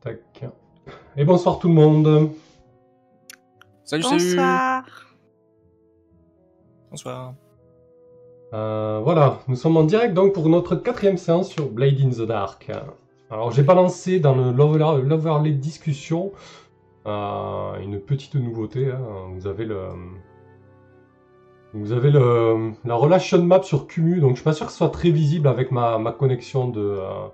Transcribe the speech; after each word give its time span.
tac. 0.00 0.44
Et 1.16 1.24
bonsoir 1.24 1.58
tout 1.58 1.68
le 1.68 1.74
monde. 1.74 2.30
Salut, 3.84 4.02
salut. 4.02 4.24
Bonsoir. 4.36 4.84
Bonsoir. 6.90 7.34
Euh, 8.52 9.00
voilà, 9.04 9.40
nous 9.46 9.54
sommes 9.54 9.76
en 9.76 9.84
direct 9.84 10.14
donc 10.14 10.32
pour 10.32 10.48
notre 10.48 10.74
quatrième 10.74 11.16
séance 11.16 11.50
sur 11.50 11.68
Blade 11.70 12.00
in 12.00 12.10
the 12.10 12.26
Dark. 12.26 12.70
Alors 13.30 13.52
j'ai 13.52 13.62
balancé 13.62 14.18
dans 14.18 14.34
le 14.34 14.50
l'overlay 14.50 15.02
l'overlay 15.02 15.52
discussion 15.52 16.32
euh, 17.06 17.78
une 17.80 18.00
petite 18.00 18.34
nouveauté. 18.34 18.90
hein. 18.90 19.28
Vous 19.34 19.46
avez 19.46 19.66
le 19.66 19.88
vous 21.72 21.92
avez 21.92 22.10
le, 22.10 22.72
la 22.84 22.96
relation 22.96 23.40
map 23.44 23.62
sur 23.62 23.86
Cumu, 23.86 24.18
donc 24.18 24.30
je 24.30 24.36
suis 24.36 24.44
pas 24.44 24.52
sûr 24.52 24.66
que 24.66 24.72
ce 24.72 24.78
soit 24.78 24.88
très 24.88 25.10
visible 25.10 25.46
avec 25.46 25.70
ma, 25.70 25.98
ma 25.98 26.10
connexion 26.10 26.66
de, 26.66 26.80
euh, 26.80 27.28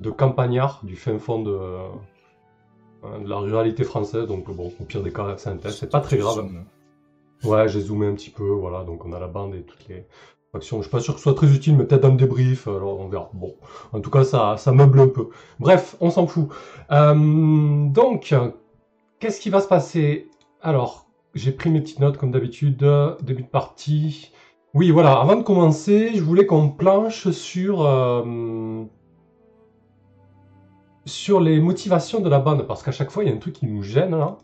de 0.00 0.10
campagnard 0.10 0.80
du 0.82 0.96
fin 0.96 1.18
fond 1.18 1.42
de, 1.42 1.50
euh, 1.50 3.18
de 3.22 3.28
la 3.28 3.36
ruralité 3.38 3.84
française. 3.84 4.26
Donc 4.26 4.50
bon, 4.50 4.72
au 4.80 4.84
pire 4.84 5.02
des 5.02 5.12
cas, 5.12 5.34
c'est 5.36 5.50
un 5.50 5.56
test, 5.56 5.78
c'est 5.78 5.90
pas 5.90 6.00
très 6.00 6.18
grave. 6.18 6.48
Ouais, 7.44 7.68
j'ai 7.68 7.80
zoomé 7.80 8.06
un 8.06 8.14
petit 8.14 8.30
peu, 8.30 8.48
voilà, 8.48 8.82
donc 8.84 9.04
on 9.04 9.12
a 9.12 9.20
la 9.20 9.28
bande 9.28 9.54
et 9.54 9.62
toutes 9.62 9.86
les 9.88 10.06
factions. 10.50 10.78
Je 10.78 10.82
suis 10.82 10.90
pas 10.90 11.00
sûr 11.00 11.14
que 11.14 11.20
ce 11.20 11.24
soit 11.24 11.34
très 11.34 11.54
utile, 11.54 11.76
mais 11.76 11.84
peut-être 11.84 12.04
un 12.04 12.14
débrief, 12.14 12.66
alors 12.66 12.98
on 12.98 13.08
verra. 13.08 13.30
Bon, 13.32 13.54
en 13.92 14.00
tout 14.00 14.10
cas, 14.10 14.24
ça, 14.24 14.56
ça 14.56 14.72
meuble 14.72 14.98
un 14.98 15.08
peu. 15.08 15.28
Bref, 15.60 15.96
on 16.00 16.10
s'en 16.10 16.26
fout. 16.26 16.48
Euh, 16.90 17.86
donc, 17.90 18.34
qu'est-ce 19.20 19.40
qui 19.40 19.50
va 19.50 19.60
se 19.60 19.68
passer? 19.68 20.28
Alors, 20.60 21.06
j'ai 21.34 21.52
pris 21.52 21.70
mes 21.70 21.80
petites 21.80 22.00
notes 22.00 22.16
comme 22.16 22.32
d'habitude, 22.32 22.84
début 23.22 23.44
de 23.44 23.48
partie. 23.48 24.32
Oui, 24.74 24.90
voilà, 24.90 25.12
avant 25.20 25.36
de 25.36 25.42
commencer, 25.42 26.14
je 26.14 26.22
voulais 26.22 26.44
qu'on 26.44 26.68
planche 26.70 27.30
sur, 27.30 27.86
euh, 27.86 28.84
sur 31.08 31.40
les 31.40 31.60
motivations 31.60 32.20
de 32.20 32.28
la 32.28 32.38
bande, 32.38 32.66
parce 32.66 32.82
qu'à 32.82 32.92
chaque 32.92 33.10
fois, 33.10 33.24
il 33.24 33.30
y 33.30 33.32
a 33.32 33.34
un 33.34 33.38
truc 33.38 33.54
qui 33.54 33.66
nous 33.66 33.82
gêne, 33.82 34.16
là. 34.16 34.38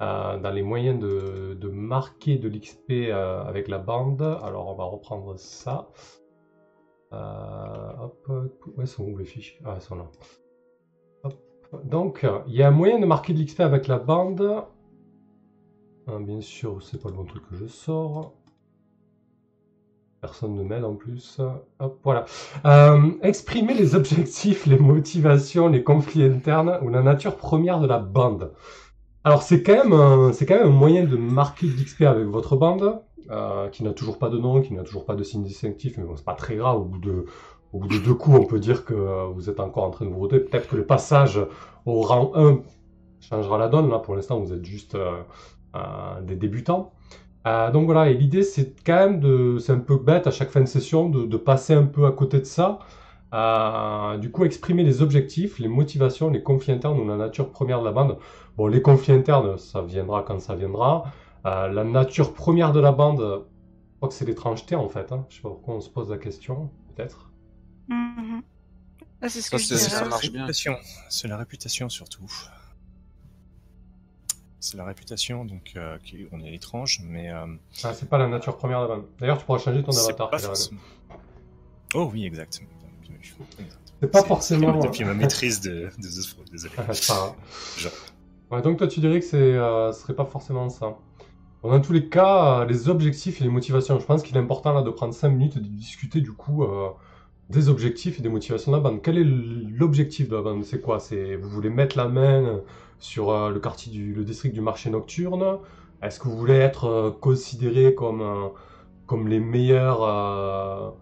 Euh, 0.00 0.38
dans 0.38 0.50
les 0.50 0.62
moyens 0.62 1.00
de, 1.00 1.54
de 1.60 1.68
marquer 1.68 2.38
de 2.38 2.48
l'XP 2.48 2.90
euh, 2.90 3.42
avec 3.42 3.66
la 3.66 3.78
bande. 3.78 4.22
Alors 4.44 4.68
on 4.68 4.74
va 4.74 4.84
reprendre 4.84 5.36
ça. 5.36 5.88
Euh, 7.12 7.92
hop, 8.00 8.30
où 8.76 8.86
sont 8.86 9.04
où 9.04 9.16
les 9.16 9.24
fiches 9.24 9.58
Ah, 9.64 9.72
elles 9.74 9.82
sont 9.82 9.96
là. 9.96 10.08
Hop. 11.24 11.34
Donc, 11.84 12.24
il 12.46 12.54
y 12.54 12.62
a 12.62 12.68
un 12.68 12.70
moyen 12.70 13.00
de 13.00 13.06
marquer 13.06 13.32
de 13.32 13.42
l'XP 13.42 13.60
avec 13.60 13.88
la 13.88 13.98
bande. 13.98 14.64
Ah, 16.06 16.18
bien 16.20 16.40
sûr, 16.40 16.80
c'est 16.80 17.02
pas 17.02 17.08
le 17.08 17.16
bon 17.16 17.24
truc 17.24 17.48
que 17.48 17.56
je 17.56 17.66
sors. 17.66 18.34
Personne 20.20 20.56
ne 20.56 20.64
m'aide 20.64 20.84
en 20.84 20.94
plus. 20.94 21.40
Voilà. 22.02 22.24
Euh, 22.64 23.10
exprimer 23.22 23.72
les 23.74 23.94
objectifs, 23.94 24.66
les 24.66 24.78
motivations, 24.78 25.68
les 25.68 25.84
conflits 25.84 26.24
internes 26.24 26.78
ou 26.82 26.88
la 26.88 27.02
nature 27.02 27.36
première 27.36 27.78
de 27.78 27.86
la 27.86 27.98
bande. 27.98 28.52
Alors 29.22 29.42
c'est 29.42 29.62
quand 29.62 29.76
même 29.76 29.92
un, 29.92 30.32
c'est 30.32 30.44
quand 30.44 30.56
même 30.56 30.72
moyen 30.72 31.04
de 31.04 31.16
marquer 31.16 31.66
l'XP 31.66 32.02
avec 32.02 32.26
votre 32.26 32.56
bande, 32.56 33.00
euh, 33.30 33.68
qui 33.68 33.84
n'a 33.84 33.92
toujours 33.92 34.18
pas 34.18 34.28
de 34.28 34.38
nom, 34.38 34.60
qui 34.60 34.74
n'a 34.74 34.82
toujours 34.82 35.04
pas 35.04 35.14
de 35.14 35.22
signe 35.22 35.44
distinctif, 35.44 35.98
mais 35.98 36.04
bon, 36.04 36.16
c'est 36.16 36.24
pas 36.24 36.34
très 36.34 36.56
grave. 36.56 36.80
Au 36.80 36.84
bout 36.84 36.98
de, 36.98 37.98
deux 37.98 38.14
coups, 38.14 38.38
on 38.40 38.44
peut 38.44 38.58
dire 38.58 38.84
que 38.84 38.94
euh, 38.94 39.26
vous 39.26 39.48
êtes 39.48 39.60
encore 39.60 39.84
en 39.84 39.90
train 39.90 40.04
de 40.04 40.10
vous 40.10 40.18
roder. 40.18 40.40
Peut-être 40.40 40.68
que 40.68 40.76
le 40.76 40.84
passage 40.84 41.38
au 41.86 42.00
rang 42.00 42.32
1 42.34 42.60
changera 43.20 43.56
la 43.56 43.68
donne. 43.68 43.88
Là, 43.88 44.00
pour 44.00 44.16
l'instant, 44.16 44.40
vous 44.40 44.52
êtes 44.52 44.64
juste 44.64 44.96
des 46.22 46.34
débutants. 46.34 46.92
Euh, 47.48 47.70
donc 47.70 47.86
voilà, 47.86 48.10
et 48.10 48.14
l'idée 48.14 48.42
c'est 48.42 48.74
quand 48.84 48.96
même 48.96 49.20
de, 49.20 49.58
c'est 49.58 49.72
un 49.72 49.78
peu 49.78 49.96
bête 49.96 50.26
à 50.26 50.30
chaque 50.30 50.50
fin 50.50 50.60
de 50.60 50.66
session 50.66 51.08
de, 51.08 51.24
de 51.24 51.36
passer 51.36 51.72
un 51.74 51.86
peu 51.86 52.06
à 52.06 52.12
côté 52.12 52.38
de 52.40 52.44
ça. 52.44 52.78
Euh, 53.34 54.16
du 54.18 54.30
coup, 54.30 54.44
exprimer 54.44 54.82
les 54.84 55.02
objectifs, 55.02 55.58
les 55.58 55.68
motivations, 55.68 56.30
les 56.30 56.42
conflits 56.42 56.72
internes 56.72 56.98
ou 56.98 57.06
la 57.06 57.16
nature 57.16 57.50
première 57.50 57.80
de 57.80 57.84
la 57.84 57.92
bande. 57.92 58.18
Bon, 58.56 58.66
les 58.66 58.82
conflits 58.82 59.12
internes, 59.12 59.56
ça 59.58 59.82
viendra 59.82 60.22
quand 60.22 60.40
ça 60.40 60.54
viendra. 60.56 61.04
Euh, 61.46 61.68
la 61.68 61.84
nature 61.84 62.34
première 62.34 62.72
de 62.72 62.80
la 62.80 62.92
bande, 62.92 63.20
je 63.20 63.96
crois 63.98 64.08
que 64.08 64.14
c'est 64.14 64.24
l'étrangeté 64.26 64.74
en 64.76 64.88
fait. 64.88 65.12
Hein. 65.12 65.26
Je 65.28 65.36
sais 65.36 65.42
pas 65.42 65.50
pourquoi 65.50 65.74
on 65.74 65.80
se 65.80 65.90
pose 65.90 66.10
la 66.10 66.18
question, 66.18 66.70
peut-être. 66.96 67.30
C'est 69.28 69.40
ce 69.42 69.50
Ça, 69.50 69.56
que 69.56 69.62
je 69.62 69.74
ça 69.74 70.02
la 70.04 70.08
marche 70.08 70.30
bien. 70.30 70.40
réputation. 70.42 70.76
C'est 71.08 71.28
la 71.28 71.36
réputation 71.36 71.88
surtout. 71.88 72.26
C'est 74.60 74.76
la 74.76 74.84
réputation, 74.84 75.44
donc 75.44 75.72
euh, 75.76 75.98
qui- 76.04 76.26
on 76.32 76.40
est 76.40 76.52
étrange, 76.54 77.00
mais 77.04 77.30
euh, 77.32 77.46
Ah, 77.84 77.94
c'est 77.94 78.08
pas 78.08 78.18
la 78.18 78.26
nature 78.26 78.56
première 78.56 78.86
bande. 78.88 79.04
D'ailleurs, 79.20 79.38
tu 79.38 79.44
pourras 79.44 79.58
changer 79.58 79.82
ton 79.82 79.92
avatar. 79.96 80.30
pas 80.30 80.38
forcément. 80.38 80.80
Oh 81.94 82.10
oui, 82.12 82.26
exact. 82.26 82.60
C'est 84.00 84.10
pas 84.10 84.22
forcément. 84.22 84.78
Depuis 84.78 85.04
ma 85.04 85.14
maîtrise 85.14 85.60
de, 85.60 85.88
de 85.98 86.08
The 86.08 86.50
désolé. 86.50 86.74
Grave. 86.76 87.00
Genre. 87.78 87.92
Ouais, 88.50 88.62
donc 88.62 88.78
toi 88.78 88.86
tu 88.88 89.00
dirais 89.00 89.20
que 89.20 89.26
c'est, 89.26 89.36
euh, 89.36 89.92
ce 89.92 90.02
serait 90.02 90.14
pas 90.14 90.24
forcément 90.24 90.68
ça. 90.70 90.96
Bon, 91.62 91.70
dans 91.70 91.80
tous 91.80 91.92
les 91.92 92.08
cas, 92.08 92.60
euh, 92.60 92.64
les 92.66 92.88
objectifs 92.88 93.40
et 93.40 93.44
les 93.44 93.50
motivations, 93.50 93.98
je 93.98 94.06
pense 94.06 94.22
qu'il 94.22 94.36
est 94.36 94.40
important 94.40 94.72
là 94.72 94.82
de 94.82 94.90
prendre 94.90 95.12
5 95.12 95.28
minutes 95.30 95.56
et 95.56 95.60
de 95.60 95.66
discuter 95.66 96.20
du 96.20 96.32
coup 96.32 96.64
des 97.50 97.68
objectifs 97.68 98.18
et 98.18 98.22
des 98.22 98.28
motivations 98.28 98.70
de 98.72 98.76
la 98.76 98.82
bande. 98.82 99.02
Quel 99.02 99.18
est 99.18 99.24
l'objectif 99.24 100.28
de 100.28 100.36
la 100.36 100.42
bande 100.42 100.64
C'est 100.64 100.80
quoi? 100.80 101.00
C'est 101.00 101.36
vous 101.36 101.48
voulez 101.48 101.70
mettre 101.70 101.96
la 101.96 102.08
main 102.08 102.60
sur 102.98 103.30
euh, 103.30 103.50
le 103.50 103.60
quartier 103.60 103.92
du 103.92 104.14
le 104.14 104.24
district 104.24 104.52
du 104.54 104.60
marché 104.60 104.90
nocturne 104.90 105.58
Est-ce 106.02 106.18
que 106.18 106.28
vous 106.28 106.36
voulez 106.36 106.54
être 106.54 106.84
euh, 106.86 107.10
considéré 107.10 107.94
comme 107.94 108.20
euh, 108.20 108.48
comme 109.06 109.28
les 109.28 109.40
meilleurs 109.40 110.94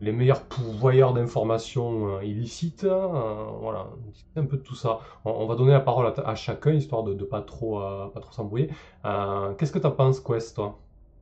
les 0.00 0.12
meilleurs 0.12 0.42
pourvoyeurs 0.42 1.12
d'informations 1.12 2.20
illicites 2.20 2.84
euh, 2.84 3.46
Voilà, 3.60 3.88
c'est 4.12 4.40
un 4.40 4.46
peu 4.46 4.56
de 4.56 4.62
tout 4.62 4.74
ça. 4.74 4.98
On, 5.24 5.46
va 5.46 5.54
donner 5.54 5.72
la 5.72 5.80
parole 5.80 6.12
à, 6.24 6.34
chacun 6.34 6.72
histoire 6.72 7.04
de, 7.04 7.14
de 7.14 7.24
pas 7.24 7.40
trop 7.40 7.80
pas 8.12 8.20
trop 8.20 8.32
s'embrouiller. 8.32 8.68
Qu'est-ce 9.04 9.72
que 9.72 9.78
t'en 9.78 9.92
penses, 9.92 10.20
Quest, 10.20 10.56
toi 10.56 10.78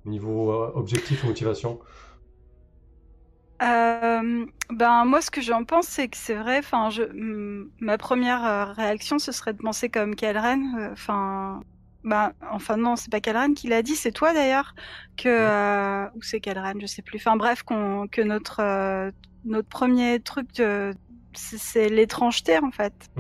Niveau 0.06 0.53
objectif 0.75 1.25
et 1.25 1.27
motivation? 1.27 1.78
Euh, 3.62 4.47
ben 4.71 5.04
moi 5.04 5.21
ce 5.21 5.31
que 5.31 5.43
j'en 5.43 5.65
pense 5.65 5.87
c'est 5.87 6.09
que 6.09 6.16
c'est 6.16 6.34
vrai 6.34 6.59
enfin 6.60 6.88
je 6.88 7.03
ma 7.81 7.98
première 7.98 8.44
euh, 8.47 8.65
réaction 8.72 9.19
ce 9.19 9.32
serait 9.32 9.53
de 9.53 9.59
penser 9.59 9.91
comme 9.91 10.15
Kalren 10.15 10.62
euh, 10.78 10.93
enfin 10.93 11.60
ben 12.03 12.32
enfin 12.50 12.78
non 12.78 12.97
c'est 12.97 13.10
pas 13.10 13.21
Kalren 13.21 13.53
qui 13.54 13.69
l'a 13.69 13.82
dit 13.82 13.97
c'est 13.97 14.12
toi 14.12 14.32
d'ailleurs 14.32 14.75
que 15.19 16.09
ou 16.15 16.22
c'est 16.22 16.41
Kalren 16.41 16.81
je 16.81 16.87
sais 16.87 17.03
plus 17.03 17.19
enfin 17.19 17.37
bref 17.37 17.62
qu'on 17.62 18.06
que 18.09 18.22
notre 18.22 19.12
notre 19.44 19.69
premier 19.69 20.21
truc 20.21 20.53
de- 20.54 20.94
c'est 21.34 21.88
l'étrangeté 21.91 22.59
en 22.59 22.71
fait. 22.71 23.10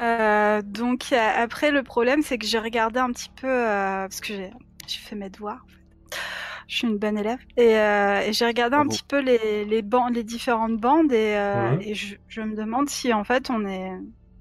Euh, 0.00 0.62
donc 0.62 1.12
après 1.12 1.70
le 1.72 1.82
problème 1.82 2.22
c'est 2.22 2.38
que 2.38 2.46
j'ai 2.46 2.58
regardé 2.60 3.00
un 3.00 3.10
petit 3.12 3.30
peu 3.30 3.48
euh, 3.48 4.02
parce 4.02 4.20
que 4.20 4.28
j'ai 4.28 4.50
j'ai 4.86 4.98
fait 5.00 5.16
mes 5.16 5.28
devoirs 5.28 5.64
en 5.64 5.68
fait. 5.68 5.87
Je 6.68 6.76
suis 6.76 6.86
une 6.86 6.98
bonne 6.98 7.16
élève. 7.18 7.38
Et, 7.56 7.76
euh, 7.78 8.20
et 8.20 8.32
j'ai 8.32 8.46
regardé 8.46 8.76
un 8.76 8.86
petit 8.86 9.02
peu 9.02 9.18
les 9.20 9.64
les 9.64 9.82
bandes 9.82 10.14
les 10.14 10.22
différentes 10.22 10.76
bandes 10.76 11.12
et, 11.12 11.34
euh, 11.36 11.76
et 11.80 11.94
je, 11.94 12.14
je 12.28 12.42
me 12.42 12.54
demande 12.54 12.88
si 12.90 13.12
en 13.12 13.24
fait 13.24 13.48
on 13.50 13.66
est 13.66 13.90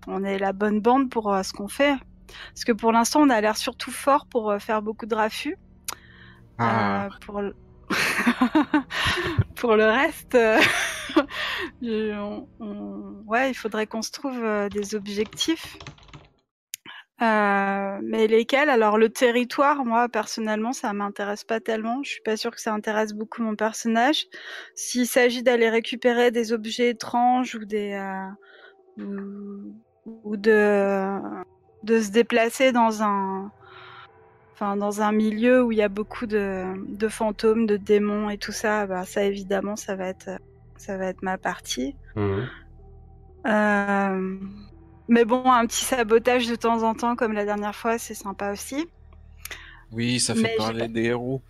on 0.08 0.24
est 0.24 0.38
la 0.38 0.52
bonne 0.54 0.80
bande 0.82 1.10
pour 1.10 1.34
euh, 1.34 1.42
ce 1.44 1.54
qu'on 1.54 1.68
fait. 1.70 1.96
Parce 2.54 2.66
que 2.66 2.74
pour 2.74 2.92
l'instant 2.92 3.22
on 3.22 3.30
a 3.30 3.40
l'air 3.42 3.56
surtout 3.58 3.92
fort 3.92 4.26
pour 4.28 4.54
faire 4.60 4.82
beaucoup 4.82 5.06
de 5.06 5.16
raffus. 5.16 5.58
Ah. 6.60 7.08
pour 7.26 7.42
le... 7.42 7.56
pour 9.56 9.76
le 9.76 9.86
reste, 9.86 10.34
je- 11.82 12.20
on- 12.20 12.48
on- 12.60 13.24
ouais, 13.26 13.52
il 13.52 13.54
faudrait 13.54 13.88
qu'on 13.88 14.02
se 14.02 14.12
trouve 14.12 14.44
des 14.70 14.96
objectifs. 14.96 15.78
Euh, 17.22 18.00
mais 18.04 18.28
lesquels? 18.28 18.70
Alors 18.70 18.98
le 19.00 19.10
territoire, 19.10 19.84
moi 19.86 20.08
personnellement, 20.08 20.72
ça 20.72 20.94
m'intéresse 20.94 21.44
pas 21.44 21.60
tellement. 21.60 22.04
Je 22.04 22.12
suis 22.12 22.22
pas 22.22 22.38
sûre 22.38 22.52
que 22.52 22.62
ça 22.62 22.74
intéresse 22.74 23.14
beaucoup 23.14 23.42
mon 23.42 23.56
personnage. 23.56 24.28
S'il 24.76 25.08
s'agit 25.08 25.42
d'aller 25.42 25.70
récupérer 25.70 26.30
des 26.30 26.54
objets 26.54 26.90
étranges 26.90 27.56
ou 27.56 27.66
des 27.66 27.94
euh, 27.94 29.04
ou, 29.04 29.74
ou 30.24 30.38
de 30.38 31.18
de 31.84 32.02
se 32.02 32.12
déplacer 32.12 32.72
dans 32.72 33.02
un 33.02 33.52
enfin 34.54 34.76
dans 34.76 35.02
un 35.02 35.12
milieu 35.12 35.64
où 35.64 35.72
il 35.72 35.80
y 35.80 35.84
a 35.84 35.90
beaucoup 35.90 36.28
de, 36.28 36.66
de 36.88 37.08
fantômes, 37.08 37.66
de 37.66 37.78
démons 37.78 38.30
et 38.30 38.38
tout 38.38 38.52
ça, 38.52 38.86
bah 38.86 39.06
ça 39.06 39.24
évidemment 39.24 39.76
ça 39.76 39.96
va 39.96 40.08
être 40.08 40.30
ça 40.78 40.98
va 40.98 41.08
être 41.08 41.24
ma 41.24 41.40
partie. 41.40 41.96
Mhm. 42.16 42.48
Euh, 43.48 44.40
mais 45.08 45.26
bon, 45.26 45.50
un 45.50 45.66
petit 45.66 45.86
sabotage 45.86 46.48
de 46.48 46.56
temps 46.56 46.84
en 46.84 46.94
temps 46.94 47.16
comme 47.16 47.34
la 47.34 47.46
dernière 47.46 47.76
fois, 47.76 47.98
c'est 47.98 48.14
sympa 48.14 48.52
aussi. 48.52 48.88
Oui, 49.92 50.20
ça 50.20 50.36
fait 50.36 50.42
Mais 50.42 50.56
parler 50.58 50.88
des 50.88 51.06
héros. 51.06 51.42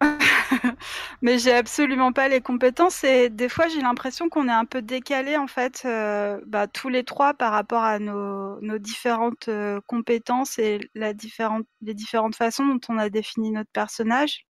mais 1.22 1.38
j'ai 1.38 1.52
absolument 1.52 2.12
pas 2.12 2.28
les 2.28 2.40
compétences 2.40 3.04
et 3.04 3.28
des 3.28 3.50
fois 3.50 3.68
j'ai 3.68 3.80
l'impression 3.82 4.30
qu'on 4.30 4.48
est 4.48 4.52
un 4.52 4.64
peu 4.64 4.80
décalé 4.80 5.36
en 5.36 5.46
fait, 5.46 5.82
euh, 5.84 6.40
bah, 6.46 6.66
tous 6.66 6.88
les 6.88 7.04
trois 7.04 7.34
par 7.34 7.52
rapport 7.52 7.82
à 7.82 7.98
nos, 7.98 8.60
nos 8.60 8.78
différentes 8.78 9.48
euh, 9.48 9.80
compétences 9.86 10.58
et 10.58 10.80
la 10.94 11.12
différente, 11.12 11.66
les 11.82 11.94
différentes 11.94 12.34
façons 12.34 12.66
dont 12.66 12.80
on 12.88 12.98
a 12.98 13.10
défini 13.10 13.50
notre 13.50 13.70
personnage. 13.70 14.46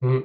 Mhm. 0.00 0.24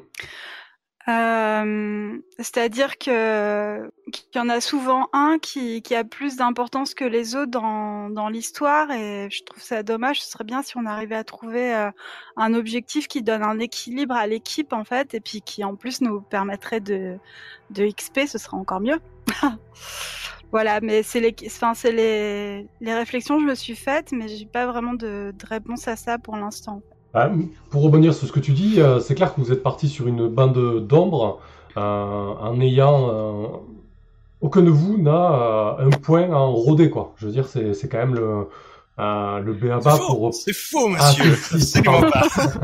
Euh, 1.09 2.17
C'est-à-dire 2.39 2.97
que 2.97 3.91
qu'il 4.11 4.25
y 4.35 4.39
en 4.39 4.47
a 4.47 4.61
souvent 4.61 5.09
un 5.11 5.37
qui, 5.41 5.81
qui 5.81 5.95
a 5.95 6.05
plus 6.05 6.37
d'importance 6.37 6.93
que 6.93 7.03
les 7.03 7.35
autres 7.35 7.51
dans, 7.51 8.09
dans 8.09 8.29
l'histoire 8.29 8.89
et 8.91 9.29
je 9.29 9.43
trouve 9.43 9.61
ça 9.61 9.83
dommage. 9.83 10.21
Ce 10.21 10.31
serait 10.31 10.45
bien 10.45 10.61
si 10.61 10.77
on 10.77 10.85
arrivait 10.85 11.15
à 11.15 11.23
trouver 11.25 11.75
euh, 11.75 11.91
un 12.37 12.53
objectif 12.53 13.07
qui 13.07 13.21
donne 13.21 13.43
un 13.43 13.59
équilibre 13.59 14.15
à 14.15 14.27
l'équipe 14.27 14.71
en 14.71 14.85
fait 14.85 15.13
et 15.13 15.19
puis 15.19 15.41
qui 15.41 15.63
en 15.65 15.75
plus 15.75 15.99
nous 16.01 16.21
permettrait 16.21 16.79
de, 16.79 17.17
de 17.71 17.85
XP, 17.85 18.21
ce 18.27 18.37
serait 18.37 18.57
encore 18.57 18.79
mieux. 18.79 18.99
voilà, 20.51 20.79
mais 20.81 21.03
c'est 21.03 21.19
les, 21.19 21.35
enfin, 21.47 21.73
c'est 21.73 21.91
les, 21.91 22.67
les 22.79 22.93
réflexions 22.93 23.35
que 23.37 23.41
je 23.41 23.47
me 23.47 23.55
suis 23.55 23.75
faites, 23.75 24.11
mais 24.13 24.27
j'ai 24.29 24.45
pas 24.45 24.67
vraiment 24.67 24.93
de, 24.93 25.33
de 25.37 25.45
réponse 25.45 25.87
à 25.87 25.95
ça 25.97 26.17
pour 26.17 26.37
l'instant. 26.37 26.81
Ah, 27.13 27.31
pour 27.69 27.83
rebondir 27.83 28.13
sur 28.13 28.27
ce 28.27 28.31
que 28.31 28.39
tu 28.39 28.53
dis, 28.53 28.81
euh, 28.81 28.99
c'est 28.99 29.15
clair 29.15 29.33
que 29.35 29.41
vous 29.41 29.51
êtes 29.51 29.61
parti 29.63 29.87
sur 29.89 30.07
une 30.07 30.27
bande 30.27 30.87
d'ombre 30.87 31.39
euh, 31.77 31.81
en 31.81 32.59
ayant 32.59 33.09
euh, 33.09 33.47
aucun 34.41 34.61
de 34.61 34.69
vous 34.71 34.97
n'a 34.97 35.75
euh, 35.79 35.87
un 35.87 35.89
point 35.91 36.31
en 36.33 36.51
rodé 36.53 36.89
quoi. 36.89 37.13
Je 37.17 37.25
veux 37.27 37.31
dire, 37.31 37.47
c'est 37.47 37.73
c'est 37.73 37.87
quand 37.89 37.99
même 37.99 38.15
le 38.15 38.47
euh, 38.99 39.39
le 39.39 39.53
C'est 39.55 39.67
BABA 39.67 39.91
faux, 39.91 40.07
pour. 40.07 40.33
c'est 40.33 40.53
faux, 40.53 40.89
Ah, 40.97 41.15
monsieur. 41.15 41.35
si, 41.35 41.61
si, 41.61 41.79
Absolument 41.79 42.03
pas. 42.03 42.27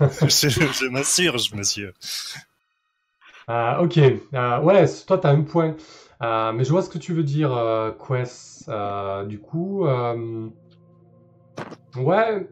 je 0.00 0.48
je 0.48 0.86
m'insurge, 0.88 1.52
monsieur. 1.54 1.92
Ah, 3.46 3.80
ok, 3.82 3.98
Euh, 4.34 4.60
ouais, 4.60 4.84
toi 5.06 5.18
t'as 5.18 5.30
un 5.32 5.42
point. 5.42 5.74
Euh, 6.22 6.52
mais 6.52 6.64
je 6.64 6.70
vois 6.70 6.82
ce 6.82 6.90
que 6.90 6.98
tu 6.98 7.12
veux 7.14 7.22
dire, 7.22 7.52
euh, 7.56 7.92
Quest. 7.92 8.68
Euh, 8.68 9.24
du 9.24 9.38
coup, 9.40 9.86
euh, 9.86 10.48
ouais. 11.96 12.46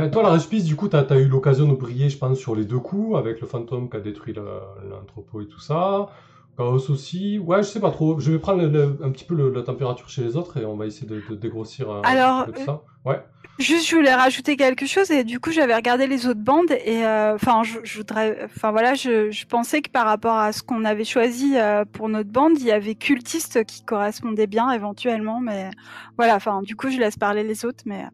Enfin, 0.00 0.08
toi, 0.10 0.22
la 0.22 0.30
Respise, 0.30 0.64
du 0.64 0.76
coup, 0.76 0.88
t'as, 0.88 1.02
t'as 1.02 1.18
eu 1.18 1.26
l'occasion 1.28 1.68
de 1.68 1.74
briller, 1.74 2.08
je 2.08 2.18
pense, 2.18 2.38
sur 2.38 2.54
les 2.56 2.64
deux 2.64 2.78
coups, 2.78 3.16
avec 3.16 3.40
le 3.40 3.46
fantôme 3.46 3.88
qui 3.90 3.96
a 3.96 4.00
détruit 4.00 4.32
le- 4.34 4.42
l'entrepôt 4.88 5.40
et 5.40 5.46
tout 5.46 5.60
ça. 5.60 6.08
Chaos 6.56 6.90
aussi. 6.90 7.38
Ouais, 7.38 7.58
je 7.58 7.68
sais 7.68 7.80
pas 7.80 7.90
trop. 7.90 8.18
Je 8.18 8.32
vais 8.32 8.38
prendre 8.38 8.62
le- 8.62 8.68
le- 8.68 8.98
un 9.04 9.10
petit 9.10 9.24
peu 9.24 9.34
le- 9.34 9.50
la 9.50 9.62
température 9.62 10.08
chez 10.08 10.22
les 10.22 10.36
autres 10.36 10.56
et 10.58 10.64
on 10.64 10.76
va 10.76 10.86
essayer 10.86 11.06
de, 11.06 11.22
de 11.28 11.34
dégrossir 11.34 11.90
euh, 11.90 12.02
Alors, 12.04 12.46
tout 12.46 12.60
ça. 12.64 12.82
Ouais. 13.04 13.20
Juste, 13.58 13.88
je 13.88 13.96
voulais 13.96 14.14
rajouter 14.14 14.56
quelque 14.56 14.86
chose 14.86 15.10
et 15.10 15.22
du 15.22 15.38
coup, 15.38 15.50
j'avais 15.52 15.74
regardé 15.74 16.06
les 16.06 16.26
autres 16.26 16.40
bandes 16.40 16.70
et 16.70 17.04
euh, 17.04 17.34
enfin, 17.34 17.62
je, 17.62 17.78
je 17.84 17.98
voudrais, 17.98 18.44
enfin 18.44 18.70
voilà, 18.72 18.94
je, 18.94 19.30
je 19.30 19.46
pensais 19.46 19.82
que 19.82 19.90
par 19.90 20.06
rapport 20.06 20.36
à 20.36 20.52
ce 20.52 20.62
qu'on 20.62 20.84
avait 20.84 21.04
choisi 21.04 21.56
euh, 21.56 21.84
pour 21.90 22.08
notre 22.08 22.30
bande, 22.30 22.58
il 22.58 22.64
y 22.66 22.72
avait 22.72 22.94
cultiste 22.94 23.64
qui 23.64 23.84
correspondait 23.84 24.46
bien 24.46 24.70
éventuellement, 24.72 25.40
mais 25.40 25.70
voilà, 26.16 26.36
enfin, 26.36 26.62
du 26.62 26.74
coup, 26.74 26.90
je 26.90 26.98
laisse 26.98 27.16
parler 27.16 27.42
les 27.42 27.64
autres, 27.64 27.84
mais 27.86 28.04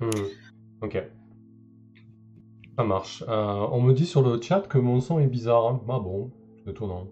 Hmm. 0.00 0.10
Ok. 0.82 1.02
Ça 2.78 2.84
marche. 2.84 3.24
Euh, 3.28 3.66
on 3.72 3.80
me 3.80 3.92
dit 3.94 4.06
sur 4.06 4.22
le 4.22 4.40
chat 4.40 4.60
que 4.68 4.78
mon 4.78 5.00
son 5.00 5.18
est 5.18 5.26
bizarre. 5.26 5.80
Ah 5.88 5.98
bon, 5.98 6.30
c'est 6.64 6.70
étonnant. 6.72 7.06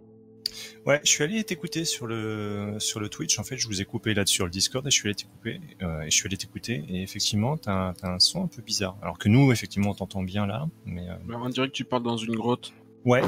Ouais, 0.86 1.00
je 1.02 1.08
suis 1.08 1.24
allé 1.24 1.42
t'écouter 1.42 1.84
sur 1.84 2.06
le 2.06 2.74
sur 2.78 3.00
le 3.00 3.08
Twitch. 3.08 3.38
En 3.38 3.44
fait, 3.44 3.56
je 3.56 3.66
vous 3.66 3.80
ai 3.80 3.84
coupé 3.84 4.12
là 4.14 4.24
sur 4.26 4.44
le 4.44 4.50
Discord 4.50 4.86
et 4.86 4.90
je 4.90 4.94
suis 4.94 5.08
allé 5.08 5.14
t'écouter. 5.14 5.60
Euh, 5.82 6.02
et 6.02 6.10
je 6.10 6.14
suis 6.16 6.26
allé 6.28 6.36
t'écouter 6.36 6.84
et 6.88 7.02
effectivement, 7.02 7.56
t'as 7.56 7.94
un, 8.02 8.18
son 8.18 8.44
un 8.44 8.46
peu 8.46 8.60
bizarre. 8.62 8.96
Alors 9.02 9.18
que 9.18 9.28
nous, 9.28 9.50
effectivement, 9.52 9.90
on 9.90 9.94
t'entend 9.94 10.22
bien 10.22 10.46
là, 10.46 10.68
mais 10.84 11.08
euh, 11.08 11.14
Bah, 11.26 11.36
on 11.42 11.48
dirait 11.48 11.68
que 11.68 11.72
tu 11.72 11.84
parles 11.84 12.02
dans 12.02 12.18
une 12.18 12.36
grotte. 12.36 12.72
ouais, 13.06 13.22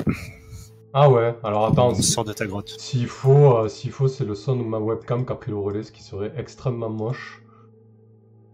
Ah 0.93 1.11
ouais, 1.11 1.35
alors 1.43 1.67
attends, 1.67 1.89
on 1.89 1.95
si- 1.95 2.03
sort 2.05 2.25
de 2.25 2.33
ta 2.35 2.47
grotte. 2.47 2.69
s'il 2.79 3.07
faut, 3.09 3.57
euh, 3.57 3.69
s'il 3.69 3.91
faut, 3.91 4.09
c'est 4.09 4.25
le 4.27 4.35
son 4.35 4.55
de 4.57 4.63
ma 4.63 4.79
webcam 4.79 5.25
qui 5.27 5.33
a 5.33 5.37
pris 5.37 5.51
le 5.51 5.57
relais, 5.59 5.83
ce 5.83 5.91
qui 5.93 6.03
serait 6.03 6.33
extrêmement 6.37 6.91
moche. 6.91 7.43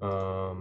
Euh, 0.03 0.53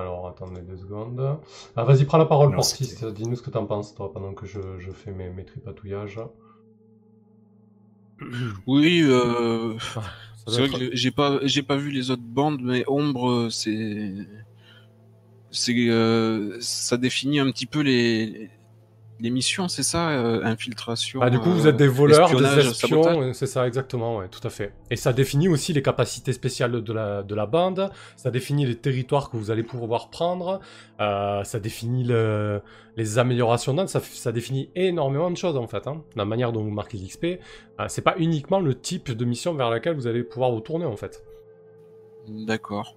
Alors, 0.00 0.28
attendez 0.28 0.60
deux 0.62 0.76
secondes. 0.76 1.38
Ah, 1.76 1.84
vas-y, 1.84 2.04
prends 2.04 2.18
la 2.18 2.26
parole, 2.26 2.50
Non, 2.50 2.56
Portis. 2.56 2.94
Dis-nous 3.14 3.36
ce 3.36 3.42
que 3.42 3.50
t'en 3.50 3.66
penses, 3.66 3.94
toi, 3.94 4.12
pendant 4.12 4.34
que 4.34 4.46
je, 4.46 4.60
je 4.78 4.90
fais 4.90 5.10
mes, 5.12 5.30
mes 5.30 5.44
tripatouillages. 5.44 6.20
Oui, 8.66 9.02
euh, 9.04 9.74
c'est 10.46 10.58
vrai 10.58 10.66
être- 10.68 10.78
que 10.90 10.96
j'ai 10.96 11.10
pas, 11.10 11.38
j'ai 11.42 11.62
pas 11.62 11.76
vu 11.76 11.90
les 11.90 12.10
autres 12.10 12.22
bandes, 12.22 12.60
mais 12.62 12.84
Ombre, 12.88 13.48
c'est, 13.50 14.14
c'est, 15.50 15.88
euh, 15.88 16.56
ça 16.60 16.96
définit 16.96 17.38
un 17.40 17.50
petit 17.50 17.66
peu 17.66 17.80
les, 17.80 18.50
les 19.18 19.30
missions, 19.30 19.66
c'est 19.68 19.82
ça, 19.82 20.10
euh, 20.10 20.44
infiltration. 20.44 21.20
Ah, 21.22 21.30
du 21.30 21.38
coup, 21.38 21.50
vous 21.50 21.66
euh, 21.66 21.70
êtes 21.70 21.76
des 21.76 21.88
voleurs, 21.88 22.30
des 22.36 22.58
espions, 22.58 23.22
euh, 23.22 23.32
c'est 23.32 23.46
ça 23.46 23.66
exactement, 23.66 24.18
ouais, 24.18 24.28
tout 24.28 24.46
à 24.46 24.50
fait. 24.50 24.74
Et 24.90 24.96
ça 24.96 25.12
définit 25.14 25.48
aussi 25.48 25.72
les 25.72 25.80
capacités 25.82 26.32
spéciales 26.34 26.82
de 26.82 26.92
la, 26.92 27.22
de 27.22 27.34
la 27.34 27.46
bande, 27.46 27.90
ça 28.16 28.30
définit 28.30 28.66
les 28.66 28.76
territoires 28.76 29.30
que 29.30 29.36
vous 29.38 29.50
allez 29.50 29.62
pouvoir 29.62 30.10
prendre, 30.10 30.60
euh, 31.00 31.42
ça 31.44 31.58
définit 31.60 32.04
le- 32.04 32.60
les 32.96 33.18
améliorations 33.18 33.72
d'âme, 33.74 33.88
ça, 33.88 34.00
ça 34.00 34.32
définit 34.32 34.70
énormément 34.74 35.30
de 35.30 35.36
choses 35.36 35.56
en 35.56 35.66
fait. 35.66 35.86
Hein. 35.86 36.02
La 36.14 36.24
manière 36.24 36.52
dont 36.52 36.62
vous 36.62 36.70
marquez 36.70 36.98
l'XP, 36.98 37.24
euh, 37.80 37.86
c'est 37.88 38.02
pas 38.02 38.14
uniquement 38.18 38.60
le 38.60 38.74
type 38.78 39.10
de 39.12 39.24
mission 39.24 39.54
vers 39.54 39.70
laquelle 39.70 39.94
vous 39.96 40.06
allez 40.06 40.24
pouvoir 40.24 40.50
vous 40.52 40.60
tourner 40.60 40.84
en 40.86 40.96
fait. 40.96 41.22
D'accord. 42.28 42.96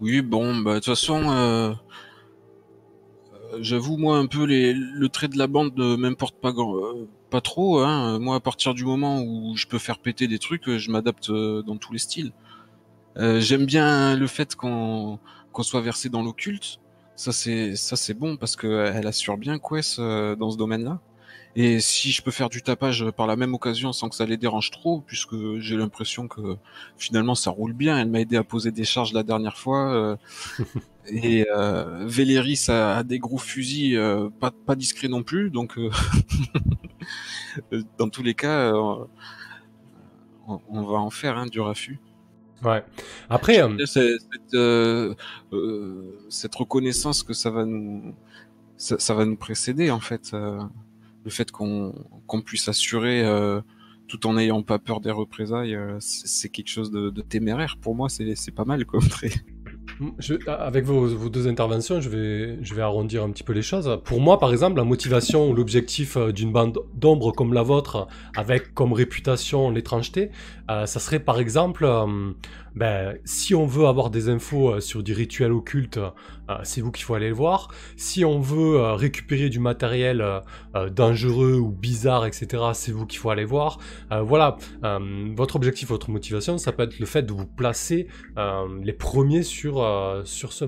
Oui, 0.00 0.20
bon, 0.20 0.56
bah, 0.56 0.72
de 0.72 0.76
toute 0.76 0.86
façon, 0.86 1.22
euh, 1.30 1.70
euh, 1.70 1.74
j'avoue, 3.60 3.96
moi, 3.96 4.18
un 4.18 4.26
peu, 4.26 4.46
le 4.46 5.08
trait 5.08 5.28
de 5.28 5.38
la 5.38 5.46
bande 5.46 5.76
ne 5.76 5.96
m'importe 5.96 6.36
pas, 6.36 6.50
euh, 6.50 7.40
trop. 7.40 7.80
Hein. 7.80 8.18
Moi, 8.18 8.36
à 8.36 8.40
partir 8.40 8.74
du 8.74 8.84
moment 8.84 9.22
où 9.22 9.56
je 9.56 9.66
peux 9.66 9.78
faire 9.78 9.98
péter 9.98 10.28
des 10.28 10.38
trucs, 10.38 10.68
euh, 10.68 10.78
je 10.78 10.90
m'adapte 10.90 11.30
euh, 11.30 11.62
dans 11.62 11.76
tous 11.76 11.92
les 11.92 11.98
styles. 11.98 12.32
J'aime 13.16 13.66
bien 13.66 14.16
le 14.16 14.26
fait 14.26 14.54
qu'on 14.56 15.18
soit 15.60 15.82
versé 15.82 16.08
dans 16.08 16.22
l'occulte. 16.22 16.80
Ça, 17.16 17.32
c'est 17.96 18.14
bon 18.14 18.36
parce 18.36 18.56
que 18.56 18.92
elle 18.94 19.06
assure 19.06 19.36
bien 19.36 19.58
euh, 19.98 20.34
dans 20.36 20.50
ce 20.50 20.56
domaine-là. 20.56 21.00
Et 21.54 21.80
si 21.80 22.12
je 22.12 22.22
peux 22.22 22.30
faire 22.30 22.48
du 22.48 22.62
tapage 22.62 23.10
par 23.10 23.26
la 23.26 23.36
même 23.36 23.52
occasion 23.54 23.92
sans 23.92 24.08
que 24.08 24.14
ça 24.14 24.24
les 24.24 24.38
dérange 24.38 24.70
trop, 24.70 25.02
puisque 25.06 25.34
j'ai 25.58 25.76
l'impression 25.76 26.26
que 26.26 26.56
finalement 26.96 27.34
ça 27.34 27.50
roule 27.50 27.74
bien. 27.74 27.98
Elle 27.98 28.08
m'a 28.08 28.20
aidé 28.20 28.36
à 28.36 28.44
poser 28.44 28.70
des 28.72 28.84
charges 28.84 29.12
la 29.12 29.22
dernière 29.22 29.58
fois. 29.58 29.92
euh, 29.92 30.16
et 31.06 31.46
euh, 31.54 32.04
Véléris 32.06 32.66
a, 32.68 32.96
a 32.96 33.02
des 33.02 33.18
gros 33.18 33.36
fusils, 33.38 33.96
euh, 33.98 34.30
pas, 34.40 34.50
pas 34.50 34.74
discrets 34.76 35.08
non 35.08 35.22
plus. 35.22 35.50
Donc 35.50 35.76
euh, 35.78 35.90
dans 37.98 38.08
tous 38.08 38.22
les 38.22 38.34
cas, 38.34 38.72
euh, 38.72 39.04
on, 40.48 40.60
on 40.70 40.82
va 40.82 40.98
en 40.98 41.10
faire 41.10 41.36
hein, 41.36 41.46
du 41.46 41.60
raffut. 41.60 41.98
Ouais. 42.64 42.84
Après, 43.28 43.60
euh, 43.62 43.76
C'est- 43.86 44.16
Cette, 44.18 44.54
cette 46.30 46.54
reconnaissance 46.54 47.22
que 47.22 47.32
ça 47.34 47.50
va 47.50 47.64
nous, 47.64 48.14
ça, 48.76 48.98
ça 48.98 49.14
va 49.14 49.24
nous 49.24 49.36
précéder 49.36 49.90
en 49.90 50.00
fait. 50.00 50.30
euh, 50.34 50.60
le 51.24 51.30
fait 51.30 51.50
qu'on 51.50 51.94
qu'on 52.26 52.42
puisse 52.42 52.68
assurer 52.68 53.22
euh, 53.24 53.60
tout 54.08 54.26
en 54.26 54.34
n'ayant 54.34 54.62
pas 54.62 54.78
peur 54.78 55.00
des 55.00 55.10
représailles, 55.10 55.74
euh, 55.74 55.96
c'est 56.00 56.48
quelque 56.48 56.68
chose 56.68 56.90
de, 56.90 57.10
téméraire. 57.22 57.76
Pour 57.80 57.94
moi, 57.94 58.08
c'est 58.08 58.54
pas 58.54 58.64
mal 58.64 58.84
comme 58.84 59.08
trait. 59.08 59.32
Avec 60.46 60.84
vos, 60.84 61.06
vos 61.06 61.28
deux 61.28 61.48
interventions, 61.48 62.00
je 62.00 62.08
vais, 62.08 62.58
je 62.62 62.74
vais 62.74 62.82
arrondir 62.82 63.22
un 63.22 63.30
petit 63.30 63.42
peu 63.42 63.52
les 63.52 63.62
choses. 63.62 64.00
Pour 64.04 64.20
moi, 64.20 64.38
par 64.38 64.52
exemple, 64.52 64.76
la 64.76 64.84
motivation 64.84 65.48
ou 65.50 65.54
l'objectif 65.54 66.16
euh, 66.16 66.32
d'une 66.32 66.52
bande 66.52 66.78
d'ombre 66.94 67.32
comme 67.32 67.52
la 67.52 67.62
vôtre, 67.62 68.06
avec 68.36 68.74
comme 68.74 68.92
réputation 68.92 69.70
l'étrangeté, 69.70 70.30
ça 70.68 70.86
serait 70.86 71.20
par 71.20 71.38
exemple, 71.38 71.86
ben, 72.74 73.18
si 73.24 73.54
on 73.54 73.66
veut 73.66 73.86
avoir 73.86 74.10
des 74.10 74.28
infos 74.28 74.70
euh, 74.70 74.80
sur 74.80 75.02
des 75.02 75.12
rituels 75.12 75.52
occultes, 75.52 75.98
euh, 75.98 76.56
c'est 76.64 76.80
vous 76.80 76.90
qu'il 76.90 77.04
faut 77.04 77.14
aller 77.14 77.28
le 77.28 77.34
voir. 77.34 77.68
Si 77.96 78.24
on 78.24 78.40
veut 78.40 78.76
euh, 78.76 78.94
récupérer 78.94 79.48
du 79.48 79.58
matériel 79.58 80.24
dangereux 80.90 81.56
ou 81.56 81.70
bizarre, 81.70 82.26
etc., 82.26 82.62
c'est 82.72 82.92
vous 82.92 83.06
qu'il 83.06 83.18
faut 83.18 83.30
aller 83.30 83.44
voir. 83.44 83.78
Voilà, 84.10 84.56
votre 85.36 85.56
objectif, 85.56 85.88
votre 85.88 86.10
motivation, 86.10 86.58
ça 86.58 86.72
peut 86.72 86.84
être 86.84 86.98
le 86.98 87.06
fait 87.06 87.22
de 87.22 87.32
vous 87.32 87.46
placer 87.46 88.06
les 88.82 88.92
premiers 88.92 89.42
sur, 89.42 89.86
sur 90.24 90.52
ce, 90.52 90.64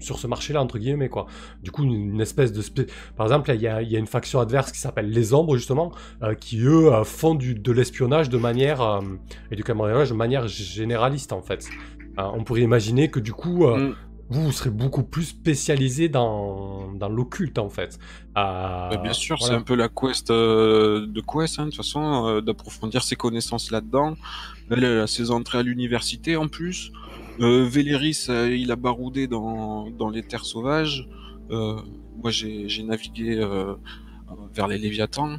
sur 0.00 0.18
ce 0.18 0.26
marché-là, 0.26 0.60
entre 0.60 0.78
guillemets, 0.78 1.08
quoi. 1.08 1.26
Du 1.62 1.70
coup, 1.70 1.84
une, 1.84 2.20
espèce 2.20 2.52
de... 2.52 2.62
Par 3.16 3.26
exemple, 3.26 3.50
il 3.54 3.60
y 3.60 3.68
a, 3.68 3.82
y 3.82 3.96
a 3.96 3.98
une 3.98 4.06
faction 4.06 4.40
adverse 4.40 4.72
qui 4.72 4.78
s'appelle 4.78 5.10
les 5.10 5.34
Ombres, 5.34 5.56
justement, 5.56 5.92
qui, 6.40 6.60
eux, 6.60 6.90
font 7.04 7.34
du, 7.34 7.54
de 7.54 7.72
l'espionnage 7.72 8.28
de 8.28 8.38
manière... 8.38 9.00
et 9.50 9.56
du 9.56 9.64
cambriolage 9.64 10.10
de 10.10 10.14
manière 10.14 10.46
généraliste, 10.48 11.32
en 11.38 11.42
fait. 11.42 11.68
Euh, 12.18 12.22
on 12.34 12.44
pourrait 12.44 12.62
imaginer 12.62 13.10
que, 13.10 13.20
du 13.20 13.32
coup... 13.32 13.64
euh, 13.66 13.90
Mm. 13.90 13.94
Vous, 14.30 14.42
vous 14.42 14.52
serez 14.52 14.68
beaucoup 14.68 15.04
plus 15.04 15.22
spécialisé 15.24 16.10
dans, 16.10 16.92
dans 16.92 17.08
l'occulte, 17.08 17.58
en 17.58 17.70
fait. 17.70 17.98
Euh, 18.36 18.90
Bah, 18.90 19.00
bien 19.02 19.14
sûr, 19.14 19.38
voilà. 19.38 19.54
c'est 19.54 19.58
un 19.58 19.62
peu 19.62 19.74
la 19.74 19.88
quest 19.88 20.28
de 20.30 21.20
Quest, 21.22 21.58
hein, 21.58 21.64
de 21.64 21.70
toute 21.70 21.76
façon, 21.78 22.38
d'approfondir 22.42 23.02
ses 23.02 23.16
connaissances 23.16 23.70
là-dedans. 23.70 24.16
Elle 24.70 24.84
a 24.84 25.06
ses 25.06 25.30
entrées 25.30 25.56
à 25.56 25.62
l'université 25.62 26.36
en 26.36 26.46
plus. 26.46 26.92
Véléris, 27.38 28.26
il 28.28 28.70
a 28.70 28.76
baroudé 28.76 29.28
dans, 29.28 29.88
dans 29.88 30.10
les 30.10 30.22
terres 30.22 30.44
sauvages. 30.44 31.08
Moi, 31.48 32.30
j'ai 32.30 32.82
navigué 32.82 33.36
vers 34.52 34.68
les 34.68 34.76
Léviathans. 34.76 35.38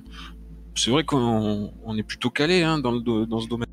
C'est 0.74 0.90
vrai 0.90 1.04
qu'on 1.04 1.72
on 1.84 1.96
est 1.98 2.04
plutôt 2.04 2.32
calé 2.32 2.64
hein, 2.64 2.80
dans, 2.80 2.92
le, 2.92 3.26
dans 3.28 3.40
ce 3.40 3.48
domaine. 3.48 3.68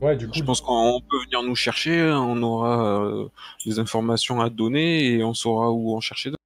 Ouais, 0.00 0.16
du 0.16 0.26
coup, 0.28 0.34
Je 0.34 0.42
pense 0.44 0.60
qu'on 0.60 1.00
peut 1.10 1.18
venir 1.24 1.42
nous 1.42 1.56
chercher, 1.56 2.02
on 2.12 2.40
aura 2.42 3.02
euh, 3.04 3.28
des 3.66 3.78
informations 3.78 4.40
à 4.40 4.48
donner 4.48 5.12
et 5.12 5.24
on 5.24 5.34
saura 5.34 5.70
où 5.72 5.96
en 5.96 6.00
chercher 6.00 6.30
d'autres. 6.30 6.38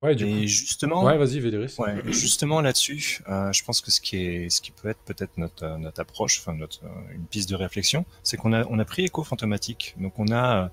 Ouais, 0.00 0.14
du 0.14 0.26
Et 0.26 0.42
coup. 0.42 0.46
justement, 0.46 1.02
Ouais, 1.02 1.18
vas-y, 1.18 1.40
Véléris. 1.40 1.74
Ouais, 1.78 2.00
justement 2.06 2.60
là-dessus, 2.60 3.20
euh, 3.28 3.50
je 3.52 3.64
pense 3.64 3.80
que 3.80 3.90
ce 3.90 4.00
qui 4.00 4.16
est, 4.16 4.48
ce 4.48 4.60
qui 4.60 4.70
peut 4.70 4.88
être 4.88 5.00
peut-être 5.04 5.36
notre 5.38 5.64
euh, 5.64 5.76
notre 5.76 6.00
approche, 6.00 6.38
enfin 6.38 6.54
notre 6.56 6.82
une 7.12 7.26
piste 7.26 7.50
de 7.50 7.56
réflexion, 7.56 8.04
c'est 8.22 8.36
qu'on 8.36 8.52
a 8.52 8.64
on 8.66 8.78
a 8.78 8.84
pris 8.84 9.04
Echo 9.06 9.24
Fantomatique, 9.24 9.96
donc 9.98 10.16
on 10.20 10.30
a 10.32 10.70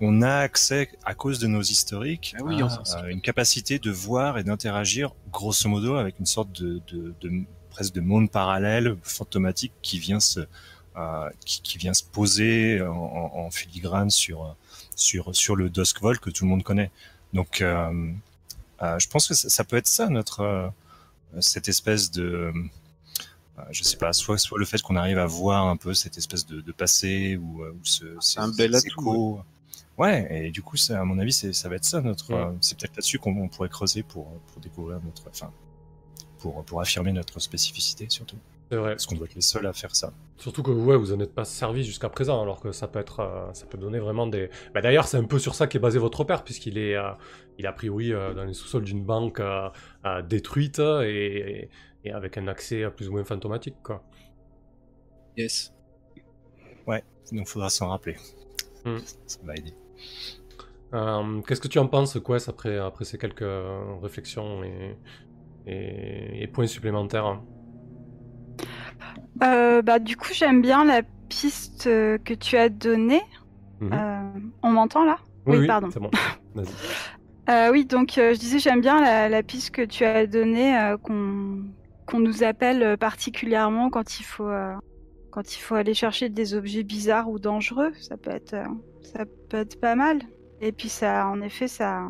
on 0.00 0.22
a 0.22 0.38
accès 0.38 0.90
à 1.04 1.14
cause 1.14 1.38
de 1.38 1.46
nos 1.46 1.62
historiques 1.62 2.34
Ah 2.36 2.42
oui, 2.42 2.60
à, 2.60 3.10
une 3.10 3.20
capacité 3.20 3.78
de 3.78 3.92
voir 3.92 4.38
et 4.38 4.42
d'interagir 4.42 5.14
grosso 5.30 5.68
modo 5.68 5.94
avec 5.94 6.18
une 6.18 6.26
sorte 6.26 6.50
de, 6.60 6.80
de, 6.88 7.14
de 7.20 7.44
presque 7.74 7.92
de 7.94 8.00
monde 8.00 8.30
parallèle 8.30 8.96
fantomatique 9.02 9.72
qui 9.82 9.98
vient 9.98 10.20
se 10.20 10.40
euh, 10.96 11.28
qui, 11.44 11.60
qui 11.62 11.76
vient 11.76 11.92
se 11.92 12.04
poser 12.04 12.80
en, 12.80 13.50
filigrane 13.50 14.10
sur 14.10 14.54
sur 14.94 15.34
sur 15.34 15.56
le 15.56 15.68
Duskvolt 15.68 16.20
que 16.20 16.30
tout 16.30 16.44
le 16.44 16.50
monde 16.50 16.62
connaît. 16.62 16.90
Donc 17.32 17.60
euh, 17.60 18.12
euh, 18.82 18.98
je 18.98 19.08
pense 19.08 19.26
que 19.28 19.34
ça, 19.34 19.48
ça 19.48 19.64
peut 19.64 19.76
être 19.76 19.88
ça 19.88 20.08
notre 20.08 20.70
cette 21.40 21.68
espèce 21.68 22.10
de 22.12 22.52
je 23.70 23.82
sais 23.82 23.96
pas 23.96 24.12
soit 24.12 24.38
soit 24.38 24.58
le 24.58 24.64
fait 24.64 24.80
qu'on 24.82 24.96
arrive 24.96 25.18
à 25.18 25.26
voir 25.26 25.66
un 25.66 25.76
peu 25.76 25.94
cette 25.94 26.16
espèce 26.16 26.46
de, 26.46 26.60
de 26.60 26.72
passé 26.72 27.36
ou, 27.36 27.64
ou 27.64 27.80
ce, 27.82 28.04
ces- 28.20 28.38
un 28.38 28.48
bel 28.48 28.74
atout. 28.74 29.40
Ouais, 29.96 30.46
et 30.46 30.50
du 30.50 30.60
coup, 30.60 30.76
ça, 30.76 31.00
à 31.00 31.04
mon 31.04 31.18
avis, 31.20 31.32
ça 31.32 31.68
va 31.68 31.76
être 31.76 31.84
ça 31.84 32.00
notre. 32.00 32.32
Ouais. 32.34 32.56
c'est 32.60 32.76
peut-être 32.76 32.96
là-dessus 32.96 33.20
qu'on 33.20 33.36
on 33.36 33.48
pourrait 33.48 33.68
creuser 33.68 34.02
pour 34.02 34.26
pour 34.48 34.60
découvrir 34.60 34.98
notre, 35.04 35.28
enfin, 35.28 35.52
pour 36.44 36.62
pour 36.64 36.80
affirmer 36.80 37.12
notre 37.12 37.40
spécificité 37.40 38.04
surtout, 38.10 38.36
C'est 38.70 38.76
vrai. 38.76 38.90
parce 38.90 39.06
qu'on 39.06 39.16
doit 39.16 39.26
être 39.26 39.34
les 39.34 39.40
seuls 39.40 39.66
à 39.66 39.72
faire 39.72 39.94
ça. 39.96 40.12
Surtout 40.36 40.62
que 40.62 40.70
ouais, 40.70 40.96
vous 40.96 41.12
en 41.14 41.20
êtes 41.20 41.34
pas 41.34 41.44
servi 41.46 41.82
jusqu'à 41.84 42.10
présent, 42.10 42.42
alors 42.42 42.60
que 42.60 42.70
ça 42.72 42.86
peut 42.86 42.98
être, 42.98 43.20
euh, 43.20 43.52
ça 43.54 43.64
peut 43.66 43.78
donner 43.78 43.98
vraiment 43.98 44.26
des. 44.26 44.50
Bah, 44.74 44.82
D'ailleurs, 44.82 45.06
c'est 45.08 45.16
un 45.16 45.24
peu 45.24 45.38
sur 45.38 45.54
ça 45.54 45.66
qu'est 45.66 45.78
basé 45.78 45.98
votre 45.98 46.22
père, 46.24 46.44
puisqu'il 46.44 46.76
est, 46.76 46.96
euh, 46.96 47.12
il 47.58 47.64
est 47.64 47.68
a 47.68 47.72
priori 47.72 48.12
euh, 48.12 48.34
dans 48.34 48.44
les 48.44 48.52
sous-sols 48.54 48.84
d'une 48.84 49.04
banque 49.04 49.40
euh, 49.40 49.68
euh, 50.04 50.20
détruite 50.22 50.78
et, 50.80 51.70
et 52.04 52.10
avec 52.12 52.36
un 52.36 52.46
accès 52.48 52.90
plus 52.96 53.08
ou 53.08 53.12
moins 53.12 53.24
fantomatique, 53.24 53.76
quoi. 53.82 54.02
Yes. 55.36 55.70
Donc, 57.32 57.48
faudra 57.48 57.70
s'en 57.70 57.88
rappeler. 57.88 58.16
Hmm. 58.84 58.98
Ça 59.26 59.38
va 59.44 59.54
aider. 59.54 59.72
Euh, 60.92 61.40
Qu'est-ce 61.46 61.60
que 61.62 61.68
tu 61.68 61.78
en 61.78 61.88
penses, 61.88 62.18
Quest, 62.24 62.50
après, 62.50 62.76
après 62.78 63.06
ces 63.06 63.16
quelques 63.16 63.40
euh, 63.40 63.96
réflexions 64.02 64.62
et, 64.62 64.94
et, 65.66 66.42
et 66.42 66.46
points 66.46 66.66
supplémentaires 66.66 67.40
Euh, 69.42 69.82
bah, 69.82 69.98
du 69.98 70.16
coup, 70.16 70.32
j'aime 70.32 70.62
bien 70.62 70.84
la 70.84 71.02
piste 71.28 71.86
euh, 71.86 72.18
que 72.18 72.34
tu 72.34 72.56
as 72.56 72.68
donnée. 72.68 73.22
Mhm. 73.80 73.90
Euh, 73.92 74.40
on 74.62 74.70
m'entend 74.70 75.04
là? 75.04 75.18
Oui, 75.46 75.66
pardon. 75.66 75.88
c'est 75.92 76.00
bon. 76.00 76.10
Oui, 77.72 77.84
donc 77.84 78.12
je 78.16 78.38
disais, 78.38 78.58
j'aime 78.58 78.80
bien 78.80 79.02
la, 79.02 79.28
la 79.28 79.42
piste 79.42 79.70
que 79.70 79.82
tu 79.82 80.04
as 80.04 80.26
donnée, 80.26 80.94
qu'on 81.02 82.18
nous 82.18 82.42
appelle 82.42 82.96
particulièrement 82.96 83.90
quand 83.90 84.18
il 84.18 84.22
faut 84.22 84.50
quand 85.30 85.54
il 85.54 85.60
faut 85.60 85.74
aller 85.74 85.92
chercher 85.92 86.30
des 86.30 86.54
objets 86.54 86.84
bizarres 86.84 87.28
ou 87.28 87.38
dangereux. 87.38 87.92
Ça 88.00 88.16
peut 88.16 88.30
être 88.30 88.56
ça 89.02 89.26
peut 89.50 89.58
être 89.58 89.78
pas 89.78 89.94
mal. 89.94 90.20
Et 90.62 90.72
puis 90.72 90.88
ça, 90.88 91.26
en 91.28 91.42
effet, 91.42 91.68
ça, 91.68 92.08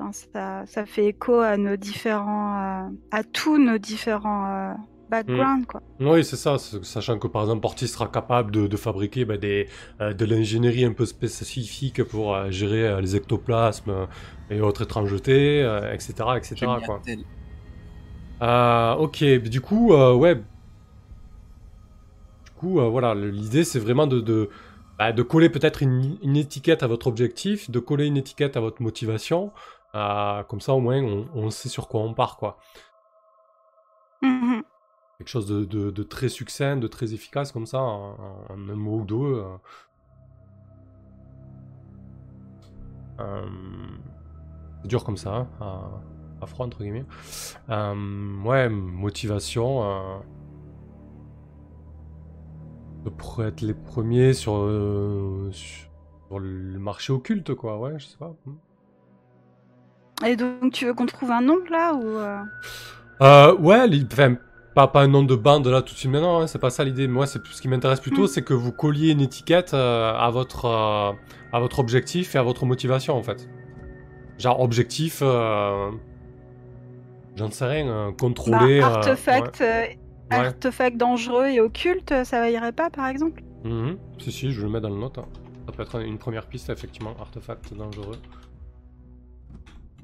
enfin 0.00 0.12
ça, 0.12 0.64
ça 0.66 0.86
fait 0.86 1.06
écho 1.06 1.40
à 1.40 1.56
nos 1.56 1.76
différents, 1.76 2.86
euh, 2.86 2.90
à 3.10 3.22
tous 3.24 3.58
nos 3.58 3.78
différents 3.78 4.46
euh, 4.46 4.74
backgrounds, 5.10 5.66
quoi. 5.66 5.82
Oui, 6.00 6.24
c'est 6.24 6.36
ça, 6.36 6.56
sachant 6.58 7.18
que 7.18 7.26
par 7.28 7.42
exemple 7.42 7.60
Portis 7.60 7.88
sera 7.88 8.08
capable 8.08 8.50
de, 8.52 8.66
de 8.66 8.76
fabriquer 8.76 9.24
bah, 9.24 9.36
des, 9.36 9.68
euh, 10.00 10.14
de 10.14 10.24
l'ingénierie 10.24 10.84
un 10.84 10.92
peu 10.92 11.06
spécifique 11.06 12.02
pour 12.04 12.34
euh, 12.34 12.50
gérer 12.50 12.86
euh, 12.88 13.00
les 13.00 13.16
ectoplasmes 13.16 14.06
et 14.50 14.60
autres 14.60 14.82
étrangetés, 14.82 15.62
euh, 15.62 15.92
etc. 15.92 16.12
etc. 16.36 16.66
Quoi. 16.84 17.00
Euh, 18.42 18.94
ok, 18.94 19.24
du 19.42 19.60
coup, 19.60 19.92
euh, 19.92 20.14
ouais. 20.14 20.36
Du 20.36 20.42
coup, 22.56 22.80
euh, 22.80 22.88
voilà, 22.88 23.14
l'idée 23.14 23.64
c'est 23.64 23.78
vraiment 23.78 24.06
de, 24.06 24.20
de, 24.20 24.48
bah, 24.98 25.12
de 25.12 25.22
coller 25.22 25.48
peut-être 25.50 25.82
une, 25.82 26.16
une 26.22 26.36
étiquette 26.36 26.82
à 26.82 26.86
votre 26.86 27.06
objectif, 27.06 27.70
de 27.70 27.78
coller 27.78 28.06
une 28.06 28.16
étiquette 28.16 28.56
à 28.56 28.60
votre 28.60 28.82
motivation. 28.82 29.52
Euh, 29.94 30.42
comme 30.44 30.60
ça, 30.60 30.74
au 30.74 30.80
moins, 30.80 31.02
on, 31.02 31.28
on 31.34 31.50
sait 31.50 31.68
sur 31.68 31.88
quoi 31.88 32.00
on 32.02 32.14
part, 32.14 32.36
quoi. 32.36 32.58
Mhm. 34.22 34.62
quelque 35.18 35.28
chose 35.28 35.46
de, 35.46 35.64
de- 35.64 35.90
de 35.90 36.02
très 36.02 36.28
succinct, 36.28 36.76
de 36.76 36.86
très 36.88 37.14
efficace 37.14 37.52
comme 37.52 37.66
ça, 37.66 37.80
en, 37.80 38.16
en 38.48 38.68
un 38.68 38.74
mot 38.74 39.00
ou 39.00 39.04
deux. 39.04 39.16
euh. 39.16 39.56
Euh, 43.20 43.46
c'est 44.82 44.88
dur 44.88 45.04
comme 45.04 45.16
ça, 45.16 45.34
hein, 45.34 45.48
à, 45.60 45.90
à 46.42 46.46
froid, 46.46 46.66
entre 46.66 46.78
guillemets. 46.82 47.06
Euh, 47.70 48.42
ouais, 48.42 48.68
motivation. 48.68 49.84
euh, 49.84 50.18
de 53.04 53.10
pour 53.10 53.42
être 53.44 53.60
les 53.62 53.74
premiers 53.74 54.32
sur, 54.34 54.54
euh, 54.56 55.50
sur 55.52 56.38
le 56.38 56.78
marché 56.78 57.12
occulte, 57.12 57.54
quoi, 57.54 57.78
ouais, 57.78 57.98
je 57.98 58.06
sais 58.06 58.18
pas. 58.18 58.34
Et 60.26 60.36
donc, 60.36 60.72
tu 60.72 60.86
veux 60.86 60.94
qu'on 60.94 61.06
trouve 61.06 61.30
un 61.30 61.40
nom 61.40 61.58
là 61.70 61.94
ou 61.94 62.04
euh, 62.06 62.38
Euh, 63.22 63.54
ouais, 63.56 63.86
enfin, 64.12 64.36
pas, 64.74 64.86
pas 64.88 65.02
un 65.02 65.08
nom 65.08 65.22
de 65.22 65.34
bande 65.34 65.66
là 65.66 65.82
tout 65.82 65.92
de 65.94 65.98
suite 65.98 66.10
maintenant, 66.10 66.40
hein, 66.40 66.46
c'est 66.46 66.58
pas 66.58 66.70
ça 66.70 66.84
l'idée. 66.84 67.08
Moi, 67.08 67.26
c'est 67.26 67.40
ce 67.46 67.60
qui 67.60 67.68
m'intéresse 67.68 68.00
plutôt, 68.00 68.24
Mm. 68.24 68.28
c'est 68.28 68.42
que 68.42 68.54
vous 68.54 68.72
colliez 68.72 69.10
une 69.12 69.20
étiquette 69.20 69.72
euh, 69.74 70.12
à 70.14 70.30
votre 70.30 70.64
euh, 70.66 71.12
à 71.52 71.58
votre 71.60 71.78
objectif 71.80 72.34
et 72.34 72.38
à 72.38 72.42
votre 72.42 72.64
motivation 72.66 73.16
en 73.16 73.22
fait. 73.22 73.48
Genre 74.38 74.60
objectif, 74.60 75.20
j'en 77.36 77.50
sais 77.50 77.66
rien, 77.66 78.08
bah, 78.10 78.14
contrôler. 78.18 78.80
euh, 78.80 78.84
artefact, 78.84 79.60
ouais. 79.60 79.98
artefact 80.30 80.96
dangereux 80.96 81.46
et 81.46 81.60
occulte, 81.60 82.14
ça 82.24 82.48
irait 82.50 82.72
pas 82.72 82.90
par 82.90 83.06
exemple? 83.08 83.42
Mhm. 83.64 83.96
Si 84.18 84.32
si, 84.32 84.50
je 84.52 84.62
le 84.62 84.68
mets 84.70 84.80
dans 84.80 84.88
le 84.90 84.96
note. 84.96 85.18
hein. 85.18 85.24
Ça 85.66 85.72
peut 85.72 85.82
être 85.82 86.00
une 86.00 86.18
première 86.18 86.46
piste 86.46 86.70
effectivement, 86.70 87.14
artefact 87.20 87.74
dangereux. 87.74 88.16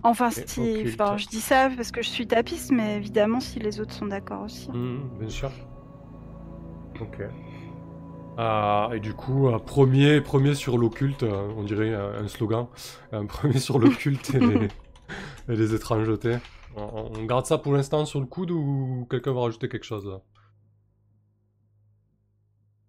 Enfin, 0.07 0.31
si, 0.31 0.85
enfin, 0.87 1.17
je 1.17 1.27
dis 1.27 1.41
ça 1.41 1.69
parce 1.75 1.91
que 1.91 2.01
je 2.01 2.09
suis 2.09 2.27
tapiste, 2.27 2.71
mais 2.71 2.97
évidemment 2.97 3.41
si 3.41 3.59
les 3.59 3.81
autres 3.81 3.93
sont 3.93 4.07
d'accord 4.07 4.43
aussi. 4.45 4.71
Mhm, 4.71 5.19
bien 5.19 5.29
sûr. 5.29 5.51
Ok. 7.01 7.19
Ah, 8.39 8.91
et 8.93 9.01
du 9.01 9.15
coup, 9.15 9.49
euh, 9.49 9.59
premier, 9.59 10.21
premier 10.21 10.55
sur 10.55 10.77
l'occulte, 10.77 11.23
euh, 11.23 11.49
on 11.57 11.65
dirait 11.65 11.91
euh, 11.91 12.23
un 12.23 12.29
slogan. 12.29 12.69
Un 13.13 13.27
premier 13.35 13.59
sur 13.59 13.79
l'occulte 13.79 14.35
et, 14.35 14.41
les, 14.41 14.69
et 15.49 15.57
les 15.57 15.75
étrangetés. 15.75 16.37
On, 16.77 17.11
on 17.19 17.25
garde 17.25 17.47
ça 17.47 17.59
pour 17.59 17.73
l'instant 17.73 18.05
sur 18.05 18.21
le 18.21 18.27
coude 18.27 18.51
ou 18.51 19.07
quelqu'un 19.11 19.33
va 19.33 19.41
rajouter 19.43 19.69
quelque 19.69 19.85
chose 19.85 20.07
là? 20.07 20.21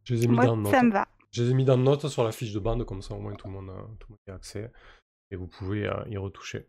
Je 0.04 0.16
les 0.16 0.24
ai 0.26 0.28
mis 0.28 0.36
Moi, 0.36 0.46
dans 0.46 0.56
le 0.56 0.62
note. 0.64 0.72
ça 0.72 0.84
me 0.84 0.92
va. 0.92 1.08
Je 1.32 1.44
les 1.44 1.52
ai 1.52 1.54
mis 1.54 1.66
dans 1.66 1.78
le 1.78 1.84
note 1.84 2.08
sur 2.08 2.24
la 2.24 2.32
fiche 2.32 2.54
de 2.54 2.60
bande, 2.60 2.86
comme 2.86 3.02
ça 3.02 3.14
au 3.14 3.20
moins 3.20 3.34
tout 3.36 3.48
le 3.48 3.54
monde, 3.54 3.70
a- 3.70 3.88
tout 4.00 4.08
le 4.10 4.14
monde 4.14 4.20
y 4.28 4.32
a 4.32 4.36
accès. 4.36 4.72
Et 5.32 5.36
vous 5.36 5.48
pouvez 5.48 5.90
y 6.10 6.18
retoucher. 6.18 6.68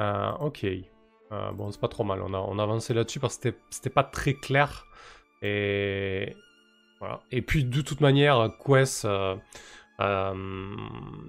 Euh, 0.00 0.30
ok. 0.40 0.64
Euh, 1.32 1.52
bon, 1.52 1.70
c'est 1.70 1.80
pas 1.80 1.88
trop 1.88 2.04
mal. 2.04 2.20
On 2.22 2.34
a, 2.34 2.38
on 2.38 2.58
a 2.58 2.62
avancé 2.62 2.92
là-dessus 2.94 3.20
parce 3.20 3.38
que 3.38 3.54
c'était- 3.70 3.90
pas 3.90 4.04
très 4.04 4.34
clair. 4.34 4.86
Et 5.42 6.36
voilà. 7.00 7.20
Et 7.30 7.42
puis 7.42 7.64
de 7.64 7.80
toute 7.80 8.00
manière, 8.00 8.50
Quest, 8.64 9.04
euh, 10.00 10.34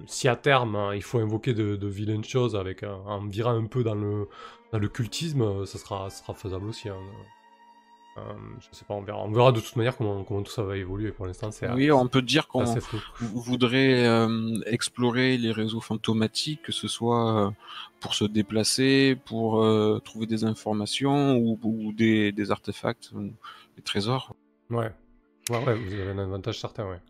si 0.06 0.28
à 0.28 0.36
terme 0.36 0.76
hein, 0.76 0.94
il 0.94 1.02
faut 1.02 1.18
invoquer 1.18 1.54
de, 1.54 1.76
de 1.76 1.86
vilaines 1.88 2.24
choses 2.24 2.56
avec 2.56 2.82
en 2.84 3.26
virant 3.26 3.54
un 3.56 3.66
peu 3.66 3.82
dans 3.84 3.94
le, 3.94 4.28
dans 4.72 4.78
le 4.78 4.88
cultisme, 4.88 5.64
ça 5.66 5.78
sera, 5.78 6.10
sera 6.10 6.34
faisable 6.34 6.66
aussi. 6.68 6.88
hein. 6.88 6.96
Euh, 8.16 8.20
je 8.60 8.76
sais 8.76 8.84
pas, 8.84 8.94
on 8.94 9.02
verra. 9.02 9.24
On 9.24 9.32
verra 9.32 9.50
de 9.50 9.60
toute 9.60 9.74
manière 9.74 9.96
comment, 9.96 10.22
comment 10.22 10.42
tout 10.42 10.52
ça 10.52 10.62
va 10.62 10.76
évoluer. 10.76 11.10
Pour 11.10 11.26
l'instant, 11.26 11.50
c'est 11.50 11.68
Oui, 11.72 11.90
on 11.90 12.06
peut 12.06 12.22
dire 12.22 12.46
qu'on 12.46 12.64
voudrait 13.20 14.06
euh, 14.06 14.60
explorer 14.66 15.36
les 15.36 15.50
réseaux 15.50 15.80
fantomatiques, 15.80 16.62
que 16.62 16.72
ce 16.72 16.86
soit 16.86 17.46
euh, 17.46 17.50
pour 18.00 18.14
se 18.14 18.24
déplacer, 18.24 19.16
pour 19.24 19.62
euh, 19.62 19.98
trouver 20.04 20.26
des 20.26 20.44
informations 20.44 21.36
ou, 21.36 21.58
ou 21.64 21.92
des, 21.92 22.30
des 22.30 22.50
artefacts, 22.52 23.10
ou 23.12 23.32
des 23.76 23.82
trésors. 23.82 24.34
Ouais. 24.70 24.92
Ouais, 25.50 25.64
ouais, 25.64 25.74
vous 25.74 25.92
avez 25.92 26.10
un 26.10 26.18
avantage 26.18 26.60
certain, 26.60 26.88
ouais. 26.88 27.00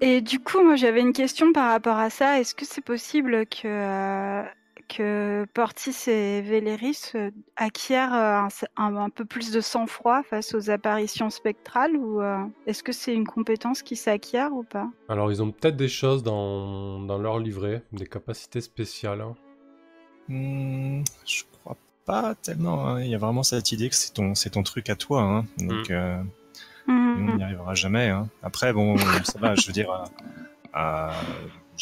Et 0.00 0.20
du 0.20 0.40
coup, 0.40 0.60
moi 0.64 0.74
j'avais 0.74 1.00
une 1.00 1.12
question 1.12 1.52
par 1.52 1.70
rapport 1.70 1.96
à 1.96 2.10
ça. 2.10 2.40
Est-ce 2.40 2.56
que 2.56 2.64
c'est 2.66 2.84
possible 2.84 3.46
que, 3.46 3.68
euh, 3.68 4.42
que 4.88 5.44
Portis 5.54 5.94
et 6.10 6.40
Véléris 6.42 7.12
euh, 7.14 7.30
acquièrent 7.56 8.14
euh, 8.14 8.48
un, 8.76 8.84
un- 8.84 8.96
un 8.96 9.10
peu 9.10 9.24
plus 9.24 9.50
de 9.52 9.60
sang-froid 9.60 10.22
face 10.22 10.54
aux 10.54 10.70
apparitions 10.70 11.30
spectrales 11.30 11.96
ou 11.96 12.20
euh, 12.20 12.38
est-ce 12.66 12.82
que 12.82 12.92
c'est 12.92 13.14
une 13.14 13.26
compétence 13.26 13.82
qui 13.82 13.96
s'acquiert 13.96 14.52
ou 14.52 14.62
pas? 14.62 14.88
Alors, 15.08 15.30
ils 15.32 15.42
ont 15.42 15.50
peut-être 15.50 15.76
des 15.76 15.88
choses 15.88 16.22
dans, 16.22 17.00
dans 17.00 17.18
leur 17.18 17.38
livret, 17.38 17.82
des 17.92 18.06
capacités 18.06 18.60
spéciales. 18.60 19.20
hein. 19.20 19.34
Hmm, 20.28 21.02
je 21.26 21.42
crois 21.60 21.76
pas 22.04 22.34
tellement. 22.36 22.86
hein. 22.86 23.00
Il 23.02 23.08
y 23.08 23.14
a 23.14 23.18
vraiment 23.18 23.42
cette 23.42 23.72
idée 23.72 23.88
que 23.88 23.94
c'est 23.96 24.12
ton, 24.12 24.62
truc 24.62 24.88
à 24.90 24.96
toi. 24.96 25.22
Hein. 25.22 25.44
Donc, 25.58 25.90
euh, 25.90 26.22
Mhm. 26.86 27.30
on 27.32 27.36
n'y 27.36 27.42
arrivera 27.44 27.74
jamais. 27.74 28.08
Hein. 28.08 28.28
Après, 28.42 28.72
bon, 28.72 28.96
ça 29.24 29.38
va. 29.38 29.54
Je 29.54 29.66
veux 29.66 29.72
dire, 29.72 29.90
euh, 29.90 30.04
euh, 30.76 31.10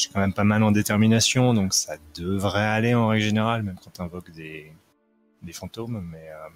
j'ai 0.00 0.08
quand 0.12 0.20
même 0.20 0.32
pas 0.34 0.44
mal 0.44 0.62
en 0.62 0.70
détermination, 0.72 1.54
donc 1.54 1.74
ça 1.74 1.96
devrait 2.14 2.60
aller 2.60 2.94
en 2.94 3.08
règle 3.08 3.24
générale, 3.24 3.62
même 3.62 3.76
quand 3.82 3.90
tu 3.90 4.00
invoques 4.02 4.30
des, 4.30 4.72
des 5.42 5.52
fantômes, 5.52 6.00
mais 6.12 6.28
euh, 6.30 6.48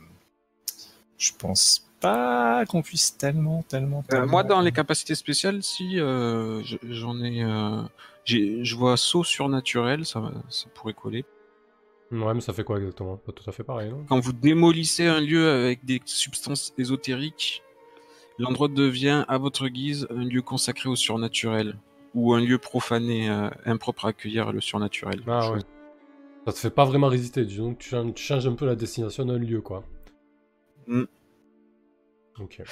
je 1.19 1.33
pense 1.39 1.87
pas 2.01 2.65
qu'on 2.67 2.83
puisse 2.83 3.17
tellement, 3.17 3.63
tellement, 3.63 4.01
Euh, 4.01 4.11
tellement- 4.11 4.27
moi, 4.27 4.43
dans 4.43 4.61
les 4.61 4.73
capacités 4.73 5.15
spéciales, 5.15 5.63
si 5.63 5.99
euh, 6.01 6.63
je- 6.65 6.77
j'en 6.91 7.21
ai, 7.23 7.43
euh, 7.43 7.83
je 8.27 8.75
vois 8.77 8.97
saut 8.97 9.25
surnaturel, 9.25 10.05
ça, 10.05 10.31
ça 10.49 10.67
pourrait 10.75 10.93
coller. 10.95 11.25
Ouais, 12.11 12.35
mais 12.35 12.41
ça 12.41 12.53
fait 12.53 12.65
quoi 12.65 12.79
exactement? 12.79 13.17
Pas 13.17 13.33
tout 13.33 13.49
à 13.49 13.53
fait 13.53 13.65
pareil, 13.65 13.91
non? 13.91 14.05
Quand 14.09 14.21
vous 14.21 14.33
démolissez 14.33 15.07
un 15.07 15.21
lieu 15.21 15.49
avec 15.49 15.85
des 15.85 16.01
substances 16.05 16.73
ésotériques, 16.79 17.63
l'endroit 18.39 18.69
devient, 18.69 19.25
à 19.29 19.39
votre 19.39 19.69
guise, 19.69 20.07
un 20.11 20.25
lieu 20.25 20.43
consacré 20.43 20.89
au 20.89 20.97
surnaturel 20.97 21.79
ou 22.15 22.33
un 22.35 22.41
lieu 22.41 22.59
profané, 22.59 23.29
euh, 23.29 23.49
impropre 23.67 24.07
à 24.07 24.09
accueillir 24.11 24.53
le 24.53 24.61
surnaturel. 24.61 25.21
Ah 25.27 25.51
ouais. 25.53 25.61
Ça 26.47 26.53
te 26.53 26.59
fait 26.59 26.71
pas 26.71 26.85
vraiment 26.85 27.09
résister, 27.09 27.45
disons 27.45 27.75
que 27.75 27.79
tu 27.83 27.89
changes, 27.89 28.15
tu 28.15 28.23
changes 28.23 28.47
un 28.47 28.55
peu 28.55 28.67
la 28.67 28.77
destination 28.77 29.25
d'un 29.25 29.39
lieu, 29.39 29.61
quoi. 29.61 29.83
Mm. 30.87 31.05
Ok. 32.41 32.63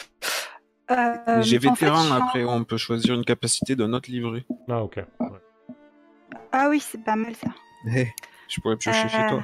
Euh, 0.90 1.42
J'ai 1.42 1.58
fait, 1.58 1.70
vétéran, 1.70 2.10
après 2.12 2.44
on 2.44 2.64
peut 2.64 2.76
choisir 2.76 3.14
une 3.14 3.24
capacité 3.24 3.76
d'un 3.76 3.92
autre 3.94 4.10
livret. 4.10 4.44
Ah 4.68 4.82
ok. 4.82 4.96
Ouais. 5.20 5.26
Ah 6.50 6.68
oui, 6.68 6.80
c'est 6.80 7.02
pas 7.02 7.16
mal 7.16 7.34
ça. 7.34 7.48
Je 8.48 8.60
pourrais 8.60 8.76
piocher 8.76 9.08
chez 9.08 9.16
Euh, 9.22 9.28
toi. 9.28 9.42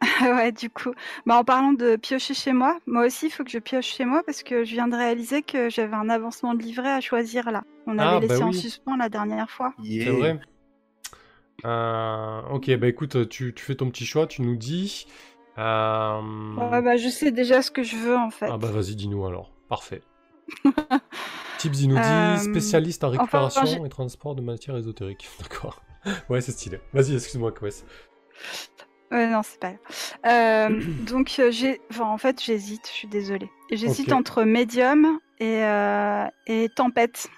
ouais, 0.22 0.52
du 0.52 0.70
coup. 0.70 0.92
Bah, 1.26 1.36
en 1.38 1.44
parlant 1.44 1.72
de 1.72 1.96
piocher 1.96 2.34
chez 2.34 2.52
moi, 2.52 2.78
moi 2.86 3.06
aussi, 3.06 3.26
il 3.26 3.30
faut 3.30 3.42
que 3.44 3.50
je 3.50 3.58
pioche 3.58 3.86
chez 3.86 4.04
moi 4.04 4.22
parce 4.24 4.42
que 4.42 4.64
je 4.64 4.72
viens 4.72 4.88
de 4.88 4.96
réaliser 4.96 5.42
que 5.42 5.68
j'avais 5.70 5.94
un 5.96 6.08
avancement 6.08 6.54
de 6.54 6.62
livret 6.62 6.90
à 6.90 7.00
choisir 7.00 7.50
là. 7.50 7.64
On 7.86 7.98
Ah, 7.98 8.16
avait 8.16 8.26
bah 8.26 8.34
laissé 8.34 8.42
en 8.44 8.52
suspens 8.52 8.96
la 8.96 9.08
dernière 9.08 9.50
fois. 9.50 9.74
C'est 9.82 10.10
vrai. 10.10 10.40
Euh, 11.64 12.40
ok, 12.50 12.70
bah 12.76 12.86
écoute, 12.86 13.28
tu, 13.28 13.52
tu 13.52 13.64
fais 13.64 13.74
ton 13.74 13.90
petit 13.90 14.06
choix, 14.06 14.26
tu 14.26 14.42
nous 14.42 14.56
dis. 14.56 15.06
Euh, 15.58 16.20
Ouais, 16.56 16.82
bah, 16.82 16.96
je 16.96 17.08
sais 17.08 17.32
déjà 17.32 17.62
ce 17.62 17.70
que 17.72 17.82
je 17.82 17.96
veux 17.96 18.16
en 18.16 18.30
fait. 18.30 18.46
Ah 18.48 18.58
bah 18.58 18.70
vas-y, 18.70 18.94
dis-nous 18.94 19.26
alors. 19.26 19.50
Parfait. 19.68 20.02
Tips, 21.58 21.80
il 21.82 21.88
nous 21.88 21.96
dit 21.96 22.00
Euh, 22.00 22.36
spécialiste 22.36 23.02
en 23.02 23.08
enfin, 23.08 23.18
récupération 23.18 23.84
et 23.84 23.88
transport 23.88 24.34
de 24.36 24.42
matières 24.42 24.76
ésotériques. 24.76 25.28
D'accord. 25.40 25.82
Ouais, 26.30 26.40
c'est 26.40 26.52
stylé. 26.52 26.78
Vas-y, 26.92 27.14
excuse-moi, 27.14 27.52
Quest. 27.52 27.84
Ouais, 29.10 29.26
non, 29.26 29.42
c'est 29.42 29.58
pas 29.58 29.72
grave. 29.72 29.80
Euh, 30.26 30.82
donc, 31.06 31.36
euh, 31.38 31.50
j'ai... 31.50 31.80
Enfin, 31.90 32.04
en 32.04 32.18
fait, 32.18 32.42
j'hésite, 32.42 32.86
je 32.86 32.92
suis 32.92 33.08
désolée. 33.08 33.50
J'hésite 33.70 34.08
Ok. 34.12 34.18
entre 34.18 34.44
médium 34.44 35.18
et, 35.38 35.64
euh, 35.64 36.24
et 36.46 36.68
tempête. 36.74 37.28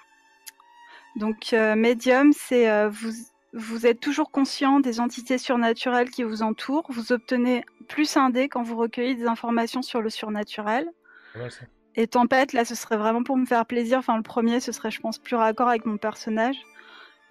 Donc, 1.15 1.53
euh, 1.53 1.75
médium, 1.75 2.31
c'est 2.33 2.69
euh, 2.69 2.89
vous, 2.89 3.11
vous 3.53 3.85
êtes 3.85 3.99
toujours 3.99 4.31
conscient 4.31 4.79
des 4.79 4.99
entités 4.99 5.37
surnaturelles 5.37 6.09
qui 6.09 6.23
vous 6.23 6.41
entourent. 6.41 6.85
Vous 6.89 7.11
obtenez 7.11 7.63
plus 7.87 8.15
un 8.17 8.29
dé 8.29 8.47
quand 8.47 8.63
vous 8.63 8.77
recueillez 8.77 9.15
des 9.15 9.25
informations 9.27 9.81
sur 9.81 10.01
le 10.01 10.09
surnaturel. 10.09 10.89
Ça. 11.33 11.65
Et 11.95 12.07
tempête, 12.07 12.53
là, 12.53 12.63
ce 12.63 12.75
serait 12.75 12.97
vraiment 12.97 13.23
pour 13.23 13.35
me 13.37 13.45
faire 13.45 13.65
plaisir. 13.65 13.99
Enfin, 13.99 14.15
le 14.15 14.23
premier, 14.23 14.61
ce 14.61 14.71
serait, 14.71 14.91
je 14.91 15.01
pense, 15.01 15.17
plus 15.17 15.35
raccord 15.35 15.67
avec 15.67 15.85
mon 15.85 15.97
personnage. 15.97 16.55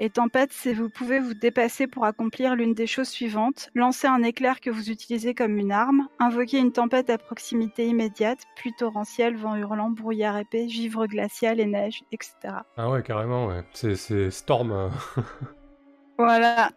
Et 0.02 0.08
tempête, 0.08 0.48
c'est 0.50 0.72
vous 0.72 0.88
pouvez 0.88 1.18
vous 1.20 1.34
dépasser 1.34 1.86
pour 1.86 2.06
accomplir 2.06 2.56
l'une 2.56 2.72
des 2.72 2.86
choses 2.86 3.08
suivantes 3.10 3.68
lancer 3.74 4.06
un 4.06 4.22
éclair 4.22 4.62
que 4.62 4.70
vous 4.70 4.88
utilisez 4.90 5.34
comme 5.34 5.58
une 5.58 5.72
arme, 5.72 6.08
invoquer 6.18 6.56
une 6.56 6.72
tempête 6.72 7.10
à 7.10 7.18
proximité 7.18 7.86
immédiate, 7.86 8.38
pluie 8.56 8.72
torrentielle, 8.78 9.36
vent 9.36 9.56
hurlant, 9.56 9.90
brouillard 9.90 10.38
épais, 10.38 10.70
givre 10.70 11.06
glacial 11.06 11.60
et 11.60 11.66
neige, 11.66 12.02
etc. 12.12 12.32
Ah 12.78 12.88
ouais, 12.88 13.02
carrément, 13.02 13.48
ouais. 13.48 13.62
C'est, 13.74 14.30
Storm. 14.30 14.72
euh, 14.72 14.88
Voilà. 16.18 16.70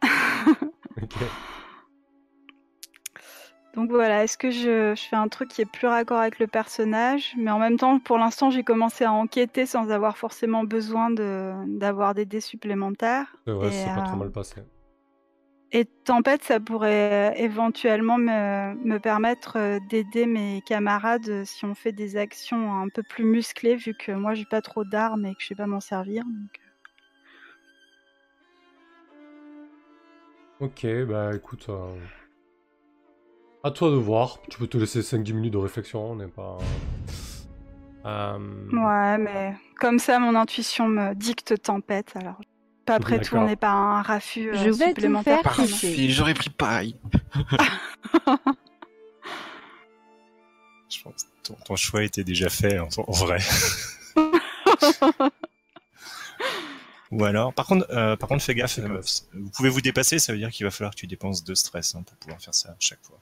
ok. 1.01 1.15
Donc 3.75 3.89
voilà, 3.89 4.23
est-ce 4.23 4.37
que 4.37 4.51
je, 4.51 4.93
je 4.95 5.01
fais 5.01 5.15
un 5.15 5.27
truc 5.27 5.49
qui 5.49 5.61
est 5.61 5.65
plus 5.65 5.87
raccord 5.87 6.19
avec 6.19 6.37
le 6.37 6.45
personnage 6.45 7.33
Mais 7.37 7.49
en 7.49 7.57
même 7.57 7.77
temps, 7.77 7.97
pour 7.99 8.19
l'instant, 8.19 8.51
j'ai 8.51 8.63
commencé 8.63 9.03
à 9.03 9.11
enquêter 9.11 9.65
sans 9.65 9.89
avoir 9.89 10.15
forcément 10.17 10.63
besoin 10.63 11.09
de, 11.09 11.53
d'avoir 11.79 12.13
des 12.13 12.25
dés 12.25 12.39
supplémentaires. 12.41 13.35
C'est 13.47 13.53
vrai, 13.53 13.67
Et, 13.67 13.71
c'est 13.71 13.95
pas 13.95 14.01
trop 14.03 14.15
euh, 14.15 14.19
mal 14.19 14.31
passé. 14.31 14.61
Et 15.71 15.85
Tempête, 16.05 16.43
ça 16.43 16.59
pourrait 16.59 17.31
euh, 17.31 17.33
éventuellement 17.35 18.19
me, 18.19 18.75
me 18.75 18.99
permettre 18.99 19.57
euh, 19.57 19.79
d'aider 19.89 20.27
mes 20.27 20.61
camarades 20.67 21.43
si 21.45 21.65
on 21.65 21.73
fait 21.73 21.91
des 21.91 22.15
actions 22.15 22.79
un 22.79 22.89
peu 22.89 23.01
plus 23.01 23.23
musclées, 23.23 23.75
vu 23.75 23.95
que 23.95 24.11
moi 24.11 24.35
j'ai 24.35 24.45
pas 24.45 24.61
trop 24.61 24.83
d'armes 24.83 25.25
et 25.25 25.33
que 25.33 25.41
je 25.41 25.47
sais 25.47 25.55
pas 25.55 25.65
m'en 25.65 25.79
servir. 25.79 26.23
donc. 26.25 26.59
Ok, 30.59 30.85
bah 31.07 31.35
écoute. 31.35 31.65
euh, 31.69 31.95
À 33.63 33.71
toi 33.71 33.89
de 33.89 33.95
voir. 33.95 34.39
Tu 34.49 34.57
peux 34.59 34.67
te 34.67 34.77
laisser 34.77 34.99
5-10 35.01 35.33
minutes 35.33 35.53
de 35.53 35.57
réflexion, 35.57 36.11
on 36.11 36.15
n'est 36.17 36.27
pas. 36.27 36.57
Euh, 38.05 38.37
Ouais, 38.73 39.17
mais 39.17 39.55
comme 39.79 39.99
ça, 39.99 40.19
mon 40.19 40.35
intuition 40.35 40.87
me 40.89 41.13
dicte 41.15 41.61
Tempête. 41.61 42.11
Alors, 42.15 42.41
pas 42.85 42.99
prêt 42.99 43.13
de 43.19 43.23
D'accord. 43.23 43.39
tourner 43.39 43.55
par 43.55 43.75
un 43.75 44.01
raffut 44.01 44.49
euh, 44.49 44.53
Je 44.55 44.69
vais 44.69 44.71
tout 44.71 44.87
supplémentaire. 44.89 45.41
faire 45.41 45.65
j'aurais 46.09 46.33
pris 46.33 46.49
pareil. 46.49 46.97
Je 50.89 51.01
pense 51.01 51.23
que 51.23 51.29
ton, 51.47 51.55
ton 51.65 51.75
choix 51.77 52.03
était 52.03 52.25
déjà 52.25 52.49
fait 52.49 52.79
en, 52.79 52.89
en 52.97 53.11
vrai. 53.13 53.37
Ou 57.13 57.25
alors, 57.25 57.53
par 57.53 57.67
contre, 57.67 57.85
euh, 57.91 58.15
par 58.15 58.27
contre, 58.27 58.43
fais 58.43 58.55
gaffe. 58.55 58.79
euh, 58.79 59.01
vous 59.33 59.49
pouvez 59.51 59.69
vous 59.69 59.81
dépasser, 59.81 60.17
ça 60.19 60.33
veut 60.33 60.39
dire 60.39 60.49
qu'il 60.49 60.65
va 60.65 60.71
falloir 60.71 60.93
que 60.95 60.99
tu 60.99 61.05
dépenses 61.07 61.43
de 61.43 61.53
stress 61.53 61.93
hein, 61.95 62.03
pour 62.03 62.17
pouvoir 62.17 62.41
faire 62.41 62.53
ça 62.55 62.69
à 62.71 62.75
chaque 62.79 62.99
fois. 63.03 63.19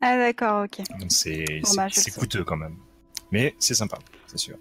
Ah 0.00 0.16
d'accord, 0.16 0.64
ok. 0.64 0.78
Donc 1.00 1.10
c'est 1.10 1.44
Bon, 1.62 1.74
bah, 1.76 1.88
coûteux 2.16 2.44
quand 2.44 2.56
même. 2.56 2.76
Mais 3.32 3.56
c'est 3.58 3.74
sympa, 3.74 3.98
c'est 4.26 4.38
sûr. 4.38 4.56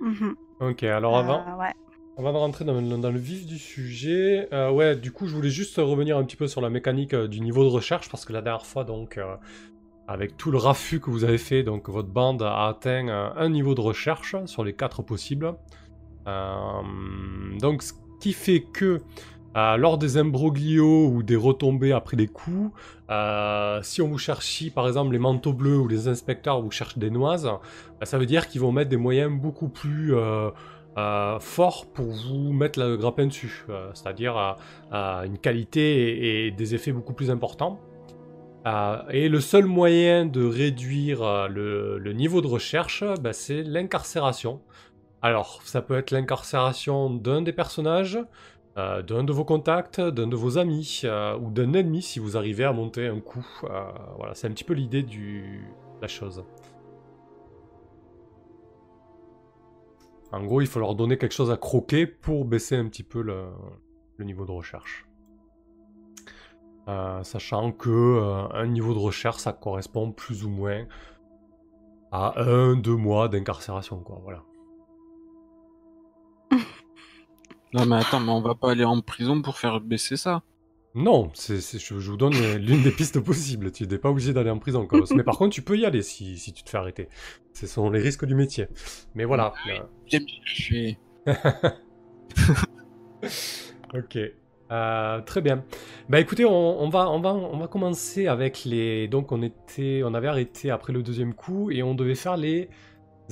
Mhm. 0.00 0.36
Ok, 0.60 0.82
alors 0.82 1.16
avant, 1.16 1.44
Euh, 1.48 1.56
ouais. 1.60 1.72
Avant 2.18 2.32
de 2.32 2.38
rentrer 2.38 2.64
dans, 2.64 2.74
le- 2.80 2.98
dans 2.98 3.10
le 3.12 3.18
vif 3.18 3.46
du 3.46 3.58
sujet, 3.58 4.48
euh, 4.52 4.70
ouais, 4.70 4.96
du 4.96 5.12
coup, 5.12 5.26
je 5.28 5.34
voulais 5.36 5.50
juste 5.50 5.76
revenir 5.76 6.18
un 6.18 6.24
petit 6.24 6.34
peu 6.36 6.48
sur 6.48 6.60
la 6.60 6.68
mécanique 6.68 7.14
euh, 7.14 7.28
du 7.28 7.40
niveau 7.40 7.62
de 7.62 7.68
recherche, 7.70 8.08
parce 8.10 8.24
que 8.24 8.32
la 8.32 8.42
dernière 8.42 8.66
fois, 8.66 8.82
donc, 8.84 9.16
euh, 9.18 9.36
avec 10.08 10.36
tout 10.36 10.50
le 10.50 10.58
raffut 10.58 10.98
que 11.00 11.10
vous 11.10 11.22
avez 11.24 11.38
fait, 11.38 11.62
donc, 11.62 11.88
votre 11.88 12.08
bande 12.08 12.42
a 12.42 12.66
atteint 12.66 13.08
un 13.36 13.48
niveau 13.48 13.74
de 13.76 13.80
recherche 13.80 14.34
sur 14.46 14.64
les 14.64 14.74
quatre 14.74 15.02
possibles. 15.02 15.54
Euh, 16.28 16.82
donc, 17.58 17.82
ce 17.82 17.92
qui 18.20 18.32
fait 18.32 18.60
que, 18.60 19.00
euh, 19.56 19.76
lors 19.76 19.98
des 19.98 20.18
imbroglios 20.18 21.08
ou 21.08 21.22
des 21.22 21.36
retombées 21.36 21.92
après 21.92 22.16
les 22.16 22.26
coups, 22.26 22.70
euh, 23.10 23.80
si 23.82 24.02
on 24.02 24.08
vous 24.08 24.18
cherche, 24.18 24.70
par 24.74 24.86
exemple, 24.86 25.12
les 25.12 25.18
manteaux 25.18 25.54
bleus 25.54 25.78
ou 25.78 25.88
les 25.88 26.08
inspecteurs 26.08 26.60
vous 26.60 26.70
cherchent 26.70 26.98
des 26.98 27.10
noises, 27.10 27.50
bah, 27.98 28.06
ça 28.06 28.18
veut 28.18 28.26
dire 28.26 28.48
qu'ils 28.48 28.60
vont 28.60 28.72
mettre 28.72 28.90
des 28.90 28.96
moyens 28.96 29.32
beaucoup 29.32 29.68
plus... 29.68 30.14
euh, 30.14 30.50
euh, 30.96 31.38
fort 31.38 31.86
pour 31.86 32.06
vous 32.06 32.52
mettre 32.52 32.80
le 32.80 32.96
grappin 32.96 33.26
dessus, 33.26 33.66
c'est-à-dire 33.94 34.56
une 34.90 35.38
qualité 35.38 36.46
et, 36.46 36.50
des 36.50 36.74
effets 36.74 36.90
beaucoup 36.90 37.12
plus 37.12 37.30
importants. 37.30 37.78
Et 39.10 39.28
le 39.28 39.40
seul 39.40 39.66
moyen 39.66 40.26
de 40.26 40.44
réduire 40.44 41.48
le, 41.48 41.98
le 41.98 42.12
niveau 42.14 42.40
de 42.40 42.48
recherche, 42.48 43.04
bah, 43.20 43.32
c'est 43.32 43.62
l'incarcération. 43.62 44.60
Alors, 45.20 45.62
ça 45.64 45.82
peut 45.82 45.96
être 45.96 46.12
l'incarcération 46.12 47.10
d'un 47.10 47.42
des 47.42 47.52
personnages, 47.52 48.18
euh, 48.76 49.02
d'un 49.02 49.24
de 49.24 49.32
vos 49.32 49.44
contacts, 49.44 50.00
d'un 50.00 50.28
de 50.28 50.36
vos 50.36 50.58
amis, 50.58 51.00
euh, 51.04 51.36
ou 51.38 51.50
d'un 51.50 51.72
ennemi 51.72 52.02
si 52.02 52.20
vous 52.20 52.36
arrivez 52.36 52.64
à 52.64 52.72
monter 52.72 53.08
un 53.08 53.18
coup. 53.18 53.46
Euh, 53.64 53.90
voilà, 54.16 54.34
c'est 54.34 54.46
un 54.46 54.52
petit 54.52 54.64
peu 54.64 54.74
l'idée 54.74 55.02
du 55.02 55.64
de 55.96 56.02
la 56.02 56.08
chose. 56.08 56.44
En 60.30 60.44
gros, 60.44 60.60
il 60.60 60.68
faut 60.68 60.78
leur 60.78 60.94
donner 60.94 61.18
quelque 61.18 61.34
chose 61.34 61.50
à 61.50 61.56
croquer 61.56 62.06
pour 62.06 62.44
baisser 62.44 62.76
un 62.76 62.86
petit 62.88 63.02
peu 63.02 63.22
le, 63.22 63.48
niveau 64.20 64.44
de 64.44 64.52
recherche. 64.52 65.04
Sachant 67.22 67.72
que 67.72 68.48
un 68.54 68.66
niveau 68.66 68.94
de 68.94 68.98
recherche, 68.98 69.40
ça 69.42 69.52
correspond 69.52 70.10
plus 70.10 70.44
ou 70.44 70.48
moins 70.48 70.86
à 72.12 72.40
un, 72.40 72.76
deux 72.76 72.96
mois 72.96 73.28
d'incarcération, 73.28 73.98
quoi. 74.00 74.20
Voilà. 74.22 74.42
Non 77.74 77.84
mais 77.86 77.96
attends, 77.96 78.20
mais 78.20 78.32
on 78.32 78.40
va 78.40 78.54
pas 78.54 78.70
aller 78.72 78.84
en 78.84 79.00
prison 79.00 79.42
pour 79.42 79.58
faire 79.58 79.80
baisser 79.80 80.16
ça. 80.16 80.42
Non, 80.94 81.30
c'est, 81.34 81.60
c'est- 81.60 81.78
je, 81.78 81.94
vous 81.94 82.16
donne 82.16 82.32
l'une 82.56 82.82
des 82.82 82.90
pistes 82.90 83.20
possibles. 83.20 83.70
Tu 83.70 83.86
n'es 83.86 83.98
pas 83.98 84.08
obligé 84.10 84.32
d'aller 84.32 84.50
en 84.50 84.58
prison, 84.58 84.86
Carlos. 84.86 85.06
Mais 85.14 85.22
par 85.22 85.36
contre, 85.36 85.54
tu 85.54 85.62
peux 85.62 85.76
y 85.78 85.84
aller 85.84 86.02
si, 86.02 86.38
si 86.38 86.52
tu 86.52 86.62
te 86.64 86.70
fais 86.70 86.78
arrêter. 86.78 87.08
Ce 87.52 87.66
sont 87.66 87.90
les 87.90 88.00
risques 88.00 88.24
du 88.24 88.34
métier. 88.34 88.68
Mais 89.14 89.24
voilà. 89.24 89.52
euh, 89.68 89.80
J'aime 90.06 90.24
bien. 90.24 90.94
Ok. 93.94 94.18
Euh, 94.70 95.20
très 95.22 95.40
bien. 95.40 95.64
Bah 96.08 96.20
écoutez, 96.20 96.44
on, 96.44 96.82
on 96.82 96.88
va, 96.90 97.10
on, 97.10 97.20
va, 97.20 97.32
on 97.34 97.56
va 97.58 97.68
commencer 97.68 98.26
avec 98.26 98.64
les... 98.64 99.08
Donc 99.08 99.32
on 99.32 99.42
était... 99.42 100.02
On 100.04 100.12
avait 100.14 100.28
arrêté 100.28 100.70
après 100.70 100.92
le 100.92 101.02
deuxième 101.02 101.32
coup 101.34 101.70
et 101.70 101.82
on 101.82 101.94
devait 101.94 102.14
faire 102.14 102.36
les 102.36 102.68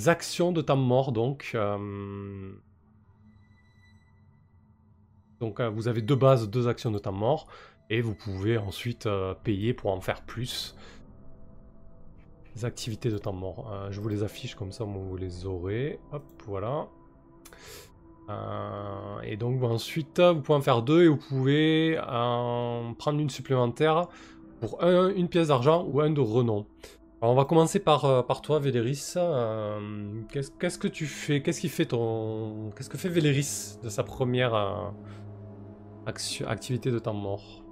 actions 0.07 0.53
de 0.53 0.63
temps 0.63 0.77
mort. 0.77 1.13
Donc... 1.13 1.51
euh, 1.55 2.53
Donc 5.41 5.61
euh, 5.61 5.69
vous 5.69 5.89
avez 5.89 6.03
deux 6.03 6.17
bases, 6.17 6.49
deux 6.49 6.69
actions 6.69 6.91
de 6.91 6.99
temps 6.99 7.13
mort, 7.13 7.47
et 7.91 8.01
vous 8.01 8.15
pouvez 8.15 8.59
ensuite 8.59 9.07
euh, 9.07 9.35
payer 9.35 9.75
pour 9.75 9.93
en 9.93 10.01
faire 10.01 10.23
plus. 10.23 10.75
Les 12.55 12.65
activités 12.65 13.11
de 13.11 13.19
temps 13.19 13.35
mort. 13.35 13.71
Euh, 13.71 13.89
je 13.91 14.01
vous 14.01 14.09
les 14.09 14.23
affiche 14.23 14.55
comme 14.55 14.73
ça, 14.73 14.85
vous 14.85 15.17
les 15.17 15.45
aurez. 15.45 16.01
Hop, 16.13 16.25
voilà. 16.47 16.89
Et 19.23 19.37
donc 19.37 19.63
ensuite, 19.63 20.19
vous 20.21 20.41
pouvez 20.41 20.59
en 20.59 20.61
faire 20.61 20.83
deux 20.83 21.05
et 21.05 21.09
vous 21.09 21.17
pouvez 21.17 21.97
en 22.09 22.93
prendre 22.99 23.21
une 23.21 23.31
supplémentaire 23.31 24.09
pour 24.61 24.83
un- 24.83 25.11
une 25.15 25.29
pièce 25.29 25.49
d'argent 25.49 25.85
ou 25.85 26.01
un 26.01 26.11
de 26.11 26.21
renom. 26.21 26.67
Alors 27.23 27.33
on 27.35 27.37
va 27.37 27.45
commencer 27.45 27.79
par, 27.79 28.25
toi, 28.43 28.59
Véléris. 28.59 29.15
Qu'est-ce 30.33 30.79
que 30.79 30.89
tu 30.89 31.07
fais? 31.07 31.41
Qu'est-ce 31.41 31.61
qui 31.61 31.69
fait 31.69 31.85
ton. 31.87 32.71
Qu'est-ce 32.77 32.91
que 32.91 32.99
fait 32.99 33.09
Véléris 33.09 33.79
de 33.83 33.89
sa 33.89 34.03
première 34.03 34.93
action- 36.07 36.47
activité 36.49 36.91
de 36.91 36.99
temps 36.99 37.15
mort 37.15 37.63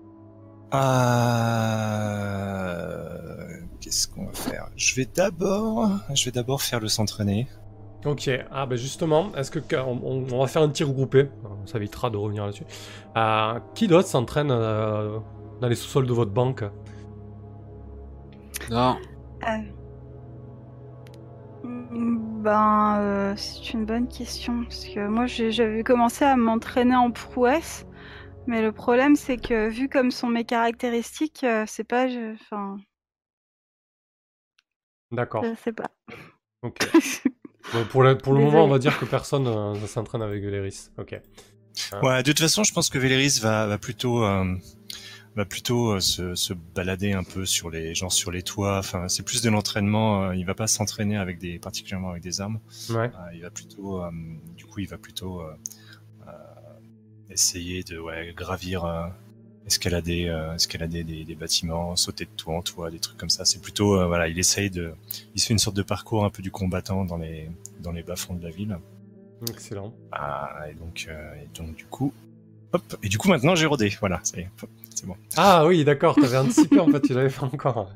Euh, 2.24 3.60
Qu'est-ce 3.80 4.08
qu'on 4.08 4.26
va 4.26 4.32
faire? 4.32 4.68
Je 4.76 4.94
vais 4.96 5.06
d'abord, 5.06 5.88
je 6.14 6.24
vais 6.24 6.30
d'abord 6.30 6.62
faire 6.62 6.80
le 6.80 6.88
s'entraîner. 6.88 7.46
Ok, 8.04 8.28
ah 8.50 8.66
ben 8.66 8.76
justement, 8.76 9.30
est-ce 9.36 9.50
que 9.50 9.60
on, 9.76 9.98
on- 10.02 10.26
on 10.32 10.40
va 10.40 10.46
faire 10.46 10.62
un 10.62 10.68
tir 10.68 10.90
groupé 10.92 11.28
On 11.44 11.66
s'évitera 11.66 12.10
de 12.10 12.16
revenir 12.16 12.44
là-dessus. 12.44 12.64
Euh, 13.16 13.58
qui 13.74 13.86
d'autre 13.86 14.08
s'entraîne 14.08 14.50
euh, 14.50 15.18
dans 15.60 15.68
les 15.68 15.74
sous-sols 15.74 16.06
de 16.06 16.12
votre 16.12 16.32
banque? 16.32 16.64
Non. 18.70 18.96
Ben, 21.62 22.96
euh, 22.98 23.32
c'est 23.36 23.72
une 23.72 23.86
bonne 23.86 24.08
question. 24.08 24.64
Parce 24.64 24.84
que 24.86 25.06
moi, 25.08 25.26
j'avais 25.26 25.82
commencé 25.82 26.24
à 26.24 26.36
m'entraîner 26.36 26.96
en 26.96 27.10
prouesse. 27.10 27.86
Mais 28.46 28.60
le 28.62 28.72
problème, 28.72 29.16
c'est 29.16 29.36
que 29.38 29.68
vu 29.68 29.88
comme 29.88 30.10
sont 30.10 30.28
mes 30.28 30.44
caractéristiques, 30.44 31.44
euh, 31.44 31.64
c'est 31.66 31.84
pas. 31.84 32.08
je- 32.08 32.34
Enfin, 32.34 32.76
D'accord, 35.12 35.44
je 35.44 35.54
sais 35.62 35.72
pas. 35.72 35.90
ok. 36.62 36.78
Bon, 37.72 37.82
pour 37.86 38.02
le, 38.02 38.18
pour 38.18 38.34
le 38.34 38.40
moment, 38.40 38.50
Désolée. 38.50 38.66
on 38.66 38.72
va 38.72 38.78
dire 38.78 38.98
que 39.00 39.06
personne 39.06 39.46
euh, 39.46 39.72
ne 39.74 39.86
s'entraîne 39.86 40.20
avec 40.20 40.42
Véléris. 40.44 40.90
Ok. 40.98 41.18
Ah. 41.92 42.04
Ouais, 42.04 42.22
de 42.22 42.30
toute 42.30 42.40
façon, 42.40 42.62
je 42.62 42.74
pense 42.74 42.90
que 42.90 42.98
Véléris 42.98 43.38
va, 43.40 43.66
va 43.66 43.78
plutôt, 43.78 44.22
euh, 44.22 44.54
va 45.34 45.44
plutôt 45.46 45.92
euh, 45.94 46.00
se, 46.00 46.34
se 46.34 46.52
balader 46.52 47.14
un 47.14 47.24
peu 47.24 47.46
sur 47.46 47.70
les, 47.70 47.94
genre 47.94 48.12
sur 48.12 48.30
les 48.30 48.42
toits. 48.42 48.76
Enfin, 48.78 49.08
c'est 49.08 49.22
plus 49.22 49.40
de 49.40 49.48
l'entraînement. 49.48 50.24
euh, 50.24 50.36
il 50.36 50.44
va 50.44 50.54
pas 50.54 50.66
s'entraîner 50.66 51.16
avec 51.16 51.38
des, 51.38 51.58
particulièrement 51.58 52.10
avec 52.10 52.22
des 52.22 52.42
armes. 52.42 52.60
Ouais. 52.90 53.10
Euh, 53.14 53.34
il 53.34 53.40
va 53.40 53.50
plutôt, 53.50 54.02
euh, 54.04 54.10
du 54.54 54.66
coup, 54.66 54.80
il 54.80 54.88
va 54.88 54.98
plutôt 54.98 55.40
euh, 55.40 55.46
euh, 55.46 55.56
essayer 57.34 57.82
de 57.82 57.98
ouais, 57.98 58.32
gravir, 58.34 58.84
euh, 58.84 59.06
escalader, 59.66 60.28
euh, 60.28 60.54
escalader 60.54 61.04
des, 61.04 61.24
des 61.24 61.34
bâtiments, 61.34 61.96
sauter 61.96 62.24
de 62.24 62.30
toit 62.30 62.56
en 62.56 62.62
toit, 62.62 62.90
des 62.90 63.00
trucs 63.00 63.18
comme 63.18 63.30
ça. 63.30 63.44
C'est 63.44 63.60
plutôt, 63.60 63.98
euh, 63.98 64.06
voilà, 64.06 64.28
il 64.28 64.38
essaye 64.38 64.70
de, 64.70 64.94
il 65.34 65.40
se 65.40 65.46
fait 65.46 65.52
une 65.52 65.58
sorte 65.58 65.76
de 65.76 65.82
parcours 65.82 66.24
un 66.24 66.30
peu 66.30 66.42
du 66.42 66.50
combattant 66.50 67.04
dans 67.04 67.18
les, 67.18 67.50
dans 67.80 67.92
les 67.92 68.02
bas-fonds 68.02 68.34
de 68.34 68.44
la 68.44 68.50
ville. 68.50 68.78
Excellent. 69.50 69.92
Ah, 70.12 70.66
et 70.70 70.74
donc, 70.74 71.08
et 71.08 71.48
donc 71.58 71.74
du 71.76 71.84
coup, 71.84 72.14
hop, 72.72 72.96
et 73.02 73.08
du 73.08 73.18
coup 73.18 73.28
maintenant 73.28 73.54
j'ai 73.54 73.66
rodé, 73.66 73.94
voilà, 74.00 74.20
ça 74.22 74.38
y 74.38 74.40
est, 74.40 74.50
hop, 74.62 74.70
c'est 74.94 75.06
bon, 75.06 75.16
Ah 75.36 75.66
oui, 75.66 75.84
d'accord, 75.84 76.14
t'avais 76.14 76.36
anticipé 76.36 76.78
en 76.80 76.88
fait, 76.90 77.00
tu 77.00 77.14
l'avais 77.14 77.30
fait 77.30 77.42
encore. 77.42 77.90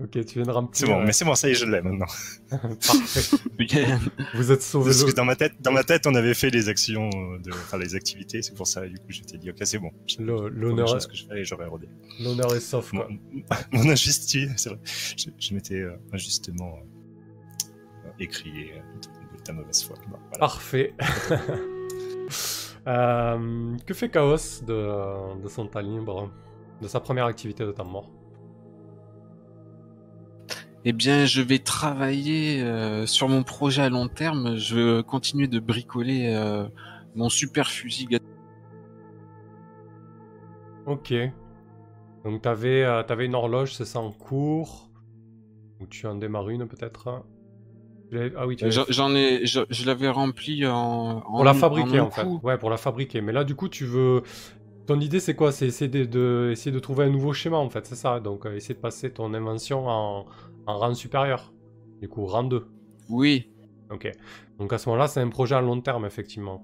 Ok, 0.00 0.10
tu 0.10 0.34
viens 0.34 0.42
de 0.42 0.50
remplir. 0.50 0.76
c'est 0.76 0.86
bon, 0.86 1.00
euh, 1.00 1.04
mais 1.06 1.12
c'est 1.12 1.24
bon, 1.24 1.34
ça 1.36 1.48
y 1.48 1.52
est, 1.52 1.54
je 1.54 1.66
l'ai 1.66 1.80
maintenant. 1.80 2.06
Parfait. 2.50 3.38
Vous 4.34 4.50
êtes 4.50 4.62
sauvé. 4.62 4.86
Parce 4.90 5.04
que 5.04 5.12
dans 5.14 5.24
ma 5.24 5.36
tête, 5.36 5.52
dans 5.60 5.70
ma 5.70 5.84
tête, 5.84 6.06
on 6.08 6.14
avait 6.16 6.34
fait 6.34 6.50
les 6.50 6.68
actions 6.68 7.08
euh, 7.14 7.38
de, 7.38 7.50
enfin 7.52 7.78
les 7.78 7.94
activités, 7.94 8.42
c'est 8.42 8.54
pour 8.54 8.66
ça, 8.66 8.86
du 8.88 8.96
coup, 8.98 9.04
j'étais 9.10 9.38
dit, 9.38 9.50
ok, 9.50 9.56
c'est 9.62 9.78
bon. 9.78 9.92
L'honneur 10.18 10.88
chose 10.88 11.06
que 11.06 11.14
je 11.14 11.26
fais 11.26 11.40
et 11.40 11.44
j'aurais 11.44 11.66
rodé. 11.66 11.88
l'honneur 12.20 12.52
est 12.56 12.60
sauf, 12.60 12.92
Mon, 12.92 13.02
quoi. 13.02 13.56
mon 13.72 13.88
injustice, 13.88 14.50
c'est 14.56 14.70
vrai, 14.70 14.78
je, 15.16 15.26
je 15.38 15.54
m'étais 15.54 15.76
euh, 15.80 15.96
injustement 16.12 16.78
euh, 18.04 18.08
écrié 18.18 18.72
euh, 18.76 19.36
de 19.36 19.42
ta 19.44 19.52
mauvaise 19.52 19.84
foi. 19.84 19.94
Bon, 20.08 20.16
voilà. 20.30 20.38
Parfait. 20.38 20.94
Euh, 22.86 23.76
que 23.86 23.94
fait 23.94 24.10
Chaos 24.10 24.62
de, 24.66 25.40
de 25.42 25.48
son 25.48 25.66
temps 25.66 25.80
libre, 25.80 26.30
de 26.82 26.88
sa 26.88 27.00
première 27.00 27.24
activité 27.26 27.64
de 27.64 27.72
temps 27.72 27.84
mort? 27.84 28.10
Eh 30.84 30.92
bien, 30.92 31.24
je 31.24 31.40
vais 31.40 31.60
travailler 31.60 32.62
euh, 32.62 33.06
sur 33.06 33.28
mon 33.28 33.42
projet 33.42 33.80
à 33.80 33.88
long 33.88 34.08
terme. 34.08 34.56
Je 34.56 34.74
veux 34.74 35.02
continuer 35.02 35.48
de 35.48 35.58
bricoler 35.58 36.34
euh, 36.34 36.68
mon 37.14 37.30
super 37.30 37.70
fusil. 37.70 38.06
Ok. 40.86 41.14
Donc 42.24 42.42
t'avais 42.42 42.84
t'avais 43.04 43.24
une 43.24 43.34
horloge, 43.34 43.74
c'est 43.74 43.86
ça 43.86 44.00
en 44.00 44.12
cours? 44.12 44.90
Ou 45.80 45.86
tu 45.86 46.06
en 46.06 46.16
démarres 46.16 46.50
une 46.50 46.68
peut-être? 46.68 47.24
Ah 48.36 48.46
oui, 48.46 48.56
tu 48.56 48.64
l'avais 48.64 48.92
J'en 48.92 49.14
ai, 49.14 49.46
je, 49.46 49.60
je 49.70 49.86
l'avais 49.86 50.08
rempli 50.08 50.66
en, 50.66 50.72
en 50.74 51.20
Pour 51.22 51.44
la 51.44 51.54
fabriquer 51.54 52.00
en, 52.00 52.10
fait. 52.10 52.26
Ouais, 52.42 52.58
pour 52.58 52.70
la 52.70 52.76
fabriquer. 52.76 53.20
Mais 53.20 53.32
là, 53.32 53.44
du 53.44 53.54
coup, 53.54 53.68
tu 53.68 53.84
veux. 53.84 54.22
Ton 54.86 55.00
idée, 55.00 55.20
c'est 55.20 55.34
quoi? 55.34 55.50
C'est 55.52 55.66
essayer 55.66 55.88
de, 55.90 56.04
de- 56.04 56.50
essayer 56.52 56.72
de 56.72 56.78
trouver 56.78 57.04
un 57.06 57.10
nouveau 57.10 57.32
schéma, 57.32 57.56
en 57.56 57.70
fait, 57.70 57.86
c'est 57.86 57.94
ça. 57.96 58.20
Donc, 58.20 58.44
euh, 58.46 58.54
essayer 58.54 58.74
de 58.74 58.80
passer 58.80 59.10
ton 59.12 59.32
invention 59.32 59.86
en, 59.88 60.26
en 60.66 60.78
rang 60.78 60.94
supérieur. 60.94 61.54
Du 62.02 62.08
coup, 62.08 62.26
rang 62.26 62.44
2. 62.44 62.66
Oui. 63.08 63.46
Ok. 63.90 64.10
Donc, 64.58 64.72
à 64.72 64.78
ce 64.78 64.88
moment-là, 64.88 65.08
c'est 65.08 65.20
un 65.20 65.28
projet 65.30 65.54
à 65.54 65.60
long 65.62 65.80
terme, 65.80 66.04
effectivement. 66.04 66.62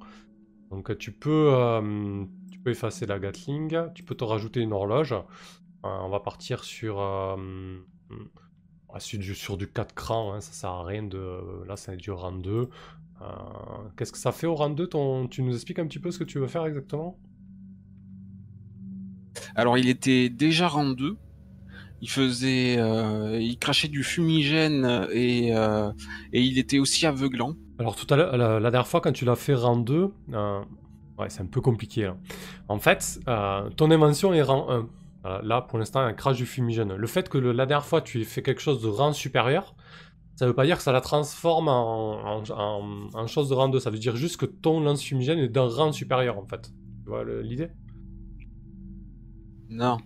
Donc, 0.70 0.96
tu 0.98 1.12
peux, 1.12 1.50
euh, 1.54 2.24
tu 2.52 2.58
peux 2.60 2.70
effacer 2.70 3.06
la 3.06 3.18
Gatling. 3.18 3.92
Tu 3.94 4.02
peux 4.02 4.14
te 4.14 4.24
rajouter 4.24 4.60
une 4.60 4.72
horloge. 4.72 5.12
Euh, 5.12 5.22
on 5.82 6.08
va 6.10 6.20
partir 6.20 6.62
sur. 6.64 7.00
euh, 7.00 7.36
sur, 8.98 9.18
du, 9.18 9.35
sur 9.35 9.57
du 9.57 9.68
4 9.68 9.94
crans, 9.94 10.35
hein, 10.35 10.40
ça 10.40 10.53
sert 10.53 10.70
à 10.70 10.85
rien 10.85 11.03
de. 11.03 11.64
Là, 11.66 11.76
c'est 11.76 11.96
du 11.96 12.11
rang 12.11 12.33
2. 12.33 12.50
Euh, 12.50 13.26
Qu'est-ce 13.96 14.12
que 14.12 14.18
ça 14.18 14.33
fait 14.33 14.46
au 14.46 14.55
rang 14.55 14.70
2 14.70 14.87
ton... 14.87 15.29
Tu 15.29 15.42
nous 15.42 15.55
expliques 15.55 15.79
un 15.79 15.87
petit 15.87 15.98
peu 15.98 16.11
ce 16.11 16.18
que 16.18 16.24
tu 16.24 16.38
veux 16.38 16.46
faire 16.46 16.64
exactement? 16.66 17.18
Alors, 19.55 19.79
il 19.79 19.88
était 19.88 20.29
déjà 20.29 20.68
rang 20.68 20.90
2. 20.90 21.16
Il 22.03 22.09
faisait, 22.09 22.79
euh, 22.79 23.38
il 23.38 23.59
crachait 23.59 23.88
du 23.88 24.03
fumigène 24.03 25.07
et, 25.12 25.55
euh, 25.55 25.92
et 26.33 26.40
il 26.42 26.59
était 26.59 26.79
aussi 26.79 27.05
aveuglant. 27.07 27.57
Alors 27.79 27.94
tout 27.94 28.07
à 28.12 28.16
l'heure, 28.16 28.37
la, 28.38 28.59
la 28.59 28.70
dernière 28.70 28.88
fois 28.88 29.03
quand 29.03 29.12
tu 29.12 29.26
l'as 29.26 29.37
fait 29.37 29.55
rang 29.55 29.76
2, 29.76 30.11
euh, 30.33 30.61
ouais, 31.18 31.29
c'est 31.29 31.42
un 31.42 31.46
peu 31.46 31.61
compliqué 31.61 32.05
là. 32.05 32.16
En 32.68 32.79
fait, 32.79 33.20
ton 33.76 33.90
invention 33.90 34.33
est 34.33 34.40
rang 34.40 34.70
1. 34.70 34.88
Voilà, 35.22 35.40
là, 35.42 35.61
pour 35.62 35.78
l'instant, 35.78 36.00
un 36.00 36.12
crash 36.14 36.37
du 36.38 36.46
fumigène. 36.46 36.94
Le 36.94 37.06
fait 37.06 37.28
que 37.28 37.37
le- 37.38 37.52
la 37.52 37.66
dernière 37.66 37.87
fois 37.87 38.00
tu 38.02 38.20
aies 38.20 38.24
fait 38.24 38.42
quelque 38.42 38.61
chose 38.62 38.80
de 38.83 38.88
rang 38.88 39.12
supérieur, 39.12 39.74
ça 40.37 40.46
veut 40.46 40.54
pas 40.54 40.64
dire 40.64 40.78
que 40.78 40.83
ça 40.83 40.92
la 40.92 41.02
transforme 41.02 41.68
en, 41.68 42.38
en, 42.38 42.42
en- 42.50 43.09
en 43.12 43.26
chose 43.26 43.48
de 43.50 43.54
rang 43.54 43.68
2. 43.68 43.78
Ça 43.80 43.90
veut 43.90 43.98
dire 43.98 44.16
juste 44.16 44.38
que 44.38 44.46
ton 44.46 44.80
lance 44.80 45.02
fumigène 45.02 45.38
est 45.38 45.48
d'un 45.48 45.68
rang 45.68 45.92
supérieur 45.92 46.38
en 46.38 46.46
fait. 46.46 46.70
Tu 47.04 47.11
vois 47.11 47.24
l'idée? 47.42 47.68
Non. 49.68 49.98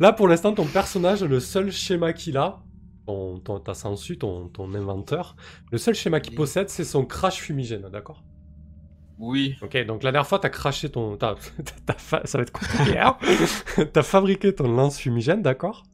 Là, 0.00 0.12
pour 0.12 0.28
l'instant, 0.28 0.52
ton 0.54 0.66
personnage, 0.66 1.22
le 1.24 1.40
seul 1.40 1.70
schéma 1.72 2.12
qu'il 2.12 2.36
a, 2.36 2.62
ton, 3.06 3.38
ton, 3.40 3.60
ta 3.60 3.74
sensu, 3.74 4.18
ton, 4.18 4.48
ton 4.48 4.74
inventeur, 4.74 5.36
le 5.70 5.78
seul 5.78 5.94
schéma 5.94 6.20
qu'il 6.20 6.34
possède, 6.34 6.68
c'est 6.68 6.84
son 6.84 7.04
crash 7.04 7.38
fumigène, 7.40 7.88
d'accord? 7.90 8.24
Oui. 9.18 9.54
Ok, 9.62 9.76
donc 9.86 10.02
la 10.02 10.10
dernière 10.12 10.26
fois, 10.26 10.38
t'as 10.38 10.48
craché 10.48 10.88
ton... 10.90 11.16
fa- 11.98 12.22
Ça 12.24 12.38
va 12.38 12.42
être 12.42 12.52
compliqué, 12.52 12.98
hein 12.98 13.16
T'as 13.92 14.02
fabriqué 14.02 14.54
ton 14.54 14.68
lance 14.72 14.98
fumigène, 14.98 15.42
d'accord? 15.42 15.84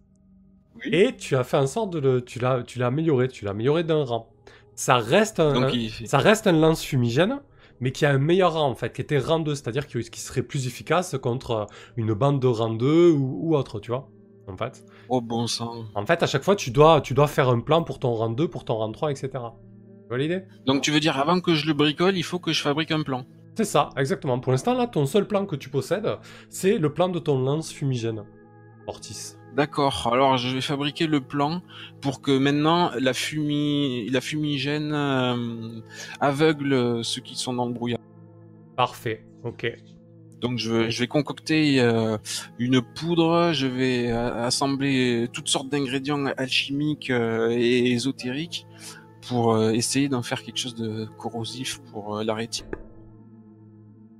Oui. 0.76 0.88
Et 0.92 1.16
tu 1.16 1.36
as 1.36 1.44
fait 1.44 1.58
en 1.58 1.66
sorte 1.66 1.90
de 1.92 1.98
le... 1.98 2.24
Tu 2.24 2.38
l'as 2.38 2.62
tu 2.62 2.78
l'as 2.78 2.86
amélioré, 2.86 3.28
tu 3.28 3.44
l'as 3.44 3.50
amélioré 3.50 3.84
d'un 3.84 4.04
rang. 4.04 4.30
Ça 4.74 4.96
reste 4.96 5.40
un... 5.40 5.52
Donc, 5.52 5.64
un- 5.64 5.70
il, 5.70 5.90
ça 6.08 6.18
reste 6.18 6.46
un 6.46 6.52
lance 6.52 6.82
fumigène, 6.82 7.40
mais 7.80 7.92
qui 7.92 8.06
a 8.06 8.10
un 8.10 8.18
meilleur 8.18 8.54
rang 8.54 8.70
en 8.70 8.74
fait, 8.74 8.92
qui 8.92 9.02
était 9.02 9.18
rang 9.18 9.40
2, 9.40 9.54
c'est-à-dire 9.54 9.86
qui, 9.86 10.00
qui 10.02 10.20
serait 10.20 10.42
plus 10.42 10.66
efficace 10.66 11.16
contre 11.20 11.50
euh, 11.50 11.64
une 11.96 12.14
bande 12.14 12.40
de 12.40 12.46
rang 12.46 12.70
2 12.70 13.10
ou, 13.10 13.38
ou 13.42 13.56
autre, 13.56 13.80
tu 13.80 13.90
vois. 13.90 14.08
En 14.46 14.56
fait. 14.56 14.84
oh 15.08 15.20
bon 15.20 15.46
sang. 15.46 15.84
en 15.94 16.04
fait, 16.06 16.22
à 16.22 16.26
chaque 16.26 16.42
fois, 16.42 16.56
tu 16.56 16.70
dois, 16.72 17.00
tu 17.02 17.14
dois 17.14 17.28
faire 17.28 17.48
un 17.50 17.60
plan 17.60 17.82
pour 17.84 17.98
ton 18.00 18.14
rang 18.14 18.30
2, 18.30 18.48
pour 18.48 18.64
ton 18.64 18.76
rang 18.76 18.90
3, 18.90 19.10
etc. 19.12 19.44
Tu 20.10 20.16
vois 20.16 20.18
l'idée 20.24 20.42
Donc, 20.66 20.82
tu 20.82 20.90
veux 20.90 20.98
dire, 20.98 21.16
avant 21.20 21.38
que 21.40 21.54
je 21.54 21.68
le 21.68 21.72
bricole, 21.72 22.16
il 22.16 22.24
faut 22.24 22.40
que 22.40 22.52
je 22.52 22.60
fabrique 22.60 22.90
un 22.90 23.02
plan. 23.04 23.24
C'est 23.56 23.62
ça, 23.64 23.90
exactement. 23.96 24.40
Pour 24.40 24.50
l'instant, 24.50 24.74
là, 24.74 24.88
ton 24.88 25.06
seul 25.06 25.24
plan 25.28 25.46
que 25.46 25.54
tu 25.54 25.68
possèdes, 25.68 26.16
c'est 26.48 26.78
le 26.78 26.92
plan 26.92 27.08
de 27.08 27.20
ton 27.20 27.38
lance 27.40 27.70
fumigène. 27.72 28.24
Ortis. 28.88 29.34
D'accord. 29.54 30.10
Alors, 30.12 30.36
je 30.36 30.52
vais 30.52 30.60
fabriquer 30.60 31.06
le 31.06 31.20
plan 31.20 31.62
pour 32.00 32.22
que 32.22 32.36
maintenant 32.36 32.90
la 32.98 33.12
fumigène 33.12 34.92
euh, 34.92 35.80
aveugle 36.20 37.04
ceux 37.04 37.20
qui 37.20 37.36
sont 37.36 37.52
dans 37.54 37.66
le 37.66 37.72
brouillard. 37.72 38.00
Parfait, 38.76 39.24
ok. 39.44 39.72
Donc, 40.40 40.58
je, 40.58 40.72
vais- 40.72 40.90
je 40.90 40.98
vais 41.00 41.06
concocter 41.06 41.80
euh, 41.80 42.16
une 42.58 42.80
poudre. 42.82 43.50
Je 43.52 43.68
vais 43.68 44.10
euh, 44.10 44.44
assembler 44.44 45.28
toutes 45.32 45.48
sortes 45.48 45.68
d'ingrédients 45.68 46.24
alchimiques 46.36 47.10
euh, 47.10 47.50
et 47.50 47.92
ésotériques 47.92 48.66
pour 49.28 49.52
euh, 49.54 49.70
essayer 49.72 50.08
d'en 50.08 50.22
faire 50.22 50.42
quelque 50.42 50.58
chose 50.58 50.74
de 50.74 51.06
corrosif 51.18 51.80
pour 51.92 52.18
euh, 52.18 52.24
la 52.24 52.34
rétine. 52.34 52.66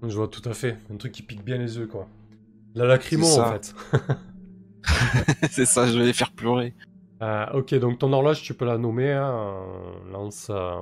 Je 0.02 0.14
vois 0.16 0.28
tout 0.28 0.46
à 0.48 0.54
fait. 0.54 0.78
Un 0.92 0.96
truc 0.96 1.12
qui 1.12 1.22
pique 1.22 1.44
bien 1.44 1.58
les 1.58 1.76
yeux, 1.76 1.86
quoi. 1.86 2.06
La 2.74 2.86
lacrymo, 2.86 3.26
en 3.26 3.52
fait. 3.52 3.74
c'est 5.50 5.66
ça, 5.66 5.86
je 5.86 5.98
vais 5.98 6.06
les 6.06 6.12
faire 6.12 6.32
pleurer. 6.32 6.74
Euh, 7.22 7.46
ok, 7.54 7.74
donc 7.74 7.98
ton 7.98 8.12
horloge, 8.12 8.42
tu 8.42 8.54
peux 8.54 8.64
la 8.64 8.78
nommer 8.78 9.12
hein, 9.12 9.62
lance, 10.10 10.46
euh, 10.50 10.80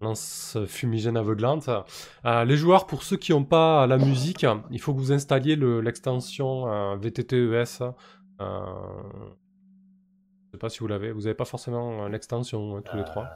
lance 0.00 0.56
fumigène 0.66 1.16
aveuglante. 1.16 1.70
Euh, 2.24 2.44
les 2.44 2.56
joueurs, 2.56 2.86
pour 2.86 3.02
ceux 3.04 3.16
qui 3.16 3.30
n'ont 3.32 3.44
pas 3.44 3.86
la 3.86 3.98
musique, 3.98 4.44
il 4.70 4.80
faut 4.80 4.92
que 4.94 4.98
vous 4.98 5.12
installiez 5.12 5.54
le- 5.54 5.80
l'extension 5.80 6.96
VTTES. 6.96 7.84
Euh, 10.58 10.68
je 10.68 10.68
sais 10.68 10.68
pas 10.68 10.68
si 10.70 10.78
vous 10.80 10.86
l'avez. 10.88 11.12
Vous 11.12 11.22
n'avez 11.22 11.34
pas 11.34 11.44
forcément 11.44 12.04
euh, 12.04 12.08
l'extension 12.08 12.76
hein, 12.76 12.82
tous 12.82 12.96
les 12.96 13.04
trois. 13.04 13.28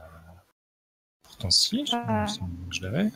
Pourtant, 1.23 1.49
si, 1.49 1.85
je, 1.85 1.95
Euh. 1.95 2.25
je 2.69 2.81
l'avais. 2.83 3.09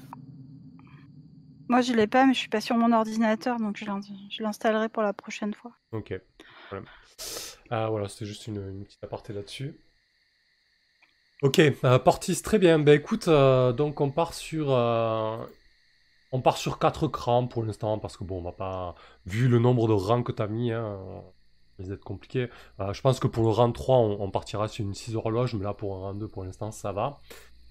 Moi, 1.70 1.82
je 1.82 1.93
l'ai 1.93 2.08
pas, 2.08 2.26
mais 2.26 2.34
je 2.34 2.39
suis 2.39 2.50
pas 2.50 2.62
sur 2.62 2.78
mon 2.78 2.93
ordinateur, 2.93 3.58
donc 3.60 3.76
je 3.78 3.86
l'in- 3.86 4.00
je 4.30 4.41
l'installerai 4.41 4.88
pour 4.89 5.04
la 5.04 5.12
prochaine 5.13 5.54
fois. 5.54 5.72
Ok. 5.91 6.13
Voilà, 6.70 6.86
Ah, 7.70 7.89
voilà 7.89 8.08
c'était 8.08 8.26
juste 8.26 8.48
une, 8.48 8.58
une 8.58 8.86
petite 8.86 9.04
aparté 9.04 9.34
là-dessus. 9.34 9.76
Ok, 11.43 11.60
euh, 11.60 12.00
Portis, 12.00 12.41
très 12.41 12.58
bien. 12.58 12.80
Ben 12.80 12.96
écoute, 12.98 13.28
euh, 13.28 13.74
donc 13.74 14.00
on 14.02 14.10
part 14.12 14.34
sur. 14.34 14.72
euh, 14.72 15.38
on 16.32 16.41
part 16.41 16.58
sur 16.58 16.80
4 16.80 17.08
crans 17.08 17.48
pour 17.48 17.63
l'instant, 17.63 18.00
parce 18.00 18.17
que 18.17 18.24
bon, 18.24 18.39
on 18.39 18.43
va 18.43 18.54
pas. 18.54 18.96
Vu 19.26 19.48
le 19.50 19.60
nombre 19.60 19.88
de 19.88 19.93
rangs 19.93 20.24
que 20.24 20.32
tu 20.32 20.41
as 20.41 20.48
mis, 20.48 20.72
hein, 20.72 20.98
ça 21.78 21.84
risque 21.84 21.92
d'être 21.92 22.04
compliqué. 22.04 22.50
Euh, 22.80 22.94
je 22.94 23.02
pense 23.02 23.20
que 23.20 23.28
pour 23.28 23.44
le 23.44 23.52
rang 23.52 23.72
3, 23.72 23.98
on, 23.98 24.22
on 24.22 24.32
partira 24.32 24.68
sur 24.68 24.84
une 24.84 24.94
6 24.94 25.16
horloge, 25.16 25.54
mais 25.54 25.63
là 25.63 25.74
pour 25.74 25.96
un 25.96 26.00
rang 26.00 26.13
2, 26.13 26.28
pour 26.28 26.44
l'instant, 26.44 26.72
ça 26.72 26.92
va. 26.92 27.20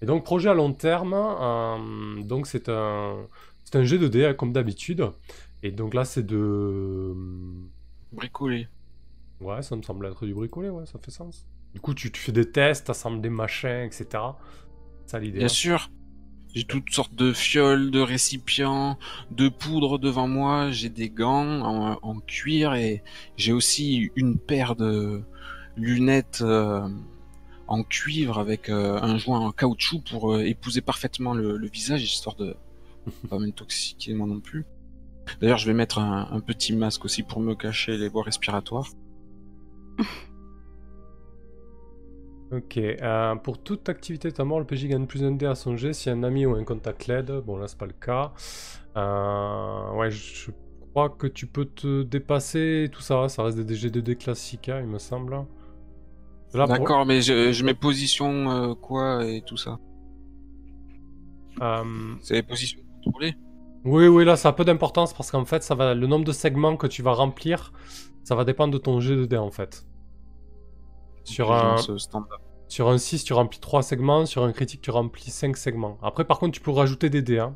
Et 0.01 0.05
donc, 0.05 0.23
projet 0.23 0.49
à 0.49 0.53
long 0.53 0.73
terme, 0.73 1.13
euh, 1.13 2.23
donc 2.23 2.47
c'est 2.47 2.69
un. 2.69 3.27
C'est 3.63 3.77
un 3.77 3.83
G2D, 3.83 4.25
hein, 4.25 4.33
comme 4.33 4.53
d'habitude. 4.53 5.11
Et 5.61 5.71
donc 5.71 5.93
là, 5.93 6.05
c'est 6.05 6.25
de. 6.25 7.13
Bricoler. 8.13 8.67
Ouais, 9.41 9.61
ça 9.61 9.75
me 9.75 9.81
semble 9.81 10.05
être 10.05 10.25
du 10.25 10.33
bricolé, 10.33 10.69
ouais, 10.69 10.85
ça 10.85 10.99
fait 10.99 11.11
sens. 11.11 11.45
Du 11.73 11.81
coup, 11.81 11.93
tu, 11.93 12.11
tu 12.11 12.21
fais 12.21 12.31
des 12.31 12.49
tests, 12.49 12.87
t'assembles 12.87 13.21
des 13.21 13.29
machins, 13.29 13.83
etc. 13.83 14.07
Ça 15.05 15.19
l'idée. 15.19 15.39
Bien 15.39 15.45
hein. 15.45 15.49
sûr. 15.49 15.89
J'ai 16.57 16.63
toutes 16.63 16.89
sortes 16.91 17.13
de 17.13 17.33
fioles, 17.33 17.91
de 17.91 17.99
récipients, 17.99 18.97
de 19.29 19.47
poudre 19.47 19.99
devant 19.99 20.27
moi. 20.27 20.71
J'ai 20.71 20.89
des 20.89 21.07
gants 21.07 21.61
en, 21.61 21.99
en 22.01 22.19
cuir 22.19 22.73
et 22.73 23.03
j'ai 23.35 23.53
aussi 23.53 24.09
une 24.15 24.39
paire 24.39 24.75
de 24.75 25.21
lunettes 25.75 26.39
euh, 26.41 26.89
en 27.67 27.83
cuivre 27.83 28.39
avec 28.39 28.69
euh, 28.69 28.99
un 28.99 29.19
joint 29.19 29.39
en 29.39 29.51
caoutchouc 29.51 30.01
pour 30.09 30.33
euh, 30.33 30.47
épouser 30.47 30.81
parfaitement 30.81 31.35
le, 31.35 31.57
le 31.57 31.67
visage, 31.67 32.01
histoire 32.01 32.35
de 32.35 32.55
pas 33.29 33.37
m'intoxiquer 33.37 34.15
moi 34.15 34.25
non 34.25 34.39
plus. 34.39 34.65
D'ailleurs, 35.39 35.59
je 35.59 35.67
vais 35.67 35.75
mettre 35.75 35.99
un, 35.99 36.27
un 36.31 36.39
petit 36.39 36.73
masque 36.73 37.05
aussi 37.05 37.21
pour 37.21 37.39
me 37.39 37.53
cacher 37.53 37.97
les 37.97 38.09
voies 38.09 38.23
respiratoires. 38.23 38.89
Ok, 42.51 42.77
euh, 42.77 43.35
pour 43.35 43.61
toute 43.61 43.89
activité 43.89 44.29
de 44.29 44.33
ta 44.35 44.45
mort, 44.45 44.59
le 44.59 44.65
PJ 44.65 44.87
gagne 44.87 45.05
plus 45.05 45.21
un 45.23 45.31
dé 45.31 45.45
à 45.45 45.53
son 45.55 45.75
jet 45.75 45.91
si 45.91 46.09
un 46.09 46.23
ami 46.23 46.45
ou 46.45 46.55
un 46.55 46.63
contact 46.63 47.07
l'aide. 47.07 47.29
Bon, 47.45 47.57
là, 47.57 47.67
c'est 47.67 47.77
pas 47.77 47.85
le 47.85 47.91
cas. 47.93 48.31
Euh, 48.95 49.91
ouais, 49.95 50.09
je 50.11 50.51
crois 50.93 51.09
que 51.09 51.27
tu 51.27 51.45
peux 51.47 51.65
te 51.65 52.03
dépasser 52.03 52.83
et 52.85 52.89
tout 52.89 53.01
ça. 53.01 53.27
Ça 53.29 53.43
reste 53.43 53.59
des 53.59 53.75
G2D 53.75 54.15
classiques, 54.15 54.69
hein, 54.69 54.79
il 54.81 54.87
me 54.87 54.97
semble. 54.99 55.45
Pour- 56.67 56.67
D'accord, 56.67 57.05
mais 57.05 57.21
je, 57.23 57.51
je 57.51 57.63
mets 57.63 57.73
position 57.73 58.51
euh, 58.51 58.75
quoi 58.75 59.25
et 59.25 59.41
tout 59.41 59.57
ça. 59.57 59.79
C'est 62.21 62.35
les 62.35 62.43
positions 62.43 62.79
contrôlées. 63.03 63.35
Oui, 63.83 64.07
oui, 64.07 64.25
là, 64.25 64.35
ça 64.35 64.49
a 64.49 64.53
peu 64.53 64.65
d'importance 64.65 65.13
parce 65.13 65.31
qu'en 65.31 65.45
fait, 65.45 65.63
ça 65.63 65.75
va, 65.75 65.93
le 65.93 66.07
nombre 66.07 66.25
de 66.25 66.31
segments 66.31 66.75
que 66.77 66.87
tu 66.87 67.01
vas 67.01 67.13
remplir, 67.13 67.71
ça 68.23 68.35
va 68.35 68.43
dépendre 68.43 68.73
de 68.73 68.77
ton 68.77 68.99
jet 68.99 69.15
de 69.15 69.25
dés 69.25 69.37
en 69.37 69.51
fait. 69.51 69.85
Sur 71.29 71.51
un, 71.51 71.71
lance, 71.75 71.89
euh, 71.89 71.97
standard. 71.97 72.39
sur 72.67 72.89
un 72.89 72.97
6, 72.97 73.23
tu 73.23 73.33
remplis 73.33 73.59
3 73.59 73.83
segments, 73.83 74.25
sur 74.25 74.43
un 74.43 74.51
critique, 74.53 74.81
tu 74.81 74.91
remplis 74.91 75.29
5 75.29 75.55
segments. 75.57 75.97
Après, 76.01 76.25
par 76.25 76.39
contre, 76.39 76.53
tu 76.53 76.61
peux 76.61 76.71
rajouter 76.71 77.09
des 77.09 77.21
dés. 77.21 77.39
Hein. 77.39 77.55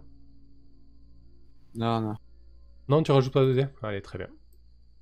Non, 1.75 2.01
non. 2.01 2.15
Non, 2.89 3.03
tu 3.03 3.11
rajoutes 3.11 3.33
pas 3.33 3.45
de 3.45 3.53
dés? 3.53 3.67
Allez, 3.81 4.01
très 4.01 4.17
bien. 4.17 4.27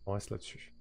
On 0.06 0.14
reste 0.14 0.30
là-dessus. 0.30 0.74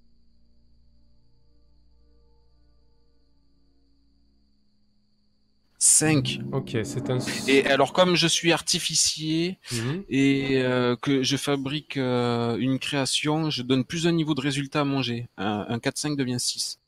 Cinq. 5.80 6.40
Ok, 6.50 6.76
c'est 6.82 7.08
un. 7.08 7.18
Et 7.46 7.64
alors, 7.66 7.92
comme 7.92 8.16
je 8.16 8.26
suis 8.26 8.50
artificier 8.50 9.58
Mhm. 9.72 10.04
et 10.08 10.58
euh, 10.62 10.96
que 10.96 11.22
je 11.22 11.36
fabrique 11.36 11.96
euh, 11.96 12.56
une 12.58 12.80
création, 12.80 13.48
je 13.48 13.62
donne 13.62 13.84
plus 13.84 14.08
un 14.08 14.12
niveau 14.12 14.34
de 14.34 14.40
résultat 14.40 14.80
à 14.80 14.84
manger. 14.84 15.28
Un, 15.36 15.66
un 15.68 15.78
4-5 15.78 16.16
devient 16.16 16.40
6. 16.40 16.80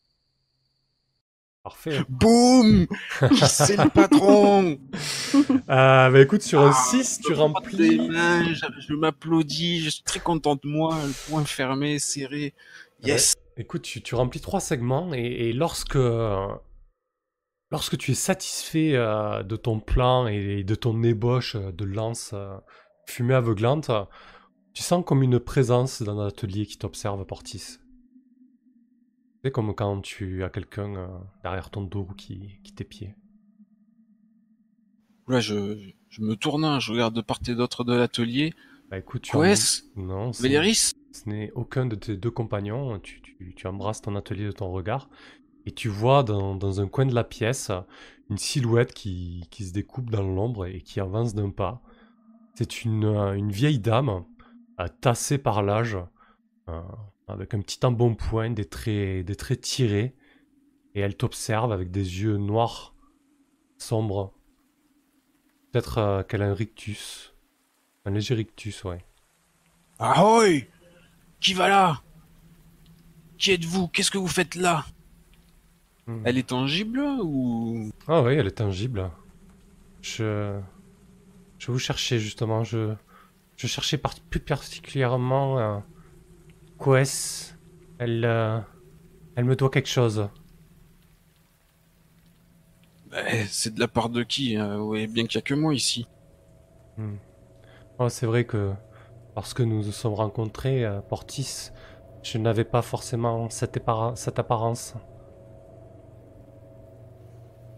Parfait. 1.62 2.00
Boum 2.08 2.86
C'est 3.46 3.76
le 3.76 3.90
patron 3.90 4.78
Euh, 5.34 5.58
bah 6.10 6.20
écoute, 6.20 6.42
sur 6.42 6.60
un 6.62 6.70
Ah, 6.70 6.84
6, 6.90 7.20
tu 7.20 7.28
les 7.32 7.38
remplis. 7.38 7.98
mains, 8.08 8.44
je, 8.54 8.64
je 8.88 8.94
m'applaudis, 8.94 9.80
je 9.80 9.90
suis 9.90 10.02
très 10.02 10.20
content 10.20 10.54
de 10.54 10.66
moi, 10.66 10.96
le 11.06 11.12
poing 11.28 11.44
fermé, 11.44 11.98
serré. 11.98 12.54
Yes 13.02 13.34
Écoute, 13.56 13.82
tu, 13.82 14.00
tu 14.02 14.14
remplis 14.14 14.40
trois 14.40 14.60
segments 14.60 15.12
et, 15.12 15.20
et 15.20 15.52
lorsque, 15.52 15.96
euh, 15.96 16.46
lorsque 17.70 17.98
tu 17.98 18.12
es 18.12 18.14
satisfait 18.14 18.92
euh, 18.94 19.42
de 19.42 19.56
ton 19.56 19.80
plan 19.80 20.26
et 20.26 20.64
de 20.64 20.74
ton 20.74 21.02
ébauche 21.02 21.56
euh, 21.56 21.72
de 21.72 21.84
lance 21.84 22.30
euh, 22.32 22.56
fumée 23.06 23.34
aveuglante, 23.34 23.90
tu 24.72 24.82
sens 24.82 25.04
comme 25.04 25.22
une 25.22 25.40
présence 25.40 26.00
dans 26.02 26.22
l'atelier 26.22 26.64
qui 26.64 26.78
t'observe, 26.78 27.24
Portis. 27.26 27.79
C'est 29.42 29.50
comme 29.50 29.74
quand 29.74 30.00
tu 30.02 30.44
as 30.44 30.50
quelqu'un 30.50 30.94
euh, 30.96 31.08
derrière 31.42 31.70
ton 31.70 31.82
dos 31.82 32.06
qui, 32.16 32.58
qui 32.62 32.72
t'épie. 32.72 33.08
Là, 35.28 35.40
je, 35.40 35.78
je 36.08 36.22
me 36.22 36.34
tourne, 36.34 36.64
hein, 36.64 36.80
je 36.80 36.92
regarde 36.92 37.14
de 37.14 37.20
part 37.20 37.38
et 37.48 37.54
d'autre 37.54 37.84
de 37.84 37.94
l'atelier. 37.94 38.52
Bah 38.90 38.98
écoute, 38.98 39.22
tu 39.22 39.36
Quest 39.36 39.84
Non, 39.96 40.32
c'est- 40.32 40.42
Véléris 40.42 40.90
Ce 41.12 41.28
n'est 41.28 41.50
aucun 41.52 41.86
de 41.86 41.94
tes 41.94 42.16
deux 42.16 42.30
compagnons. 42.30 42.98
Tu, 43.00 43.20
tu- 43.22 43.54
tu 43.54 43.66
embrasses 43.66 44.02
ton 44.02 44.16
atelier 44.16 44.46
de 44.46 44.52
ton 44.52 44.70
regard 44.72 45.08
et 45.66 45.72
tu 45.72 45.88
vois 45.88 46.22
dans, 46.22 46.54
dans 46.54 46.80
un 46.80 46.88
coin 46.88 47.06
de 47.06 47.14
la 47.14 47.24
pièce 47.24 47.70
une 48.28 48.38
silhouette 48.38 48.92
qui, 48.92 49.46
qui 49.50 49.64
se 49.64 49.72
découpe 49.72 50.10
dans 50.10 50.22
l'ombre 50.22 50.66
et 50.66 50.80
qui 50.82 51.00
avance 51.00 51.34
d'un 51.34 51.50
pas. 51.50 51.82
C'est 52.54 52.84
une, 52.84 53.04
euh, 53.04 53.32
une 53.34 53.50
vieille 53.52 53.78
dame 53.78 54.24
euh, 54.80 54.86
tassée 55.00 55.38
par 55.38 55.62
l'âge, 55.62 55.96
avec 57.32 57.54
un 57.54 57.60
petit 57.60 57.84
embonpoint, 57.84 58.50
des 58.50 58.64
traits, 58.64 59.24
des 59.24 59.36
traits 59.36 59.60
tirés, 59.60 60.14
et 60.94 61.00
elle 61.00 61.16
t'observe 61.16 61.72
avec 61.72 61.90
des 61.90 62.22
yeux 62.22 62.36
noirs, 62.36 62.94
sombres. 63.78 64.32
Peut-être 65.72 65.98
euh, 65.98 66.22
qu'elle 66.22 66.42
a 66.42 66.48
un 66.48 66.54
rictus. 66.54 67.34
Un 68.04 68.10
léger 68.10 68.34
rictus, 68.34 68.82
ouais. 68.84 69.04
Ahoy 69.98 70.66
Qui 71.40 71.54
va 71.54 71.68
là? 71.68 72.02
Qui 73.38 73.52
êtes-vous? 73.52 73.88
Qu'est-ce 73.88 74.10
que 74.10 74.18
vous 74.18 74.26
faites 74.26 74.54
là? 74.54 74.84
Hmm. 76.06 76.22
Elle 76.24 76.38
est 76.38 76.48
tangible 76.48 77.00
ou? 77.22 77.90
Ah 78.08 78.22
oui, 78.22 78.34
elle 78.34 78.46
est 78.46 78.52
tangible. 78.52 79.10
Je... 80.02 80.58
Je 81.58 81.70
vous 81.70 81.78
cherchais 81.78 82.18
justement, 82.18 82.64
je... 82.64 82.94
Je 83.56 83.66
cherchais 83.66 83.98
par- 83.98 84.18
plus 84.18 84.40
particulièrement 84.40 85.58
euh, 85.58 85.78
Quest. 86.80 87.56
Elle... 87.98 88.24
euh, 88.24 88.58
Elle 89.36 89.44
me 89.46 89.56
doit 89.56 89.70
quelque 89.70 89.88
chose. 89.88 90.28
Eh, 93.12 93.44
C'est 93.48 93.74
de 93.74 93.80
la 93.80 93.88
part 93.88 94.08
de 94.08 94.22
qui 94.22 94.56
euh, 94.56 94.76
Vous 94.78 94.86
voyez 94.86 95.06
bien 95.06 95.26
qu'il 95.26 95.38
n'y 95.38 95.42
a 95.42 95.46
que 95.46 95.54
moi 95.54 95.74
ici. 95.74 96.06
Hmm. 96.96 97.16
Oh, 97.98 98.08
c'est 98.08 98.26
vrai 98.26 98.44
que 98.44 98.72
lorsque 99.36 99.60
nous 99.60 99.84
nous 99.84 99.92
sommes 99.92 100.14
rencontrés 100.14 100.84
à 100.84 101.02
Portis, 101.02 101.70
je 102.22 102.38
n'avais 102.38 102.64
pas 102.64 102.82
forcément 102.82 103.50
cette, 103.50 103.80
cette 104.16 104.38
apparence. 104.38 104.94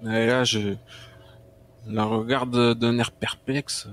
Et 0.04 0.26
là, 0.26 0.44
je 0.44 0.76
la 1.86 2.04
regarde 2.04 2.74
d'un 2.74 2.98
air 2.98 3.12
perplexe. 3.12 3.88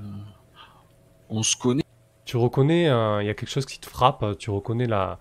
On 1.30 1.43
se 1.43 1.56
connaît. 1.56 1.84
Tu 2.30 2.38
reconnais, 2.38 2.88
euh, 2.88 3.24
il 3.24 3.26
y 3.26 3.30
a 3.32 3.34
quelque 3.34 3.50
chose 3.50 3.65
qui 3.65 3.80
te 3.80 3.88
frappe, 3.88 4.38
tu 4.38 4.52
reconnais 4.52 4.86
la, 4.86 5.18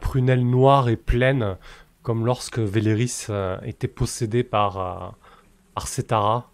prunelle 0.00 0.42
noire 0.42 0.88
et 0.88 0.96
pleine, 0.96 1.58
comme 2.00 2.24
lorsque 2.24 2.58
Véléris 2.58 3.26
euh, 3.28 3.60
était 3.60 3.88
possédé 3.88 4.42
par, 4.42 4.78
euh, 4.78 5.10
par 5.74 5.86
Cetara. 5.86 6.50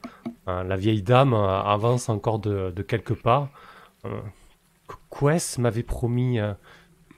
Euh, 0.48 0.64
la 0.64 0.74
vieille 0.74 1.02
dame 1.02 1.34
avance 1.34 2.08
encore 2.08 2.40
de, 2.40 2.72
quelques 2.82 3.14
pas. 3.14 3.52
Quest 5.08 5.58
m'avait 5.58 5.84
promis, 5.84 6.40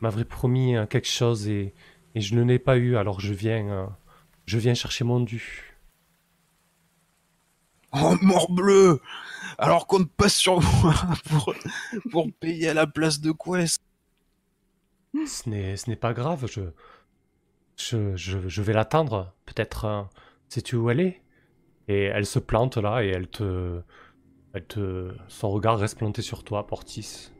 m'avait 0.02 0.26
promis 0.26 0.74
quelque 0.90 1.08
chose 1.08 1.48
et, 1.48 1.72
je 2.14 2.34
ne 2.34 2.42
l'ai 2.42 2.58
pas 2.58 2.76
eu, 2.76 2.98
alors 2.98 3.18
je 3.18 3.32
viens, 3.32 3.96
je 4.44 4.58
viens 4.58 4.74
chercher 4.74 5.04
mon 5.04 5.20
dû. 5.20 5.74
Oh 7.94 8.14
morbleu 8.20 9.00
Alors 9.58 9.86
compte 9.86 10.10
pas 10.10 10.28
sur 10.28 10.60
moi 10.60 10.94
pour, 11.30 11.54
pour 12.10 12.32
payer 12.32 12.68
à 12.68 12.74
la 12.74 12.86
place 12.86 13.20
de 13.20 13.32
Quest. 13.32 13.82
Ce 15.26 15.48
n'est, 15.48 15.76
ce 15.76 15.88
n'est 15.88 15.96
pas 15.96 16.12
grave, 16.12 16.46
je, 16.50 16.62
je, 17.76 18.16
je, 18.16 18.48
je 18.48 18.62
vais 18.62 18.72
l'attendre. 18.72 19.32
Peut-être, 19.46 19.84
euh, 19.84 20.02
sais-tu 20.48 20.76
où 20.76 20.90
elle 20.90 21.00
est? 21.00 21.22
Et 21.86 22.04
elle 22.04 22.26
se 22.26 22.38
plante 22.38 22.78
là 22.78 23.04
et 23.04 23.08
elle 23.08 23.28
te, 23.28 23.80
elle 24.54 24.64
te, 24.64 25.12
son 25.28 25.50
regard 25.50 25.78
reste 25.78 25.98
planté 25.98 26.22
sur 26.22 26.42
toi, 26.44 26.66
Portis. 26.66 27.30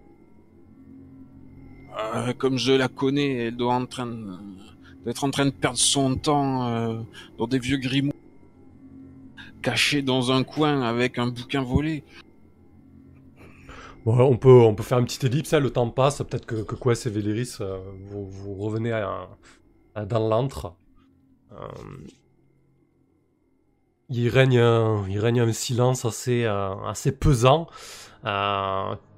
Euh, 1.97 2.33
comme 2.35 2.59
je 2.59 2.73
la 2.73 2.89
connais, 2.89 3.47
elle 3.47 3.57
doit 3.57 3.75
en 3.75 3.87
train 3.87 4.11
d'être 5.05 5.25
en 5.25 5.31
train 5.31 5.47
de 5.47 5.51
perdre 5.51 5.79
son 5.79 6.17
temps 6.17 6.69
euh, 6.69 7.01
dans 7.39 7.47
des 7.47 7.59
vieux 7.59 7.77
grimoires, 7.77 8.14
cachés 9.65 10.03
dans 10.03 10.31
un 10.31 10.45
coin 10.45 10.83
avec 10.83 11.19
un 11.19 11.27
bouquin 11.29 11.63
volé. 11.63 12.05
Bon, 14.05 14.19
on 14.21 14.37
peut, 14.37 14.61
on 14.61 14.75
peut 14.75 14.83
faire 14.83 14.99
une 14.99 15.07
petite 15.07 15.25
ellipse, 15.25 15.55
hein, 15.55 15.61
le 15.61 15.71
temps 15.71 15.89
passe, 15.89 16.19
peut-être 16.19 16.45
que, 16.45 16.57
que 16.63 16.75
Quest 16.75 17.07
et 17.07 17.11
Véléris, 17.11 17.57
euh, 17.63 17.79
vous, 18.11 18.29
vous 18.29 18.55
revenez 18.57 18.93
à- 18.93 19.29
dans 20.07 20.29
l'antre. 20.29 20.75
Euh, 21.53 21.57
il, 24.11 24.29
règne, 24.29 24.59
un- 24.59 25.09
il 25.09 25.19
règne 25.19 25.41
un 25.41 25.53
silence 25.53 26.05
assez, 26.05 26.45
euh, 26.45 26.75
assez 26.87 27.13
pesant. 27.13 27.67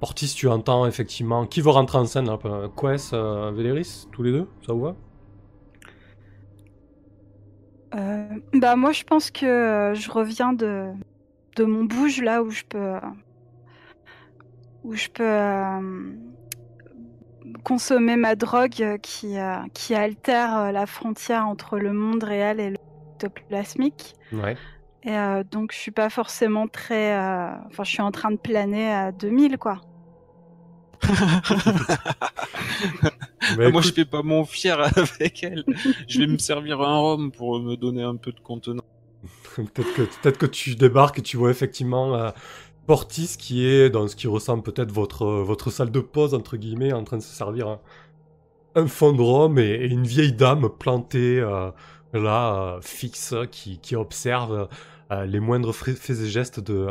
Portis, 0.00 0.32
tu 0.34 0.48
entends 0.48 0.86
effectivement... 0.86 1.46
Qui 1.46 1.60
veut 1.60 1.70
rentrer 1.70 1.98
en 1.98 2.06
scène 2.06 2.26
là 2.26 2.38
Quest, 2.80 3.12
Véléris, 3.12 4.06
tous 4.12 4.22
les 4.22 4.32
deux 4.32 4.46
Ça 4.66 4.72
vous 4.72 4.82
va? 4.82 4.96
Euh, 7.96 8.26
bah 8.52 8.76
moi 8.76 8.92
je 8.92 9.04
pense 9.04 9.30
que 9.30 9.46
euh, 9.46 9.94
je 9.94 10.10
reviens 10.10 10.52
de, 10.52 10.90
de 11.56 11.64
mon 11.64 11.84
bouge 11.84 12.20
là 12.20 12.42
où 12.42 12.50
je 12.50 12.62
peux 12.68 12.94
où 14.84 14.94
je 14.94 15.08
peux 15.08 15.24
euh, 15.24 16.12
consommer 17.64 18.16
ma 18.16 18.34
drogue 18.34 18.98
qui, 19.02 19.36
qui 19.72 19.94
altère 19.94 20.72
la 20.72 20.86
frontière 20.86 21.46
entre 21.46 21.78
le 21.78 21.92
monde 21.92 22.22
réel 22.22 22.60
et 22.60 22.70
le 22.70 22.76
ectoplasmique. 23.14 24.14
Ouais. 24.32 24.56
Et 25.04 25.16
donc 25.50 25.72
je 25.72 25.78
suis 25.78 25.90
pas 25.90 26.10
forcément 26.10 26.68
très... 26.68 27.16
Enfin 27.16 27.82
je 27.82 27.90
suis 27.90 28.02
en 28.02 28.10
train 28.10 28.30
de 28.30 28.36
planer 28.36 28.92
à 28.92 29.10
2000 29.10 29.58
quoi. 29.58 29.80
Bah, 33.56 33.70
Moi, 33.70 33.80
je 33.80 33.88
écoute, 33.88 33.94
fais 33.94 34.04
pas 34.04 34.22
mon 34.22 34.44
fier 34.44 34.80
avec 34.96 35.42
elle. 35.44 35.64
je 36.08 36.18
vais 36.18 36.26
me 36.26 36.38
servir 36.38 36.80
un 36.80 36.98
rhum 36.98 37.30
pour 37.30 37.60
me 37.60 37.76
donner 37.76 38.02
un 38.02 38.16
peu 38.16 38.32
de 38.32 38.40
contenance. 38.40 38.82
peut-être 39.56 39.94
que, 39.94 40.02
peut 40.22 40.32
que 40.32 40.46
tu 40.46 40.74
débarques 40.74 41.18
et 41.18 41.22
tu 41.22 41.36
vois 41.36 41.50
effectivement 41.50 42.14
euh, 42.14 42.30
Portis 42.86 43.36
qui 43.38 43.66
est 43.66 43.90
dans 43.90 44.06
ce 44.06 44.14
qui 44.14 44.26
ressemble 44.28 44.62
peut-être 44.62 44.92
votre, 44.92 45.26
votre 45.26 45.70
salle 45.70 45.90
de 45.90 46.00
pause, 46.00 46.34
entre 46.34 46.56
guillemets, 46.56 46.92
en 46.92 47.02
train 47.04 47.16
de 47.16 47.22
se 47.22 47.34
servir 47.34 47.68
un, 47.68 47.80
un 48.76 48.86
fond 48.86 49.12
de 49.12 49.22
rhum 49.22 49.58
et, 49.58 49.62
et 49.70 49.86
une 49.86 50.06
vieille 50.06 50.32
dame 50.32 50.68
plantée 50.68 51.40
euh, 51.40 51.70
là, 52.12 52.54
euh, 52.76 52.80
fixe, 52.82 53.34
qui, 53.50 53.78
qui 53.78 53.96
observe 53.96 54.68
euh, 55.10 55.24
les 55.24 55.40
moindres 55.40 55.74
faits 55.74 56.10
et 56.10 56.26
gestes 56.28 56.60
de, 56.60 56.86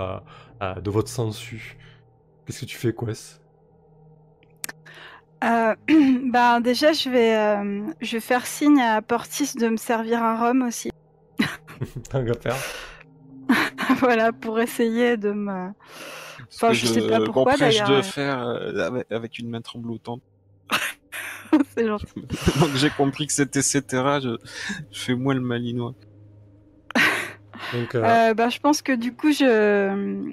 de 0.82 0.90
votre 0.90 1.10
sensu. 1.10 1.78
Qu'est-ce 2.46 2.62
que 2.62 2.66
tu 2.66 2.78
fais, 2.78 2.94
Quest? 2.94 3.42
Euh, 5.46 5.76
bah 6.32 6.60
déjà 6.60 6.94
je 6.94 7.10
vais, 7.10 7.36
euh, 7.36 7.82
je 8.02 8.14
vais 8.14 8.22
faire 8.22 8.46
signe 8.46 8.82
à 8.82 9.02
Portis 9.02 9.56
de 9.56 9.68
me 9.68 9.78
servir 9.78 10.24
un 10.24 10.36
rhum 10.38 10.64
aussi. 10.64 10.92
Voilà, 14.00 14.32
pour 14.34 14.60
essayer 14.60 15.18
de 15.18 15.32
me... 15.32 15.70
Enfin, 16.54 16.70
que 16.70 16.74
je 16.74 16.88
sais 16.88 17.08
pas 17.08 17.22
pourquoi, 17.22 17.56
d'ailleurs. 17.56 17.90
de 17.90 18.02
faire 18.02 18.48
euh, 18.48 19.04
avec, 19.12 19.38
une 19.38 19.50
main 19.50 19.62
tremblotante. 19.62 20.22
C'est 21.76 21.86
gentil. 21.86 22.08
Donc 22.60 22.72
j'ai 22.76 22.90
compris 22.90 23.28
que 23.28 23.34
c'était 23.34 23.60
etc. 23.60 23.84
Je, 24.24 24.38
je 24.92 25.00
fais 25.00 25.16
moi 25.16 25.34
le 25.34 25.42
malinois. 25.42 25.94
Donc, 27.74 27.96
euh, 27.96 28.04
Euh, 28.04 28.34
bah, 28.34 28.50
je 28.50 28.60
pense 28.60 28.82
que 28.82 28.92
du 28.94 29.14
coup, 29.14 29.32
je, 29.32 30.32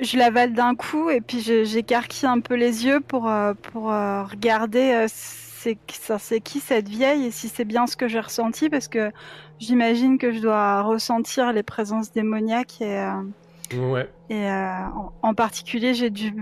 je 0.00 0.16
l'avale 0.16 0.52
d'un 0.52 0.74
coup 0.74 1.10
et 1.10 1.20
puis 1.20 1.40
j'écarquille 1.40 2.28
un 2.28 2.40
peu 2.40 2.54
les 2.54 2.86
yeux 2.86 3.00
pour, 3.00 3.28
euh, 3.28 3.54
pour 3.54 3.92
euh, 3.92 4.24
regarder 4.24 4.92
euh, 4.92 5.06
c'est 5.08 6.40
qui 6.40 6.60
cette 6.60 6.88
vieille 6.88 7.26
et 7.26 7.30
si 7.30 7.48
c'est 7.48 7.64
bien 7.64 7.86
ce 7.86 7.96
que 7.96 8.08
j'ai 8.08 8.20
ressenti 8.20 8.70
parce 8.70 8.88
que 8.88 9.12
j'imagine 9.58 10.18
que 10.18 10.32
je 10.32 10.40
dois 10.40 10.82
ressentir 10.82 11.52
les 11.52 11.62
présences 11.62 12.12
démoniaques 12.12 12.80
et, 12.80 12.98
euh, 12.98 13.90
ouais. 13.90 14.10
et 14.30 14.48
euh, 14.50 14.84
en, 14.94 15.12
en 15.22 15.34
particulier, 15.34 15.94
j'ai 15.94 16.10
dû 16.10 16.34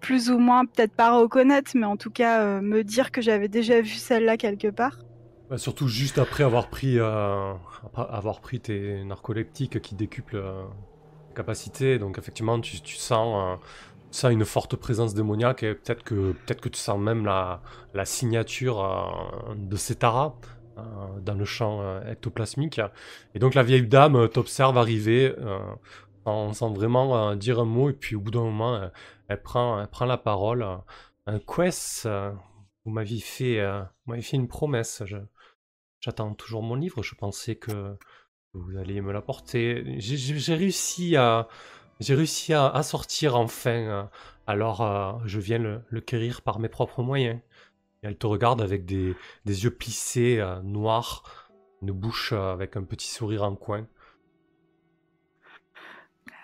plus 0.00 0.30
ou 0.30 0.38
moins, 0.38 0.66
peut-être 0.66 0.92
pas 0.92 1.18
reconnaître, 1.18 1.72
mais 1.74 1.86
en 1.86 1.96
tout 1.96 2.10
cas 2.10 2.42
euh, 2.42 2.60
me 2.60 2.84
dire 2.84 3.10
que 3.10 3.20
j'avais 3.22 3.48
déjà 3.48 3.80
vu 3.80 3.94
celle-là 3.94 4.36
quelque 4.36 4.68
part. 4.68 4.98
Bah, 5.48 5.58
surtout 5.58 5.88
juste 5.88 6.18
après 6.18 6.44
avoir 6.44 6.68
pris, 6.68 6.98
avoir 6.98 8.40
pris 8.40 8.60
tes 8.60 9.04
narcoleptiques 9.04 9.80
qui 9.80 9.94
décuplent 9.94 10.42
capacité. 11.36 11.98
Donc 11.98 12.18
effectivement, 12.18 12.60
tu, 12.60 12.80
tu 12.80 12.96
sens, 12.96 13.60
euh, 13.60 13.66
tu 14.10 14.18
sens 14.18 14.32
une 14.32 14.44
forte 14.44 14.76
présence 14.76 15.14
démoniaque 15.14 15.62
et 15.62 15.74
peut-être 15.74 16.02
que, 16.04 16.68
tu 16.68 16.78
sens 16.78 16.98
même 16.98 17.24
la, 17.24 17.60
signature 18.04 18.82
euh, 18.82 19.54
de 19.54 19.76
Cetara 19.76 20.38
euh, 20.78 20.82
dans 21.20 21.34
le 21.34 21.44
champ 21.44 21.80
euh, 21.82 22.12
ectoplasmique. 22.12 22.80
Et 23.34 23.38
donc 23.38 23.54
la 23.54 23.62
vieille 23.62 23.86
dame 23.86 24.28
t'observe 24.28 24.78
arriver 24.78 25.34
sans, 26.24 26.72
vraiment 26.72 27.34
dire 27.36 27.60
un 27.60 27.64
mot 27.64 27.90
et 27.90 27.92
puis 27.92 28.16
au 28.16 28.20
bout 28.20 28.30
d'un 28.30 28.42
moment, 28.42 28.90
elle, 29.28 29.42
prend, 29.42 29.86
la 30.00 30.16
parole. 30.16 30.66
Un 31.26 31.40
quest, 31.40 32.08
vous 32.84 32.90
m'aviez 32.90 33.20
fait, 33.20 33.60
une 34.32 34.48
promesse. 34.48 35.02
J'attends 36.00 36.34
toujours 36.34 36.62
mon 36.62 36.76
livre, 36.76 37.02
je 37.02 37.14
pensais 37.14 37.56
que 37.56 37.96
vous 38.56 38.78
alliez 38.78 39.00
me 39.00 39.12
l'apporter. 39.12 39.84
J'ai- 39.98 40.54
réussi 40.54 41.16
à, 41.16 41.48
j'ai 42.00 42.14
réussi 42.14 42.52
à, 42.54 42.82
sortir 42.82 43.36
enfin, 43.36 43.70
euh, 43.70 44.04
alors 44.46 44.82
euh, 44.82 45.12
je 45.26 45.40
viens 45.40 45.58
le, 45.58 45.82
le 45.90 46.00
quérir 46.00 46.42
par 46.42 46.58
mes 46.58 46.68
propres 46.68 47.02
moyens. 47.02 47.40
Elle 48.02 48.16
te 48.18 48.26
regarde 48.26 48.62
avec 48.62 48.84
des, 48.86 49.16
des 49.46 49.64
yeux 49.64 49.70
plissés, 49.70 50.38
euh, 50.40 50.60
noirs, 50.62 51.50
une 51.82 51.92
bouche 51.92 52.32
avec 52.32 52.76
un 52.76 52.84
petit 52.84 53.08
sourire 53.08 53.44
en 53.44 53.56
coin. 53.56 53.86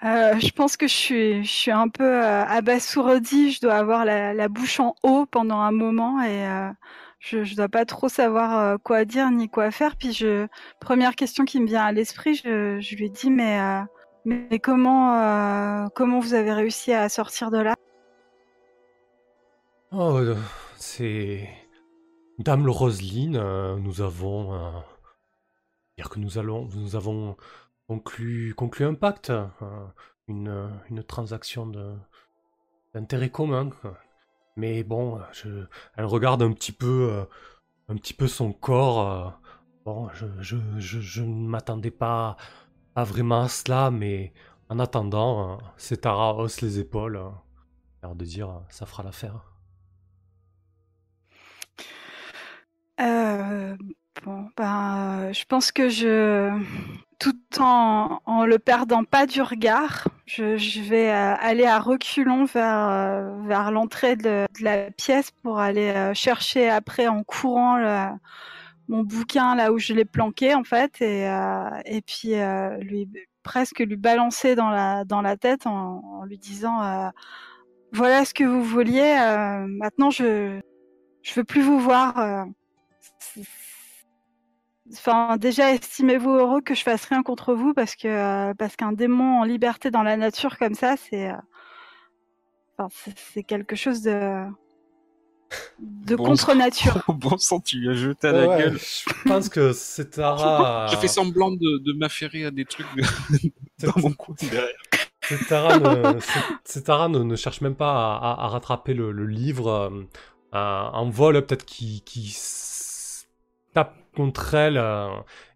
Je 0.03 0.51
pense 0.53 0.77
que 0.77 0.89
je 0.89 0.93
suis, 0.95 1.45
je 1.45 1.51
suis 1.51 1.71
un 1.71 1.89
peu 1.89 2.23
abasourdie. 2.25 3.53
Je 3.53 3.61
dois 3.61 3.75
avoir 3.75 4.05
la, 4.05 4.35
la 4.35 4.49
bouche 4.49 4.81
en 4.81 4.97
haut 5.05 5.27
pendant 5.27 5.61
un 5.61 5.71
moment 5.73 6.21
et 6.23 6.45
je, 7.23 7.45
je 7.45 7.55
dois 7.55 7.69
pas 7.69 7.85
trop 7.85 8.09
savoir 8.09 8.59
euh, 8.59 8.77
quoi 8.79 9.05
dire 9.05 9.31
ni 9.31 9.49
quoi 9.49 9.71
faire. 9.71 9.97
Puis 9.97 10.13
je, 10.13 10.49
première 10.81 11.15
question 11.15 11.45
qui 11.45 11.61
me 11.61 11.67
vient 11.67 11.85
à 11.85 11.93
l'esprit, 11.93 12.35
je, 12.35 12.97
lui 12.97 13.11
dis 13.11 13.31
mais, 13.31 13.61
euh, 13.61 13.83
mais 14.25 14.59
comment, 14.59 15.17
euh, 15.17 15.87
comment 15.95 16.19
vous 16.19 16.35
avez 16.35 16.53
réussi 16.53 16.93
à 16.93 17.09
sortir 17.09 17.51
de 17.51 17.59
là? 17.59 17.75
Oh, 19.93 20.21
c'est 20.77 21.49
Dame 22.39 22.69
Roseline, 22.69 23.39
nous 23.79 24.01
avons 24.01 24.83
dire 25.99 26.09
que 26.11 26.19
nous 26.19 26.39
allons, 26.39 26.69
nous 26.75 26.97
avons 26.97 27.37
conclu, 27.87 28.55
conclu 28.55 28.85
un 28.87 28.95
pacte, 28.95 29.31
euh, 29.31 29.51
une, 30.27 30.71
une 30.91 31.05
transaction 31.05 31.71
d'intérêt 32.95 33.31
commun. 33.31 33.71
Mais 34.57 34.85
bon, 34.85 35.21
elle 35.97 36.05
regarde 36.05 36.43
un 36.43 36.53
petit 36.53 36.73
peu, 36.73 37.11
euh, 37.13 37.25
son 38.29 38.53
corps. 38.53 39.11
euh, 39.11 39.31
bon, 39.85 40.09
je, 40.15 40.27
je, 40.41 40.57
je, 40.79 41.23
ne 41.23 41.49
m'attendais 41.49 41.91
pas, 41.91 42.37
vraiment 43.05 43.43
à 43.43 43.49
cela, 43.49 43.91
mais 43.91 44.33
en 44.69 44.79
attendant, 44.79 45.55
euh, 45.55 45.57
Cetara 45.77 46.35
hausse 46.35 46.61
les 46.63 46.79
épaules, 46.79 47.17
euh, 47.17 47.31
l'air 48.03 48.15
de 48.15 48.25
dire, 48.25 48.51
euh, 48.51 48.61
ça 48.69 48.87
fera 48.87 49.03
l'affaire. 49.03 49.45
Bon, 54.25 54.49
ben, 54.57 55.33
je 55.33 55.45
pense 55.47 55.73
que 55.73 55.89
je, 55.89 56.51
tout 57.23 57.61
en, 57.61 58.19
en 58.27 58.45
le 58.45 58.59
perdant 58.59 59.05
pas 59.05 59.27
du 59.27 59.43
regard, 59.43 60.09
je, 60.27 60.57
je 60.57 60.81
vais 60.81 61.09
euh, 61.09 61.35
aller 61.39 61.67
à 61.67 61.79
reculons 61.79 62.47
vers, 62.47 62.89
euh, 62.89 63.43
vers 63.47 63.71
l'entrée 63.71 64.17
de, 64.17 64.47
de 64.59 64.65
la 64.65 64.91
pièce 64.91 65.31
pour 65.31 65.61
aller 65.61 65.91
euh, 65.91 66.15
chercher 66.15 66.69
après 66.69 67.07
en 67.07 67.23
courant 67.23 67.77
le- 67.79 68.09
mon 68.89 69.05
bouquin 69.05 69.55
là 69.55 69.73
où 69.73 69.79
je 69.79 69.95
l'ai 69.95 70.05
planqué 70.05 70.53
en 70.57 70.65
fait 70.65 71.01
et, 71.01 71.29
euh, 71.29 71.71
et 71.85 72.03
puis 72.03 72.35
euh, 72.35 72.77
lui 72.79 73.09
presque 73.45 73.79
lui 73.79 73.97
balancer 73.97 74.57
dans 74.57 74.71
la, 74.71 75.05
dans 75.05 75.23
la 75.23 75.37
tête 75.37 75.69
en, 75.69 76.03
en 76.05 76.25
lui 76.25 76.39
disant 76.39 76.81
voilà 77.93 78.25
ce 78.25 78.35
que 78.35 78.43
vous 78.43 78.65
vouliez, 78.65 79.15
maintenant 79.69 80.11
je, 80.11 80.61
je 81.23 81.35
veux 81.35 81.45
plus 81.45 81.63
vous 81.63 81.79
voir. 81.79 82.47
C'est- 84.93 84.99
Enfin, 84.99 85.37
déjà, 85.39 85.73
estimez-vous 85.75 86.31
heureux 86.31 86.61
que 86.61 86.75
je 86.75 86.83
fasse 86.83 87.05
rien 87.07 87.23
contre 87.23 87.55
vous 87.55 87.75
parce 87.75 87.97
que 87.97 88.09
euh, 88.09 88.55
parce 88.55 88.77
qu'un 88.77 88.93
démon 88.93 89.41
en 89.41 89.45
liberté 89.45 89.91
dans 89.91 90.03
la 90.03 90.17
nature 90.17 90.59
comme 90.59 90.75
ça, 90.75 90.97
c'est 90.97 91.31
euh, 91.31 91.37
enfin, 92.79 92.89
c'est- 92.95 93.19
c'est 93.19 93.43
quelque 93.45 93.77
chose 93.77 94.03
de 94.03 94.45
de 95.79 96.17
Bon 96.17 96.25
contre 96.25 96.55
nature. 96.55 97.03
Au 97.09 97.13
bon 97.15 97.37
sang, 97.39 97.61
tu 97.61 97.79
lui 97.79 97.91
as 97.91 97.95
jeté 97.95 98.29
à 98.29 98.33
Ouais, 98.33 98.39
la 98.41 98.49
ouais, 98.49 98.59
gueule. 98.59 98.79
Je 98.79 99.29
pense 99.29 99.49
que 99.49 99.73
Setara. 99.73 100.87
J'ai 100.91 100.97
fait 100.97 101.09
semblant 101.09 101.51
de, 101.51 101.79
de 101.85 101.93
m'affairer 101.99 102.45
à 102.47 102.51
des 102.51 102.65
trucs 102.65 102.87
de- 102.97 103.03
dans 103.87 103.93
mon 104.01 104.13
coin 104.13 104.35
derrière. 104.41 104.69
Setara 105.29 105.79
ne, 105.79 106.19
Setara 106.65 107.09
ne, 107.09 107.19
ne 107.21 107.37
cherche 107.37 107.61
même 107.61 107.77
pas 107.77 107.93
à, 108.17 108.33
à- 108.33 108.45
à 108.45 108.49
rattraper 108.49 108.95
le, 108.95 109.13
le 109.13 109.27
livre 109.27 109.69
euh, 109.69 109.91
euh, 110.55 110.59
en 110.93 111.11
vol, 111.11 111.35
peut-être 111.45 111.65
qui, 111.65 112.03
qui 112.03 112.35
tape 113.75 113.95
contre 114.15 114.55
elle 114.55 114.79
euh, 114.79 115.09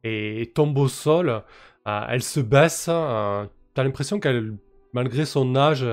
et, 0.04 0.50
tombe 0.54 0.76
au 0.78 0.88
sol. 0.88 1.42
Euh, 1.86 2.00
elle 2.09 2.22
se 2.22 2.40
baisse. 2.40 2.86
euh, 2.88 3.44
T'as 3.74 3.84
l'impression 3.84 4.18
qu'elle, 4.20 4.57
malgré 4.92 5.24
son 5.24 5.54
âge, 5.54 5.86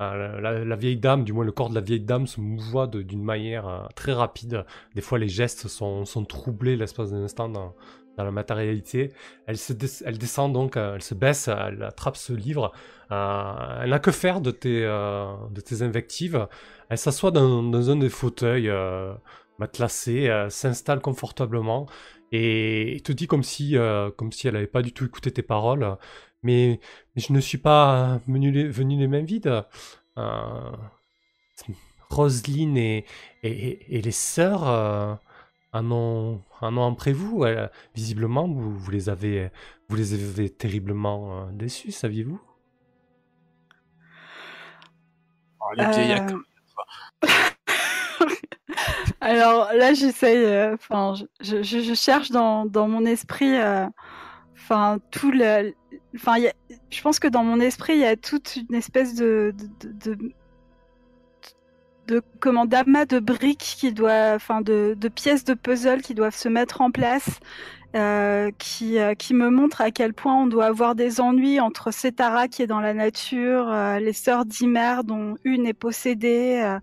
la, 0.00 0.76
vieille 0.76 0.96
dame, 0.96 1.24
du 1.24 1.32
moins 1.32 1.44
le 1.44 1.52
corps 1.52 1.68
de 1.68 1.74
la 1.74 1.80
vieille 1.82 2.00
dame, 2.00 2.26
se 2.26 2.40
mouvoit 2.40 2.86
d'une 2.86 3.22
manière 3.22 3.88
très 3.94 4.14
rapide. 4.14 4.64
Des 4.94 5.02
fois, 5.02 5.18
les 5.18 5.28
gestes 5.28 5.68
sont, 5.68 6.04
troublés 6.26 6.76
l'espace 6.76 7.10
d'un 7.10 7.22
instant 7.22 7.50
dans, 7.50 7.74
la 8.16 8.30
matérialité. 8.30 9.12
Elle, 9.46 9.58
se 9.58 9.74
elle 10.04 10.18
descend 10.18 10.52
donc, 10.52 10.76
elle 10.76 11.02
se 11.02 11.14
baisse, 11.14 11.48
elle 11.48 11.82
attrape 11.82 12.16
ce 12.16 12.32
livre. 12.32 12.72
Elle 13.10 13.90
n'a 13.90 13.98
que 13.98 14.10
faire 14.10 14.40
de 14.40 14.50
tes, 14.50 14.80
de 14.80 15.60
tes 15.60 15.82
invectives. 15.82 16.48
Elle 16.88 16.98
s'assoit 16.98 17.30
dans, 17.30 17.90
un 17.90 17.96
des 17.96 18.08
fauteuils 18.08 18.72
matelassés, 19.58 20.28
euh, 20.28 20.50
s'installe 20.50 21.00
confortablement 21.00 21.86
et, 22.32 22.96
et 22.96 23.00
te 23.00 23.12
dit 23.12 23.26
comme 23.26 23.42
si, 23.42 23.76
euh, 23.76 24.10
comme 24.10 24.32
si 24.32 24.48
elle 24.48 24.54
n'avait 24.54 24.66
pas 24.66 24.82
du 24.82 24.92
tout 24.92 25.04
écouté 25.06 25.30
tes 25.32 25.42
paroles. 25.42 25.96
Mais, 26.42 26.80
mais 27.16 27.22
je 27.22 27.32
ne 27.32 27.40
suis 27.40 27.58
pas 27.58 28.20
venu 28.28 28.50
les, 28.52 28.68
venu 28.68 28.98
les 28.98 29.08
mains 29.08 29.22
vides. 29.24 29.64
Euh, 30.18 30.72
Roselyne 32.10 32.76
et, 32.76 33.04
et, 33.42 33.50
et- 33.50 33.98
et 33.98 34.02
les 34.02 34.12
sœurs 34.12 34.66
euh, 34.68 35.14
en, 35.72 35.90
ont, 35.92 36.42
en 36.60 36.76
ont 36.76 36.92
après 36.92 37.12
vous. 37.12 37.44
Visiblement, 37.94 38.48
vous, 38.48 38.76
vous, 38.78 38.90
les 38.90 39.08
avez, 39.10 39.50
vous 39.88 39.96
les 39.96 40.14
avez 40.14 40.50
terriblement 40.50 41.42
euh, 41.48 41.52
déçus, 41.52 41.92
saviez-vous? 41.92 42.40
Oh, 45.60 45.72
les 45.76 45.86
vieillards. 45.86 46.22
Euh, 46.30 47.47
Alors 49.28 49.72
là, 49.74 49.94
j'essaye. 49.94 50.44
euh, 50.44 50.74
Enfin, 50.74 51.14
je, 51.40 51.62
je- 51.62 51.80
je 51.80 51.94
cherche 51.94 52.30
dans, 52.30 52.66
dans 52.66 52.88
mon 52.88 53.04
esprit. 53.04 53.56
euh, 53.58 53.86
Enfin, 54.56 54.98
tout 55.12 55.30
le. 55.32 55.74
Enfin, 56.16 56.36
je 56.90 57.02
pense 57.02 57.18
que 57.20 57.28
dans 57.28 57.44
mon 57.44 57.60
esprit, 57.60 57.94
il 57.94 58.00
y 58.00 58.04
a 58.06 58.16
toute 58.16 58.56
une 58.56 58.74
espèce 58.76 59.14
de 59.16 59.54
de, 59.82 59.92
de, 60.14 60.34
de, 62.06 62.22
comment 62.40 62.64
d'amas 62.64 63.04
de 63.04 63.18
briques 63.18 63.58
qui 63.78 63.92
doivent, 63.92 64.36
enfin, 64.36 64.62
de, 64.62 64.94
de 64.96 65.08
pièces 65.08 65.44
de 65.44 65.52
puzzle 65.54 66.00
qui 66.00 66.14
doivent 66.14 66.34
se 66.34 66.48
mettre 66.48 66.80
en 66.80 66.90
place. 66.90 67.38
euh, 67.96 68.50
qui, 68.58 68.98
euh, 69.00 69.14
qui 69.14 69.34
me 69.34 69.50
montre 69.50 69.82
à 69.82 69.90
quel 69.92 70.14
point 70.14 70.36
on 70.36 70.46
doit 70.48 70.66
avoir 70.66 70.94
des 70.96 71.20
ennuis 71.20 71.60
entre 71.60 71.92
Setara 71.92 72.48
qui 72.48 72.62
est 72.62 72.68
dans 72.68 72.80
la 72.80 72.94
nature, 72.94 73.70
les 74.00 74.14
sœurs 74.14 74.46
d'Imer 74.46 74.98
dont 75.04 75.36
une 75.44 75.66
est 75.66 75.74
possédée, 75.74 76.78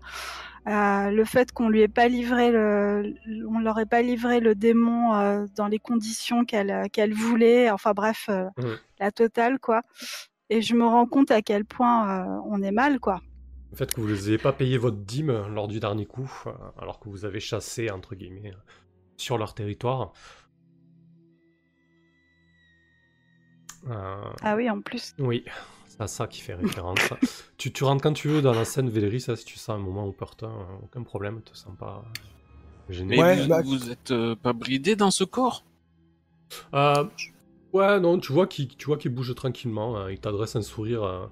euh, 0.68 1.10
le 1.12 1.24
fait 1.24 1.52
qu'on 1.52 1.68
lui 1.68 1.82
ait 1.82 1.88
pas 1.88 2.08
livré 2.08 2.50
le, 2.50 3.14
on 3.48 3.60
leur 3.60 3.78
ait 3.78 3.86
pas 3.86 4.02
livré 4.02 4.40
le 4.40 4.56
démon 4.56 5.14
euh, 5.14 5.46
dans 5.54 5.68
les 5.68 5.78
conditions 5.78 6.44
qu'elle 6.44 6.72
euh, 6.72 6.84
qu'elle 6.92 7.14
voulait. 7.14 7.70
Enfin 7.70 7.92
bref, 7.92 8.26
euh, 8.28 8.46
la 8.98 9.12
totale 9.12 9.60
quoi. 9.60 9.82
Et 10.50 10.62
je 10.62 10.74
me 10.74 10.84
rends 10.84 11.06
compte 11.06 11.30
à 11.30 11.40
quel 11.42 11.64
point 11.64 12.40
on 12.44 12.62
est 12.62 12.72
mal 12.72 12.98
quoi. 12.98 13.20
Le 13.70 13.76
fait 13.76 13.92
que 13.92 14.00
vous 14.00 14.08
ne 14.08 14.12
les 14.12 14.28
ayez 14.28 14.38
pas 14.38 14.52
payé 14.52 14.78
votre 14.78 14.96
dîme 14.96 15.46
lors 15.52 15.68
du 15.68 15.80
dernier 15.80 16.06
coup, 16.06 16.30
alors 16.78 17.00
que 17.00 17.08
vous 17.08 17.24
avez 17.24 17.40
chassé, 17.40 17.90
entre 17.90 18.14
guillemets, 18.14 18.52
sur 19.16 19.38
leur 19.38 19.54
territoire. 19.54 20.12
Ah 23.88 24.54
oui, 24.56 24.70
en 24.70 24.80
plus. 24.80 25.14
oui, 25.18 25.44
c'est 25.98 26.02
à 26.04 26.06
ça 26.08 26.26
qui 26.26 26.40
fait 26.40 26.54
référence. 26.54 26.98
tu, 27.58 27.72
tu 27.72 27.84
rentres 27.84 28.02
quand 28.02 28.12
tu 28.12 28.28
veux 28.28 28.42
dans 28.42 28.52
la 28.54 28.64
scène 28.64 28.88
Véléris, 28.88 29.20
ça, 29.22 29.36
si 29.36 29.44
tu 29.44 29.58
sens 29.58 29.70
un 29.76 29.78
moment 29.78 30.06
opportun, 30.06 30.48
euh, 30.48 30.84
aucun 30.84 31.02
problème, 31.02 31.40
te 31.42 31.56
sens 31.56 31.74
pas 31.78 32.04
gêné. 32.88 33.16
Mais 33.16 33.22
Ouais, 33.22 33.36
vous, 33.42 33.48
bah- 33.48 33.62
vous 33.62 33.90
êtes 33.90 34.10
euh, 34.10 34.36
pas 34.36 34.52
bridé 34.52 34.96
dans 34.96 35.10
ce 35.10 35.24
corps? 35.24 35.64
Euh, 36.74 37.04
ouais, 37.72 38.00
non, 38.00 38.18
tu 38.18 38.32
vois 38.32 38.46
qu'il 38.46 38.68
tu 38.68 38.86
vois 38.86 38.98
qu'il 38.98 39.12
bouge 39.12 39.34
tranquillement. 39.34 39.96
hein. 39.96 40.10
il 40.10 40.18
t'adresse 40.20 40.56
un 40.56 40.62
sourire, 40.62 41.02
euh, 41.04 41.26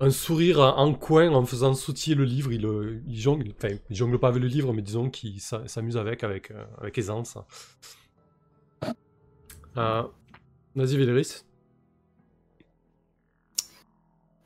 un 0.00 0.10
sourire 0.10 0.60
en 0.60 0.94
coin 0.94 1.30
en 1.32 1.44
faisant 1.44 1.74
sautiller 1.74 2.16
le 2.16 2.24
livre. 2.24 2.52
Il, 2.52 2.64
euh, 2.66 3.00
il 3.06 3.20
jongle, 3.20 3.52
enfin, 3.56 3.74
il 3.90 3.96
jongle 3.96 4.18
pas 4.18 4.28
avec 4.28 4.42
le 4.42 4.48
livre, 4.48 4.72
mais 4.72 4.82
disons 4.82 5.10
qu'il 5.10 5.40
s'a- 5.40 5.66
s'amuse 5.68 5.96
avec, 5.96 6.24
avec, 6.24 6.50
euh, 6.50 6.64
avec 6.78 6.96
aisance. 6.98 7.36
Euh, 9.76 10.02
Vas-y, 10.76 10.96
Véléris. 10.96 11.44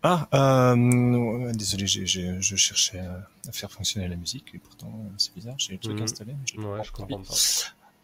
Ah, 0.07 0.29
euh, 0.35 1.53
désolé, 1.55 1.87
j'ai- 1.87 2.05
j'ai- 2.07 2.39
je 2.41 2.57
cherchais 2.57 2.99
à, 3.01 3.27
faire 3.53 3.73
fonctionner 3.73 4.07
la 4.07 4.17
musique, 4.17 4.51
et 4.55 4.59
pourtant 4.59 4.93
c'est 5.17 5.33
bizarre, 5.35 5.55
j'ai 5.59 5.73
le 5.73 5.79
truc 5.79 5.97
Mhm. 5.97 6.03
installé. 6.03 6.33
mais 6.35 6.47
je 6.47 6.61
Ouais, 6.61 6.85
je 6.85 6.93
comprends 6.93 7.23
pas. 7.23 7.35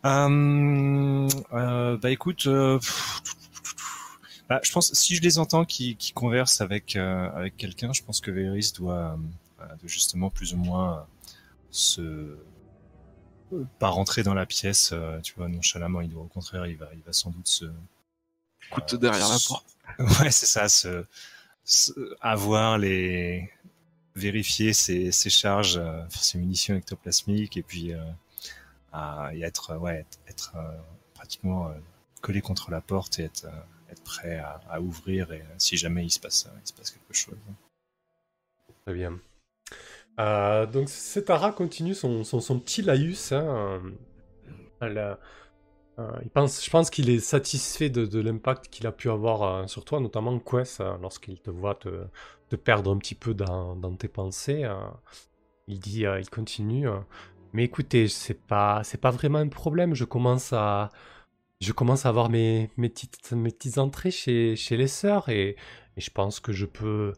Euh, 0.09 1.29
euh, 1.53 1.99
bah 1.99 2.11
écoute, 2.11 2.47
euh, 2.47 2.79
pff, 2.79 3.21
bah, 4.49 4.61
je 4.65 4.73
pense 4.73 4.95
si 4.95 5.15
je 5.15 5.21
les 5.21 5.39
entends 5.39 5.67
qui, 5.67 5.97
qui 5.97 6.13
conversent 6.15 6.63
avec 6.63 6.97
euh, 6.97 7.31
avec 7.35 7.59
quelqu'un, 7.59 7.93
je 7.93 8.03
pense 8.03 8.23
que 8.23 8.31
Véris 8.31 8.73
doit, 8.75 9.19
euh, 9.61 9.67
doit 9.67 9.77
justement 9.85 10.31
plus 10.31 10.55
ou 10.55 10.57
moins 10.57 11.07
se 11.71 12.35
pas 13.79 13.89
rentrer 13.89 14.23
dans 14.23 14.33
la 14.33 14.47
pièce, 14.47 14.91
euh, 14.95 15.21
tu 15.21 15.35
vois, 15.37 15.49
nonchalamment. 15.49 16.01
Il 16.01 16.09
doit 16.09 16.23
au 16.23 16.29
contraire, 16.29 16.67
il 16.67 16.77
va 16.79 16.89
il 16.95 17.03
va 17.03 17.13
sans 17.13 17.29
doute 17.31 17.47
se 17.49 17.67
Écoute 18.71 18.95
derrière 18.95 19.29
la 19.29 19.39
porte. 19.47 19.67
Ouais, 20.23 20.31
c'est 20.31 20.47
ça, 20.47 20.67
se, 20.69 20.89
se- 20.89 21.05
avoir 22.21 22.79
les 22.79 23.51
vérifier 24.17 24.73
ses, 24.73 25.13
charges, 25.13 25.79
euh, 25.79 26.03
ses 26.11 26.39
munitions 26.39 26.75
ectoplasmiques 26.75 27.57
et 27.57 27.63
puis 27.63 27.95
euh, 27.95 28.03
à, 28.93 29.31
être 29.35 29.77
ouais 29.79 30.05
être, 30.29 30.53
euh, 30.57 30.77
pratiquement 31.15 31.69
euh, 31.69 31.75
collé 32.21 32.41
contre 32.41 32.71
la 32.71 32.81
porte 32.81 33.21
et 33.21 33.25
être 33.25 33.45
euh, 33.45 33.93
être 33.93 34.03
prêt 34.03 34.37
à, 34.39 34.61
à 34.69 34.81
ouvrir 34.81 35.33
et 35.33 35.41
euh, 35.41 35.55
si 35.59 35.77
jamais 35.77 36.05
il 36.05 36.11
se 36.11 36.19
passe 36.19 36.49
il 36.63 36.69
se 36.69 36.73
passe 36.73 36.91
quelque 36.91 37.15
chose. 37.15 37.39
Très 38.85 38.95
bien. 38.95 39.19
Euh, 40.19 40.67
donc, 40.67 40.89
Setara 40.89 41.53
continue 41.53 41.95
son, 41.95 42.25
son, 42.25 42.59
petit 42.59 42.83
laïus. 42.83 43.33
Hein, 43.33 43.45
euh, 43.45 43.81
euh, 44.83 44.97
euh, 44.97 45.15
pense, 46.33 46.65
je 46.65 46.71
pense 46.71 46.91
qu'il 46.91 47.11
est 47.11 47.21
satisfait 47.21 47.91
de, 47.91 48.21
l'impact 48.21 48.69
qu'il 48.69 48.87
a 48.87 48.93
pu 48.93 49.11
avoir 49.11 49.43
euh, 49.43 49.67
sur 49.67 49.85
toi, 49.85 50.01
notamment 50.01 50.39
Quest, 50.39 50.81
euh, 50.81 50.97
lorsqu'il 51.01 51.41
te 51.41 51.51
voit 51.51 51.75
te, 51.75 52.57
perdre 52.57 52.93
un 52.93 52.99
petit 52.99 53.15
peu 53.15 53.35
dans, 53.35 53.97
tes 53.97 54.09
pensées. 54.09 54.65
euh, 54.65 54.75
il 55.69 55.81
dit, 55.81 56.07
euh, 56.07 56.21
il 56.21 56.29
continue. 56.31 56.89
euh, 56.89 56.99
mais 57.53 57.65
écoutez, 57.65 58.09
c'est 58.09 58.35
pas, 58.47 58.83
c'est 58.85 59.01
pas 59.01 59.11
vraiment 59.11 59.39
un 59.39 59.49
problème. 59.49 59.95
Je 59.95 60.05
commence 60.05 60.53
à, 60.53 60.91
je 61.61 61.73
commence 61.73 62.07
à 62.07 62.11
avoir 62.11 62.31
mes, 62.31 62.71
mes 62.77 62.89
petites, 62.89 63.33
mes 63.33 63.51
petites 63.51 63.79
entrées 63.79 64.11
chez, 64.11 64.57
chez 64.57 64.77
les 64.77 64.89
sœurs 64.89 65.29
et, 65.29 65.57
et 65.97 66.01
je 66.01 66.11
pense 66.11 66.41
que 66.41 66.53
je 66.53 66.67
peux, 66.67 67.13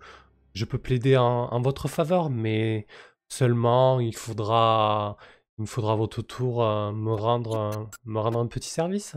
je 0.54 0.64
peux 0.64 0.78
plaider 0.78 1.16
en 1.16 1.60
votre 1.62 1.88
faveur, 1.88 2.30
mais 2.30 2.86
seulement 3.28 4.00
il 4.00 4.16
faudra, 4.16 5.16
il 5.62 5.66
me 5.66 5.68
faudra 5.68 5.92
à 5.92 5.96
votre 5.96 6.22
tour 6.22 6.58
me 6.92 7.12
rendre, 7.12 7.88
me 8.04 8.18
rendre 8.18 8.40
un 8.40 8.48
petit 8.48 8.68
service. 8.68 9.14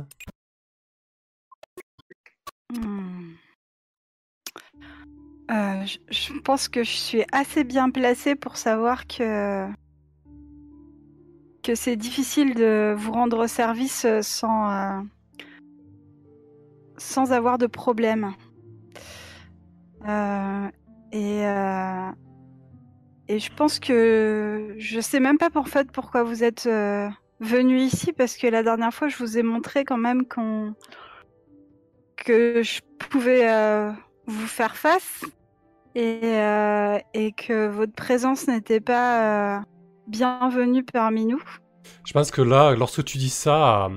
Hmm. 2.71 3.33
Euh, 5.49 5.85
je, 6.09 6.39
pense 6.39 6.67
que 6.67 6.83
je 6.83 6.91
suis 6.91 7.23
assez 7.31 7.63
bien 7.63 7.89
placée 7.89 8.35
pour 8.35 8.57
savoir 8.57 9.07
que 9.07 9.67
que 11.63 11.73
c'est 11.73 11.95
difficile 11.95 12.53
de 12.53 12.93
vous 12.95 13.11
rendre 13.11 13.47
service 13.47 14.05
sans 14.21 14.69
euh, 14.71 15.01
sans 16.97 17.31
avoir 17.31 17.57
de 17.57 17.65
problème. 17.65 18.33
Euh, 20.07 20.69
et 21.11 21.41
et 23.27 23.39
je 23.39 23.51
pense 23.53 23.79
que 23.79 24.75
je 24.77 24.99
sais 24.99 25.19
même 25.19 25.37
pas 25.37 25.49
pour 25.49 25.67
fait 25.67 25.91
pourquoi 25.91 26.23
vous 26.23 26.43
êtes 26.43 26.67
euh, 26.67 27.09
venu 27.39 27.79
ici 27.79 28.13
parce 28.13 28.37
que 28.37 28.47
la 28.47 28.63
dernière 28.63 28.93
fois 28.93 29.07
je 29.07 29.17
vous 29.17 29.37
ai 29.37 29.43
montré 29.43 29.83
quand 29.83 29.97
même 29.97 30.25
que 30.27 30.73
je 32.25 32.79
pouvais 32.99 33.49
euh, 33.49 33.91
vous 34.27 34.47
faire 34.47 34.75
face 34.75 35.25
et, 35.95 36.19
euh, 36.23 36.99
et 37.13 37.31
que 37.31 37.67
votre 37.67 37.93
présence 37.93 38.47
n'était 38.47 38.81
pas 38.81 39.63
bienvenue 40.07 40.83
parmi 40.83 41.25
nous. 41.25 41.41
Je 42.03 42.13
pense 42.13 42.31
que 42.31 42.41
là, 42.41 42.75
lorsque 42.75 43.03
tu 43.03 43.17
dis 43.17 43.29
ça, 43.29 43.89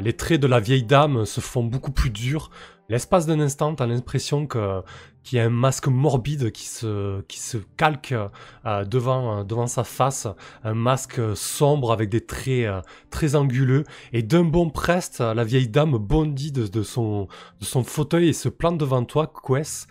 les 0.00 0.14
traits 0.14 0.40
de 0.40 0.46
la 0.46 0.60
vieille 0.60 0.84
dame 0.84 1.24
se 1.24 1.40
font 1.40 1.62
beaucoup 1.62 1.92
plus 1.92 2.10
durs. 2.10 2.50
L'espace 2.88 3.26
d'un 3.26 3.40
instant, 3.40 3.74
t'as 3.74 3.86
l'impression 3.86 4.46
que 4.46 4.82
qu'il 5.22 5.38
y 5.38 5.40
a 5.40 5.44
un 5.44 5.50
masque 5.50 5.88
morbide 5.88 6.50
qui 6.50 6.66
se, 6.66 7.20
qui 7.22 7.38
se 7.38 7.58
calque 7.76 8.12
euh, 8.12 8.84
devant, 8.84 9.44
devant 9.44 9.66
sa 9.66 9.84
face, 9.84 10.26
un 10.64 10.74
masque 10.74 11.20
sombre 11.36 11.92
avec 11.92 12.08
des 12.08 12.24
traits 12.24 12.68
très 13.10 13.34
anguleux, 13.34 13.84
et 14.12 14.22
d'un 14.22 14.44
bon 14.44 14.70
preste, 14.70 15.20
la 15.20 15.44
vieille 15.44 15.68
dame 15.68 15.98
bondit 15.98 16.52
de, 16.52 16.82
son, 16.82 17.28
de 17.60 17.64
son 17.64 17.84
fauteuil 17.84 18.28
et 18.28 18.32
se 18.32 18.48
plante 18.48 18.78
devant 18.78 19.04
toi, 19.04 19.32
Quest, 19.46 19.88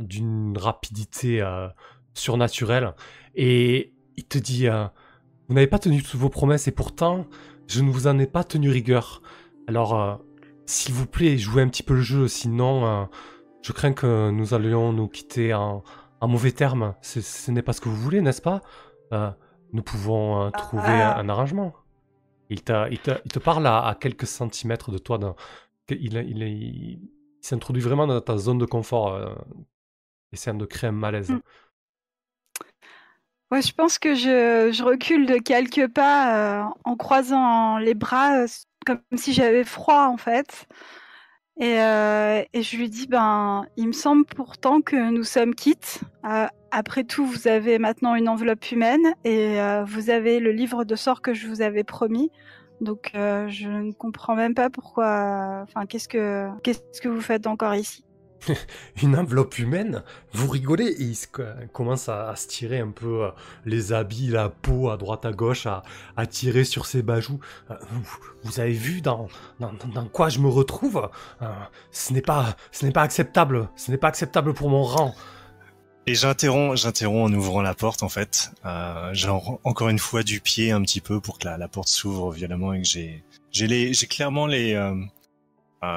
d'une 0.00 0.56
rapidité 0.56 1.44
surnaturelle, 2.14 2.94
et 3.34 3.92
il 4.16 4.24
te 4.24 4.38
dit 4.38 4.68
vous 5.48 5.54
n'avez 5.54 5.66
pas 5.66 5.78
tenu 5.78 6.02
toutes 6.02 6.20
vos 6.20 6.28
promesses 6.28 6.66
et 6.66 6.72
pourtant, 6.72 7.26
je 7.68 7.80
ne 7.82 7.90
vous 7.90 8.06
en 8.06 8.18
ai 8.18 8.26
pas 8.26 8.42
tenu 8.42 8.68
rigueur. 8.70 9.22
Alors, 9.68 10.00
euh, 10.00 10.16
s'il 10.66 10.92
vous 10.94 11.06
plaît, 11.06 11.38
jouez 11.38 11.62
un 11.62 11.68
petit 11.68 11.84
peu 11.84 11.94
le 11.94 12.00
jeu, 12.00 12.26
sinon, 12.26 12.86
euh, 12.86 13.04
je 13.66 13.72
crains 13.72 13.92
que 13.92 14.30
nous 14.30 14.54
allions 14.54 14.92
nous 14.92 15.08
quitter 15.08 15.52
en, 15.52 15.82
mauvais 16.22 16.52
termes. 16.52 16.94
Ce 17.02 17.50
n'est 17.50 17.62
pas 17.62 17.72
ce 17.72 17.80
que 17.80 17.88
vous 17.88 17.96
voulez, 17.96 18.20
n'est-ce 18.20 18.40
pas? 18.40 18.60
Euh, 19.12 19.30
Nous 19.72 19.82
pouvons 19.82 20.52
trouver 20.52 20.84
ah. 21.02 21.18
un, 21.18 21.28
arrangement. 21.28 21.74
Il, 22.48 22.60
il, 22.90 23.00
te 23.00 23.38
parle 23.40 23.66
à, 23.66 23.96
quelques 24.00 24.28
centimètres 24.28 24.92
de 24.92 24.98
toi. 24.98 25.18
Il, 25.88 26.14
il, 26.16 27.00
s'introduit 27.40 27.82
vraiment 27.82 28.06
dans 28.06 28.20
ta 28.20 28.36
zone 28.36 28.58
de 28.58 28.66
confort, 28.66 29.20
essayant 30.32 30.56
de 30.56 30.64
créer 30.64 30.88
un 30.88 30.92
malaise. 30.92 31.30
Mm. 31.30 31.40
Ouais, 33.50 33.62
je 33.62 33.72
pense 33.72 33.98
que 33.98 34.14
je, 34.14 34.70
je 34.72 34.82
recule 34.84 35.26
de 35.26 35.38
quelques 35.38 35.88
pas 35.88 36.62
euh, 36.62 36.64
en 36.84 36.96
croisant 36.96 37.78
les 37.78 37.94
bras, 37.94 38.42
euh, 38.42 38.46
comme 38.84 39.00
si 39.16 39.32
j'avais 39.32 39.64
froid 39.64 40.06
en 40.06 40.16
fait. 40.16 40.68
Et, 41.58 41.80
euh, 41.80 42.42
et, 42.52 42.62
je 42.62 42.76
lui 42.76 42.90
dis, 42.90 43.06
ben, 43.06 43.66
il 43.76 43.86
me 43.88 43.92
semble 43.92 44.26
pourtant 44.26 44.82
que 44.82 45.10
nous 45.10 45.24
sommes 45.24 45.54
quittes. 45.54 46.00
après 46.70 47.04
tout, 47.04 47.24
vous 47.24 47.48
avez 47.48 47.78
maintenant 47.78 48.14
une 48.14 48.28
enveloppe 48.28 48.70
humaine 48.70 49.14
et 49.24 49.58
vous 49.86 50.10
avez 50.10 50.40
le 50.40 50.52
livre 50.52 50.84
de 50.84 50.96
sorts 50.96 51.22
que 51.22 51.32
je 51.32 51.48
vous 51.48 51.62
avais 51.62 51.84
promis. 51.84 52.30
Donc, 52.82 53.10
je 53.14 53.68
ne 53.68 53.92
comprends 53.92 54.36
même 54.36 54.54
pas 54.54 54.68
pourquoi. 54.68 55.62
Enfin, 55.62 55.86
qu'est-ce 55.86 56.08
que 56.08 56.48
qu'est-ce 56.62 57.00
que 57.00 57.08
vous 57.08 57.22
faites 57.22 57.46
encore 57.46 57.74
ici? 57.74 58.05
une 59.02 59.16
enveloppe 59.16 59.58
humaine, 59.58 60.02
vous 60.32 60.48
rigolez 60.48 60.86
et 60.86 61.02
il 61.02 61.16
commence 61.72 62.08
à, 62.08 62.34
se 62.36 62.46
tirer 62.46 62.80
un 62.80 62.90
peu 62.90 63.24
euh, 63.24 63.30
les 63.64 63.92
habits, 63.92 64.28
la 64.28 64.48
peau 64.48 64.90
à 64.90 64.96
droite 64.96 65.24
à 65.24 65.32
gauche, 65.32 65.66
à, 65.66 66.26
tirer 66.26 66.64
sur 66.64 66.86
ses 66.86 67.02
bajoux. 67.02 67.40
Euh, 67.70 67.74
vous, 68.42 68.60
avez 68.60 68.72
vu 68.72 69.00
dans, 69.00 69.28
dans, 69.60 70.06
quoi 70.06 70.28
je 70.28 70.38
me 70.38 70.48
retrouve? 70.48 71.08
Euh, 71.42 71.46
Ce 71.90 72.12
n'est 72.12 72.22
pas, 72.22 72.56
ce 72.72 72.86
n'est 72.86 72.92
pas 72.92 73.02
acceptable. 73.02 73.68
Ce 73.76 73.90
n'est 73.90 73.98
pas 73.98 74.08
acceptable 74.08 74.54
pour 74.54 74.70
mon 74.70 74.82
rang. 74.82 75.14
Et 76.08 76.14
j'interromps, 76.14 76.80
j'interromps 76.80 77.28
en 77.28 77.34
ouvrant 77.34 77.62
la 77.62 77.74
porte 77.74 78.04
en 78.04 78.08
fait. 78.08 78.52
genre 79.10 79.58
encore 79.64 79.88
une 79.88 79.98
fois 79.98 80.22
du 80.22 80.40
pied 80.40 80.70
un 80.70 80.80
petit 80.82 81.00
peu 81.00 81.20
pour 81.20 81.38
que 81.40 81.48
la, 81.48 81.68
porte 81.68 81.88
s'ouvre 81.88 82.30
violemment 82.30 82.74
et 82.74 82.82
que 82.82 82.86
j'ai, 82.86 83.24
j'ai 83.50 83.66
les, 83.66 83.92
j'ai 83.92 84.06
clairement 84.06 84.46
les, 84.46 84.80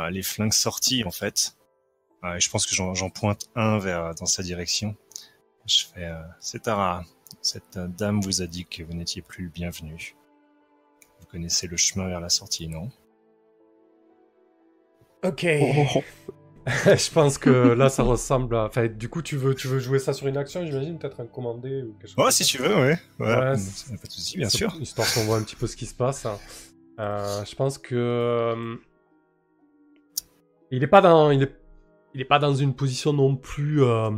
les 0.09 0.23
flingues 0.23 0.53
sorties 0.53 1.03
en 1.03 1.11
fait 1.11 1.53
je 2.24 2.49
pense 2.49 2.65
que 2.65 2.76
j'en 2.76 3.09
pointe 3.09 3.49
un 3.55 3.78
vers 3.80 4.15
dans 4.15 4.26
sa 4.26 4.43
direction. 4.43 4.95
Je 5.70 5.86
fais 5.93 6.05
euh, 6.05 6.22
C'est 6.39 6.63
Tara. 6.63 7.03
Cette 7.41 7.78
euh, 7.78 7.88
dame 7.88 8.22
vous 8.22 8.41
a 8.41 8.47
dit 8.47 8.65
que 8.65 8.84
vous 8.84 8.93
n'étiez 8.93 9.22
plus 9.22 9.45
le 9.45 9.49
bienvenu. 9.49 10.15
Vous 11.20 11.28
connaissez 11.28 11.67
le 11.67 11.78
chemin 11.78 12.07
vers 12.07 12.20
la 12.20 12.30
sortie, 12.30 12.67
non? 12.67 12.89
Ok. 15.24 15.45
Oh. 15.61 16.01
je 16.86 17.11
pense 17.11 17.38
que 17.38 17.49
là, 17.49 17.89
ça 17.89 18.03
ressemble 18.03 18.55
à. 18.55 18.65
Enfin, 18.65 18.88
du 18.88 19.09
coup, 19.09 19.22
tu 19.22 19.36
veux, 19.38 19.53
tu 19.53 19.67
veux 19.67 19.80
jouer 19.80 19.99
ça 19.99 20.13
sur 20.13 20.28
une 20.28 20.38
action, 20.38 20.65
j'imagine 20.65 20.97
Peut-être 20.97 21.20
un 21.22 21.28
commandé 21.28 21.84
ou 21.84 21.93
quelque 21.93 22.07
chose 22.07 22.26
Ouais, 22.26 22.32
si 22.32 22.43
tu 22.45 22.57
veux, 22.57 22.76
ouais. 22.76 22.97
ouais, 23.20 23.36
pas 23.36 23.55
de 23.55 24.11
soucis, 24.11 24.38
bien 24.38 24.49
sûr. 24.49 24.76
Histoire 24.80 25.11
qu'on 25.13 25.26
voit 25.26 25.38
un 25.38 25.43
petit 25.43 25.55
peu 25.55 25.67
ce 25.67 25.76
qui 25.76 25.86
se 25.86 25.95
passe. 25.95 26.26
Euh, 26.99 27.45
je 27.45 27.55
pense 27.55 27.78
que. 27.78 28.78
Il 30.72 30.84
est 30.84 30.88
pas 30.88 31.01
dans. 31.01 31.32
Il 31.32 31.43
est 31.43 31.59
il 32.14 32.20
n'est 32.20 32.26
pas 32.26 32.39
dans 32.39 32.53
une 32.53 32.74
position 32.74 33.14
non 33.14 33.36
plus 33.36 33.84
euh, 33.84 34.10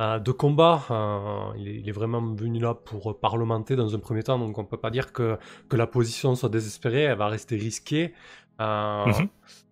euh, 0.00 0.18
de 0.18 0.32
combat. 0.32 0.84
Euh, 0.90 1.52
il, 1.58 1.88
est, 1.88 1.92
vraiment 1.92 2.20
venu 2.34 2.58
là 2.58 2.74
pour 2.74 3.18
parlementer 3.18 3.76
dans 3.76 3.94
un 3.94 3.98
premier 3.98 4.22
temps, 4.22 4.38
donc 4.38 4.56
on 4.58 4.62
ne 4.62 4.66
peut 4.66 4.78
pas 4.78 4.90
dire 4.90 5.12
que, 5.12 5.38
que 5.68 5.76
la 5.76 5.86
position 5.86 6.34
soit 6.34 6.48
désespérée, 6.48 7.02
elle 7.02 7.18
va 7.18 7.28
rester 7.28 7.56
risquée. 7.56 8.14
Mhm. 8.58 9.28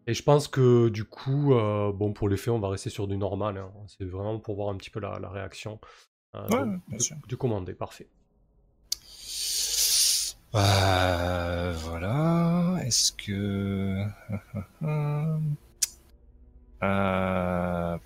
Et 0.08 0.14
je 0.14 0.22
pense 0.22 0.46
que 0.46 0.88
du 0.88 1.04
coup, 1.04 1.52
bon, 1.94 2.12
pour 2.12 2.28
les 2.28 2.36
faits, 2.36 2.54
on 2.54 2.60
va 2.60 2.68
rester 2.68 2.90
sur 2.90 3.08
du 3.08 3.16
normal. 3.16 3.58
Hein. 3.58 3.72
C'est 3.88 4.04
vraiment 4.04 4.38
pour 4.38 4.54
voir 4.54 4.68
un 4.68 4.76
petit 4.76 4.90
peu 4.90 5.00
la, 5.00 5.18
réaction 5.28 5.80
du, 7.26 7.36
commandé. 7.36 7.74
Parfait. 7.74 8.08
voilà. 10.52 11.72
Est-ce 12.84 13.10
que. 13.12 14.04
Euh... 16.82 17.96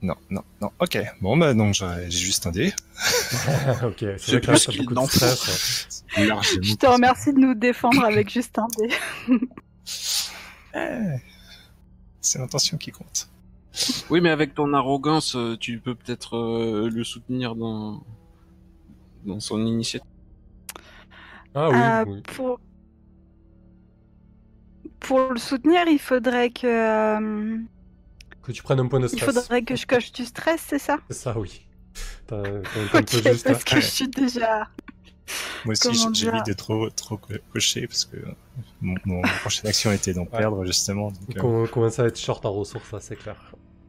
Non, 0.00 0.14
non, 0.30 0.42
non. 0.60 0.70
Ok. 0.78 0.98
Bon, 1.20 1.36
bah 1.36 1.54
non, 1.54 1.72
j'ai 1.72 2.10
juste 2.10 2.46
un 2.46 2.52
dé. 2.52 2.68
ok, 3.82 4.04
c'est 4.16 4.30
vrai 4.30 4.40
que 4.40 4.50
là, 4.50 4.58
beaucoup 4.78 4.94
de 4.94 5.08
stress. 5.08 6.04
Je 6.16 6.74
te 6.76 6.86
remercie 6.86 7.32
de 7.32 7.38
nous 7.38 7.54
défendre 7.54 8.04
avec 8.04 8.30
juste 8.30 8.58
un 8.58 8.68
dé. 8.78 8.88
Eh, 10.74 11.16
c'est 12.20 12.38
l'intention 12.38 12.76
qui 12.76 12.90
compte. 12.90 13.30
Oui, 14.10 14.20
mais 14.20 14.28
avec 14.28 14.54
ton 14.54 14.74
arrogance, 14.74 15.34
euh, 15.34 15.56
tu 15.58 15.78
peux 15.78 15.94
peut-être 15.94 16.36
euh, 16.36 16.90
le 16.92 17.04
soutenir 17.04 17.56
dans... 17.56 18.02
dans 19.24 19.40
son 19.40 19.64
initiative. 19.64 20.06
Ah 21.54 21.70
oui. 21.70 21.76
Euh, 21.76 22.04
oui. 22.06 22.22
Pour 22.36 22.60
pour 25.00 25.32
le 25.32 25.38
soutenir, 25.38 25.86
il 25.86 25.98
faudrait 25.98 26.50
que. 26.50 26.66
Euh, 26.66 27.58
que 28.42 28.52
tu 28.52 28.62
prennes 28.62 28.80
un 28.80 28.86
point 28.86 29.00
de 29.00 29.08
stress. 29.08 29.22
Il 29.22 29.32
faudrait 29.32 29.62
que 29.62 29.76
je 29.76 29.86
coche 29.86 30.12
du 30.12 30.24
stress, 30.24 30.60
c'est 30.66 30.78
ça? 30.78 30.98
C'est 31.08 31.16
ça, 31.16 31.38
oui. 31.38 31.66
ok, 32.30 32.42
parce 32.94 33.46
hein. 33.46 33.54
que 33.66 33.80
je 33.80 33.86
suis 33.86 34.08
déjà. 34.08 34.68
Moi 35.64 35.72
aussi, 35.72 36.14
j'ai 36.14 36.30
envie 36.30 36.42
de 36.42 36.52
trop, 36.54 36.88
trop 36.90 37.20
cocher 37.52 37.86
parce 37.86 38.04
que 38.04 38.16
mon, 38.80 39.20
prochaine 39.40 39.68
action 39.68 39.92
était 39.92 40.14
d'en 40.14 40.24
perdre 40.24 40.64
justement. 40.64 41.12
Donc, 41.28 41.44
euh... 41.44 41.66
commence 41.66 41.98
à 41.98 42.06
être 42.06 42.18
short 42.18 42.44
en 42.46 42.52
ressources, 42.52 42.88
ça 42.88 43.00
c'est 43.00 43.16
clair. 43.16 43.36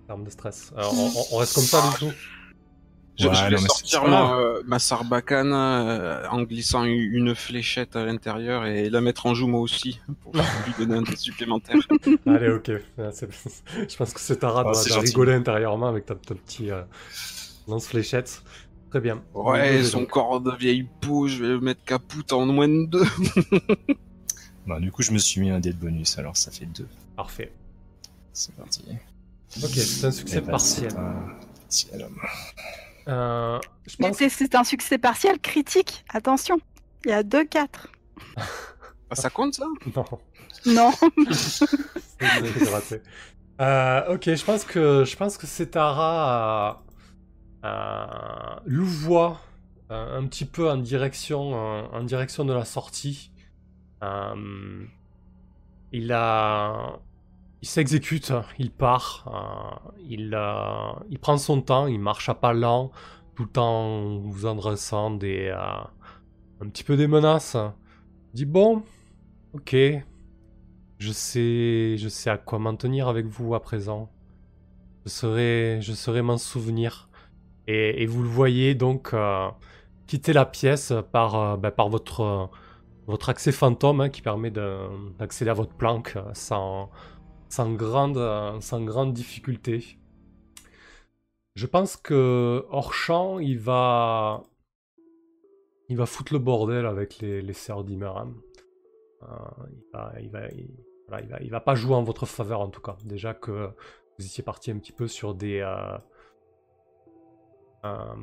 En 0.04 0.08
termes 0.08 0.24
de 0.26 0.30
stress. 0.30 0.74
Alors, 0.76 0.94
on, 1.32 1.38
reste 1.38 1.54
comme 1.54 1.64
ça 1.64 1.90
du 1.90 1.98
coup? 1.98 2.14
Je, 3.20 3.50
vais 3.50 3.58
sortir 3.58 4.06
ma, 4.66 4.80
sarbacane 4.80 5.52
euh, 5.54 6.28
en 6.30 6.44
glissant 6.44 6.84
une 6.86 7.36
fléchette 7.36 7.96
à 7.96 8.06
l'intérieur 8.06 8.66
et 8.66 8.90
la 8.90 9.02
mettre 9.02 9.26
en 9.26 9.34
joue 9.34 9.48
moi 9.48 9.60
aussi 9.60 10.00
pour 10.22 10.34
lui 10.34 10.74
donner 10.78 10.98
un 10.98 11.04
test 11.04 11.18
supplémentaire. 11.24 11.76
Allez, 12.26 12.50
ok. 12.50 12.72
Je 12.98 13.96
pense 13.98 14.14
que 14.14 14.20
c'est 14.20 14.38
ta 14.38 14.50
rate 14.50 14.68
oh, 14.70 14.90
de 14.90 15.00
rigoler 15.00 15.34
intérieurement 15.34 15.88
avec 15.88 16.06
ta, 16.06 16.16
petit 16.16 16.72
euh, 16.72 16.82
lance-fléchette. 17.68 18.42
Très 18.90 19.02
bien. 19.02 19.22
Ouais, 19.34 19.84
son 19.84 20.06
corps 20.06 20.42
de 20.42 20.52
vieille 20.52 20.88
peau, 21.02 21.28
je 21.28 21.44
vais 21.44 21.50
le 21.50 21.60
mettre 21.60 21.84
capoute 21.84 22.34
en 22.34 22.46
moins 22.48 22.68
de 22.68 22.86
deux. 22.86 23.06
bah, 24.68 24.80
du 24.80 24.92
coup, 24.92 25.04
je 25.04 25.12
me 25.12 25.20
suis 25.20 25.42
mis 25.42 25.52
un 25.52 25.60
dé 25.60 25.74
de 25.74 25.78
bonus, 25.78 26.18
alors 26.18 26.36
ça 26.36 26.50
fait 26.50 26.66
deux. 26.66 26.88
Parfait. 27.16 27.52
C'est 28.34 28.56
parti. 28.56 28.84
Ok, 29.62 29.70
c'est 29.70 30.06
un 30.08 30.12
succès 30.12 30.38
eh 30.38 30.42
ben, 30.42 30.52
partiel. 30.52 30.94
partiel. 30.94 32.08
Euh, 33.08 33.60
c'est 33.88 34.56
un 34.56 34.64
succès 34.64 34.98
partiel 34.98 35.40
critique. 35.40 36.06
Attention, 36.10 36.60
il 37.06 37.12
y 37.12 37.14
a 37.14 37.24
2-4. 37.24 37.68
Ah, 39.10 39.16
ça 39.16 39.30
compte 39.30 39.56
ça? 39.56 39.66
Non. 39.96 40.06
Non. 40.66 40.92
euh, 43.62 44.14
ok, 44.14 44.24
je 44.36 44.44
pense 44.44 44.66
que 44.66 45.06
je 45.06 45.16
pense 45.16 45.38
que 45.38 45.48
c'est 45.48 45.68
Tara 45.68 46.84
euh, 47.64 48.06
louvoie 48.66 49.40
un 49.90 50.26
petit 50.28 50.44
peu 50.44 50.70
en 50.70 50.76
direction 50.76 51.54
en 51.54 52.04
direction 52.04 52.44
de 52.44 52.52
la 52.52 52.66
sortie. 52.66 53.32
Euh, 54.04 54.86
il 55.92 56.12
a 56.12 57.00
il 57.62 57.68
s'exécute, 57.68 58.32
il 58.58 58.72
part, 58.72 59.26
euh, 59.94 59.98
il, 60.08 60.34
euh, 60.34 60.92
il 61.10 61.20
prend 61.20 61.38
son 61.38 61.62
temps, 61.62 61.88
il 61.88 62.00
marche 62.00 62.30
à 62.30 62.34
pas 62.34 62.54
lent, 62.54 62.92
tout 63.36 63.60
en 63.60 64.18
vous 64.20 64.46
adressant 64.46 65.12
des, 65.12 65.48
euh, 65.48 65.84
un 66.62 66.70
petit 66.70 66.84
peu 66.84 66.96
des 66.96 67.08
menaces. 67.08 67.58
Il 68.34 68.38
dit 68.38 68.46
bon, 68.46 68.84
ok, 69.54 69.76
je 71.00 71.12
sais, 71.12 71.98
je 71.98 72.08
sais 72.08 72.30
à 72.30 72.38
quoi 72.38 72.60
m'en 72.60 72.76
tenir 72.76 73.10
avec 73.10 73.26
vous 73.26 73.54
à 73.56 73.62
présent. 73.62 74.10
Je 75.06 75.10
serai, 75.10 75.80
je 75.82 76.22
m'en 76.22 76.38
souvenir. 76.38 77.10
Et, 77.68 78.06
vous 78.08 78.24
le 78.24 78.30
voyez 78.30 78.74
donc 78.74 79.14
quitter 80.08 80.34
la 80.34 80.46
pièce 80.46 80.92
par, 81.12 81.58
ben, 81.58 81.72
votre, 81.90 82.50
accès 83.28 83.52
fantôme 83.52 84.02
hein, 84.02 84.10
qui 84.10 84.22
permet 84.22 84.50
de- 84.50 84.88
d'accéder 85.20 85.52
à 85.52 85.54
votre 85.54 85.74
planque 85.74 86.18
sans, 86.34 86.90
sans, 87.50 87.74
grande, 87.74 88.18
euh, 88.18 88.60
sans 88.62 88.82
grande 88.84 89.14
difficulté. 89.14 90.00
Je 91.56 91.66
pense 91.68 91.98
que 91.98 92.66
hors 92.70 92.94
champ, 92.94 93.40
il 93.40 93.60
va, 93.60 94.44
il 95.90 95.98
va 95.98 96.06
foutre 96.06 96.32
le 96.34 96.40
bordel 96.40 96.86
avec 96.86 97.20
les, 97.20 97.54
sœurs 97.54 97.84
d'Imeram. 97.84 98.40
Euh, 99.24 99.28
il, 99.72 99.84
va, 99.92 100.14
il 100.22 100.30
va- 101.10 101.42
il 101.42 101.50
va 101.50 101.60
pas 101.60 101.76
jouer 101.76 101.96
en 101.96 102.04
votre 102.04 102.26
faveur 102.26 102.62
en 102.62 102.70
tout 102.70 102.82
cas. 102.82 102.96
Déjà 103.04 103.34
que 103.34 103.72
vous 104.18 104.26
étiez 104.26 104.44
parti 104.44 104.72
un 104.72 104.78
petit 104.78 104.92
peu 104.94 105.08
sur 105.08 105.34
des, 105.34 105.60
euh, 105.60 105.98
euh, 107.86 108.16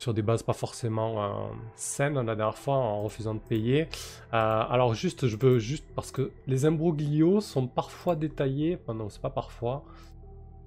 sur 0.00 0.14
des 0.14 0.22
bases 0.22 0.42
pas 0.42 0.54
forcément 0.54 1.22
euh, 1.22 1.28
saines 1.76 2.14
la 2.14 2.34
dernière 2.34 2.56
fois 2.56 2.74
en 2.74 3.02
refusant 3.02 3.34
de 3.34 3.40
payer. 3.40 3.82
Euh, 4.32 4.62
alors 4.68 4.94
juste, 4.94 5.26
je 5.26 5.36
veux 5.36 5.58
juste 5.58 5.84
parce 5.94 6.10
que 6.10 6.32
les 6.46 6.64
imbroglios 6.64 7.42
sont 7.42 7.66
parfois 7.66 8.16
détaillés. 8.16 8.78
Enfin 8.82 8.94
non, 8.94 9.10
c'est 9.10 9.20
pas 9.20 9.30
parfois. 9.30 9.84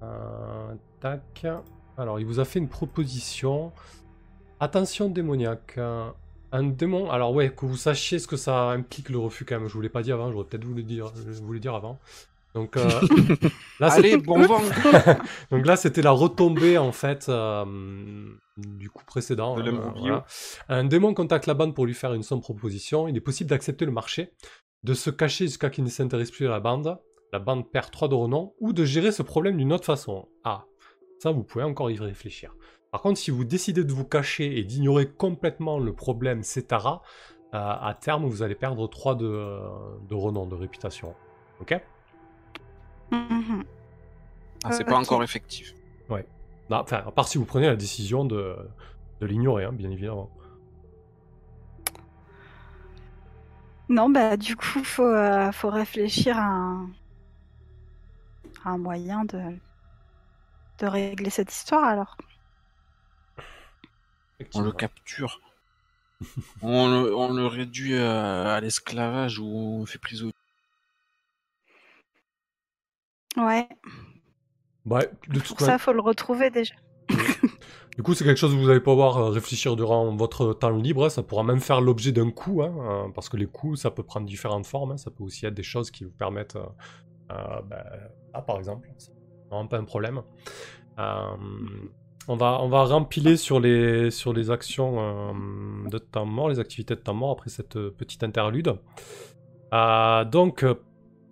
Euh, 0.04 0.74
tac. 1.00 1.46
Alors, 1.98 2.20
il 2.20 2.26
vous 2.26 2.38
a 2.38 2.44
fait 2.44 2.60
une 2.60 2.68
proposition. 2.68 3.72
Attention 4.60 5.08
démoniaque. 5.08 5.78
Un 6.52 6.62
démon. 6.62 7.10
Alors 7.10 7.34
ouais, 7.34 7.50
que 7.50 7.66
vous 7.66 7.76
sachiez 7.76 8.20
ce 8.20 8.28
que 8.28 8.36
ça 8.36 8.70
implique 8.70 9.08
le 9.08 9.18
refus 9.18 9.44
quand 9.44 9.58
même. 9.58 9.68
Je 9.68 9.74
vous 9.74 9.80
l'ai 9.80 9.88
pas 9.88 10.02
dit 10.02 10.12
avant. 10.12 10.30
J'aurais 10.30 10.44
peut-être 10.44 10.64
voulu 10.64 10.84
dire, 10.84 11.12
je 11.16 11.42
voulais 11.42 11.58
dire 11.58 11.74
avant. 11.74 11.98
Donc 12.54 12.76
euh, 12.76 12.88
là, 13.80 13.90
c'est- 13.90 13.98
Allez, 13.98 14.16
bon 14.16 14.40
vent 14.42 14.60
donc 15.50 15.66
là, 15.66 15.76
c'était 15.76 16.02
la 16.02 16.12
retombée 16.12 16.78
en 16.78 16.92
fait 16.92 17.26
euh, 17.28 17.64
du 18.56 18.90
coup 18.90 19.04
précédent. 19.04 19.56
De 19.56 19.70
hein, 19.70 19.94
voilà. 19.96 20.24
Un 20.68 20.84
démon 20.84 21.14
contacte 21.14 21.46
la 21.46 21.54
bande 21.54 21.74
pour 21.74 21.86
lui 21.86 21.94
faire 21.94 22.14
une 22.14 22.22
somme 22.22 22.40
proposition. 22.40 23.08
Il 23.08 23.16
est 23.16 23.20
possible 23.20 23.50
d'accepter 23.50 23.84
le 23.84 23.92
marché, 23.92 24.32
de 24.84 24.94
se 24.94 25.10
cacher 25.10 25.46
jusqu'à 25.46 25.70
qu'il 25.70 25.84
ne 25.84 25.88
s'intéresse 25.88 26.30
plus 26.30 26.46
à 26.46 26.50
la 26.50 26.60
bande. 26.60 26.96
La 27.32 27.40
bande 27.40 27.68
perd 27.72 27.90
3 27.90 28.06
de 28.06 28.14
renom, 28.14 28.54
ou 28.60 28.72
de 28.72 28.84
gérer 28.84 29.10
ce 29.10 29.24
problème 29.24 29.56
d'une 29.56 29.72
autre 29.72 29.84
façon. 29.84 30.28
Ah, 30.44 30.66
ça 31.18 31.32
vous 31.32 31.42
pouvez 31.42 31.64
encore 31.64 31.90
y 31.90 31.98
réfléchir. 31.98 32.54
Par 32.92 33.02
contre, 33.02 33.18
si 33.18 33.32
vous 33.32 33.44
décidez 33.44 33.82
de 33.82 33.92
vous 33.92 34.04
cacher 34.04 34.56
et 34.56 34.62
d'ignorer 34.62 35.10
complètement 35.10 35.80
le 35.80 35.92
problème 35.92 36.44
Cetara, 36.44 37.02
euh, 37.52 37.58
à 37.58 37.92
terme, 38.00 38.24
vous 38.26 38.44
allez 38.44 38.54
perdre 38.54 38.86
3 38.86 39.16
de, 39.16 39.58
de 40.08 40.14
renom, 40.14 40.46
de 40.46 40.54
réputation. 40.54 41.12
Ok? 41.60 41.74
Mhm. 43.14 43.64
Ah, 44.64 44.72
C'est 44.72 44.84
pas 44.84 44.96
Ok. 44.96 45.02
encore 45.02 45.22
effectif. 45.22 45.74
Non, 46.70 46.78
Enfin, 46.78 47.02
à 47.06 47.10
part 47.10 47.28
si 47.28 47.36
vous 47.36 47.44
prenez 47.44 47.66
la 47.66 47.76
décision 47.76 48.24
de, 48.24 48.56
de 49.20 49.26
l'ignorer, 49.26 49.64
hein, 49.64 49.72
bien 49.72 49.90
évidemment. 49.90 50.30
Non, 53.88 54.08
bah 54.10 54.36
du 54.36 54.56
coup, 54.56 54.82
faut, 54.84 55.02
euh, 55.06 55.52
faut 55.52 55.70
réfléchir 55.70 56.38
à 56.38 56.42
un, 56.44 56.88
à 58.64 58.70
un 58.70 58.78
moyen 58.78 59.24
de, 59.24 59.40
de 60.78 60.86
régler 60.86 61.30
cette 61.30 61.52
histoire 61.52 61.84
alors. 61.84 62.16
On 64.54 64.60
le 64.62 64.72
capture. 64.72 65.40
on, 66.62 66.88
le, 66.88 67.14
on 67.14 67.32
le 67.32 67.46
réduit 67.46 67.96
à, 67.96 68.54
à 68.54 68.60
l'esclavage 68.60 69.38
ou 69.38 69.46
on 69.46 69.86
fait 69.86 69.98
prisonnier. 69.98 70.32
Ouais, 73.36 73.68
Ouais, 74.86 75.10
de 75.28 75.40
toute 75.40 75.48
pour 75.48 75.60
ça, 75.60 75.78
faut 75.78 75.92
le 75.92 76.00
retrouver 76.00 76.50
déjà. 76.50 76.74
Du 77.96 78.02
coup, 78.02 78.12
c'est 78.14 78.24
quelque 78.24 78.38
chose 78.38 78.52
que 78.52 78.58
vous 78.58 78.68
allez 78.68 78.80
pouvoir 78.80 79.16
euh, 79.18 79.30
réfléchir 79.30 79.76
durant 79.76 80.14
votre 80.16 80.52
temps 80.52 80.70
libre. 80.70 81.04
hein. 81.04 81.08
Ça 81.10 81.22
pourra 81.22 81.44
même 81.44 81.60
faire 81.60 81.80
l'objet 81.80 82.10
d'un 82.12 82.30
coup, 82.30 82.62
hein, 82.62 82.74
euh, 82.80 83.08
parce 83.14 83.28
que 83.28 83.36
les 83.36 83.46
coups, 83.46 83.80
ça 83.80 83.90
peut 83.90 84.02
prendre 84.02 84.26
différentes 84.26 84.66
formes. 84.66 84.92
hein. 84.92 84.96
Ça 84.96 85.10
peut 85.10 85.22
aussi 85.22 85.46
être 85.46 85.54
des 85.54 85.62
choses 85.62 85.90
qui 85.92 86.04
vous 86.04 86.10
permettent, 86.10 86.56
euh, 86.56 86.64
euh, 87.32 87.62
ben, 87.70 87.84
ah, 88.32 88.42
par 88.42 88.58
exemple, 88.58 88.88
c'est 88.98 89.12
vraiment 89.48 89.68
pas 89.68 89.78
un 89.78 89.84
problème. 89.84 90.22
Euh, 90.98 91.36
on 92.26 92.36
va, 92.36 92.58
on 92.62 92.68
va 92.68 92.84
rempiler 92.84 93.36
sur 93.36 93.60
les, 93.60 94.10
sur 94.10 94.32
les 94.32 94.50
actions 94.50 95.34
de 95.88 95.98
temps 95.98 96.26
mort, 96.26 96.48
les 96.48 96.58
activités 96.58 96.96
de 96.96 97.00
temps 97.00 97.14
mort 97.14 97.32
après 97.32 97.50
cette 97.50 97.78
petite 97.90 98.24
interlude. 98.24 98.74
Donc, 100.32 100.64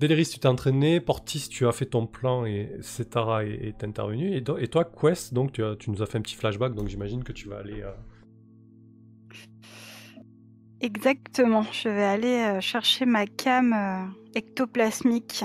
Véléris, 0.03 0.27
tu 0.27 0.41
t'es 0.41 0.49
entraîné, 0.49 1.01
Portis, 1.01 1.49
tu 1.49 1.65
as 1.67 1.71
fait 1.73 1.87
ton 1.87 2.09
plan 2.09 2.45
et 2.45 2.71
Cetara 2.81 3.45
est, 3.45 3.51
est 3.69 3.85
intervenu. 3.85 4.37
Et, 4.37 4.43
toi, 4.43 4.85
Quest, 4.85 5.33
donc 5.33 5.53
tu, 5.53 5.63
as- 5.65 5.77
tu 5.77 5.91
nous 5.93 6.03
as 6.03 6.07
fait 6.07 6.19
un 6.19 6.23
petit 6.23 6.35
flashback, 6.35 6.75
donc 6.75 6.89
j'imagine 6.89 7.23
que 7.23 7.31
tu 7.33 7.49
vas 7.49 7.59
aller. 7.59 7.83
euh, 7.83 7.93
Exactement, 10.81 11.63
je 11.71 11.89
vais 11.89 12.03
aller 12.03 12.57
euh, 12.57 12.61
chercher 12.61 13.07
ma 13.07 13.27
cam 13.27 13.73
euh, 13.73 14.05
ectoplasmique 14.35 15.45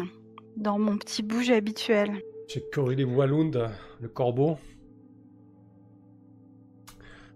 dans 0.55 0.79
mon 0.79 0.97
petit 0.97 1.21
bouge 1.21 1.51
habituel. 1.51 2.19
chez 2.47 2.63
Corélie 2.73 3.03
Wallund, 3.03 3.69
le 4.01 4.07
corbeau. 4.07 4.57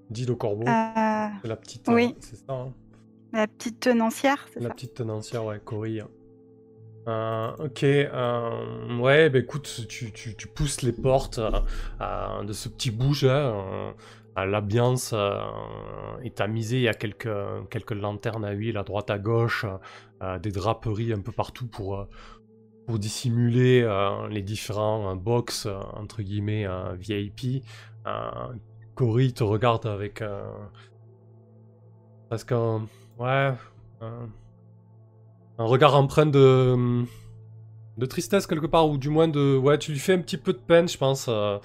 Dis 0.09 0.25
le 0.25 0.33
corbeau, 0.35 0.65
la 0.65 1.31
petite. 1.61 1.87
oui. 1.87 2.15
c'est 2.19 2.35
ça, 2.37 2.53
hein 2.53 2.73
la 3.33 3.47
petite 3.47 3.79
tenancière, 3.79 4.47
c'est 4.51 4.59
La 4.59 4.69
ça 4.69 4.73
petite 4.73 4.95
tenancière, 4.95 5.45
ouais, 5.45 5.61
Cory. 5.63 6.01
Euh, 7.07 7.51
ok, 7.57 7.83
euh, 7.83 8.99
ouais, 8.99 9.29
bah 9.29 9.39
écoute, 9.39 9.85
tu, 9.87 10.11
tu, 10.11 10.35
tu 10.35 10.47
pousses 10.47 10.83
les 10.83 10.91
portes 10.91 11.39
euh, 11.39 12.43
de 12.43 12.53
ce 12.53 12.69
petit 12.69 12.91
bouge. 12.91 13.25
hein, 13.25 13.93
L'ambiance 14.37 15.13
est 16.23 16.35
tamisée, 16.35 16.77
il 16.77 16.83
y 16.83 16.87
a 16.87 16.93
quelques, 16.93 17.29
quelques 17.69 17.91
lanternes 17.91 18.45
à 18.45 18.51
huile 18.51 18.77
à 18.77 18.83
droite 18.83 19.09
à 19.09 19.19
gauche, 19.19 19.65
des 20.41 20.51
draperies 20.51 21.11
un 21.11 21.19
peu 21.19 21.33
partout 21.33 21.67
pour, 21.67 22.07
pour 22.87 22.97
dissimuler 22.97 23.85
les 24.29 24.41
différents 24.41 25.17
box, 25.17 25.67
entre 25.97 26.21
guillemets, 26.21 26.65
VIP. 26.97 27.65
Cory 28.95 29.33
te 29.33 29.43
regarde 29.43 29.85
avec... 29.85 30.23
parce 32.29 32.45
que... 32.45 32.79
Ouais... 33.19 33.51
un 35.61 35.65
regard 35.65 35.95
empreint 35.95 36.25
de 36.25 37.03
de 37.97 38.05
tristesse 38.05 38.47
quelque 38.47 38.65
part 38.65 38.89
ou 38.89 38.97
du 38.97 39.09
moins 39.09 39.27
de 39.27 39.57
ouais 39.57 39.77
tu 39.77 39.91
lui 39.91 39.99
fais 39.99 40.13
un 40.13 40.19
petit 40.21 40.37
peu 40.37 40.53
de 40.53 40.57
peine 40.59 40.87
je 40.87 40.97
pense. 40.97 41.27
Euh, 41.29 41.57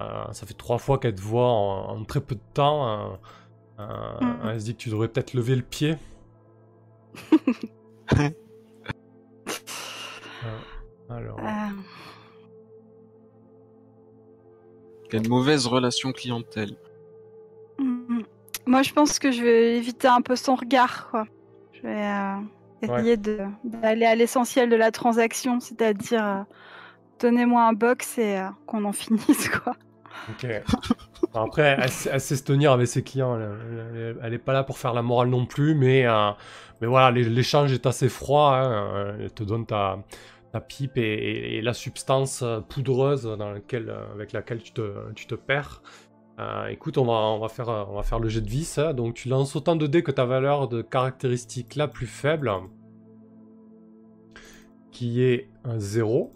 euh, 0.00 0.24
ça 0.32 0.46
fait 0.46 0.54
trois 0.54 0.78
fois 0.78 0.98
qu'elle 0.98 1.14
te 1.14 1.20
voit 1.22 1.48
en, 1.50 1.96
en 2.00 2.04
très 2.04 2.20
peu 2.20 2.34
de 2.34 2.40
temps 2.54 3.18
euh, 3.78 3.84
elle 4.44 4.60
se 4.60 4.64
dit 4.66 4.72
que 4.74 4.78
tu 4.82 4.90
devrais 4.90 5.08
peut-être 5.08 5.32
lever 5.34 5.54
le 5.56 5.62
pied. 5.62 5.96
Euh, 10.44 10.58
alors. 11.10 11.38
Euh, 11.40 11.70
Quelle 15.10 15.28
mauvaise 15.28 15.66
relation 15.66 16.12
clientèle. 16.12 16.76
mm, 17.78 18.20
Moi, 18.66 18.82
je 18.82 18.92
pense 18.92 19.18
que 19.18 19.30
je 19.32 19.42
vais 19.42 19.76
éviter 19.76 20.08
un 20.08 20.20
peu 20.20 20.36
son 20.36 20.54
regard, 20.54 21.08
quoi. 21.10 21.26
Je 21.72 21.82
vais 21.82 22.04
euh, 22.06 22.36
essayer 22.82 23.16
d'aller 23.64 24.06
à 24.06 24.14
l'essentiel 24.14 24.68
de 24.70 24.76
la 24.76 24.90
transaction, 24.92 25.60
c'est-à-dire 25.60 26.24
euh, 26.26 26.42
donnez-moi 27.20 27.64
un 27.64 27.74
box 27.74 28.18
et 28.18 28.38
euh, 28.38 28.48
qu'on 28.66 28.84
en 28.84 28.92
finisse, 28.94 29.48
quoi. 29.50 29.76
ok 30.28 30.46
après 31.34 31.76
elle, 31.80 31.90
sait- 31.90 32.10
elle 32.12 32.20
sait 32.20 32.36
se 32.36 32.44
tenir 32.44 32.72
avec 32.72 32.88
ses 32.88 33.02
clients 33.04 33.36
elle, 33.38 33.58
elle- 33.96 34.18
elle 34.22 34.34
est 34.34 34.38
pas 34.38 34.52
là 34.52 34.64
pour 34.64 34.78
faire 34.78 34.94
la 34.94 35.02
morale 35.02 35.28
non 35.28 35.46
plus 35.46 35.74
mais 35.74 36.06
euh, 36.06 36.30
mais 36.80 36.86
voilà 36.88 37.10
l'é- 37.12 37.24
l'échange 37.28 37.72
est 37.72 37.86
assez 37.86 38.08
froid 38.08 38.54
hein, 38.56 39.16
elle 39.20 39.32
te 39.32 39.44
donne 39.44 39.66
ta 39.66 39.98
ta 40.52 40.60
pipe 40.60 40.96
et, 40.98 41.02
et- 41.02 41.56
et 41.58 41.62
la 41.62 41.74
substance 41.74 42.42
euh, 42.42 42.60
poudreuse 42.60 43.24
dans 43.24 43.52
laquelle, 43.52 43.90
euh, 43.90 44.12
avec 44.14 44.32
laquelle 44.32 44.62
tu 44.62 44.72
te, 44.72 45.12
tu 45.14 45.26
te 45.26 45.34
perds. 45.34 45.82
Euh, 46.38 46.66
écoute, 46.68 46.98
on 46.98 47.04
va, 47.06 47.12
on, 47.12 47.38
va 47.38 47.48
faire, 47.48 47.68
on 47.68 47.94
va 47.94 48.02
faire 48.02 48.18
le 48.18 48.28
jet 48.28 48.42
de 48.42 48.48
vis. 48.48 48.78
hein. 48.78 48.92
Donc 48.94 49.14
tu 49.14 49.28
lances 49.28 49.56
autant 49.56 49.76
de 49.76 49.86
dés 49.86 50.02
que 50.02 50.10
ta 50.10 50.24
valeur 50.26 50.68
de 50.68 50.82
caractéristique 50.82 51.76
la 51.76 51.88
plus 51.88 52.06
faible, 52.06 52.50
qui 54.92 55.22
est 55.22 55.48
un 55.64 55.78
0. 55.78 56.32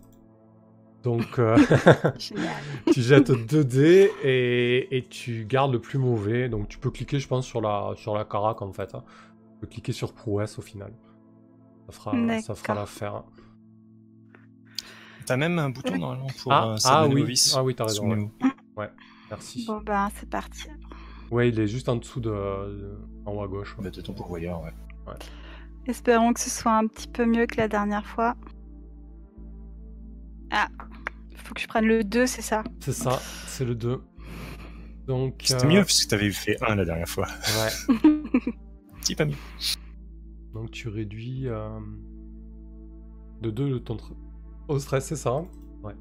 Donc 1.03 1.39
euh, 1.39 1.57
tu 2.93 3.01
jettes 3.03 3.31
2 3.31 3.65
dés 3.65 4.11
et, 4.23 4.97
et 4.97 5.03
tu 5.07 5.45
gardes 5.47 5.73
le 5.73 5.81
plus 5.81 5.99
mauvais. 5.99 6.49
Donc 6.49 6.69
tu 6.69 6.79
peux 6.79 6.91
cliquer, 6.91 7.19
je 7.19 7.29
pense, 7.29 7.47
sur 7.47 7.61
la, 7.61 7.93
sur 7.97 8.15
la 8.15 8.25
carac 8.25 8.61
en 8.63 8.73
fait. 8.73 8.95
hein. 8.95 9.05
Tu 9.55 9.61
peux 9.61 9.67
cliquer 9.67 9.93
sur 9.93 10.13
prouesse 10.15 10.59
au 10.59 10.63
final. 10.63 10.93
Ça 11.87 11.93
fera, 11.93 12.13
ça 12.41 12.55
fera 12.55 12.75
l'affaire. 12.75 13.25
T'as 15.27 15.37
même 15.37 15.59
un 15.59 15.71
bouton 15.71 15.97
normalement 15.99 16.27
pour 16.43 16.53
Ah, 16.53 16.73
euh, 16.73 16.77
ah 16.85 17.07
oui, 17.07 17.35
ah 17.55 17.63
oui, 17.63 17.75
t'as 17.75 17.85
raison. 17.85 18.09
ouais. 18.77 18.91
Merci. 19.31 19.65
Bon, 19.67 19.81
ben, 19.81 20.09
c'est 20.17 20.29
parti. 20.29 20.69
Ouais, 21.31 21.49
il 21.49 21.59
est 21.61 21.69
juste 21.69 21.89
en 21.89 21.97
dessous 21.97 22.21
de, 22.21 22.31
de- 22.31 22.99
en 23.25 23.33
haut 23.35 23.43
à 23.43 23.49
gauche. 23.49 23.77
ouais. 23.79 23.85
Bah, 23.85 23.91
t'es 23.91 24.03
ton 24.03 24.13
pourvoyeur, 24.13 24.63
ouais. 24.63 24.73
Espérons 25.87 26.33
que 26.33 26.41
ce 26.41 26.51
soit 26.51 26.77
un 26.77 26.87
petit 26.87 27.09
peu 27.09 27.25
mieux 27.25 27.47
que 27.47 27.57
la 27.57 27.69
dernière 27.69 28.05
fois. 28.07 28.37
Ah, 30.51 30.69
faut 31.37 31.55
que 31.55 31.61
je 31.61 31.69
prenne 31.69 31.87
le 31.87 32.03
2, 32.05 32.27
c'est 32.27 32.43
ça? 32.43 32.63
C'est 32.81 32.93
ça, 32.93 33.19
c'est 33.47 33.65
le 33.65 33.75
2. 33.75 34.03
Donc, 35.07 35.43
C'était 35.45 35.65
euh, 35.65 35.69
mieux 35.69 35.81
parce 35.81 36.05
que 36.05 36.09
t'avais 36.11 36.31
fait 36.31 36.57
un 36.63 36.75
la 36.75 36.85
dernière 36.85 37.09
fois. 37.09 37.27
Ouais. 37.29 37.97
Petit 39.01 39.15
pas 39.15 39.25
mieux. 39.25 39.35
Donc 40.53 40.73
tu 40.73 40.89
réduis 40.89 41.49
euh, 41.49 41.79
de 43.41 43.51
2 43.51 43.69
le 43.71 43.81
ton 43.81 43.97
au 44.69 44.79
stress, 44.81 45.07
c'est 45.07 45.17
ça? 45.17 45.37
Ouais. 45.83 45.95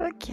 Ok. 0.00 0.32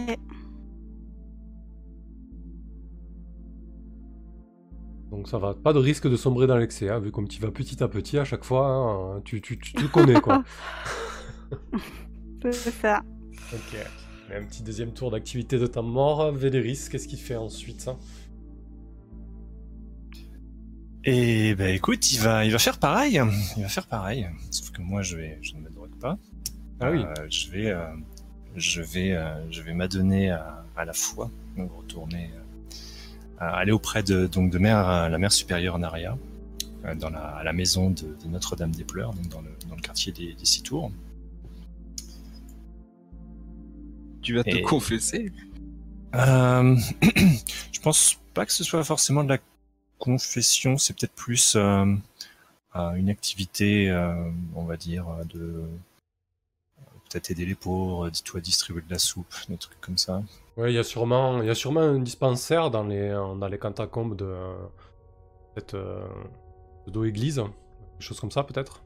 Donc 5.14 5.28
ça 5.28 5.38
va, 5.38 5.54
pas 5.54 5.72
de 5.72 5.78
risque 5.78 6.08
de 6.08 6.16
sombrer 6.16 6.48
dans 6.48 6.56
l'excès, 6.56 6.88
hein, 6.88 6.98
vu 6.98 7.12
comme 7.12 7.28
tu 7.28 7.40
vas 7.40 7.52
petit 7.52 7.80
à 7.84 7.88
petit 7.88 8.18
à 8.18 8.24
chaque 8.24 8.42
fois, 8.42 8.66
hein, 8.66 9.20
tu, 9.24 9.40
tu, 9.40 9.56
tu 9.58 9.72
te 9.72 9.84
connais 9.86 10.20
quoi. 10.20 10.42
C'est 12.42 12.72
ça. 12.72 13.02
ok. 13.52 13.78
Et 14.30 14.34
un 14.34 14.44
petit 14.44 14.62
deuxième 14.64 14.92
tour 14.92 15.10
d'activité 15.12 15.58
de 15.58 15.66
temps 15.66 15.82
mort. 15.84 16.32
Véléris, 16.32 16.88
qu'est-ce 16.90 17.06
qu'il 17.06 17.18
fait 17.20 17.36
ensuite 17.36 17.86
hein? 17.88 17.96
Et 21.04 21.54
ben 21.54 21.74
écoute, 21.74 22.10
il 22.12 22.18
va, 22.18 22.44
il 22.44 22.50
va 22.50 22.58
faire 22.58 22.78
pareil. 22.78 23.20
Il 23.56 23.62
va 23.62 23.68
faire 23.68 23.86
pareil. 23.86 24.26
Sauf 24.50 24.70
que 24.72 24.80
moi, 24.80 25.02
je 25.02 25.16
vais, 25.16 25.38
je 25.42 25.54
ne 25.54 25.60
me 25.60 25.70
drogue 25.70 25.94
pas. 26.00 26.18
Ah 26.80 26.90
oui. 26.90 27.04
Euh, 27.04 27.26
je 27.30 27.50
vais, 27.50 27.70
euh, 27.70 27.84
je 28.56 28.80
vais, 28.82 29.12
euh, 29.12 29.50
je 29.50 29.62
vais 29.62 29.74
m'adonner 29.74 30.30
à, 30.30 30.64
à 30.76 30.84
la 30.84 30.92
foi. 30.94 31.30
Donc 31.56 31.70
retourner, 31.76 32.30
euh, 32.34 32.40
aller 33.48 33.72
auprès 33.72 34.02
de 34.02 34.26
donc 34.26 34.50
de 34.50 34.58
mère, 34.58 34.88
euh, 34.88 35.08
la 35.08 35.18
mère 35.18 35.32
supérieure 35.32 35.78
Naria, 35.78 36.16
euh, 36.84 36.94
dans 36.94 37.10
la, 37.10 37.20
à 37.20 37.44
la 37.44 37.52
maison 37.52 37.90
de, 37.90 38.02
de 38.02 38.28
Notre-Dame 38.28 38.72
des 38.72 38.84
Pleurs, 38.84 39.12
donc 39.14 39.28
dans 39.28 39.40
le, 39.40 39.50
dans 39.68 39.76
le 39.76 39.80
quartier 39.80 40.12
des, 40.12 40.34
des 40.34 40.44
Six 40.44 40.62
Tours. 40.62 40.90
Tu 44.22 44.34
vas 44.34 44.44
te 44.44 44.62
confesser? 44.62 45.32
Euh, 46.14 46.76
je 47.72 47.80
pense 47.80 48.18
pas 48.32 48.46
que 48.46 48.52
ce 48.52 48.64
soit 48.64 48.82
forcément 48.84 49.24
de 49.24 49.28
la 49.28 49.38
confession, 49.98 50.78
c'est 50.78 50.96
peut-être 50.96 51.14
plus 51.14 51.56
euh, 51.56 51.94
euh, 52.76 52.92
une 52.94 53.08
activité, 53.10 53.90
euh, 53.90 54.14
on 54.54 54.64
va 54.64 54.76
dire, 54.76 55.08
euh, 55.08 55.24
de 55.24 55.40
euh, 55.40 55.66
peut-être 57.14 57.30
aider 57.30 57.46
les 57.46 57.54
pauvres, 57.54 58.10
dis-toi 58.10 58.40
distribuer 58.40 58.82
de 58.82 58.90
la 58.90 58.98
soupe, 58.98 59.32
des 59.48 59.56
trucs 59.56 59.80
comme 59.80 59.98
ça. 59.98 60.22
Ouais, 60.56 60.72
il 60.72 60.74
y 60.74 60.78
a 60.78 60.82
sûrement, 60.82 61.40
il 61.42 61.46
y 61.46 61.50
a 61.50 61.54
sûrement 61.54 61.80
un 61.80 62.00
dispensaire 62.00 62.70
dans 62.70 62.82
les, 62.82 63.10
dans 63.10 63.46
les 63.46 63.58
catacombes 63.58 64.16
de 64.16 64.34
cette 65.54 65.74
euh, 65.74 66.04
église, 67.04 67.36
des 67.36 68.04
choses 68.04 68.18
comme 68.18 68.32
ça 68.32 68.42
peut-être. 68.42 68.82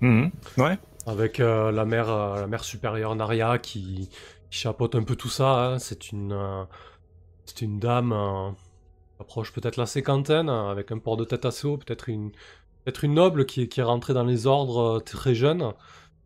Mhm. 0.00 0.32
Ouais. 0.58 0.76
Avec 1.06 1.38
euh, 1.38 1.70
la 1.70 1.84
mère, 1.84 2.10
euh, 2.10 2.40
la 2.40 2.46
mère 2.48 2.64
supérieure 2.64 3.14
Naria 3.14 3.58
qui, 3.58 4.10
qui 4.50 4.58
chapeaute 4.58 4.96
un 4.96 5.04
peu 5.04 5.14
tout 5.14 5.28
ça. 5.28 5.66
hein. 5.66 5.78
C'est 5.78 6.10
une, 6.10 6.32
euh, 6.32 6.64
c'est 7.44 7.62
une 7.62 7.78
dame 7.78 8.10
qui 9.16 9.22
approche 9.22 9.52
peut-être 9.52 9.76
la 9.76 9.86
cinquantaine, 9.86 10.48
avec 10.48 10.90
un 10.90 10.98
port 10.98 11.16
de 11.16 11.24
tête 11.24 11.44
assez 11.44 11.68
haut, 11.68 11.76
peut-être 11.76 12.08
une, 12.08 12.32
peut-être 12.84 13.04
une 13.04 13.14
noble 13.14 13.46
qui, 13.46 13.62
est- 13.62 13.68
qui 13.68 13.80
est 13.80 13.84
rentrée 13.84 14.14
dans 14.14 14.24
les 14.24 14.46
ordres 14.46 14.96
euh, 14.96 15.00
très 15.00 15.34
jeune, 15.34 15.72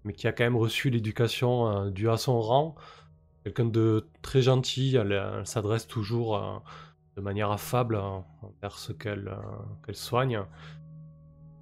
mais 0.05 0.13
qui 0.13 0.27
a 0.27 0.33
quand 0.33 0.45
même 0.45 0.57
reçu 0.57 0.91
l'éducation 0.91 1.69
euh, 1.69 1.91
due 1.91 2.09
à 2.11 2.17
son 2.17 2.41
rang. 2.41 2.75
Quelqu'un 3.45 3.67
de 3.67 4.07
très 4.23 4.43
gentil, 4.43 4.97
elle, 4.97 5.43
s'adresse 5.45 5.87
toujours 5.87 6.37
euh, 6.37 6.59
de 7.17 7.21
manière 7.23 7.51
affable 7.51 7.97
envers 7.97 8.79
ceux 8.79 8.95
qu'elle 8.95 9.31
soigne. 9.93 10.43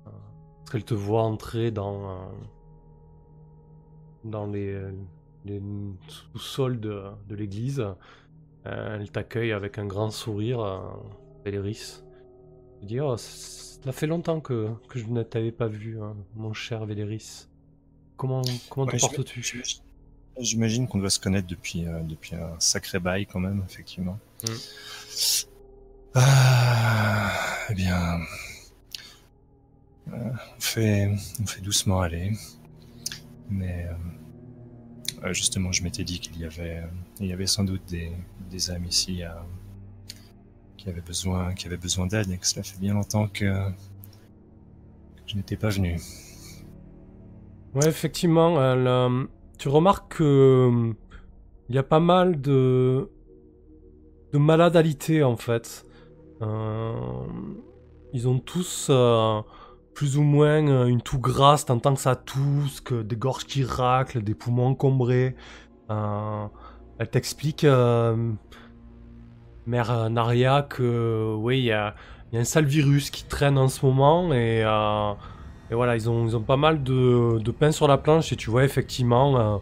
Parce 0.04 0.70
qu'elle 0.72 0.84
te 0.84 0.94
voit 0.94 1.22
entrer 1.22 1.70
dans, 1.70 2.28
dans 4.24 4.46
les, 4.46 4.76
sous-sols 6.08 6.80
de, 6.80 7.04
de 7.28 7.34
l'église. 7.36 7.86
Elle 8.64 9.10
t'accueille 9.12 9.52
avec 9.52 9.78
un 9.78 9.86
grand 9.86 10.10
sourire, 10.10 10.82
Véléris. 11.44 12.02
Je 12.82 12.86
dis, 12.86 13.00
oh, 13.00 13.16
ça 13.16 13.92
fait 13.92 14.06
longtemps 14.06 14.40
que, 14.40 14.68
que 14.88 14.98
je 14.98 15.06
ne 15.06 15.22
t'avais 15.22 15.52
pas 15.52 15.66
vu, 15.68 16.00
hein, 16.00 16.14
mon 16.34 16.52
cher 16.52 16.84
Véléris. 16.86 17.46
Comment, 18.16 18.42
comment 18.70 18.86
Ouais, 18.86 18.96
te 18.96 19.00
portes-tu? 19.00 19.62
j'imagine- 20.38 20.86
qu'on 20.86 20.98
doit 20.98 21.10
se 21.10 21.18
connaître 21.20 21.46
depuis, 21.48 21.86
euh, 21.86 22.00
depuis 22.02 22.34
un 22.36 22.58
sacré 22.60 22.98
bail 22.98 23.26
quand 23.26 23.40
même, 23.40 23.62
effectivement. 23.68 24.18
Mm. 24.44 24.52
Ah, 26.14 27.30
eh 27.70 27.74
bien, 27.74 28.20
euh, 30.08 30.12
on, 30.56 30.60
fait, 30.60 31.10
on 31.40 31.46
fait 31.46 31.60
doucement 31.60 32.00
aller. 32.00 32.32
Mais 33.50 33.86
euh, 35.24 35.32
justement, 35.32 35.72
je 35.72 35.82
m'étais 35.82 36.04
dit 36.04 36.18
qu'il 36.20 36.38
y 36.38 36.44
avait, 36.44 36.82
il 37.20 37.26
y 37.26 37.32
avait 37.32 37.46
sans 37.46 37.64
doute 37.64 37.84
des, 37.88 38.12
des 38.50 38.70
âmes 38.70 38.84
ici 38.86 39.22
euh, 39.22 39.28
qui 40.86 40.90
avaient 40.90 41.00
besoin, 41.00 41.52
qui 41.54 41.66
avaient 41.66 41.76
besoin 41.76 42.06
d'aide 42.06 42.30
et 42.30 42.38
que 42.38 42.46
cela 42.46 42.62
fait 42.62 42.78
bien 42.78 42.94
longtemps 42.94 43.26
que, 43.26 43.44
que 43.44 43.72
je 45.26 45.34
n'étais 45.34 45.56
pas 45.56 45.70
venu. 45.70 45.98
Ouais, 47.74 47.88
effectivement, 47.88 48.56
euh, 48.60 49.24
tu 49.58 49.68
remarques 49.68 50.18
que 50.18 50.94
il 51.68 51.74
y 51.74 51.78
a 51.78 51.82
pas 51.82 51.98
mal 51.98 52.40
de 52.40 53.10
de 54.32 54.38
malades 54.38 54.76
en 55.24 55.36
fait. 55.36 55.84
Euh, 56.42 56.94
ils 58.12 58.28
ont 58.28 58.38
tous 58.38 58.86
euh, 58.88 59.40
plus 59.92 60.16
ou 60.18 60.22
moins 60.22 60.68
euh, 60.68 60.86
une 60.86 61.02
toux 61.02 61.18
grasse, 61.18 61.64
t'entends 61.64 61.94
que 61.94 62.00
ça 62.00 62.14
tousse, 62.14 62.84
des 62.92 63.16
gorges 63.16 63.46
qui 63.46 63.64
raclent, 63.64 64.22
des 64.22 64.34
poumons 64.34 64.68
encombrés. 64.68 65.34
Euh, 65.90 66.46
elle 66.98 67.10
t'explique, 67.10 67.64
euh, 67.64 68.32
Naria, 69.66 70.62
que 70.62 71.34
oui, 71.38 71.58
il 71.58 71.64
y 71.64 71.72
a, 71.72 71.94
un 72.32 72.44
sale 72.44 72.66
virus 72.66 73.10
qui 73.10 73.24
traîne 73.24 73.56
en 73.56 73.68
ce 73.68 73.84
moment 73.84 74.32
et 74.32 74.62
euh, 74.62 75.12
voilà, 75.70 75.96
ils 75.96 76.10
ont, 76.10 76.26
ils 76.26 76.36
ont 76.36 76.42
pas 76.42 76.56
mal 76.58 76.82
de, 76.82 77.50
pain 77.50 77.72
sur 77.72 77.88
la 77.88 77.96
planche 77.96 78.32
et 78.32 78.36
tu 78.36 78.50
vois 78.50 78.64
effectivement 78.64 79.38
euh, 79.38 79.58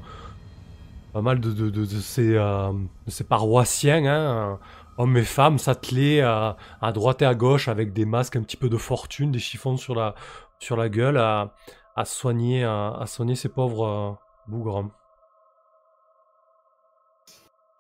pas 1.13 1.23
mal 1.23 1.39
de, 1.39 1.85
ces, 2.01 2.35
euh, 2.35 2.73
ces 3.07 3.25
paroissiens, 3.25 4.05
hein, 4.05 4.09
euh, 4.09 4.55
hommes 4.99 5.17
et 5.17 5.23
femmes, 5.23 5.59
s'atteler 5.59 6.21
à, 6.21 6.57
à 6.81 6.93
droite 6.93 7.23
et 7.23 7.27
à 7.27 7.35
gauche 7.35 7.69
avec 7.69 7.93
des 7.93 8.05
masques 8.05 8.37
un 8.37 8.43
petit 8.43 8.57
peu 8.57 8.69
de 8.69 8.77
fortune, 8.77 9.31
des 9.31 9.39
chiffons 9.39 9.77
sur 9.77 9.95
la, 9.95 10.17
sur 10.59 10.77
la 10.77 10.89
gueule, 10.89 11.19
à, 11.19 12.05
soigner, 12.05 12.65
à, 12.65 13.05
soigner 13.07 13.37
ces 13.37 13.49
pauvres 13.49 13.87
euh, 13.87 14.13
bougres. 14.49 14.91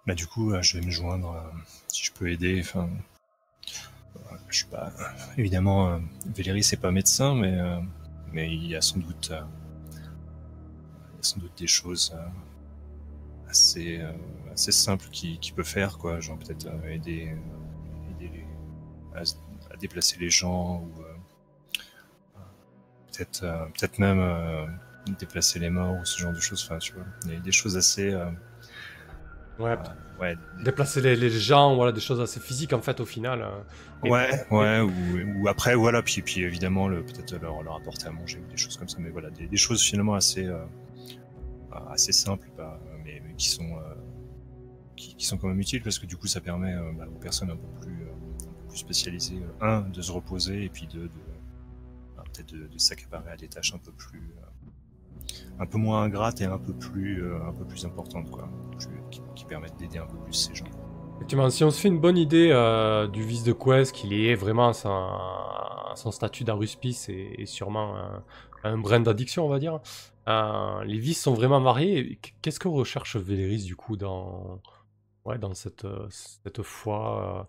Bah 0.06 0.14
du 0.14 0.26
coup, 0.26 0.52
euh, 0.52 0.60
je 0.62 0.78
vais 0.78 0.84
me 0.84 0.90
joindre 0.90 1.32
euh, 1.32 1.58
si 1.94 2.02
je 2.04 2.12
peux 2.12 2.28
aider. 2.28 2.60
Enfin, 2.60 2.90
je 4.48 4.56
suis 4.56 4.66
pas 4.66 4.92
évidemment 5.38 5.92
euh, 5.92 5.98
Véléry 6.26 6.64
c'est 6.64 6.76
pas 6.76 6.90
médecin, 6.90 7.34
mais 7.36 7.56
euh, 7.58 7.80
mais 8.32 8.52
il 8.52 8.66
y 8.66 8.74
a 8.74 8.80
sans 8.80 8.98
doute 8.98 9.30
euh, 9.30 9.42
il 11.12 11.16
y 11.16 11.20
a 11.20 11.22
sans 11.22 11.38
doute 11.38 11.56
des 11.56 11.68
choses 11.68 12.16
assez 13.48 14.04
assez 14.52 14.72
simples 14.72 15.06
qu'il 15.12 15.38
qui 15.38 15.52
peut 15.52 15.62
faire 15.62 15.98
quoi. 15.98 16.18
Genre 16.18 16.36
peut-être 16.38 16.66
aider 16.88 17.36
aider 18.10 18.30
les- 18.34 18.46
à, 19.14 19.76
déplacer 19.76 20.16
les 20.18 20.30
gens 20.30 20.80
ou 20.82 20.90
peut-être 23.12 23.40
peut-être 23.74 23.98
même 24.00 24.18
euh, 24.18 24.66
déplacer 25.20 25.60
les 25.60 25.70
morts 25.70 25.96
ou 26.00 26.04
ce 26.04 26.18
genre 26.18 26.32
de 26.32 26.40
choses. 26.40 26.64
Enfin, 26.64 26.78
tu 26.78 26.92
vois, 26.94 27.04
il 27.26 27.34
y 27.34 27.36
a 27.36 27.40
des 27.40 27.52
choses 27.52 27.76
assez 27.76 28.12
euh, 28.12 28.30
Ouais, 29.58 29.76
ouais 30.20 30.36
déplacer 30.62 31.00
les, 31.00 31.16
les 31.16 31.30
gens, 31.30 31.74
voilà, 31.74 31.92
des 31.92 32.00
choses 32.00 32.20
assez 32.20 32.40
physiques 32.40 32.72
en 32.72 32.80
fait 32.82 33.00
au 33.00 33.04
final. 33.06 33.42
euh. 33.42 33.48
Et- 34.04 34.10
Ouais, 34.10 34.28
ouais, 34.50 34.80
ou, 34.80 34.92
ou 35.42 35.48
après, 35.48 35.74
voilà, 35.74 36.02
puis, 36.02 36.20
puis 36.22 36.42
évidemment, 36.42 36.88
le- 36.88 37.02
peut-être 37.04 37.40
leur, 37.40 37.62
leur 37.62 37.76
apporter 37.76 38.06
à 38.06 38.10
manger 38.12 38.38
ou 38.38 38.50
des 38.50 38.56
choses 38.56 38.76
comme 38.76 38.88
ça, 38.88 38.98
mais 39.00 39.10
voilà, 39.10 39.30
des, 39.30 39.46
des 39.46 39.56
choses 39.56 39.82
finalement 39.82 40.14
assez, 40.14 40.46
euh, 40.46 40.62
assez 41.90 42.12
simples, 42.12 42.48
mais, 43.04 43.20
mais 43.26 43.34
qui 43.34 43.48
sont, 43.48 43.64
euh, 43.78 43.94
qui, 44.96 45.14
qui 45.16 45.26
sont 45.26 45.36
quand 45.38 45.48
même 45.48 45.60
utiles 45.60 45.82
parce 45.82 45.98
que 45.98 46.06
du 46.06 46.16
coup, 46.16 46.26
ça 46.26 46.40
permet 46.40 46.72
euh, 46.74 46.92
bah, 46.96 47.06
aux 47.08 47.18
personnes 47.18 47.50
un 47.50 47.56
peu 47.56 47.80
plus, 47.80 48.02
euh, 48.04 48.12
un 48.48 48.62
peu 48.62 48.68
plus 48.68 48.78
spécialisées, 48.78 49.40
euh, 49.62 49.66
un, 49.66 49.80
de 49.82 50.00
se 50.02 50.12
reposer, 50.12 50.64
et 50.64 50.68
puis 50.68 50.86
deux, 50.86 51.04
de, 51.08 51.10
bah, 52.16 52.24
peut-être 52.32 52.52
de, 52.54 52.66
de 52.66 52.78
s'accaparer 52.78 53.30
à 53.32 53.36
des 53.36 53.48
tâches 53.48 53.74
un 53.74 53.78
peu 53.78 53.92
plus, 53.92 54.32
euh, 54.38 54.43
un 55.58 55.66
peu 55.66 55.78
moins 55.78 56.02
ingrates 56.02 56.40
et 56.40 56.44
un 56.44 56.58
peu 56.58 56.72
plus, 56.72 57.22
euh, 57.22 57.38
importantes, 57.84 58.30
quoi, 58.30 58.48
qui, 59.34 59.44
permettent 59.44 59.76
d'aider 59.76 59.98
un 59.98 60.06
peu 60.06 60.16
plus 60.18 60.32
ces 60.32 60.54
gens. 60.54 60.64
Effectivement, 61.16 61.50
si 61.50 61.62
on 61.64 61.70
se 61.70 61.80
fait 61.80 61.88
une 61.88 62.00
bonne 62.00 62.18
idée 62.18 62.50
euh, 62.50 63.06
du 63.06 63.22
vice 63.22 63.44
de 63.44 63.52
Quest, 63.52 63.92
qu'il 63.92 64.12
est 64.12 64.34
vraiment 64.34 64.72
son, 64.72 66.10
statut 66.10 66.44
d'aruspice 66.44 67.08
et, 67.08 67.34
et 67.38 67.46
sûrement 67.46 67.94
un, 68.64 68.78
brin 68.78 69.00
d'addiction, 69.00 69.44
on 69.44 69.48
va 69.48 69.58
dire, 69.58 69.80
euh, 70.28 70.84
les 70.84 70.98
vices 70.98 71.22
sont 71.22 71.34
vraiment 71.34 71.60
variés. 71.60 72.18
Qu'est-ce 72.42 72.58
que 72.58 72.68
recherche 72.68 73.16
Véléris 73.16 73.64
du 73.64 73.76
coup 73.76 73.96
dans, 73.96 74.60
euh, 75.26 76.06
cette 76.10 76.62
foi 76.62 77.48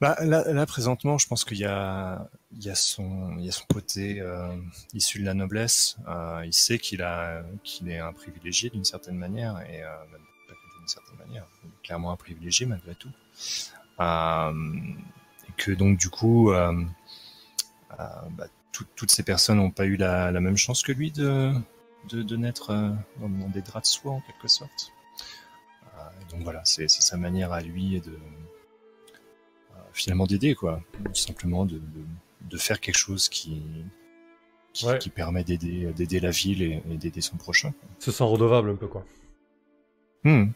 Bah, 0.00 0.16
là, 0.22 0.66
présentement, 0.66 1.18
je 1.18 1.26
pense 1.26 1.44
qu'il 1.44 1.58
y 1.58 1.64
a, 1.64 2.28
il 2.52 2.76
son, 2.76 3.36
il 3.38 3.50
côté 3.72 4.20
euh, 4.20 4.56
issu 4.94 5.18
de 5.18 5.24
la 5.24 5.34
noblesse. 5.34 5.96
Euh, 6.06 6.42
il 6.44 6.52
sait 6.52 6.78
qu'il 6.78 7.00
est 7.00 7.98
un 7.98 8.12
privilégié 8.12 8.70
d'une 8.70 8.84
certaine 8.84 9.16
manière, 9.16 9.60
et 9.68 9.82
euh, 9.82 9.88
d'une 10.78 10.86
certaine 10.86 11.18
manière, 11.18 11.46
clairement 11.82 12.12
un 12.12 12.16
privilégié 12.16 12.66
malgré 12.66 12.94
tout. 12.94 13.10
et 13.98 15.52
que 15.56 15.72
donc 15.72 15.98
du 15.98 16.10
coup, 16.10 16.52
bah, 16.52 18.46
toutes 18.72 19.10
ces 19.10 19.24
personnes 19.24 19.56
n'ont 19.56 19.72
pas 19.72 19.86
eu 19.86 19.96
la, 19.96 20.30
même 20.30 20.56
chance 20.56 20.82
que 20.82 20.92
lui 20.92 21.10
de, 21.10 21.52
de, 22.12 22.36
naître 22.36 22.72
dans, 23.20 23.48
des 23.48 23.62
draps 23.62 23.88
de 23.88 23.92
soie 23.92 24.12
en 24.12 24.20
quelque 24.20 24.46
sorte. 24.46 24.92
donc 26.30 26.42
voilà, 26.42 26.62
c'est 26.64 26.88
sa 26.88 27.16
manière 27.16 27.52
à 27.52 27.60
lui 27.60 28.00
de 28.00 28.16
finalement 29.98 30.26
d'aider 30.26 30.54
quoi, 30.54 30.82
tout 31.04 31.14
simplement 31.14 31.64
de, 31.64 31.80
de, 32.50 32.56
faire 32.56 32.80
quelque 32.80 32.96
chose 32.96 33.28
qui 33.28 33.62
qui, 34.72 35.10
permet 35.10 35.44
d'aider 35.44 35.92
d'aider 35.92 36.20
la 36.20 36.30
ville 36.30 36.62
et, 36.62 36.82
d'aider 36.96 37.20
son 37.20 37.36
prochain. 37.36 37.74
Se 37.98 38.10
sent 38.10 38.24
redevable 38.24 38.70
un 38.70 38.76
peu 38.76 38.86
quoi. 38.86 39.04
Hmm. 40.24 40.50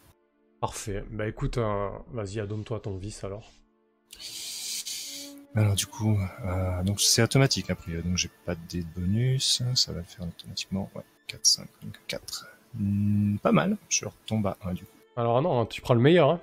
Parfait. 0.60 1.04
Bah 1.10 1.26
écoute, 1.26 1.58
euh, 1.58 1.88
vas-y, 2.12 2.38
adonne-toi 2.38 2.80
ton 2.80 2.96
vice 2.96 3.24
alors. 3.24 3.50
Alors 5.54 5.74
du 5.74 5.86
coup, 5.86 6.18
euh, 6.46 6.82
donc 6.82 7.00
c'est 7.00 7.22
automatique 7.22 7.68
après, 7.68 8.00
donc 8.00 8.16
j'ai 8.16 8.30
pas 8.46 8.54
de 8.54 8.60
dés 8.68 8.82
de 8.82 9.00
bonus, 9.00 9.62
ça 9.74 9.92
va 9.92 9.98
le 9.98 10.04
faire 10.04 10.26
automatiquement. 10.26 10.90
Ouais, 10.94 11.02
4, 11.26 11.44
5, 11.44 11.68
4. 12.06 12.46
pas 13.42 13.52
mal, 13.52 13.76
je 13.88 14.06
retombe 14.06 14.46
à 14.46 14.56
1 14.64 14.74
du 14.74 14.84
coup. 14.84 14.96
Alors 15.16 15.42
non, 15.42 15.66
tu 15.66 15.82
prends 15.82 15.94
le 15.94 16.00
meilleur. 16.00 16.30
Hein. 16.30 16.40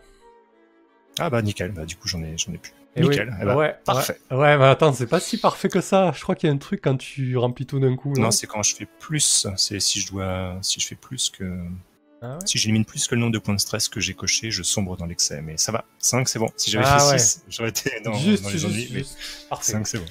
Ah 1.17 1.29
bah 1.29 1.41
nickel, 1.41 1.71
bah 1.71 1.85
du 1.85 1.95
coup 1.95 2.07
j'en 2.07 2.21
ai, 2.21 2.37
j'en 2.37 2.53
ai 2.53 2.57
plus. 2.57 2.73
Et 2.99 3.07
nickel, 3.07 3.35
eh 3.41 3.45
bah, 3.45 3.55
ouais, 3.55 3.75
parfait. 3.85 4.19
Ouais, 4.31 4.57
mais 4.57 4.65
attends, 4.65 4.93
c'est 4.93 5.07
pas 5.07 5.19
si 5.19 5.37
parfait 5.37 5.69
que 5.69 5.81
ça. 5.81 6.11
Je 6.15 6.21
crois 6.21 6.35
qu'il 6.35 6.47
y 6.47 6.51
a 6.51 6.55
un 6.55 6.57
truc 6.57 6.81
quand 6.83 6.97
tu 6.97 7.37
remplis 7.37 7.65
tout 7.65 7.79
d'un 7.79 7.95
coup. 7.95 8.13
Non, 8.13 8.31
c'est 8.31 8.47
quand 8.47 8.63
je 8.63 8.75
fais 8.75 8.87
plus. 8.99 9.47
C'est 9.55 9.79
si 9.79 10.01
je 10.01 10.11
dois, 10.11 10.57
si 10.61 10.79
je 10.79 10.87
fais 10.87 10.95
plus 10.95 11.29
que. 11.29 11.45
Ah 12.21 12.37
si 12.45 12.57
j'élimine 12.57 12.83
plus 12.83 13.07
que 13.07 13.15
le 13.15 13.21
nombre 13.21 13.31
de 13.31 13.39
points 13.39 13.53
de 13.53 13.61
stress 13.61 13.87
que 13.87 14.01
j'ai 14.01 14.13
coché, 14.13 14.51
je 14.51 14.61
sombre 14.61 14.97
dans 14.97 15.05
l'excès. 15.05 15.41
Mais 15.41 15.55
ça 15.55 15.71
va. 15.71 15.85
5, 15.99 16.27
c'est 16.27 16.39
bon. 16.39 16.49
Si 16.57 16.69
j'avais 16.69 16.85
ah 16.85 16.99
fait 16.99 17.17
6, 17.17 17.45
j'aurais 17.47 17.69
été 17.69 17.91
dans, 18.03 18.13
juste, 18.13 18.43
dans 18.43 18.49
les 18.49 18.65
ennuis. 18.65 18.89
Mais 18.93 19.03
Parfait. 19.49 19.71
5, 19.71 19.87
c'est 19.87 19.99
bon. 19.99 20.05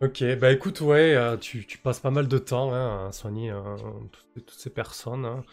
Ok, 0.00 0.24
bah 0.38 0.50
écoute, 0.50 0.80
ouais, 0.80 1.14
euh, 1.14 1.36
tu, 1.36 1.66
tu, 1.66 1.78
passes 1.78 2.00
pas 2.00 2.10
mal 2.10 2.28
de 2.28 2.38
temps 2.38 2.72
hein, 2.74 3.08
à 3.08 3.12
soigner 3.12 3.50
hein, 3.50 3.76
toutes, 4.10 4.46
toutes, 4.46 4.58
ces 4.58 4.70
personnes. 4.70 5.24
Hein. 5.24 5.44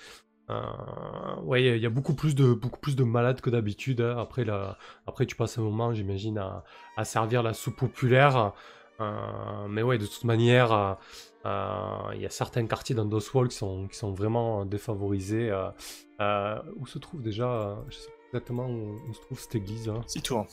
Euh, 0.51 1.41
ouais, 1.43 1.63
il 1.63 1.81
y 1.81 1.85
a 1.85 1.89
beaucoup 1.89 2.13
plus 2.13 2.35
de 2.35 2.53
beaucoup 2.53 2.79
plus 2.79 2.95
de 2.95 3.03
malades 3.03 3.41
que 3.41 3.49
d'habitude. 3.49 4.01
Hein. 4.01 4.17
Après, 4.17 4.43
la, 4.43 4.77
après, 5.07 5.25
tu 5.25 5.35
passes 5.35 5.57
un 5.57 5.61
moment, 5.61 5.93
j'imagine, 5.93 6.37
à, 6.37 6.63
à, 6.97 7.05
servir 7.05 7.43
la 7.43 7.53
soupe 7.53 7.77
populaire. 7.77 8.53
Euh, 8.99 9.67
mais 9.69 9.81
ouais, 9.81 9.97
de 9.97 10.05
toute 10.05 10.25
manière, 10.25 10.97
euh, 11.45 11.99
il 12.13 12.21
y 12.21 12.25
a 12.25 12.29
certains 12.29 12.65
quartiers 12.67 12.95
dans 12.95 13.05
Doswall 13.05 13.47
qui 13.47 13.57
sont, 13.57 13.87
qui 13.87 13.97
sont 13.97 14.11
vraiment 14.11 14.65
défavorisés. 14.65 15.51
où 16.19 16.85
se 16.85 16.99
trouve 16.99 17.21
déjà 17.21 17.77
Je 17.89 17.95
sais 17.95 18.09
pas 18.09 18.15
exactement 18.27 18.67
où, 18.67 19.13
se 19.13 19.21
trouve 19.21 19.39
cette 19.39 19.55
église. 19.55 19.89
Hein. 19.89 20.01
Six 20.07 20.21
tours. 20.21 20.45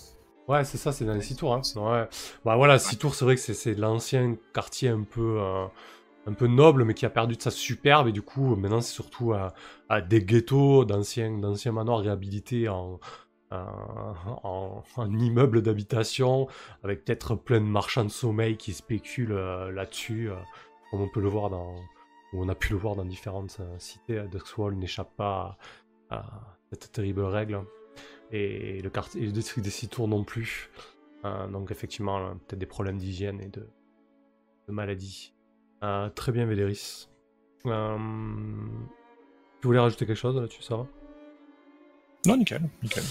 Ouais, 0.47 0.65
c'est 0.65 0.79
ça, 0.79 0.93
c'est 0.93 1.05
dans 1.05 1.13
les 1.13 1.21
six 1.21 1.37
tours. 1.37 1.53
Hein. 1.55 1.61
Ouais. 1.77 2.09
Bah 2.45 2.57
voilà, 2.57 2.79
six 2.79 2.97
tours, 2.97 3.15
c'est 3.15 3.27
vrai 3.27 3.35
que 3.35 3.41
c'est 3.41 3.75
l'ancien 3.75 4.37
quartier 4.55 4.89
un 4.89 5.03
peu 5.03 5.39
un 6.29 6.35
peu 6.35 6.47
noble, 6.47 6.85
mais 6.85 6.95
qui 6.95 7.07
a 7.07 7.11
perdu 7.11 7.37
de 7.37 7.43
sa 7.43 7.51
superbe. 7.51 8.09
Et 8.09 8.13
du 8.13 8.23
coup, 8.23 8.55
maintenant, 8.57 8.81
c'est 8.81 8.93
surtout 8.93 9.33
à, 9.33 10.01
des 10.01 10.23
ghettos 10.23 10.85
d'anciens, 10.85 11.39
d'anciens 11.39 11.73
manoirs 11.73 12.01
réhabilités 12.01 12.69
en, 12.69 13.01
en, 13.51 14.83
immeuble 15.19 15.63
d'habitation, 15.63 16.49
avec 16.85 17.05
peut-être 17.05 17.35
plein 17.35 17.61
de 17.61 17.67
marchands 17.67 18.05
de 18.05 18.11
sommeil 18.11 18.57
qui 18.57 18.73
spéculent 18.73 19.33
euh, 19.33 19.73
là-dessus, 19.73 20.31
euh, 20.31 20.37
comme 20.91 21.01
on 21.01 21.09
peut 21.09 21.21
le 21.21 21.29
voir 21.29 21.51
dans, 21.51 21.75
ou 22.33 22.43
on 22.45 22.49
a 22.49 22.55
pu 22.55 22.73
le 22.73 22.79
voir 22.79 22.95
dans 22.95 23.05
différentes 23.05 23.57
euh, 23.61 23.79
cités. 23.79 24.23
Duxwall 24.31 24.75
n'échappe 24.77 25.15
pas 25.17 25.57
à, 26.11 26.25
cette 26.71 26.93
terrible 26.93 27.23
règle. 27.23 27.65
Et 28.31 28.83
le, 28.83 28.91
quartier, 28.91 29.27
district 29.29 29.65
des 29.65 29.71
Six 29.71 29.89
Tours 29.89 30.09
non 30.09 30.23
plus. 30.23 30.71
donc 31.51 31.71
effectivement, 31.71 32.35
peut-être 32.47 32.59
des 32.59 32.67
problèmes 32.67 32.99
d'hygiène 32.99 33.41
et 33.41 33.49
de, 33.49 33.67
de 34.69 34.73
maladies. 34.73 35.33
Ah, 35.81 36.11
très 36.15 36.33
bien, 36.33 36.47
Véléris. 36.47 37.09
Euh, 37.67 37.97
tu 39.61 39.67
voulais 39.67 39.79
rajouter 39.79 40.07
quelque 40.07 40.17
chose 40.17 40.37
là-dessus, 40.37 40.63
ça 40.63 40.77
va 40.77 40.87
Non, 42.27 42.37
nickel, 42.37 42.63
nickel. 42.83 43.03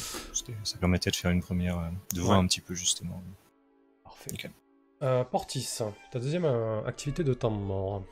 Ça 0.63 0.77
permettait 0.77 1.11
de 1.11 1.15
faire 1.15 1.31
une 1.31 1.41
première, 1.41 1.79
euh, 1.79 1.89
de 2.13 2.21
voir 2.21 2.39
un 2.39 2.47
petit 2.47 2.61
peu 2.61 2.73
justement. 2.73 3.23
Parfait. 4.03 4.31
Nickel. 4.31 4.51
Euh, 5.03 5.23
Portis, 5.23 5.79
ta 6.11 6.19
deuxième 6.19 6.45
activité 6.85 7.23
de 7.23 7.33
temps 7.33 7.51
mort. 7.51 8.03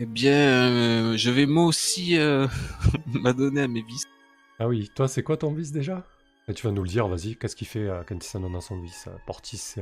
Eh 0.00 0.06
bien, 0.06 1.16
je 1.16 1.30
vais 1.30 1.46
moi 1.46 1.64
aussi 1.64 2.16
m'adonner 3.06 3.62
à 3.62 3.68
mes 3.68 3.82
vices. 3.82 4.06
Ah 4.60 4.66
oui, 4.66 4.90
toi, 4.94 5.08
c'est 5.08 5.22
quoi 5.22 5.36
ton 5.36 5.52
vice 5.52 5.72
déjà? 5.72 6.04
Et 6.48 6.54
Tu 6.54 6.66
vas 6.66 6.72
nous 6.72 6.82
le 6.82 6.88
dire, 6.88 7.06
vas-y. 7.08 7.36
Qu'est-ce 7.36 7.54
qu'il 7.54 7.66
fait 7.66 7.88
quand 8.06 8.14
il 8.14 8.22
s'adonne 8.22 8.56
à 8.56 8.60
son 8.60 8.80
vice? 8.80 9.08
Portis, 9.26 9.74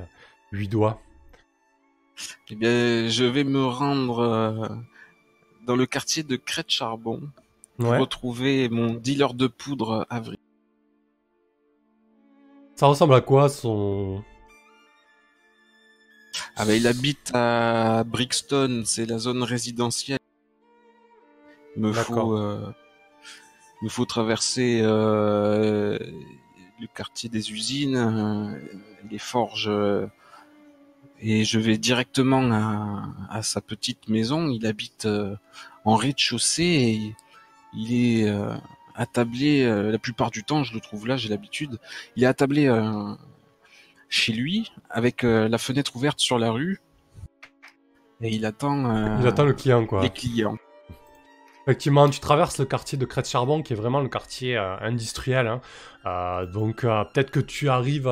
8 0.52 0.68
doigts. 0.68 1.00
Eh 2.48 2.54
bien, 2.54 3.08
je 3.08 3.24
vais 3.24 3.44
me 3.44 3.64
rendre 3.64 4.20
euh, 4.20 4.68
dans 5.66 5.76
le 5.76 5.86
quartier 5.86 6.22
de 6.22 6.36
Crête 6.36 6.70
Charbon 6.70 7.20
pour 7.78 7.90
retrouver 7.90 8.68
mon 8.68 8.94
dealer 8.94 9.34
de 9.34 9.46
poudre 9.46 10.06
Avril. 10.08 10.38
Ça 12.76 12.86
ressemble 12.86 13.14
à 13.14 13.20
quoi 13.20 13.48
son 13.48 14.22
Ah 16.56 16.64
ben, 16.64 16.74
il 16.74 16.86
habite 16.86 17.32
à 17.34 18.04
Brixton, 18.04 18.82
c'est 18.84 19.06
la 19.06 19.18
zone 19.18 19.42
résidentielle. 19.42 20.18
Il 21.76 21.82
me 21.82 21.92
faut, 21.92 22.36
euh, 22.38 22.72
me 23.82 23.88
faut 23.88 24.06
traverser 24.06 24.80
euh, 24.82 25.98
le 26.80 26.86
quartier 26.94 27.28
des 27.28 27.52
usines, 27.52 28.58
les 29.10 29.18
forges 29.18 29.70
et 31.20 31.44
je 31.44 31.58
vais 31.58 31.78
directement 31.78 32.50
à, 33.30 33.42
sa 33.42 33.60
petite 33.60 34.08
maison. 34.08 34.48
Il 34.48 34.66
habite 34.66 35.06
euh, 35.06 35.34
en 35.84 35.94
rez-de-chaussée 35.94 36.62
et 36.62 37.14
il 37.74 37.94
est 37.94 38.28
euh, 38.28 38.54
attablé 38.94 39.64
euh, 39.64 39.90
la 39.90 39.98
plupart 39.98 40.30
du 40.30 40.44
temps. 40.44 40.62
Je 40.62 40.74
le 40.74 40.80
trouve 40.80 41.06
là, 41.06 41.16
j'ai 41.16 41.28
l'habitude. 41.28 41.78
Il 42.16 42.24
est 42.24 42.26
attablé 42.26 42.68
chez 44.08 44.32
lui 44.32 44.70
avec 44.90 45.22
la 45.22 45.58
fenêtre 45.58 45.96
ouverte 45.96 46.20
sur 46.20 46.38
la 46.38 46.50
rue 46.50 46.80
et 48.20 48.30
il 48.34 48.46
attend. 48.46 49.18
il 49.20 49.26
attend 49.26 49.44
le 49.44 49.52
client 49.52 49.84
quoi. 49.84 50.02
Les 50.02 50.10
clients. 50.10 50.58
Effectivement, 51.68 52.08
tu 52.08 52.20
traverses 52.20 52.58
le 52.58 52.64
quartier 52.64 52.96
de 52.96 53.04
Crête-Charbon, 53.04 53.60
qui 53.60 53.72
est 53.72 53.76
vraiment 53.76 54.00
le 54.00 54.08
quartier 54.08 54.56
euh, 54.56 54.76
industriel. 54.78 55.48
Hein. 55.48 55.60
Euh, 56.06 56.46
donc 56.46 56.84
euh, 56.84 57.02
peut-être 57.02 57.32
que 57.32 57.40
tu 57.40 57.68
arrives 57.68 58.08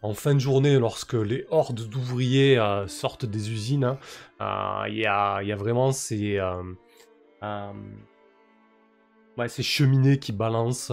en 0.00 0.14
fin 0.14 0.32
de 0.32 0.38
journée, 0.38 0.78
lorsque 0.78 1.12
les 1.12 1.44
hordes 1.50 1.86
d'ouvriers 1.86 2.58
sortent 2.86 3.26
des 3.26 3.52
usines. 3.52 3.98
Hein. 4.40 4.84
Il 4.88 4.96
y, 4.96 5.04
a, 5.04 5.56
vraiment 5.56 5.92
ces, 5.92 6.40
ces 9.48 9.62
cheminées 9.62 10.18
qui 10.18 10.32
balancent, 10.32 10.92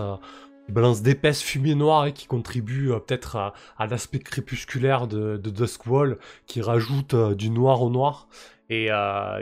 qui 0.65 0.71
balancent 0.73 1.03
d'épaisses 1.03 1.41
fumées 1.41 1.75
noires 1.75 2.07
et 2.07 2.13
qui 2.13 2.27
contribuent 2.27 2.91
peut-être 3.07 3.53
à, 3.77 3.87
l'aspect 3.87 4.19
crépusculaire 4.19 5.07
de, 5.07 5.37
de 5.37 5.49
Duskwall, 5.49 6.17
qui 6.45 6.61
rajoute 6.61 7.15
du 7.37 7.49
noir 7.49 7.81
au 7.81 7.89
noir. 7.89 8.27
Et, 8.73 8.89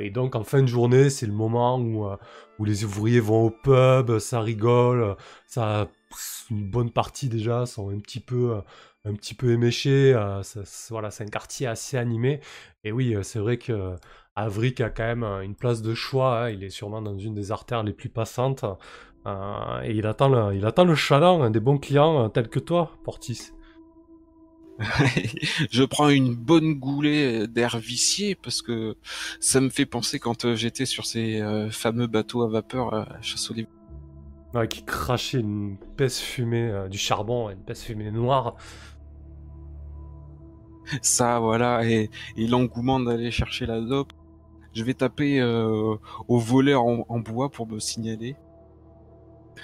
et, 0.02 0.10
donc 0.10 0.36
en 0.36 0.44
fin 0.44 0.62
de 0.62 0.68
journée, 0.68 1.10
c'est 1.10 1.28
le 1.28 1.34
moment 1.34 1.80
où, 1.80 2.08
où 2.58 2.66
les 2.66 2.84
ouvriers 2.84 3.20
vont 3.20 3.46
au 3.46 3.52
pub, 3.52 4.18
ça 4.18 4.42
rigole, 4.42 5.16
ça 5.46 5.88
une 6.50 6.68
bonne 6.68 6.90
partie 6.90 7.30
déjà 7.30 7.68
sont 7.68 7.92
un 7.92 8.00
petit 8.00 8.20
peu 8.20 8.60
un 9.06 9.14
petit 9.14 9.34
peu 9.34 9.52
éméchés, 9.52 10.14
euh, 10.14 10.42
voilà, 10.90 11.12
c'est 11.12 11.24
un 11.24 11.28
quartier 11.28 11.68
assez 11.68 11.98
animé 11.98 12.42
et 12.84 12.92
oui, 12.92 13.16
euh, 13.16 13.24
c'est 13.24 13.40
vrai 13.40 13.58
que 13.58 13.96
Avric 14.36 14.82
a 14.82 14.90
quand 14.90 15.04
même 15.04 15.24
une 15.24 15.56
place 15.56 15.82
de 15.82 15.94
choix, 15.94 16.44
hein. 16.46 16.50
il 16.50 16.64
est 16.64 16.70
sûrement 16.70 17.02
dans 17.02 17.18
une 17.18 17.34
des 17.34 17.52
artères 17.52 17.84
les 17.84 17.94
plus 17.94 18.10
passantes 18.10 18.66
euh, 19.26 19.82
et 19.84 19.92
il 19.92 20.06
attend 20.06 20.30
le, 20.30 20.56
il 20.56 20.66
attend 20.66 20.86
le 20.86 20.96
chaland 20.96 21.50
des 21.50 21.60
bons 21.60 21.78
clients 21.78 22.30
tels 22.30 22.50
que 22.50 22.60
toi, 22.60 22.92
Portis. 23.04 23.52
je 25.72 25.84
prends 25.84 26.10
une 26.10 26.36
bonne 26.36 26.76
goulée 26.76 27.48
d'air 27.48 27.78
vicié 27.78 28.36
parce 28.36 28.62
que 28.62 28.96
ça 29.40 29.60
me 29.60 29.70
fait 29.70 29.86
penser 29.86 30.20
quand 30.20 30.46
euh, 30.46 30.56
j'étais 30.56 30.86
sur 30.86 31.06
ces 31.06 31.42
euh, 31.42 31.70
fameux 31.70 32.08
bateaux 32.08 32.44
à 32.44 32.48
vapeur 32.48 32.94
à 32.94 33.22
chasse 33.22 33.52
Ouais, 34.54 34.68
qui 34.68 34.84
crachait 34.84 35.40
une 35.40 35.78
peste 35.98 36.20
fumée, 36.20 36.70
euh, 36.70 36.88
du 36.88 36.98
charbon, 36.98 37.50
une 37.50 37.64
peste 37.64 37.84
fumée 37.84 38.10
noire. 38.12 38.56
Ça, 41.02 41.40
voilà, 41.40 41.86
et, 41.86 42.10
l'engouement 42.38 43.00
d'aller 43.00 43.32
chercher 43.32 43.66
la 43.66 43.82
dope. 43.82 44.14
Je 44.74 44.84
vais 44.84 44.94
taper 44.94 45.42
au 45.44 46.38
voleur 46.38 46.84
en, 46.86 47.20
bois 47.20 47.50
pour 47.50 47.68
me 47.68 47.80
signaler. 47.80 48.36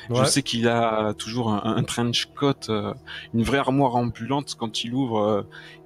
Je 0.09 0.23
sais 0.25 0.43
qu'il 0.43 0.67
a 0.67 1.13
toujours 1.13 1.51
un, 1.51 1.83
trench 1.83 2.27
coat, 2.35 2.53
euh, 2.69 2.93
une 3.33 3.43
vraie 3.43 3.57
armoire 3.57 3.95
ambulante. 3.95 4.55
Quand 4.57 4.83
il 4.83 4.93
ouvre, 4.93 5.19
euh, 5.19 5.41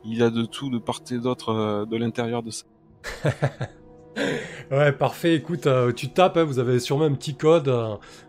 il 0.05 0.23
a 0.23 0.29
de 0.29 0.43
tout 0.45 0.69
de 0.69 0.77
part 0.77 1.01
et 1.11 1.17
d'autre 1.17 1.49
euh, 1.49 1.85
de 1.85 1.97
l'intérieur 1.97 2.43
de 2.43 2.51
ça. 2.51 2.65
Ouais, 4.69 4.91
parfait. 4.91 5.35
Écoute, 5.35 5.67
tu 5.95 6.09
tapes, 6.09 6.35
hein, 6.35 6.43
vous 6.43 6.59
avez 6.59 6.79
sûrement 6.79 7.05
un 7.05 7.13
petit 7.13 7.37
code. 7.37 7.73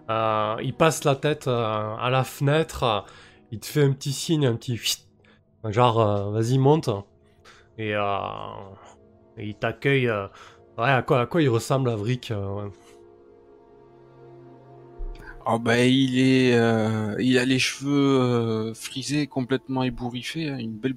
il 0.08 0.74
passe 0.78 1.02
la 1.02 1.16
tête 1.16 1.48
à 1.48 2.08
la 2.10 2.22
fenêtre. 2.22 3.04
il 3.50 3.58
te 3.58 3.66
fait 3.66 3.82
un 3.82 3.90
petit 3.92 4.12
signe, 4.12 4.46
un 4.46 4.54
petit 4.54 4.78
genre, 5.64 6.30
vas-y, 6.30 6.58
monte. 6.58 6.90
Et, 7.76 7.90
et 7.90 9.46
il 9.48 9.54
t'accueille. 9.54 10.08
ouais, 10.78 10.90
à 10.90 11.02
quoi, 11.02 11.22
à 11.22 11.26
quoi 11.26 11.42
il 11.42 11.48
ressemble, 11.48 11.90
Avric 11.90 12.30
euh. 12.30 12.68
Oh 15.46 15.58
bah 15.58 15.84
il 15.84 16.18
est, 16.18 16.54
euh, 16.54 17.16
il 17.18 17.38
a 17.38 17.44
les 17.44 17.58
cheveux 17.58 18.20
euh, 18.20 18.74
frisés, 18.74 19.26
complètement 19.26 19.82
ébouriffés, 19.82 20.48
hein, 20.48 20.58
une 20.58 20.76
belle. 20.76 20.96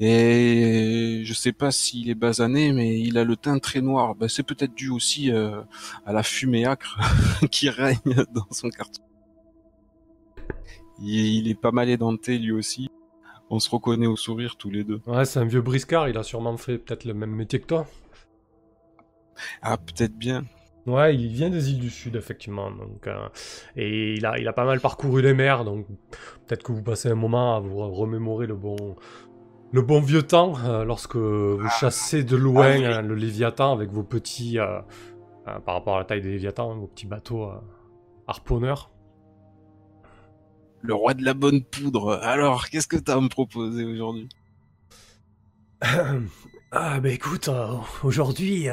Et 0.00 1.22
je 1.24 1.34
sais 1.34 1.52
pas 1.52 1.70
s'il 1.70 2.10
est 2.10 2.16
basané, 2.16 2.72
mais 2.72 2.98
il 3.00 3.16
a 3.16 3.24
le 3.24 3.36
teint 3.36 3.58
très 3.60 3.80
noir. 3.80 4.16
Bah, 4.16 4.28
c'est 4.28 4.42
peut-être 4.42 4.74
dû 4.74 4.90
aussi 4.90 5.30
euh, 5.30 5.62
à 6.04 6.12
la 6.12 6.22
fumée 6.24 6.64
acre 6.66 6.98
qui 7.50 7.70
règne 7.70 8.24
dans 8.34 8.46
son 8.50 8.70
carton. 8.70 9.02
Il, 11.00 11.14
il 11.14 11.48
est 11.48 11.54
pas 11.54 11.70
mal 11.70 11.88
édenté 11.88 12.38
lui 12.38 12.52
aussi. 12.52 12.88
On 13.50 13.60
se 13.60 13.70
reconnaît 13.70 14.06
au 14.06 14.16
sourire 14.16 14.56
tous 14.56 14.70
les 14.70 14.82
deux. 14.82 15.00
Ouais, 15.06 15.24
c'est 15.24 15.38
un 15.38 15.44
vieux 15.44 15.62
briscard. 15.62 16.08
Il 16.08 16.18
a 16.18 16.22
sûrement 16.24 16.56
fait 16.56 16.78
peut-être 16.78 17.04
le 17.04 17.14
même 17.14 17.30
métier 17.30 17.60
que 17.60 17.66
toi. 17.66 17.86
Ah 19.62 19.76
peut-être 19.76 20.16
bien. 20.16 20.44
Ouais, 20.86 21.16
il 21.16 21.28
vient 21.28 21.48
des 21.48 21.70
îles 21.70 21.80
du 21.80 21.88
Sud, 21.88 22.14
effectivement. 22.16 22.70
Donc, 22.70 23.06
euh, 23.06 23.28
et 23.74 24.14
il 24.14 24.26
a, 24.26 24.38
il 24.38 24.46
a 24.46 24.52
pas 24.52 24.66
mal 24.66 24.80
parcouru 24.80 25.22
les 25.22 25.32
mers, 25.32 25.64
donc 25.64 25.86
peut-être 26.46 26.62
que 26.62 26.72
vous 26.72 26.82
passez 26.82 27.08
un 27.08 27.14
moment 27.14 27.56
à 27.56 27.60
vous 27.60 27.76
remémorer 27.90 28.46
le 28.46 28.54
bon, 28.54 28.76
le 29.72 29.82
bon 29.82 30.00
vieux 30.00 30.22
temps 30.22 30.54
euh, 30.66 30.84
lorsque 30.84 31.16
vous 31.16 31.68
chassez 31.80 32.22
de 32.22 32.36
loin 32.36 32.66
Ah 32.84 32.98
euh, 32.98 33.02
le 33.02 33.14
Léviathan 33.14 33.72
avec 33.72 33.90
vos 33.90 34.02
petits, 34.02 34.58
par 35.64 35.74
rapport 35.74 35.96
à 35.96 35.98
la 36.00 36.04
taille 36.04 36.20
des 36.20 36.32
Léviathans, 36.32 36.72
hein, 36.72 36.76
vos 36.76 36.86
petits 36.86 37.06
bateaux 37.06 37.50
harponneurs. 38.26 38.90
Le 40.82 40.92
roi 40.92 41.14
de 41.14 41.24
la 41.24 41.32
bonne 41.32 41.62
poudre. 41.64 42.18
Alors, 42.22 42.68
qu'est-ce 42.68 42.88
que 42.88 42.98
t'as 42.98 43.16
à 43.16 43.20
me 43.20 43.28
proposer 43.28 43.84
aujourd'hui? 43.84 44.28
Ah 46.76 46.98
bah 46.98 47.10
écoute, 47.10 47.48
aujourd'hui 48.02 48.68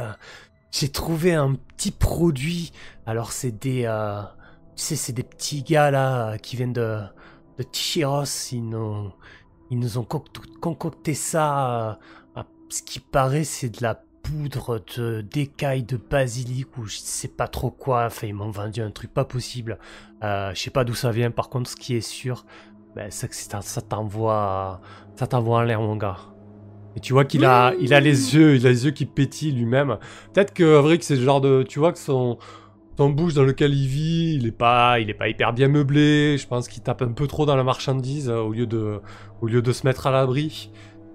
j'ai 0.72 0.89
trouvé 0.89 1.34
un 1.34 1.55
petit 1.55 1.91
produit. 1.91 2.72
Alors 3.05 3.32
c'est 3.32 3.51
des, 3.51 3.84
euh, 3.86 4.22
c'est 4.76 5.13
des 5.13 5.24
petits 5.24 5.63
gars 5.63 5.91
là 5.91 6.38
qui 6.38 6.55
viennent 6.55 6.74
de 6.74 6.99
de. 7.57 7.63
Ils 8.51 8.69
nous, 8.69 9.11
ils 9.69 9.80
nous 9.80 9.97
ont 9.97 10.03
conc- 10.03 10.59
concocté 10.59 11.13
ça. 11.13 11.99
euh, 12.38 12.43
ce 12.69 12.82
qui 12.84 12.99
paraît, 12.99 13.43
c'est 13.43 13.69
de 13.69 13.82
la 13.84 13.95
poudre 14.24 14.82
de 14.97 15.22
d'écailles 15.22 15.84
de 15.84 15.97
basilic 15.97 16.78
ou 16.78 16.86
je 16.86 16.97
sais 16.97 17.28
pas 17.28 17.47
trop 17.47 17.69
quoi. 17.72 18.05
Enfin, 18.05 18.28
ils 18.28 18.34
m'ont 18.34 18.51
vendu 18.51 18.82
un 18.82 18.91
truc 18.91 19.13
pas 19.13 19.26
possible. 19.26 19.78
Euh, 20.24 20.53
je 20.53 20.61
sais 20.61 20.69
pas 20.69 20.84
d'où 20.86 20.93
ça 20.93 21.11
vient. 21.11 21.32
Par 21.32 21.49
contre, 21.49 21.69
ce 21.69 21.76
qui 21.76 21.95
est 21.95 22.01
sûr, 22.01 22.45
ben, 22.95 23.11
c'est 23.11 23.28
que 23.28 23.36
ça 23.36 23.82
t'envoie, 23.82 24.82
ça 25.15 25.28
t'envoie 25.28 25.59
en 25.59 25.63
l'air, 25.63 25.82
mon 25.82 25.95
gars. 25.97 26.30
Et 26.96 27.00
tu 27.00 27.14
vois 27.14 27.24
qu'il 27.26 27.46
a, 27.46 27.74
il 27.80 27.94
a 27.94 28.00
les 28.00 28.36
yeux, 28.36 28.56
il 28.56 28.68
a 28.68 28.70
les 28.70 28.86
yeux 28.86 28.92
qui 28.92 29.06
pétillent 29.06 29.54
lui-même. 29.54 29.98
Peut-être 30.34 30.54
que 30.54 30.78
Avric, 30.78 31.04
c'est 31.04 31.16
le 31.16 31.22
genre 31.24 31.39
de, 31.42 31.64
tu 31.64 31.80
vois 31.80 31.94
que 31.94 32.00
son, 32.00 32.38
son 32.98 33.10
bouche 33.10 33.34
dans 33.34 33.44
lequel 33.44 33.74
il 33.74 33.88
vit, 33.88 34.36
il 34.36 34.46
est 34.48 34.52
pas, 34.52 35.00
il 35.00 35.10
est 35.10 35.14
pas 35.14 35.30
hyper 35.30 35.54
bien 35.54 35.70
meublé. 35.70 36.38
Je 36.38 36.48
pense 36.48 36.68
qu'il 36.68 36.84
tape 36.84 37.02
un 37.02 37.14
peu 37.14 37.28
trop 37.28 37.46
dans 37.46 37.56
la 37.56 37.64
marchandise 37.64 38.30
euh, 38.30 38.39
au 38.39 38.52
lieu 38.52 38.66
de, 38.68 39.00
au 39.42 39.48
lieu 39.48 39.62
de 39.62 39.72
se 39.72 39.88
mettre 39.88 40.08
à 40.08 40.12
l'abri. 40.12 40.72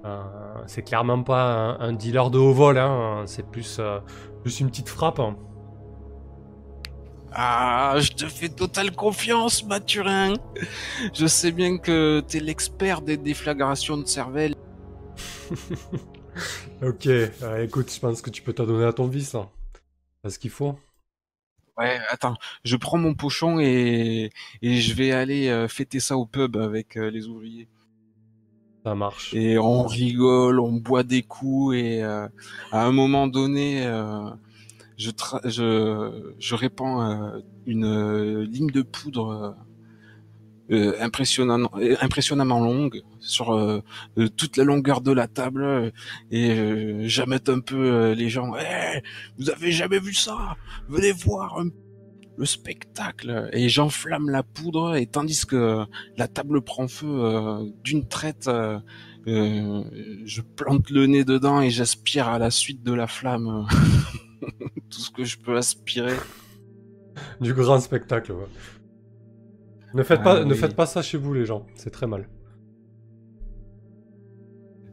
Euh, 0.07 0.22
c'est 0.66 0.83
clairement 0.83 1.22
pas 1.22 1.77
un, 1.79 1.81
un 1.81 1.93
dealer 1.93 2.31
de 2.31 2.39
haut 2.39 2.53
vol, 2.53 2.79
hein. 2.79 3.24
C'est 3.27 3.47
plus, 3.51 3.77
euh, 3.81 3.99
juste 4.45 4.61
une 4.61 4.68
petite 4.70 4.89
frappe. 4.89 5.18
hein. 5.20 5.37
Ah, 7.33 7.97
je 7.99 8.12
te 8.12 8.24
fais 8.27 8.49
totale 8.49 8.93
confiance, 8.93 9.62
Mathurin. 9.66 10.33
Je 11.12 11.27
sais 11.27 11.53
bien 11.53 11.77
que 11.77 12.20
t'es 12.27 12.41
l'expert 12.41 13.03
des 13.03 13.18
déflagrations 13.18 13.99
de 13.99 14.07
cervelle. 14.07 14.55
Ok, 16.82 17.06
euh, 17.06 17.64
écoute, 17.64 17.92
je 17.92 17.98
pense 18.00 18.22
que 18.22 18.30
tu 18.30 18.42
peux 18.42 18.52
t'adonner 18.52 18.84
à 18.84 18.92
ton 18.92 19.06
vice 19.06 19.32
là. 19.32 19.48
C'est 20.24 20.30
ce 20.30 20.38
qu'il 20.38 20.50
faut. 20.50 20.78
Ouais, 21.78 21.98
attends, 22.08 22.36
je 22.64 22.76
prends 22.76 22.96
mon 22.98 23.14
pochon 23.14 23.58
et, 23.60 24.30
et 24.62 24.80
je 24.80 24.94
vais 24.94 25.12
aller 25.12 25.48
euh, 25.48 25.68
fêter 25.68 26.00
ça 26.00 26.16
au 26.16 26.24
pub 26.26 26.56
avec 26.56 26.96
euh, 26.96 27.10
les 27.10 27.28
ouvriers. 27.28 27.68
Ça 28.84 28.94
marche. 28.94 29.34
Et 29.34 29.58
on 29.58 29.84
rigole, 29.86 30.60
on 30.60 30.72
boit 30.72 31.02
des 31.02 31.22
coups 31.22 31.76
et 31.76 32.02
à 32.02 32.30
un 32.72 32.92
moment 32.92 33.26
donné, 33.26 33.82
je, 34.96 35.10
tra- 35.10 35.40
je, 35.48 36.34
je 36.38 36.54
répands 36.54 37.32
une 37.66 38.42
ligne 38.42 38.70
de 38.70 38.82
poudre 38.82 39.56
euh, 40.70 40.94
impressionnant, 41.00 41.70
euh, 41.76 41.96
impressionnamment 42.00 42.60
longue 42.60 43.02
sur 43.20 43.54
euh, 43.54 43.82
toute 44.36 44.56
la 44.56 44.64
longueur 44.64 45.00
de 45.00 45.12
la 45.12 45.28
table 45.28 45.92
et 46.30 47.08
j'amène 47.08 47.40
un 47.48 47.60
peu 47.60 48.12
les 48.12 48.28
gens. 48.28 48.52
Eh, 48.56 49.00
vous 49.38 49.50
avez 49.50 49.72
jamais 49.72 49.98
vu 49.98 50.12
ça 50.14 50.56
Venez 50.88 51.12
voir 51.12 51.58
un- 51.58 51.68
le 52.38 52.44
spectacle 52.44 53.48
et 53.52 53.68
j'enflamme 53.70 54.28
la 54.28 54.42
poudre 54.42 54.94
et 54.96 55.06
tandis 55.06 55.46
que 55.46 55.84
la 56.18 56.28
table 56.28 56.60
prend 56.60 56.86
feu 56.88 57.06
euh, 57.08 57.64
d'une 57.82 58.06
traite. 58.06 58.48
euh, 58.48 58.78
je 60.24 60.40
plante 60.42 60.90
le 60.90 61.06
nez 61.06 61.24
dedans 61.24 61.60
et 61.60 61.70
j'aspire 61.70 62.28
à 62.28 62.38
la 62.38 62.50
suite 62.50 62.82
de 62.82 62.92
la 62.92 63.06
flamme 63.06 63.66
tout 64.90 65.00
ce 65.00 65.10
que 65.10 65.24
je 65.24 65.38
peux 65.38 65.56
aspirer. 65.56 66.14
Du 67.40 67.54
grand 67.54 67.80
spectacle, 67.80 68.32
ouais. 68.32 68.46
Ne 69.95 70.03
faites, 70.03 70.20
Ah 70.20 70.24
pas, 70.24 70.45
ne 70.45 70.53
oui. 70.53 70.59
faites 70.59 70.76
pas 70.76 70.87
ça 70.87 71.03
chez 71.03 71.16
vous, 71.18 71.32
les 71.34 71.47
gens. 71.47 71.66
C'est 71.74 71.91
très 71.91 72.07
mal. 72.07 72.28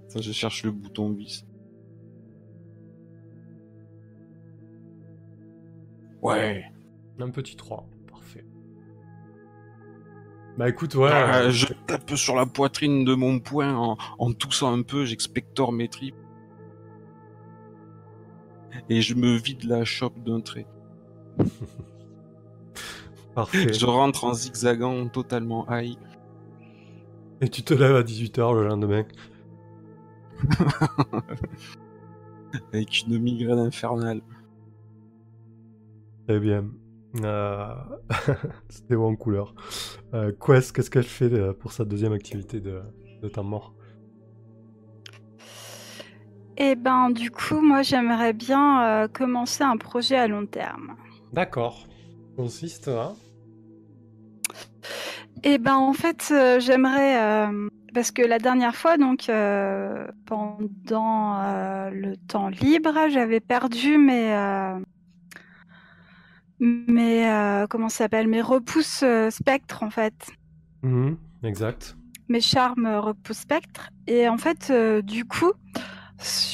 Ça, 0.07 0.21
je 0.21 0.31
cherche 0.31 0.63
le 0.63 0.71
bouton 0.71 1.11
vis. 1.11 1.45
Ouais. 6.21 6.63
Un 7.19 7.29
petit 7.29 7.55
3. 7.55 7.85
Parfait. 8.09 8.45
Bah 10.57 10.69
écoute, 10.69 10.95
ouais. 10.95 11.09
Ah, 11.11 11.39
euh, 11.43 11.51
je 11.51 11.67
tape 11.87 12.11
sur 12.15 12.35
la 12.35 12.45
poitrine 12.45 13.03
de 13.05 13.15
mon 13.15 13.39
poing 13.39 13.75
en, 13.75 13.97
en 14.19 14.33
toussant 14.33 14.71
un 14.73 14.83
peu, 14.83 15.03
j'expectore 15.05 15.71
mes 15.71 15.87
tripes. 15.89 16.15
Et 18.89 19.01
je 19.01 19.15
me 19.15 19.35
vide 19.37 19.63
la 19.65 19.83
chope 19.85 20.23
d'un 20.23 20.41
trait. 20.41 20.67
parfait. 23.35 23.73
Je 23.73 23.85
rentre 23.85 24.23
en 24.25 24.33
zigzagant 24.33 25.07
totalement 25.07 25.65
high. 25.69 25.97
Et 27.41 27.49
tu 27.49 27.63
te 27.63 27.73
lèves 27.73 27.95
à 27.95 28.03
18h 28.03 28.55
le 28.55 28.67
lendemain. 28.67 29.03
avec 32.73 33.03
une 33.07 33.19
migraine 33.19 33.59
infernale. 33.59 34.21
Très 36.27 36.39
bien. 36.39 36.65
Euh... 37.23 37.73
C'était 38.69 38.95
bon 38.95 39.11
en 39.11 39.15
couleur. 39.15 39.53
Euh, 40.13 40.31
Quest, 40.39 40.75
qu'est-ce 40.75 40.89
qu'elle 40.89 41.03
fait 41.03 41.31
euh, 41.33 41.53
pour 41.53 41.71
sa 41.71 41.85
deuxième 41.85 42.13
activité 42.13 42.59
de, 42.59 42.81
de 43.21 43.27
temps 43.27 43.43
mort? 43.43 43.73
Et 46.57 46.75
ben, 46.75 47.09
du 47.09 47.31
coup, 47.31 47.61
moi, 47.61 47.81
j'aimerais 47.81 48.33
bien 48.33 48.83
euh, 49.03 49.07
commencer 49.07 49.63
un 49.63 49.77
projet 49.77 50.17
à 50.17 50.27
long 50.27 50.45
terme. 50.45 50.95
D'accord. 51.31 51.87
Consiste 52.35 52.87
à... 52.87 53.13
Et 55.43 55.57
ben, 55.57 55.75
en 55.75 55.93
fait, 55.93 56.29
euh, 56.31 56.59
j'aimerais. 56.59 57.21
euh, 57.21 57.67
parce 57.93 58.11
que 58.11 58.21
la 58.21 58.39
dernière 58.39 58.75
fois, 58.75 58.97
donc, 58.97 59.29
euh, 59.29 60.07
pendant 60.25 61.41
le 61.91 62.15
temps 62.27 62.49
libre, 62.49 62.93
j'avais 63.09 63.39
perdu 63.39 63.97
mes. 63.97 64.33
mes. 66.59 67.65
comment 67.69 67.89
s'appelle 67.89 68.27
Mes 68.27 68.41
repousses 68.41 69.03
spectres, 69.29 69.83
en 69.83 69.89
fait. 69.89 70.13
Mhm, 70.81 71.17
exact. 71.43 71.95
mes 72.29 72.41
charmes 72.41 72.87
repousse 72.87 73.39
spectre. 73.39 73.89
Et 74.07 74.27
en 74.27 74.37
fait, 74.37 74.71
du 75.03 75.25
coup, 75.25 75.51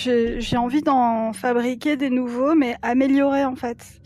j'ai 0.04 0.42
j'ai 0.42 0.58
envie 0.58 0.82
d'en 0.82 1.32
fabriquer 1.34 1.96
des 1.96 2.10
nouveaux, 2.10 2.56
mais 2.56 2.76
améliorés 2.82 3.46
en 3.46 3.56
fait, 3.56 4.02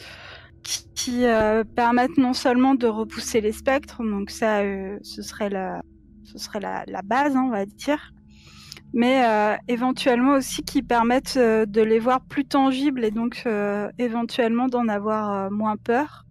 qui, 0.64 1.26
euh, 1.26 1.64
permettent 1.64 2.18
non 2.18 2.34
seulement 2.34 2.76
de 2.76 2.88
repousser 2.88 3.42
les 3.42 3.52
spectres, 3.52 4.04
donc 4.04 4.30
ça, 4.30 4.62
euh, 4.62 4.98
ce 5.04 5.22
serait 5.22 5.50
la, 5.50 5.82
ce 6.24 6.38
serait 6.38 6.60
la, 6.60 7.02
base, 7.04 7.36
hein, 7.36 7.44
on 7.46 7.50
va 7.50 7.66
dire, 7.66 8.14
mais 8.94 9.26
euh, 9.26 9.56
éventuellement 9.68 10.34
aussi 10.34 10.64
qui 10.64 10.82
permettent 10.82 11.38
de 11.38 11.82
les 11.82 12.00
voir 12.00 12.22
plus 12.22 12.46
tangibles 12.46 13.04
et 13.04 13.12
donc 13.12 13.46
éventuellement 13.98 14.68
d'en 14.68 14.88
avoir 14.88 15.52
moins 15.52 15.78
peur. 15.78 16.26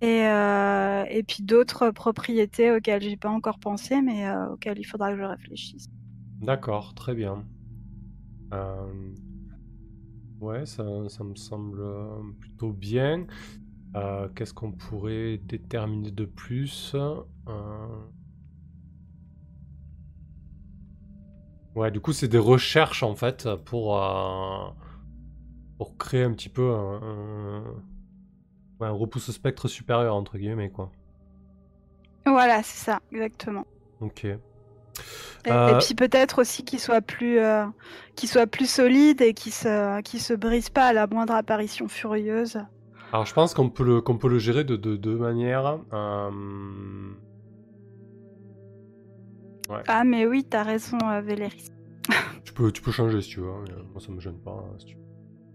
Et, 0.00 0.20
et 0.20 1.22
puis 1.22 1.42
d'autres 1.42 1.90
propriétés 1.90 2.70
auxquelles 2.70 3.02
j'ai 3.02 3.16
pas 3.16 3.30
encore 3.30 3.58
pensé, 3.58 4.00
mais 4.02 4.30
auxquelles 4.52 4.78
il 4.78 4.84
faudra 4.84 5.12
que 5.12 5.18
je 5.18 5.24
réfléchisse. 5.24 5.88
D'accord, 6.40 6.94
très 6.94 7.14
bien. 7.14 7.44
Ouais, 10.44 10.66
ça, 10.66 10.84
ça 11.08 11.24
me 11.24 11.34
semble 11.36 11.80
euh, 11.80 12.20
plutôt 12.38 12.70
bien. 12.70 13.26
Euh, 13.96 14.28
Qu'est-ce 14.34 14.54
qu'on 14.54 14.72
pourrait 14.72 15.38
déterminer 15.38 16.10
de 16.10 16.26
plus 16.26 16.94
Euh, 17.48 17.86
Ouais, 21.74 21.90
du 21.90 22.00
coup, 22.00 22.12
c'est 22.12 22.28
des 22.28 22.38
recherches 22.38 23.02
en 23.02 23.14
fait 23.16 23.48
pour, 23.64 23.96
euh, 24.02 24.70
pour 25.78 25.96
créer 25.96 26.22
un 26.22 26.32
petit 26.32 26.48
peu 26.48 26.72
un, 26.72 27.00
un... 27.02 27.64
ouais, 28.80 28.86
un 28.88 28.90
repousse 28.92 29.30
spectre 29.30 29.68
supérieur, 29.68 30.14
entre 30.14 30.38
guillemets, 30.38 30.70
quoi. 30.70 30.90
Voilà, 32.26 32.62
c'est 32.62 32.84
ça, 32.84 33.00
exactement. 33.12 33.66
Ok. 34.00 34.26
Et, 35.46 35.50
Euh, 35.52 35.74
et 35.74 35.78
puis 35.84 35.94
peut-être 35.94 36.40
aussi 36.40 36.64
qu'il 36.64 36.80
soit 36.80 37.00
plus, 37.02 37.38
euh, 37.38 37.66
qu'il 38.16 38.28
soit 38.28 38.46
plus 38.46 38.68
solide 38.70 39.20
et 39.20 39.34
qu'il 39.34 39.52
se, 39.52 40.00
qu'il 40.02 40.20
se 40.20 40.32
brise 40.34 40.70
pas 40.70 40.86
à 40.86 40.92
la 40.92 41.06
moindre 41.06 41.34
apparition 41.34 41.86
furieuse. 41.88 42.58
Alors, 43.12 43.26
je 43.26 43.34
pense 43.34 43.52
qu'on 43.54 43.68
peut 43.68 43.84
le, 43.84 44.00
qu'on 44.00 44.16
peut 44.18 44.28
le 44.28 44.38
gérer 44.38 44.64
de 44.64 44.76
de 44.76 44.96
deux 44.96 45.16
manières. 45.16 45.78
Euh, 45.92 46.30
Ah 49.86 50.04
mais 50.04 50.26
oui, 50.26 50.44
t'as 50.48 50.62
raison, 50.62 50.98
Véléris. 51.22 51.70
Tu 52.44 52.52
peux, 52.52 52.70
tu 52.72 52.82
peux 52.82 52.92
changer 52.92 53.20
si 53.22 53.30
tu 53.30 53.40
veux. 53.40 53.48
hein. 53.50 53.64
Moi, 53.92 54.00
ça 54.00 54.12
me 54.12 54.20
gêne 54.20 54.38
pas. 54.38 54.50
hein, 54.52 54.74
si 54.78 54.86
tu- 54.86 54.96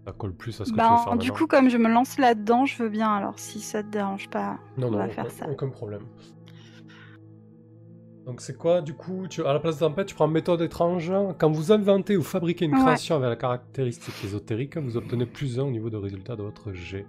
Ça 0.06 0.12
colle 0.12 0.32
plus 0.34 0.58
à 0.60 0.64
ce 0.64 0.70
que 0.72 0.76
tu 0.76 0.82
veux 0.82 0.88
Bah, 0.88 0.96
faire 1.04 1.16
du 1.18 1.28
maintenant. 1.28 1.34
coup, 1.34 1.46
comme 1.46 1.68
je 1.68 1.76
me 1.76 1.88
lance 1.88 2.18
là-dedans, 2.18 2.64
je 2.66 2.82
veux 2.82 2.88
bien. 2.88 3.14
Alors, 3.14 3.38
si 3.38 3.60
ça 3.60 3.82
te 3.82 3.88
dérange 3.88 4.28
pas, 4.30 4.58
non, 4.78 4.88
on 4.88 4.90
non, 4.92 4.98
va 4.98 5.04
aucun, 5.04 5.14
faire 5.14 5.30
ça. 5.30 5.46
aucun 5.48 5.68
problème. 5.68 6.02
Donc, 8.26 8.40
c'est 8.40 8.56
quoi, 8.56 8.80
du 8.82 8.94
coup 8.94 9.26
tu, 9.28 9.44
À 9.44 9.52
la 9.52 9.60
place 9.60 9.76
de 9.76 9.80
tempête, 9.80 10.06
tu 10.06 10.14
prends 10.14 10.28
méthode 10.28 10.60
étrange. 10.60 11.12
Quand 11.38 11.50
vous 11.50 11.72
inventez 11.72 12.16
ou 12.16 12.22
fabriquez 12.22 12.66
une 12.66 12.74
Ouais. 12.74 12.80
création 12.80 13.16
avec 13.16 13.28
la 13.28 13.36
caractéristique 13.36 14.14
ésotérique, 14.24 14.76
vous 14.76 14.96
obtenez 14.96 15.26
plus 15.26 15.58
1 15.58 15.64
au 15.64 15.70
niveau 15.70 15.90
de 15.90 15.96
résultat 15.96 16.36
de 16.36 16.42
votre 16.42 16.72
jet. 16.72 17.06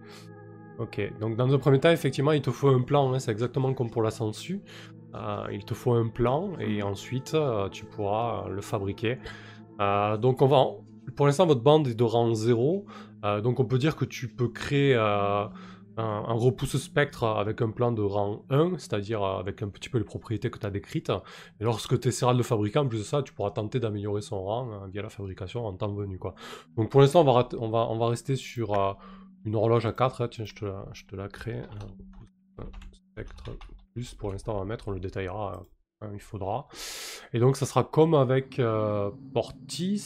Ok, 0.80 1.00
donc 1.20 1.36
dans 1.36 1.54
un 1.54 1.60
premier 1.60 1.80
temps, 1.80 1.92
effectivement, 1.92 2.32
il 2.32 2.42
te 2.42 2.50
faut 2.50 2.70
un 2.70 2.82
plan. 2.82 3.14
hein, 3.14 3.20
c'est 3.20 3.32
exactement 3.32 3.74
comme 3.74 3.92
pour 3.92 4.02
la 4.02 4.10
sangsue. 4.10 4.62
Euh, 5.14 5.44
il 5.52 5.64
te 5.66 5.74
faut 5.74 5.94
un 5.94 6.08
plan 6.08 6.54
et 6.60 6.82
ensuite, 6.82 7.34
euh, 7.36 7.68
tu 7.70 7.86
pourras 7.86 8.46
euh, 8.48 8.50
le 8.50 8.62
fabriquer. 8.62 9.18
Euh, 9.82 10.18
donc, 10.18 10.42
on 10.42 10.48
va. 10.48 10.66
Pour 11.16 11.26
l'instant, 11.26 11.46
votre 11.46 11.62
bande 11.62 11.88
est 11.88 11.94
de 11.94 12.04
rang 12.04 12.34
0. 12.34 12.86
Euh, 13.26 13.42
donc, 13.42 13.60
on 13.60 13.66
peut 13.66 13.78
dire 13.78 13.96
que 13.98 14.06
tu 14.06 14.28
peux 14.30 14.48
créer 14.48 14.96
un, 15.98 16.34
repousse 16.34 16.78
spectre 16.78 17.26
avec 17.26 17.62
un 17.62 17.70
plan 17.72 17.92
de 17.92 18.02
rang 18.02 18.46
1, 18.50 18.78
c'est-à-dire 18.78 19.24
avec 19.24 19.62
un 19.62 19.70
petit 19.70 19.90
peu 19.90 19.98
les 19.98 20.04
propriétés 20.04 20.50
que 20.50 20.58
tu 20.58 20.66
as 20.66 20.70
décrites. 20.70 21.12
Et 21.60 21.64
lorsque 21.64 22.00
tu 22.00 22.08
essaieras 22.08 22.34
de 22.34 22.38
le 22.38 22.44
fabriquer, 22.44 22.80
en 22.80 22.88
plus 22.88 23.00
de 23.00 23.04
ça, 23.04 23.22
tu 23.24 23.34
pourras 23.34 23.52
tenter 23.52 23.80
d'améliorer 23.80 24.22
son 24.22 24.44
rang 24.44 24.72
euh, 24.72 24.88
via 24.88 25.02
la 25.02 25.10
fabrication 25.10 25.66
en 25.66 25.74
temps 25.74 25.94
venu. 25.94 26.18
Quoi. 26.18 26.36
Donc, 26.78 26.90
pour 26.90 27.02
l'instant, 27.02 27.26
on 27.26 27.98
va, 27.98 28.08
rester 28.08 28.36
sur 28.36 28.80
euh, 28.80 28.94
une 29.46 29.56
horloge 29.56 29.86
à 29.86 29.94
4. 29.94 30.28
Tiens, 30.28 30.46
je 30.46 30.56
te 30.56 30.66
la, 30.66 30.86
je 30.94 31.28
crée. 31.28 31.62
Spectre 33.12 33.58
plus. 33.94 34.14
Pour 34.16 34.32
l'instant, 34.32 34.56
on 34.56 34.60
va 34.60 34.66
mettre, 34.66 34.88
on 34.88 34.92
le 34.92 35.00
détaillera. 35.00 35.54
euh, 35.54 36.08
hein, 36.08 36.12
il 36.14 36.22
faudra. 36.22 36.68
Et 37.34 37.40
donc, 37.40 37.58
ça 37.58 37.66
sera 37.66 37.84
comme 37.84 38.14
avec 38.14 38.60
euh, 38.60 39.12
Portis, 39.34 40.00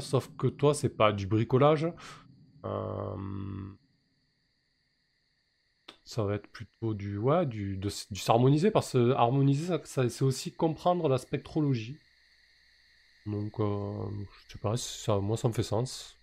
sauf 0.00 0.30
que 0.36 0.46
toi, 0.46 0.74
c'est 0.74 0.96
pas 0.96 1.12
du 1.12 1.26
bricolage. 1.26 1.86
Ça 6.08 6.24
va 6.24 6.34
être 6.36 6.48
plutôt 6.48 6.94
du, 6.94 7.18
ouais, 7.18 7.46
du, 7.46 7.76
de- 7.76 7.90
du 8.10 8.20
s'harmoniser, 8.20 8.70
parce 8.70 8.92
que 8.92 9.12
harmoniser, 9.12 9.74
ça, 9.84 10.08
c'est 10.08 10.24
aussi 10.24 10.54
comprendre 10.54 11.08
la 11.08 11.18
spectrologie. 11.18 12.00
Donc, 13.26 13.60
euh, 13.60 14.08
je 14.48 14.52
sais 14.54 14.58
pas, 14.58 14.76
ça, 14.76 15.18
moi, 15.20 15.36
ça 15.36 15.48
me 15.48 15.52
fait 15.52 15.62
sens. 15.62 16.17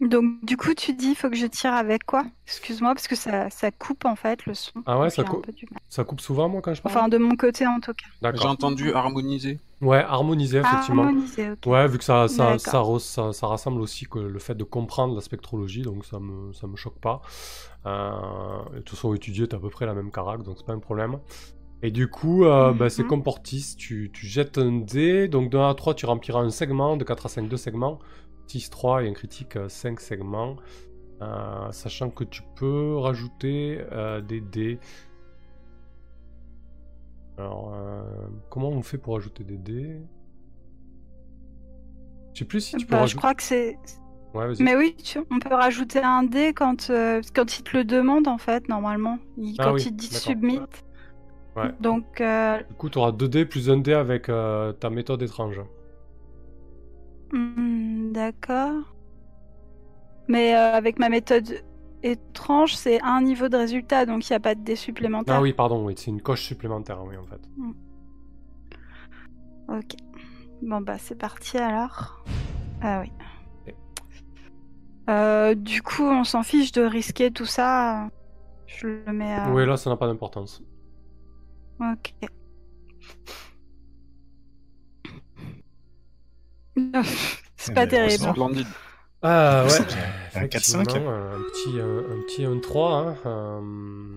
Donc, 0.00 0.44
du 0.44 0.56
coup, 0.56 0.74
tu 0.74 0.92
dis, 0.92 1.10
il 1.10 1.14
faut 1.14 1.30
que 1.30 1.36
je 1.36 1.46
tire 1.46 1.72
avec 1.72 2.04
quoi? 2.04 2.24
Excuse-moi, 2.46 2.94
parce 2.94 3.06
que 3.06 3.14
ça, 3.14 3.48
ça 3.48 3.70
coupe 3.70 4.04
en 4.04 4.16
fait 4.16 4.44
le 4.46 4.54
son. 4.54 4.72
Ah 4.86 4.98
ouais, 4.98 5.08
ça 5.08 5.22
coupe. 5.24 5.46
Ça 5.88 6.02
coupe 6.04 6.20
souvent, 6.20 6.48
moi, 6.48 6.60
quand 6.62 6.74
je 6.74 6.82
parle? 6.82 6.96
Enfin, 6.96 7.08
de 7.08 7.16
mon 7.16 7.36
côté 7.36 7.66
en 7.66 7.78
tout 7.80 7.92
cas. 7.94 8.32
J'ai 8.34 8.46
entendu 8.46 8.92
harmoniser. 8.92 9.60
Ouais, 9.80 9.98
harmoniser, 9.98 10.58
effectivement. 10.58 11.04
Harmoniser, 11.04 11.50
ok. 11.52 11.66
Ouais, 11.66 11.86
vu 11.88 11.98
que 11.98 12.04
ça, 12.04 12.26
ça, 12.26 12.58
ça, 12.58 12.82
ça, 12.98 13.32
ça 13.32 13.46
rassemble 13.46 13.80
aussi 13.80 14.06
que 14.06 14.18
le 14.18 14.38
fait 14.38 14.54
de 14.54 14.64
comprendre 14.64 15.14
la 15.14 15.20
spectrologie, 15.20 15.82
donc 15.82 16.04
ça 16.04 16.18
me, 16.18 16.52
ça 16.52 16.66
me 16.66 16.76
choque 16.76 16.98
pas. 17.00 17.22
Euh, 17.86 18.10
et 18.72 18.76
de 18.76 18.80
toute 18.80 18.96
façon, 18.96 19.14
étudier, 19.14 19.46
t'as 19.46 19.58
à 19.58 19.60
peu 19.60 19.70
près 19.70 19.86
la 19.86 19.94
même 19.94 20.10
carac, 20.10 20.42
donc 20.42 20.56
c'est 20.58 20.66
pas 20.66 20.72
un 20.72 20.78
problème. 20.80 21.18
Et 21.82 21.90
du 21.90 22.08
coup, 22.08 22.44
euh, 22.44 22.72
bah, 22.72 22.88
c'est 22.88 23.02
Mhm. 23.02 23.08
comme 23.10 23.22
Portis, 23.22 23.76
tu, 23.76 24.10
tu 24.12 24.26
jettes 24.26 24.56
un 24.58 24.72
dé, 24.80 25.28
donc 25.28 25.50
de 25.50 25.58
1 25.58 25.68
à 25.68 25.74
3, 25.74 25.94
tu 25.94 26.06
rempliras 26.06 26.40
un 26.40 26.50
segment, 26.50 26.96
de 26.96 27.04
4 27.04 27.26
à 27.26 27.28
5, 27.28 27.48
deux 27.48 27.58
segments, 27.58 27.98
6, 28.46 28.70
3 28.70 29.02
et 29.04 29.08
un 29.08 29.12
critique, 29.12 29.58
5 29.68 30.00
segments. 30.00 30.56
Euh, 31.22 31.70
sachant 31.72 32.10
que 32.10 32.24
tu 32.24 32.42
peux 32.56 32.96
rajouter 32.98 33.82
euh, 33.92 34.20
des 34.20 34.40
dés. 34.40 34.78
Alors, 37.38 37.72
euh, 37.74 38.02
comment 38.50 38.68
on 38.70 38.82
fait 38.82 38.98
pour 38.98 39.16
ajouter 39.16 39.44
des 39.44 39.56
dés? 39.58 40.00
Je 42.32 42.40
sais 42.40 42.44
plus 42.44 42.60
si 42.60 42.76
tu 42.76 42.86
peux 42.86 42.96
Bah, 42.96 43.06
je 43.06 43.16
crois 43.16 43.34
que 43.34 43.42
c'est. 43.42 43.76
Ouais. 44.34 44.52
Mais 44.58 44.74
oui, 44.76 44.96
tu- 44.96 45.20
on 45.30 45.38
peut 45.38 45.54
rajouter 45.54 46.00
un 46.00 46.24
dé 46.24 46.52
quand, 46.52 46.90
euh, 46.90 47.20
quand 47.34 47.58
il 47.58 47.62
te 47.62 47.76
le 47.76 47.84
demande 47.84 48.26
en 48.26 48.38
fait, 48.38 48.68
normalement. 48.68 49.18
Il- 49.38 49.54
Ah 49.58 49.64
quand 49.66 49.72
oui, 49.74 49.82
il 49.82 49.90
te 49.90 49.94
dit 49.94 50.06
submit. 50.08 50.60
Ouais. 51.56 51.70
Donc, 51.80 52.20
euh, 52.20 52.58
Du 52.68 52.74
coup, 52.74 52.90
tu 52.90 52.98
auras 52.98 53.12
2 53.12 53.28
dés 53.28 53.46
plus 53.46 53.70
un 53.70 53.76
dé 53.78 53.92
avec 53.92 54.28
euh, 54.28 54.72
ta 54.72 54.90
méthode 54.90 55.22
étrange. 55.22 55.60
Hmm, 57.36 58.12
d'accord. 58.12 58.94
Mais 60.28 60.54
euh, 60.54 60.72
avec 60.72 60.98
ma 60.98 61.08
méthode 61.08 61.62
étrange, 62.02 62.74
c'est 62.74 63.00
un 63.02 63.20
niveau 63.20 63.48
de 63.48 63.56
résultat, 63.56 64.06
donc 64.06 64.28
il 64.28 64.32
n'y 64.32 64.36
a 64.36 64.40
pas 64.40 64.54
de 64.54 64.60
dé 64.60 64.76
supplémentaire. 64.76 65.36
Ah 65.36 65.40
oui, 65.40 65.52
pardon, 65.52 65.84
oui, 65.84 65.94
c'est 65.96 66.10
une 66.10 66.22
coche 66.22 66.42
supplémentaire, 66.42 67.02
oui, 67.04 67.16
en 67.16 67.26
fait. 67.26 67.40
Ok. 69.68 69.96
Bon 70.62 70.80
bah 70.80 70.98
c'est 70.98 71.18
parti 71.18 71.58
alors. 71.58 72.24
Ah 72.80 73.00
oui. 73.02 73.12
Euh, 75.10 75.54
du 75.54 75.82
coup, 75.82 76.04
on 76.04 76.24
s'en 76.24 76.42
fiche 76.42 76.72
de 76.72 76.82
risquer 76.82 77.30
tout 77.30 77.44
ça. 77.44 78.08
Je 78.66 78.86
le 78.86 79.12
mets 79.12 79.34
à... 79.34 79.50
Oui, 79.50 79.66
là, 79.66 79.76
ça 79.76 79.90
n'a 79.90 79.96
pas 79.96 80.06
d'importance. 80.06 80.62
Ok. 81.80 82.14
c'est 87.56 87.74
pas 87.74 87.86
ben, 87.86 87.88
terrible. 87.88 88.30
Splendide. 88.30 88.66
Ah 89.22 89.64
ouais. 89.64 89.70
Un 90.34 90.42
effectivement, 90.44 90.82
4-5 90.82 90.98
un 90.98 91.40
petit, 91.40 91.80
un, 91.80 91.98
un 91.98 92.20
petit 92.26 92.42
1-3. 92.42 92.92
Hein, 92.92 93.16
euh, 93.24 93.60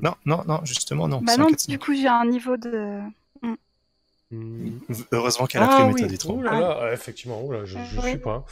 Non, 0.01 0.15
non, 0.25 0.43
non, 0.45 0.59
justement, 0.65 1.07
non. 1.07 1.21
Bah 1.21 1.37
non, 1.37 1.47
4-5. 1.49 1.69
du 1.69 1.79
coup 1.79 1.93
j'ai 1.93 2.07
un 2.07 2.25
niveau 2.25 2.57
de... 2.57 2.99
hmm. 3.41 4.79
Heureusement 5.13 5.45
qu'elle 5.45 5.61
a 5.61 5.69
Ah 5.71 5.75
pris 5.75 5.93
oui, 5.93 6.11
méthode 6.11 6.31
oh 6.35 6.41
là 6.41 6.59
là, 6.59 6.81
euh, 6.83 6.93
effectivement, 6.93 7.41
oh 7.41 7.53
là, 7.53 7.63
je, 7.63 7.77
je 7.77 8.01
Oui. 8.01 8.09
suis 8.09 8.17
pas. 8.17 8.43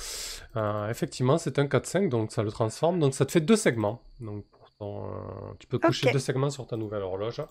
Euh, 0.55 0.89
effectivement, 0.89 1.37
c'est 1.37 1.59
un 1.59 1.65
4-5, 1.65 2.07
donc 2.07 2.31
ça 2.31 2.41
le 2.43 2.51
transforme. 2.51 2.99
Donc 3.01 3.13
ça 3.13 3.25
te 3.25 3.33
fait 3.33 3.41
deux 3.41 3.57
segments. 3.57 4.01
Donc 4.21 4.45
pour 4.45 4.71
ton, 4.79 5.07
euh, 5.07 5.09
tu 5.59 5.67
peux 5.67 5.77
coucher 5.79 6.09
deux 6.13 6.19
segments 6.19 6.49
sur 6.49 6.65
ta 6.67 6.77
nouvelle 6.77 7.01
horloge. 7.01 7.41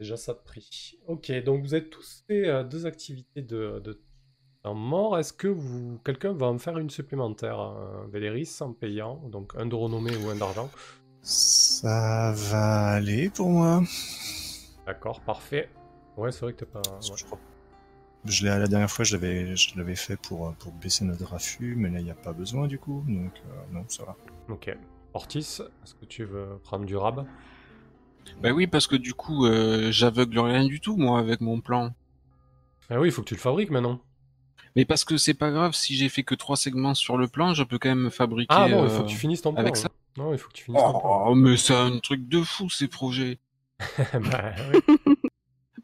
Déjà 0.00 0.16
ça 0.16 0.32
de 0.32 0.38
prix. 0.44 0.98
Ok, 1.06 1.30
donc 1.44 1.62
vous 1.62 1.74
avez 1.74 1.88
tous 1.88 2.24
fait 2.26 2.48
euh, 2.48 2.64
deux 2.64 2.86
activités 2.86 3.42
de, 3.42 3.80
de 3.84 4.00
mort. 4.74 5.18
Est-ce 5.18 5.32
que 5.32 5.48
vous 5.48 5.98
quelqu'un 6.04 6.32
va 6.32 6.46
en 6.46 6.58
faire 6.58 6.78
une 6.78 6.90
supplémentaire, 6.90 7.60
euh, 7.60 8.06
Véléris, 8.12 8.56
en 8.60 8.72
payant 8.72 9.16
Donc 9.30 9.52
un 9.56 9.66
de 9.66 9.74
renommée 9.74 10.16
ou 10.16 10.30
un 10.30 10.36
d'argent. 10.36 10.70
Ça 11.22 12.32
va 12.34 12.88
aller 12.88 13.30
pour 13.30 13.48
moi. 13.50 13.82
D'accord, 14.86 15.20
parfait. 15.20 15.68
Ouais, 16.16 16.32
c'est 16.32 16.40
vrai 16.40 16.52
que 16.52 16.58
t'es 16.60 16.66
pas. 16.66 16.80
Ouais. 16.80 17.16
je 17.16 17.24
crois- 17.24 17.38
Je 18.24 18.44
l'ai, 18.44 18.50
la 18.58 18.66
dernière 18.66 18.90
fois, 18.90 19.04
je 19.04 19.14
l'avais, 19.16 19.54
je 19.56 19.76
l'avais 19.78 19.94
fait 19.96 20.16
pour, 20.16 20.52
pour 20.54 20.72
baisser 20.72 21.04
notre 21.04 21.32
affût, 21.34 21.74
mais 21.76 21.88
là, 21.90 21.98
il 22.00 22.04
n'y 22.04 22.10
a 22.10 22.14
pas 22.14 22.32
besoin 22.32 22.66
du 22.66 22.78
coup, 22.78 23.04
donc 23.06 23.32
euh, 23.46 23.72
non, 23.72 23.84
ça 23.88 24.04
va. 24.04 24.16
Ok. 24.48 24.76
Ortis, 25.14 25.38
est-ce 25.84 25.94
que 25.94 26.04
tu 26.04 26.24
veux 26.24 26.58
prendre 26.64 26.84
du 26.84 26.96
rab? 26.96 27.26
Bah 28.42 28.50
oui, 28.50 28.66
parce 28.66 28.86
que 28.86 28.96
du 28.96 29.14
coup, 29.14 29.46
euh, 29.46 29.90
j'aveugle 29.90 30.38
rien 30.40 30.64
du 30.66 30.80
tout, 30.80 30.96
moi, 30.96 31.18
avec 31.18 31.40
mon 31.40 31.60
plan. 31.60 31.94
Ah 32.90 32.98
oui, 33.00 33.08
il 33.08 33.12
faut 33.12 33.22
que 33.22 33.28
tu 33.28 33.34
le 33.34 33.40
fabriques 33.40 33.70
maintenant. 33.70 34.00
Mais 34.76 34.84
parce 34.84 35.04
que 35.04 35.16
c'est 35.16 35.34
pas 35.34 35.50
grave, 35.50 35.74
si 35.74 35.96
j'ai 35.96 36.08
fait 36.08 36.22
que 36.22 36.34
trois 36.34 36.56
segments 36.56 36.94
sur 36.94 37.16
le 37.16 37.28
plan, 37.28 37.54
je 37.54 37.62
peux 37.64 37.78
quand 37.78 37.88
même 37.88 38.10
fabriquer. 38.10 38.54
Ah 38.54 38.68
non, 38.68 38.84
il 38.84 38.86
euh, 38.86 38.88
faut 38.88 39.02
que 39.02 39.08
tu 39.08 39.16
finisses 39.16 39.42
ton 39.42 39.52
plan. 39.52 39.60
avec 39.62 39.76
hein. 39.76 39.80
ça. 39.80 39.88
Non, 40.16 40.32
il 40.32 40.38
faut 40.38 40.48
que 40.48 40.54
tu 40.54 40.64
finisses 40.64 40.80
ton 40.82 41.00
plan. 41.00 41.24
Oh, 41.28 41.34
mais 41.34 41.56
c'est 41.56 41.74
un 41.74 41.98
truc 41.98 42.28
de 42.28 42.42
fou, 42.42 42.68
ces 42.70 42.88
projets. 42.88 43.38
Bah, 44.12 44.52
oui. 44.72 45.14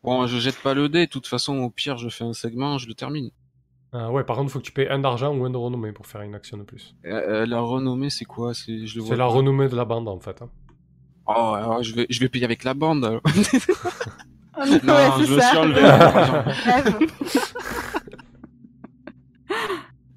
Bon, 0.02 0.26
je 0.26 0.38
jette 0.38 0.60
pas 0.60 0.74
le 0.74 0.90
dé, 0.90 1.06
de 1.06 1.10
toute 1.10 1.26
façon, 1.26 1.56
au 1.60 1.70
pire, 1.70 1.96
je 1.96 2.10
fais 2.10 2.24
un 2.24 2.34
segment, 2.34 2.76
je 2.76 2.86
le 2.88 2.92
termine. 2.94 3.30
Ah 3.90 4.10
ouais, 4.10 4.22
par 4.22 4.36
contre, 4.36 4.50
il 4.50 4.52
faut 4.52 4.58
que 4.58 4.64
tu 4.64 4.72
payes 4.72 4.88
un 4.88 4.98
d'argent 4.98 5.34
ou 5.34 5.46
un 5.46 5.50
de 5.50 5.56
renommée 5.56 5.92
pour 5.92 6.06
faire 6.06 6.20
une 6.20 6.34
action 6.34 6.58
de 6.58 6.62
plus. 6.62 6.94
Euh, 7.06 7.12
euh, 7.12 7.46
la 7.46 7.60
renommée, 7.60 8.10
c'est 8.10 8.26
quoi? 8.26 8.52
C'est 8.52 8.86
je 8.86 8.96
le 8.96 9.00
vois 9.02 9.14
C'est 9.14 9.16
la 9.18 9.24
pas. 9.26 9.32
renommée 9.32 9.66
de 9.68 9.76
la 9.76 9.86
bande 9.86 10.08
en 10.08 10.20
fait. 10.20 10.42
hein. 10.42 10.50
Oh, 11.26 11.54
alors, 11.54 11.82
je 11.82 11.94
vais, 11.94 12.06
je 12.10 12.20
vais 12.20 12.28
payer 12.28 12.44
avec 12.44 12.64
la 12.64 12.74
bande. 12.74 13.04
alors. 13.04 13.22
Ah, 14.56 14.66
non, 14.66 14.94
ouais, 14.94 15.26
je 15.26 15.34
me 15.34 15.40
ça. 15.40 15.48
suis 15.48 15.58
enlevé. 15.58 15.80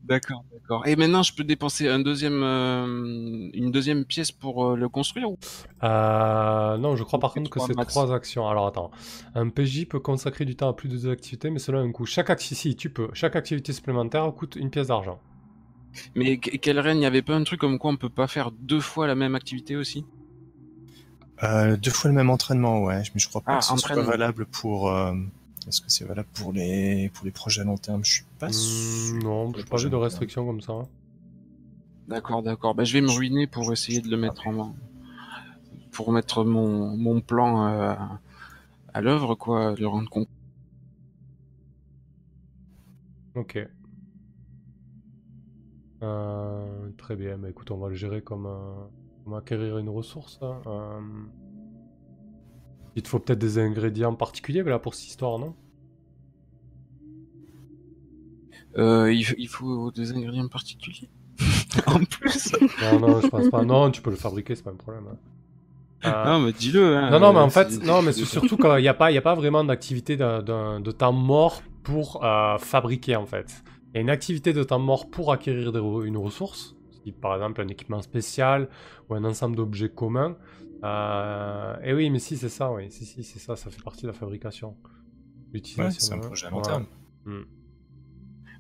D'accord, 0.07 0.43
d'accord. 0.53 0.87
Et 0.87 0.95
maintenant, 0.95 1.21
je 1.21 1.33
peux 1.33 1.43
dépenser 1.43 1.89
un 1.89 1.99
deuxième, 1.99 2.41
euh, 2.43 3.49
une 3.53 3.71
deuxième 3.71 4.05
pièce 4.05 4.31
pour 4.31 4.65
euh, 4.65 4.75
le 4.77 4.87
construire 4.87 5.31
ou? 5.31 5.37
Euh, 5.83 6.77
non, 6.77 6.95
je 6.95 7.03
crois 7.03 7.19
par 7.19 7.33
contre 7.33 7.49
que 7.49 7.59
c'est 7.59 7.75
trois 7.75 8.13
actions. 8.13 8.47
Alors 8.47 8.67
attends, 8.67 8.91
un 9.35 9.49
PJ 9.49 9.85
peut 9.85 9.99
consacrer 9.99 10.45
du 10.45 10.55
temps 10.55 10.69
à 10.69 10.73
plus 10.73 10.87
de 10.87 10.95
deux 10.97 11.11
activités, 11.11 11.49
mais 11.49 11.59
cela 11.59 11.79
a 11.79 11.81
un 11.81 11.91
coût. 11.91 12.05
Chaque 12.05 12.29
activité, 12.29 12.55
si 12.69 12.75
tu 12.75 12.89
peux, 12.89 13.09
chaque 13.13 13.35
activité 13.35 13.73
supplémentaire 13.73 14.31
coûte 14.33 14.55
une 14.55 14.69
pièce 14.69 14.87
d'argent. 14.87 15.19
Mais 16.15 16.37
que- 16.37 16.55
quelle 16.57 16.79
reine, 16.79 16.97
il 16.97 17.01
n'y 17.01 17.05
avait 17.05 17.21
pas 17.21 17.35
un 17.35 17.43
truc 17.43 17.59
comme 17.59 17.77
quoi 17.79 17.91
on 17.91 17.97
peut 17.97 18.09
pas 18.09 18.27
faire 18.27 18.51
deux 18.51 18.79
fois 18.79 19.07
la 19.07 19.15
même 19.15 19.35
activité 19.35 19.75
aussi? 19.75 20.05
Euh, 21.43 21.77
deux 21.77 21.91
fois 21.91 22.09
le 22.09 22.15
même 22.15 22.29
entraînement, 22.29 22.81
ouais. 22.81 23.03
Mais 23.13 23.19
je 23.19 23.27
crois 23.27 23.41
pas 23.41 23.53
Ah, 23.55 23.59
que 23.59 23.65
ce 23.65 23.77
soit 23.77 23.95
valable 24.01 24.45
pour. 24.47 24.89
Euh, 25.67 25.69
Est-ce 25.69 25.81
que 25.81 25.89
c'est 25.89 26.05
valable 26.05 26.29
pour 26.33 26.53
les 26.53 27.09
pour 27.13 27.25
les 27.25 27.31
projets 27.31 27.61
à 27.61 27.65
long 27.65 27.77
terme 27.77 28.03
Je 28.05 28.11
suis 28.13 28.25
pas 28.39 28.51
Hmm, 28.51 28.51
sûr. 28.51 29.23
non, 29.23 29.51
vu 29.51 29.63
projets 29.65 29.89
de 29.89 29.95
à 29.95 29.97
long 29.97 30.03
restriction 30.03 30.45
comme 30.45 30.61
ça. 30.61 30.73
hein. 30.73 30.87
D'accord, 32.07 32.41
d'accord. 32.41 32.73
Bah, 32.73 32.83
je 32.85 32.93
vais 32.93 33.01
me 33.01 33.11
ruiner 33.11 33.47
pour 33.47 33.71
essayer 33.71 34.01
de 34.01 34.09
le 34.09 34.17
mettre 34.17 34.47
en 34.47 34.73
pour 35.91 36.11
mettre 36.11 36.43
mon, 36.43 36.95
mon 36.95 37.21
plan 37.21 37.67
euh, 37.67 37.95
à 38.93 39.01
l'œuvre, 39.01 39.35
quoi, 39.35 39.75
le 39.75 39.87
rendre 39.87 40.09
compte. 40.09 40.29
Ok. 43.35 43.57
Euh, 46.03 46.89
très 46.97 47.15
bien, 47.15 47.37
bah 47.37 47.49
écoute, 47.49 47.71
on 47.71 47.77
va 47.77 47.89
le 47.89 47.95
gérer 47.95 48.21
comme, 48.21 48.45
euh, 48.45 48.75
comme 49.23 49.33
acquérir 49.33 49.77
une 49.79 49.89
ressource. 49.89 50.39
hein. 50.41 50.61
Il 52.97 53.03
te 53.03 53.07
faut 53.09 53.19
peut-être 53.19 53.37
des 53.39 53.59
ingrédients 53.59 54.15
particuliers 54.15 54.63
là, 54.63 54.79
pour 54.79 54.95
cette 54.95 55.07
histoire, 55.07 55.37
non? 55.37 55.53
Euh, 58.77 59.13
il, 59.13 59.23
il 59.37 59.47
faut 59.47 59.91
des 59.91 60.11
ingrédients 60.11 60.47
particuliers. 60.47 61.07
en 61.85 61.99
plus. 62.03 62.53
Non, 62.81 62.99
non, 62.99 63.21
je 63.21 63.27
pense 63.27 63.49
pas. 63.49 63.63
Non, 63.63 63.91
tu 63.91 64.01
peux 64.01 64.09
le 64.09 64.15
fabriquer, 64.15 64.55
c'est 64.55 64.63
pas 64.63 64.71
un 64.71 64.75
problème. 64.75 65.05
hein. 65.11 65.17
Euh, 66.05 66.25
Non, 66.25 66.39
mais 66.39 66.53
dis-le. 66.53 66.97
hein, 66.97 67.11
Non, 67.11 67.19
non, 67.19 67.33
mais 67.33 67.39
en 67.39 67.49
fait, 67.51 67.69
c'est- 67.69 67.83
non, 67.85 68.01
mais 68.01 68.11
c'est 68.13 68.25
surtout 68.25 68.57
qu'il 68.57 68.75
n'y 68.77 68.87
a, 68.87 68.93
pas- 68.95 69.11
il 69.11 69.15
y 69.15 69.17
a 69.19 69.21
pas 69.21 69.35
vraiment 69.35 69.63
d'activité 69.63 70.17
de, 70.17 70.41
de- 70.41 70.79
de 70.81 70.91
temps 70.91 71.13
mort 71.13 71.61
pour 71.83 72.23
euh, 72.25 72.57
fabriquer, 72.57 73.15
en 73.15 73.27
fait. 73.27 73.63
Il 73.93 73.97
y 73.97 73.99
a 73.99 74.01
une 74.01 74.09
activité 74.09 74.53
de 74.53 74.63
temps 74.63 74.79
mort 74.79 75.07
pour 75.09 75.31
acquérir 75.31 75.71
des 75.71 75.79
une 75.79 76.17
ressource, 76.17 76.75
si, 77.03 77.11
par 77.11 77.35
exemple 77.35 77.61
un 77.61 77.67
équipement 77.67 78.01
spécial 78.01 78.69
ou 79.09 79.13
un 79.15 79.23
ensemble 79.23 79.55
d'objets 79.55 79.89
communs. 79.89 80.35
Euh, 80.83 81.75
et 81.83 81.93
oui, 81.93 82.09
mais 82.09 82.19
si, 82.19 82.37
c'est 82.37 82.49
ça, 82.49 82.71
oui, 82.71 82.91
si, 82.91 83.05
si, 83.05 83.23
c'est 83.23 83.39
ça, 83.39 83.55
ça 83.55 83.69
fait 83.71 83.81
partie 83.83 84.03
de 84.03 84.07
la 84.07 84.13
fabrication. 84.13 84.69
Ouais, 84.69 84.85
L'utilisation 85.53 85.99
c'est 85.99 86.13
un 86.13 86.17
de- 86.17 86.25
projet 86.25 86.47
à 86.47 86.49
long 86.49 86.59
voilà. 86.61 86.85
terme. 87.25 87.45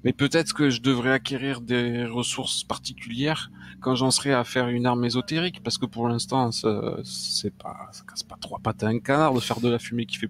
Mais 0.03 0.13
peut-être 0.13 0.53
que 0.53 0.69
je 0.69 0.81
devrais 0.81 1.11
acquérir 1.11 1.59
des 1.61 2.05
ressources 2.05 2.63
particulières 2.63 3.51
quand 3.81 3.95
j'en 3.95 4.11
serai 4.11 4.33
à 4.33 4.43
faire 4.43 4.67
une 4.69 4.85
arme 4.85 5.03
ésotérique, 5.05 5.61
parce 5.63 5.77
que 5.77 5.85
pour 5.85 6.07
l'instant, 6.07 6.51
ça- 6.51 6.97
c'est 7.03 7.53
pas, 7.55 7.89
ça 7.91 8.03
casse 8.07 8.23
pas 8.23 8.37
trois 8.39 8.59
pattes 8.59 8.83
à 8.83 8.87
un 8.87 8.99
canard 8.99 9.33
de 9.33 9.39
faire 9.39 9.59
de 9.59 9.69
la 9.69 9.79
fumée 9.79 10.05
qui 10.05 10.17
fait. 10.17 10.29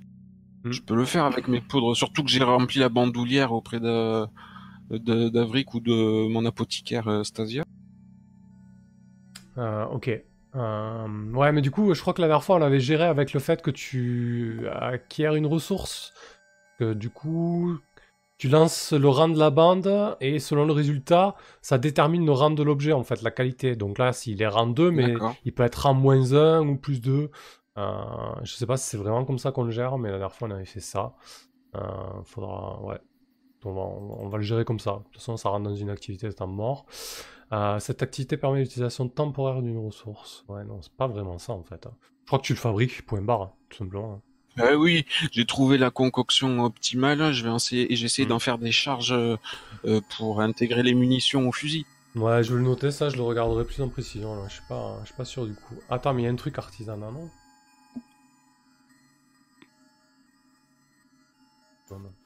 Mm. 0.64 0.72
Je 0.72 0.82
peux 0.82 0.96
le 0.96 1.06
faire 1.06 1.26
avec 1.26 1.48
mes 1.48 1.62
poudres, 1.62 1.96
surtout 1.96 2.24
que 2.24 2.30
j'ai 2.30 2.44
rempli 2.44 2.80
la 2.80 2.90
bandoulière 2.90 3.52
auprès 3.54 3.80
de 3.80 4.26
de- 4.90 5.28
d'Avric 5.28 5.74
ou 5.74 5.82
de 5.82 6.28
mon 6.30 6.46
apothicaire 6.46 7.08
euh, 7.10 7.24
Stasia. 7.24 7.64
Euh, 9.58 9.86
ok. 9.88 10.24
Euh, 10.56 11.34
ouais, 11.34 11.52
mais 11.52 11.62
du 11.62 11.72
coup, 11.72 11.94
je 11.94 12.02
crois 12.02 12.14
que 12.14 12.22
la 12.22 12.28
dernière 12.28 12.44
fois, 12.44 12.56
on 12.56 12.60
l'avait 12.60 12.80
géré 12.80 13.06
avec 13.06 13.34
le 13.34 13.40
fait 13.40 13.62
que 13.62 13.72
tu 13.72 14.68
acquiers 14.72 15.36
une 15.36 15.46
ressource. 15.46 16.14
Que 16.80 16.94
du 16.94 17.10
coup, 17.10 17.78
tu 18.38 18.50
lances 18.50 18.94
le 18.94 19.10
rang 19.10 19.30
de 19.30 19.40
la 19.40 19.50
bande 19.50 20.16
et 20.22 20.40
selon 20.40 20.66
le 20.66 20.74
résultat, 20.74 21.36
ça 21.62 21.78
détermine 21.78 22.26
le 22.26 22.32
rang 22.32 22.52
de 22.52 22.64
l'objet, 22.64 22.94
en 22.94 23.04
fait, 23.04 23.22
la 23.22 23.32
qualité. 23.32 23.76
Donc 23.76 23.98
là, 23.98 24.14
s'il 24.14 24.42
est 24.42 24.48
rang 24.48 24.68
2, 24.68 24.92
mais 24.92 25.16
il 25.46 25.54
peut 25.54 25.64
être 25.64 25.76
rang 25.76 25.94
moins 25.94 26.34
1 26.34 26.68
ou 26.68 26.78
plus 26.78 27.02
2. 27.02 27.30
Euh, 27.78 27.92
je 28.44 28.54
sais 28.54 28.66
pas 28.66 28.78
si 28.78 28.90
c'est 28.90 28.98
vraiment 28.98 29.24
comme 29.26 29.38
ça 29.40 29.52
qu'on 29.52 29.64
le 29.64 29.72
gère, 29.72 29.98
mais 29.98 30.10
la 30.10 30.18
dernière 30.18 30.36
fois, 30.36 30.48
on 30.48 30.52
avait 30.52 30.66
fait 30.66 30.80
ça. 30.80 31.14
Euh, 31.76 31.80
faudra. 32.26 32.82
Ouais. 32.84 33.00
On 33.66 33.74
va, 33.74 33.82
on 33.82 34.30
va 34.30 34.38
le 34.38 34.44
gérer 34.44 34.64
comme 34.64 34.80
ça. 34.80 34.92
De 34.92 35.04
toute 35.04 35.16
façon, 35.16 35.36
ça 35.36 35.50
rentre 35.50 35.64
dans 35.64 35.76
une 35.76 35.90
activité 35.90 36.28
de 36.28 36.32
temps 36.32 36.48
mort. 36.48 36.86
Euh, 37.54 37.80
cette 37.80 38.04
activité 38.04 38.36
permet 38.38 38.60
l'utilisation 38.60 39.08
temporaire 39.08 39.62
d'une 39.62 39.78
ressource. 39.78 40.44
Ouais, 40.50 40.64
non, 40.66 40.82
c'est 40.82 40.92
pas 40.94 41.08
vraiment 41.08 41.38
ça 41.38 41.54
en 41.54 41.64
fait. 41.64 41.88
Je 42.24 42.28
crois 42.28 42.40
que 42.40 42.44
tu 42.46 42.54
le 42.54 42.60
fabriques, 42.60 43.06
point 43.06 43.22
barre, 43.22 43.42
hein, 43.42 43.52
tout 43.70 43.78
simplement. 43.78 44.22
Eh 44.60 44.74
oui, 44.76 45.06
j'ai 45.32 45.46
trouvé 45.46 45.78
la 45.78 45.92
concoction 45.92 46.60
optimale. 46.64 47.32
Je 47.32 47.48
vais 47.48 47.56
essayer 47.56 47.94
et 47.94 47.96
j'essaie 47.96 48.26
Mm. 48.26 48.30
d'en 48.30 48.40
faire 48.40 48.58
des 48.58 48.72
charges 48.72 49.14
euh, 49.14 49.38
pour 50.18 50.42
intégrer 50.42 50.82
les 50.84 50.94
munitions 50.96 51.48
au 51.48 51.52
fusil. 51.52 51.86
Ouais, 52.16 52.44
je 52.44 52.52
vais 52.52 52.58
le 52.60 52.66
noter, 52.66 52.90
ça, 52.92 53.10
je 53.10 53.16
le 53.18 53.22
regarderai 53.22 53.64
plus 53.64 53.80
en 53.82 53.90
précision. 53.90 54.36
Là. 54.36 54.48
Je 54.50 54.54
suis 54.56 54.64
pas, 54.68 54.98
je 55.02 55.06
suis 55.08 55.16
pas 55.16 55.26
sûr 55.26 55.46
du 55.46 55.54
coup. 55.54 55.76
Attends, 55.90 56.14
mais 56.16 56.24
il 56.24 56.26
y 56.26 56.28
a 56.28 56.32
un 56.32 56.36
truc 56.36 56.58
artisanal, 56.58 57.14
non? 57.14 57.30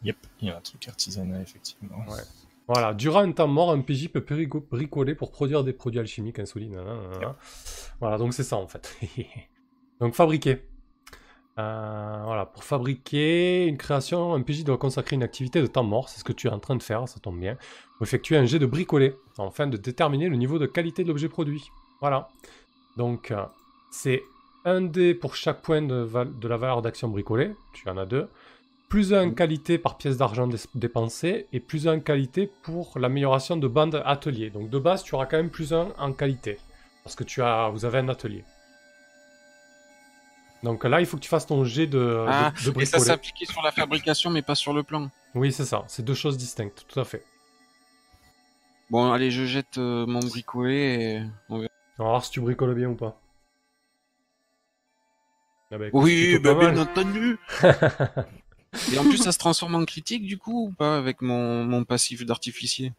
Yep, 0.03 0.17
il 0.41 0.47
y 0.47 0.51
a 0.51 0.57
un 0.57 0.61
truc 0.61 0.87
artisanal, 0.87 1.41
effectivement. 1.41 1.99
Ouais. 2.07 2.23
Voilà, 2.67 2.93
durant 2.93 3.21
un 3.21 3.31
temps 3.31 3.47
mort, 3.47 3.71
un 3.71 3.81
PJ 3.81 4.09
peut 4.09 4.23
bricoler 4.71 5.15
pour 5.15 5.31
produire 5.31 5.63
des 5.63 5.73
produits 5.73 5.99
alchimiques 5.99 6.39
nanana. 6.39 7.35
Voilà, 7.99 8.17
donc 8.17 8.33
c'est 8.33 8.43
ça 8.43 8.57
en 8.57 8.67
fait. 8.67 8.97
donc 9.99 10.13
fabriquer. 10.13 10.61
Euh, 11.59 12.21
voilà, 12.23 12.45
pour 12.45 12.63
fabriquer 12.63 13.67
une 13.67 13.77
création, 13.77 14.33
un 14.33 14.41
PJ 14.41 14.63
doit 14.63 14.77
consacrer 14.77 15.15
une 15.15 15.23
activité 15.23 15.61
de 15.61 15.67
temps 15.67 15.83
mort, 15.83 16.07
c'est 16.07 16.19
ce 16.19 16.23
que 16.23 16.31
tu 16.31 16.47
es 16.47 16.49
en 16.49 16.59
train 16.59 16.77
de 16.77 16.83
faire, 16.83 17.07
ça 17.09 17.19
tombe 17.19 17.39
bien, 17.39 17.57
pour 17.97 18.07
effectuer 18.07 18.37
un 18.37 18.45
jet 18.45 18.57
de 18.57 18.65
bricoler, 18.65 19.15
afin 19.37 19.67
de 19.67 19.75
déterminer 19.75 20.29
le 20.29 20.37
niveau 20.37 20.59
de 20.59 20.65
qualité 20.65 21.03
de 21.03 21.09
l'objet 21.09 21.27
produit. 21.27 21.69
Voilà. 21.99 22.29
Donc, 22.95 23.31
euh, 23.31 23.43
c'est 23.91 24.23
un 24.63 24.81
dé 24.81 25.13
pour 25.13 25.35
chaque 25.35 25.61
point 25.61 25.81
de, 25.81 26.07
de 26.25 26.47
la 26.47 26.57
valeur 26.57 26.81
d'action 26.81 27.09
bricolée, 27.09 27.53
tu 27.73 27.89
en 27.89 27.97
as 27.97 28.05
deux, 28.05 28.29
plus 28.91 29.13
un 29.13 29.31
qualité 29.31 29.77
par 29.77 29.95
pièce 29.95 30.17
d'argent 30.17 30.49
dépensée, 30.75 31.47
et 31.53 31.61
plus 31.61 31.87
un 31.87 32.01
qualité 32.01 32.51
pour 32.61 32.99
l'amélioration 32.99 33.55
de 33.55 33.65
bande 33.65 34.03
atelier. 34.05 34.49
Donc 34.49 34.69
de 34.69 34.79
base, 34.79 35.01
tu 35.03 35.15
auras 35.15 35.27
quand 35.27 35.37
même 35.37 35.49
plus 35.49 35.71
un 35.73 35.93
en 35.97 36.11
qualité, 36.11 36.59
parce 37.05 37.15
que 37.15 37.23
tu 37.23 37.41
as, 37.41 37.69
vous 37.69 37.85
avez 37.85 37.99
un 37.99 38.09
atelier. 38.09 38.43
Donc 40.61 40.83
là, 40.83 40.99
il 40.99 41.05
faut 41.05 41.15
que 41.15 41.21
tu 41.21 41.29
fasses 41.29 41.47
ton 41.47 41.63
jet 41.63 41.87
de, 41.87 42.25
Ah, 42.27 42.51
de, 42.65 42.69
de 42.69 42.81
Et 42.81 42.85
ça 42.85 42.99
s'appliquait 42.99 43.45
sur 43.45 43.61
la 43.61 43.71
fabrication, 43.71 44.29
mais 44.29 44.41
pas 44.41 44.55
sur 44.55 44.73
le 44.73 44.83
plan. 44.83 45.09
Oui, 45.35 45.53
c'est 45.53 45.65
ça. 45.65 45.85
C'est 45.87 46.03
deux 46.03 46.13
choses 46.13 46.35
distinctes, 46.37 46.85
tout 46.85 46.99
à 46.99 47.05
fait. 47.05 47.23
Bon, 48.89 49.13
allez, 49.13 49.31
je 49.31 49.45
jette 49.45 49.77
euh, 49.77 50.05
mon 50.05 50.19
bricolé 50.19 50.75
et 50.75 51.23
on 51.47 51.59
verra. 51.59 51.71
On 51.97 52.03
va 52.03 52.09
voir 52.09 52.25
si 52.25 52.31
tu 52.31 52.41
bricoles 52.41 52.75
bien 52.75 52.89
ou 52.89 52.95
pas. 52.95 53.17
Ah 55.71 55.77
bah, 55.77 55.87
écoute, 55.87 56.03
Oui, 56.03 56.37
bah, 56.39 56.55
pas 56.55 56.71
bien 56.71 56.81
entendu. 56.81 57.37
et 58.93 58.97
en 58.97 59.03
plus, 59.03 59.17
ça 59.17 59.31
se 59.31 59.37
transforme 59.37 59.75
en 59.75 59.85
critique 59.85 60.25
du 60.25 60.37
coup 60.37 60.67
ou 60.67 60.71
pas 60.71 60.97
avec 60.97 61.21
mon, 61.21 61.63
mon 61.65 61.83
passif 61.83 62.25
d'artificier? 62.25 62.93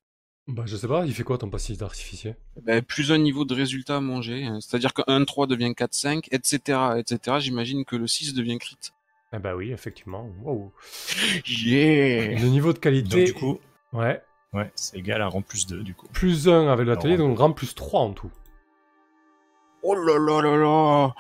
Bah, 0.49 0.65
je 0.67 0.77
sais 0.77 0.89
pas, 0.89 1.07
il 1.07 1.15
fait 1.15 1.23
quoi 1.23 1.39
ton 1.39 1.51
passif 1.51 1.79
d'artificier? 1.79 2.35
Bah, 2.65 2.83
Plus 2.83 3.13
un 3.13 3.19
niveau 3.19 3.45
de 3.45 3.55
résultat 3.55 3.97
à 3.97 4.01
manger. 4.01 4.45
hein. 4.45 4.59
C'est-à-dire 4.61 4.93
que 4.93 5.03
1-3 5.03 5.47
devient 5.47 5.71
4-5, 5.71 6.27
etc. 6.33 6.79
etc. 6.99 7.37
J'imagine 7.39 7.85
que 7.85 7.95
le 7.97 8.07
6 8.09 8.35
devient 8.35 8.59
crit. 8.59 8.77
Ah 9.33 9.39
bah 9.39 9.55
oui, 9.57 9.71
effectivement. 9.73 10.29
Wow. 10.43 10.73
Yeah 11.47 12.39
Le 12.41 12.49
niveau 12.49 12.73
de 12.73 12.79
qualité... 12.79 13.17
Donc, 13.19 13.27
du 13.27 13.35
coup, 13.35 13.59
Ouais, 13.93 14.21
ouais, 14.53 14.71
c'est 14.75 14.97
égal 14.99 15.23
à 15.23 15.29
rang 15.29 15.43
plus 15.43 15.67
2, 15.67 15.83
du 15.83 15.95
coup. 15.95 16.07
plus 16.13 16.49
1 16.49 16.69
avec 16.69 16.87
l'atelier, 16.87 17.17
donc 17.17 17.39
rang 17.39 17.53
plus 17.53 17.75
3 17.75 18.01
en 18.01 18.13
tout. 18.13 18.31
Oh 19.83 19.95
là 19.95 20.19
là 20.19 20.43
là 20.43 20.57
là 20.57 21.15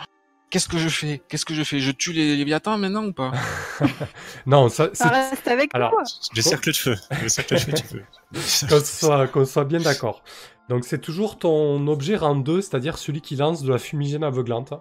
Qu'est-ce 0.52 0.68
que 0.68 0.76
je 0.76 0.90
fais? 0.90 1.22
Qu'est-ce 1.28 1.46
que 1.46 1.54
je 1.54 1.64
fais? 1.64 1.80
Je 1.80 1.90
tue 1.90 2.12
les 2.12 2.36
Léviathans 2.36 2.76
maintenant 2.76 3.06
ou 3.06 3.12
pas? 3.14 3.32
Non, 4.46 4.68
ça. 4.68 4.90
Ça 4.92 5.08
reste 5.08 5.48
avec 5.48 5.70
Alors, 5.74 5.92
toi. 5.92 6.02
Le 6.36 6.42
cercle 6.42 6.72
de 6.72 6.76
feu. 6.76 6.96
Le 7.22 7.28
cercle 7.30 7.54
de 7.54 7.58
feu, 7.60 7.72
tu 7.72 7.84
peux. 7.84 9.26
qu'on 9.32 9.44
soit, 9.46 9.64
bien 9.64 9.80
d'accord. 9.80 10.22
Donc 10.68 10.84
c'est 10.84 10.98
toujours 10.98 11.38
ton 11.38 11.86
objet 11.86 12.16
rang 12.16 12.36
2, 12.36 12.60
c'est-à-dire 12.60 12.98
celui 12.98 13.22
qui 13.22 13.34
lance 13.36 13.62
de 13.62 13.72
la 13.72 13.78
fumigène 13.78 14.24
aveuglante. 14.24 14.74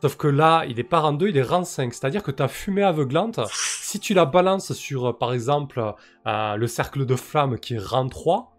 Sauf 0.00 0.16
que 0.16 0.26
là, 0.26 0.64
il 0.66 0.80
est 0.80 0.84
pas 0.84 1.00
rang 1.00 1.12
2, 1.12 1.28
il 1.28 1.36
est 1.36 1.42
rang 1.42 1.64
5. 1.64 1.92
C'est-à-dire 1.92 2.22
que 2.22 2.30
ta 2.30 2.48
fumée 2.48 2.82
aveuglante, 2.82 3.40
si 3.52 4.00
tu 4.00 4.14
la 4.14 4.24
balances 4.24 4.72
sur, 4.72 5.08
euh, 5.08 5.12
par 5.12 5.34
exemple, 5.34 5.84
euh, 6.26 6.56
le 6.56 6.66
cercle 6.66 7.04
de 7.04 7.14
flamme 7.14 7.58
qui 7.58 7.74
est 7.74 7.78
rang 7.78 8.08
3, 8.08 8.56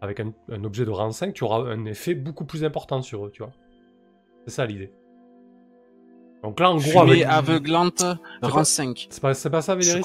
avec 0.00 0.20
un, 0.20 0.32
un 0.50 0.64
objet 0.64 0.86
de 0.86 0.90
rang 0.90 1.12
5, 1.12 1.34
tu 1.34 1.44
auras 1.44 1.70
un 1.70 1.84
effet 1.84 2.14
beaucoup 2.14 2.46
plus 2.46 2.64
important 2.64 3.02
sur 3.02 3.26
eux, 3.26 3.30
tu 3.30 3.42
vois. 3.42 3.52
C'est 4.46 4.54
ça 4.54 4.64
l'idée. 4.64 4.90
Donc 6.42 6.58
là, 6.60 6.70
en 6.70 6.76
gros, 6.76 6.82
Fumée 7.06 7.24
avec... 7.24 7.48
aveuglante, 7.48 8.04
rang 8.42 8.58
pas- 8.58 8.64
5. 8.64 9.06
C'est 9.10 9.20
pas, 9.20 9.32
pas 9.50 9.62
ça, 9.62 9.74
Véléris 9.74 10.02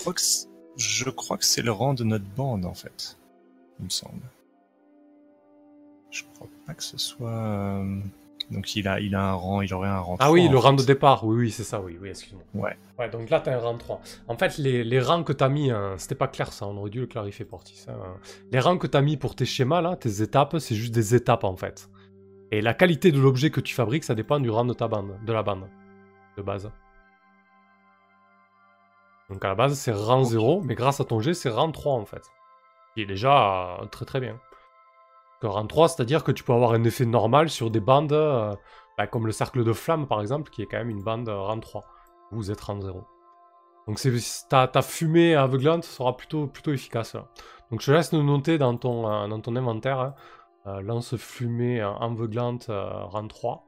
je 0.79 1.09
crois 1.09 1.37
que 1.37 1.45
c'est 1.45 1.63
le 1.63 1.71
rang 1.71 1.95
de 1.95 2.03
notre 2.03 2.25
bande, 2.35 2.63
en 2.65 2.75
fait. 2.75 3.17
Il 3.79 3.85
me 3.85 3.89
semble. 3.89 4.21
Je 6.11 6.21
crois 6.35 6.47
pas 6.65 6.73
que 6.73 6.83
ce 6.83 6.97
soit. 6.97 7.29
euh, 7.31 7.99
Donc 8.51 8.75
il 8.75 8.87
a, 8.87 8.99
il 8.99 9.15
a 9.15 9.29
un 9.29 9.33
rang, 9.33 9.61
il 9.61 9.73
aurait 9.73 9.89
un 9.89 9.99
rang. 9.99 10.17
Ah 10.19 10.31
oui, 10.31 10.41
3, 10.41 10.51
le 10.51 10.57
rang 10.59 10.71
fait. 10.77 10.83
de 10.83 10.87
départ, 10.87 11.25
oui, 11.25 11.35
oui, 11.37 11.51
c'est 11.51 11.63
ça, 11.63 11.81
oui, 11.81 11.97
oui, 11.99 12.09
excuse-moi. 12.09 12.43
Ouais. 12.53 12.77
Ouais, 12.99 13.09
donc 13.09 13.29
là, 13.31 13.39
t'as 13.39 13.55
un 13.55 13.59
rang 13.59 13.75
3. 13.77 13.99
En 14.27 14.37
fait, 14.37 14.57
les, 14.59 14.83
les 14.83 14.99
rangs 15.01 15.23
que 15.23 15.33
t'as 15.33 15.49
mis, 15.49 15.71
hein, 15.71 15.95
c'était 15.97 16.15
pas 16.15 16.27
clair 16.27 16.53
ça, 16.53 16.67
on 16.67 16.77
aurait 16.77 16.89
dû 16.91 16.99
le 16.99 17.07
clarifier, 17.07 17.43
Portis. 17.45 17.85
hein. 17.87 17.93
Les 18.51 18.59
rangs 18.59 18.77
que 18.77 18.87
t'as 18.87 19.01
mis 19.01 19.17
pour 19.17 19.35
tes 19.35 19.45
schémas, 19.45 19.81
là, 19.81 19.95
tes 19.95 20.21
étapes, 20.21 20.57
c'est 20.59 20.75
juste 20.75 20.93
des 20.93 21.15
étapes, 21.15 21.43
en 21.43 21.55
fait. 21.57 21.89
Et 22.51 22.61
la 22.61 22.73
qualité 22.73 23.11
de 23.11 23.19
l'objet 23.19 23.49
que 23.49 23.59
tu 23.59 23.73
fabriques, 23.75 24.03
ça 24.05 24.15
dépend 24.15 24.39
du 24.39 24.49
rang 24.49 24.63
de 24.65 24.73
ta 24.73 24.87
bande, 24.87 25.17
de 25.25 25.33
la 25.33 25.43
bande, 25.43 25.67
de 26.37 26.41
base. 26.41 26.71
Donc 29.29 29.43
à 29.43 29.49
la 29.49 29.55
base, 29.55 29.77
c'est 29.77 29.91
rang 29.91 30.23
0, 30.23 30.61
mais 30.61 30.75
grâce 30.75 31.01
à 31.01 31.05
ton 31.05 31.19
jet, 31.19 31.33
c'est 31.33 31.49
rang 31.49 31.71
3, 31.71 31.93
en 31.93 32.05
fait. 32.05 32.23
Qui 32.93 33.01
est 33.01 33.05
déjà 33.05 33.79
euh, 33.81 33.85
très 33.87 34.05
très 34.05 34.19
bien. 34.19 34.39
Que 35.41 35.47
rang 35.47 35.67
3, 35.67 35.89
c'est-à-dire 35.89 36.23
que 36.23 36.31
tu 36.31 36.43
peux 36.43 36.53
avoir 36.53 36.71
un 36.71 36.83
effet 36.83 37.05
normal 37.05 37.49
sur 37.49 37.69
des 37.69 37.81
bandes, 37.81 38.13
euh, 38.13 38.55
bah, 38.97 39.07
comme 39.07 39.25
le 39.25 39.33
cercle 39.33 39.63
de 39.63 39.73
flamme, 39.73 40.07
par 40.07 40.21
exemple, 40.21 40.49
qui 40.49 40.61
est 40.61 40.65
quand 40.65 40.77
même 40.77 40.89
une 40.89 41.03
bande 41.03 41.27
euh, 41.27 41.39
rang 41.41 41.59
3. 41.59 41.83
Vous 42.31 42.51
êtes 42.51 42.61
rang 42.61 42.79
0. 42.79 43.05
Donc 43.87 43.99
c'est 43.99 44.13
ta, 44.49 44.67
ta 44.67 44.81
fumée 44.81 45.35
aveuglante 45.35 45.85
sera 45.85 46.17
plutôt, 46.17 46.47
plutôt 46.47 46.73
efficace 46.73 47.13
là. 47.13 47.27
Donc 47.71 47.79
je 47.79 47.85
te 47.85 47.91
laisse 47.91 48.11
nous 48.11 48.21
noter 48.21 48.57
dans 48.57 48.75
ton, 48.75 49.03
dans 49.29 49.39
ton 49.39 49.55
inventaire 49.55 50.13
hein, 50.65 50.81
lance 50.81 51.15
fumée 51.15 51.79
aveuglante 51.79 52.65
rang 52.67 53.27
3. 53.29 53.66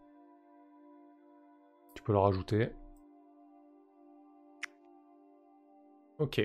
Tu 1.95 2.03
peux 2.03 2.11
le 2.11 2.19
rajouter. 2.19 2.69
Ok. 6.19 6.41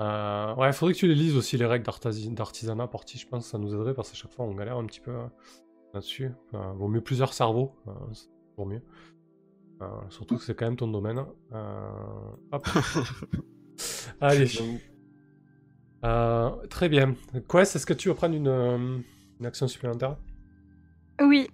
Euh, 0.00 0.54
ouais, 0.56 0.72
faudrait 0.72 0.92
que 0.92 0.98
tu 0.98 1.06
les 1.08 1.14
lises 1.14 1.36
aussi 1.36 1.56
les 1.56 1.64
règles 1.64 1.86
d'artisanat 2.34 2.86
partie, 2.86 3.18
je 3.18 3.26
pense 3.26 3.44
que 3.44 3.50
ça 3.50 3.58
nous 3.58 3.74
aiderait 3.74 3.94
parce 3.94 4.10
qu'à 4.10 4.16
chaque 4.16 4.32
fois 4.32 4.44
on 4.44 4.54
galère 4.54 4.76
un 4.76 4.84
petit 4.84 5.00
peu 5.00 5.10
euh, 5.10 5.26
là-dessus. 5.94 6.32
Enfin, 6.46 6.72
vaut 6.74 6.88
mieux 6.88 7.00
plusieurs 7.00 7.32
cerveaux, 7.32 7.74
euh, 7.88 7.92
c'est 8.12 8.28
toujours 8.50 8.66
mieux. 8.66 8.82
Euh, 9.82 9.86
surtout 10.10 10.36
que 10.36 10.44
c'est 10.44 10.54
quand 10.54 10.66
même 10.66 10.76
ton 10.76 10.88
domaine. 10.88 11.24
Euh, 11.52 11.90
hop. 12.52 12.66
Allez. 14.20 14.48
Euh, 16.04 16.50
très 16.68 16.88
bien. 16.88 17.14
Quest, 17.48 17.76
est-ce 17.76 17.86
que 17.86 17.94
tu 17.94 18.08
veux 18.08 18.14
prendre 18.14 18.34
une, 18.34 19.02
une 19.40 19.46
action 19.46 19.66
supplémentaire? 19.68 20.16
Oui. 21.20 21.48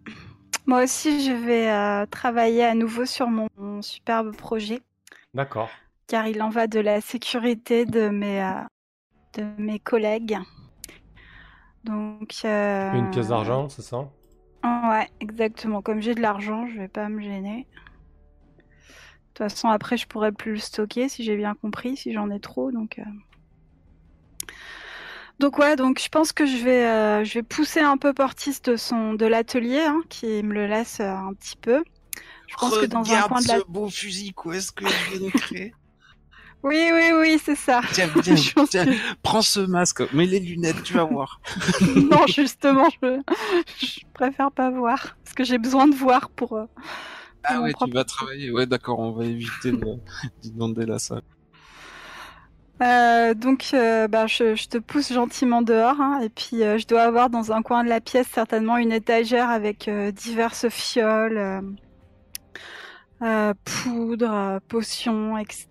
Moi 0.66 0.82
aussi, 0.84 1.24
je 1.24 1.32
vais 1.32 1.70
euh, 1.70 2.06
travailler 2.06 2.64
à 2.64 2.74
nouveau 2.74 3.04
sur 3.06 3.28
mon, 3.28 3.48
mon 3.56 3.80
superbe 3.82 4.34
projet, 4.36 4.80
D'accord. 5.34 5.72
car 6.06 6.28
il 6.28 6.40
en 6.42 6.48
va 6.48 6.66
de 6.68 6.78
la 6.78 7.00
sécurité 7.00 7.84
de 7.86 8.08
mes, 8.08 8.40
euh, 8.42 8.62
de 9.34 9.44
mes 9.62 9.78
collègues. 9.80 10.38
Donc. 11.84 12.44
euh, 12.44 12.48
Une 12.92 13.10
pièce 13.10 13.26
d'argent, 13.26 13.68
c'est 13.68 13.82
ça? 13.82 14.08
Ouais, 14.64 15.08
exactement. 15.20 15.82
Comme 15.82 16.00
j'ai 16.02 16.14
de 16.16 16.20
l'argent, 16.20 16.66
je 16.66 16.78
vais 16.78 16.88
pas 16.88 17.08
me 17.08 17.20
gêner. 17.20 17.68
De 19.34 19.44
toute 19.46 19.50
façon, 19.50 19.68
après, 19.68 19.96
je 19.96 20.06
pourrais 20.06 20.32
plus 20.32 20.52
le 20.52 20.58
stocker 20.58 21.08
si 21.08 21.24
j'ai 21.24 21.36
bien 21.36 21.54
compris, 21.54 21.96
si 21.96 22.12
j'en 22.12 22.30
ai 22.30 22.40
trop. 22.40 22.70
Donc. 22.70 23.00
Donc 25.38 25.58
ouais, 25.58 25.76
donc 25.76 26.00
je 26.00 26.08
pense 26.08 26.32
que 26.32 26.46
je 26.46 26.56
vais, 26.58 26.86
euh, 26.86 27.24
je 27.24 27.34
vais 27.34 27.42
pousser 27.42 27.80
un 27.80 27.96
peu 27.96 28.12
Portis 28.14 28.60
de 28.64 28.76
son, 28.76 29.14
de 29.14 29.26
l'atelier, 29.26 29.80
hein, 29.80 30.00
qui 30.08 30.26
me 30.42 30.54
le 30.54 30.66
laisse 30.66 31.00
euh, 31.00 31.10
un 31.10 31.34
petit 31.34 31.56
peu. 31.60 31.82
Je 32.48 32.56
pense 32.56 32.76
que 32.76 32.86
dans 32.86 33.10
un 33.10 33.22
coin 33.22 33.40
de 33.40 33.48
la. 33.48 33.58
ce 33.58 33.64
beau 33.68 33.88
fusil, 33.88 34.32
quoi, 34.34 34.56
est-ce 34.56 34.72
que 34.72 34.84
je 34.86 35.10
viens 35.10 35.20
de 35.28 35.30
créer 35.30 35.72
Oui, 36.62 36.90
oui, 36.92 37.10
oui, 37.18 37.40
c'est 37.44 37.56
ça. 37.56 37.80
Tiens, 37.92 38.08
tiens, 38.22 38.36
tiens, 38.68 38.86
que- 38.86 39.14
prends 39.22 39.42
ce 39.42 39.60
masque, 39.60 40.02
mets 40.12 40.26
les 40.26 40.38
lunettes, 40.38 40.82
tu 40.84 40.92
vas 40.94 41.04
voir. 41.04 41.40
non, 41.96 42.24
justement, 42.28 42.88
je, 43.02 43.20
je 43.80 44.00
préfère 44.12 44.52
pas 44.52 44.70
voir, 44.70 45.16
parce 45.24 45.34
que 45.34 45.42
j'ai 45.44 45.58
besoin 45.58 45.88
de 45.88 45.94
voir 45.96 46.30
pour. 46.30 46.52
euh, 46.56 46.66
Ah 47.44 47.60
ouais, 47.62 47.74
tu 47.74 47.90
vas 47.90 48.04
travailler. 48.04 48.50
Ouais, 48.52 48.66
d'accord, 48.66 49.00
on 49.00 49.10
va 49.12 49.24
éviter 49.24 49.72
de- 49.72 49.98
d'inonder 50.42 50.86
la 50.86 50.98
salle. 51.00 51.22
Euh, 52.82 53.34
donc, 53.34 53.70
euh, 53.74 54.08
bah, 54.08 54.26
je, 54.26 54.66
te 54.66 54.78
pousse 54.78 55.12
gentiment 55.12 55.62
dehors, 55.62 56.00
hein, 56.00 56.20
et 56.20 56.28
puis 56.28 56.64
euh, 56.64 56.78
je 56.78 56.86
dois 56.86 57.02
avoir 57.02 57.30
dans 57.30 57.52
un 57.52 57.62
coin 57.62 57.84
de 57.84 57.88
la 57.88 58.00
pièce 58.00 58.26
certainement 58.26 58.76
une 58.76 58.90
étagère 58.90 59.50
avec 59.50 59.88
diverses 60.14 60.68
fioles, 60.68 61.62
poudre, 63.20 64.32
euh, 64.32 64.58
potions, 64.66 65.38
etc. 65.38 65.66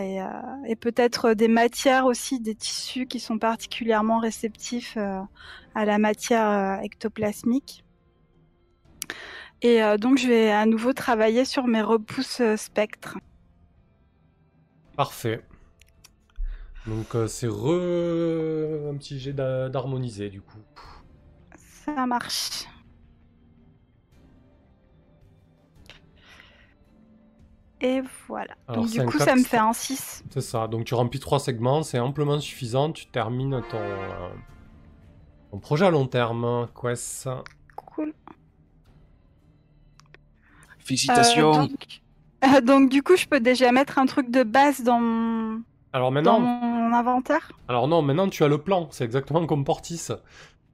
Et, 0.00 0.70
et 0.70 0.76
peut-être 0.76 1.34
des 1.34 1.48
matières 1.48 2.06
aussi, 2.06 2.40
des 2.40 2.54
tissus 2.54 3.06
qui 3.06 3.20
sont 3.20 3.38
particulièrement 3.38 4.18
réceptifs 4.18 4.96
à 5.74 5.84
la 5.84 5.98
matière 5.98 6.80
ectoplasmique. 6.82 7.84
Et 9.62 9.80
donc, 9.98 10.18
je 10.18 10.28
vais 10.28 10.50
à 10.50 10.64
nouveau 10.64 10.92
travailler 10.92 11.44
sur 11.44 11.66
mes 11.66 11.82
repousses 11.82 12.42
spectres. 12.56 13.18
Parfait. 14.96 15.42
Donc 16.86 17.14
euh, 17.14 17.26
c'est 17.26 17.48
re... 17.48 18.90
un 18.90 18.96
petit 18.96 19.18
jet 19.18 19.32
d'harmoniser 19.32 20.30
du 20.30 20.40
coup. 20.40 20.58
Ça 21.56 22.06
marche. 22.06 22.66
Et 27.80 28.00
voilà. 28.26 28.56
Alors, 28.68 28.84
Donc 28.84 28.92
du 28.92 29.04
coup, 29.04 29.18
ça 29.18 29.36
me 29.36 29.42
fait 29.42 29.58
un 29.58 29.72
6. 29.72 30.24
C'est 30.30 30.40
ça, 30.40 30.66
donc 30.66 30.86
tu 30.86 30.94
remplis 30.94 31.20
trois 31.20 31.38
segments, 31.38 31.82
c'est 31.82 31.98
amplement 31.98 32.38
suffisant, 32.40 32.90
tu 32.90 33.06
termines 33.06 33.62
ton, 33.70 33.76
euh, 33.78 34.28
ton 35.50 35.58
projet 35.58 35.84
à 35.84 35.90
long 35.90 36.06
terme, 36.06 36.68
Quest. 36.80 37.28
Cool. 37.76 38.14
Félicitations. 40.78 41.52
Euh, 41.52 41.66
donc... 41.66 42.00
euh, 42.44 42.60
donc, 42.62 42.90
du 42.90 43.02
coup, 43.02 43.16
je 43.16 43.26
peux 43.26 43.40
déjà 43.40 43.70
mettre 43.72 43.98
un 43.98 44.06
truc 44.06 44.30
de 44.30 44.42
base 44.42 44.82
dans 44.82 45.00
mon, 45.00 45.62
Alors 45.96 46.10
dans 46.10 46.14
maintenant, 46.14 46.40
mon 46.40 46.92
inventaire 46.92 47.50
alors 47.68 47.88
non, 47.88 48.02
maintenant 48.02 48.28
tu 48.28 48.44
as 48.44 48.48
le 48.48 48.58
plan, 48.58 48.86
c'est 48.90 49.04
exactement 49.04 49.46
comme 49.46 49.64
Portis. 49.64 50.08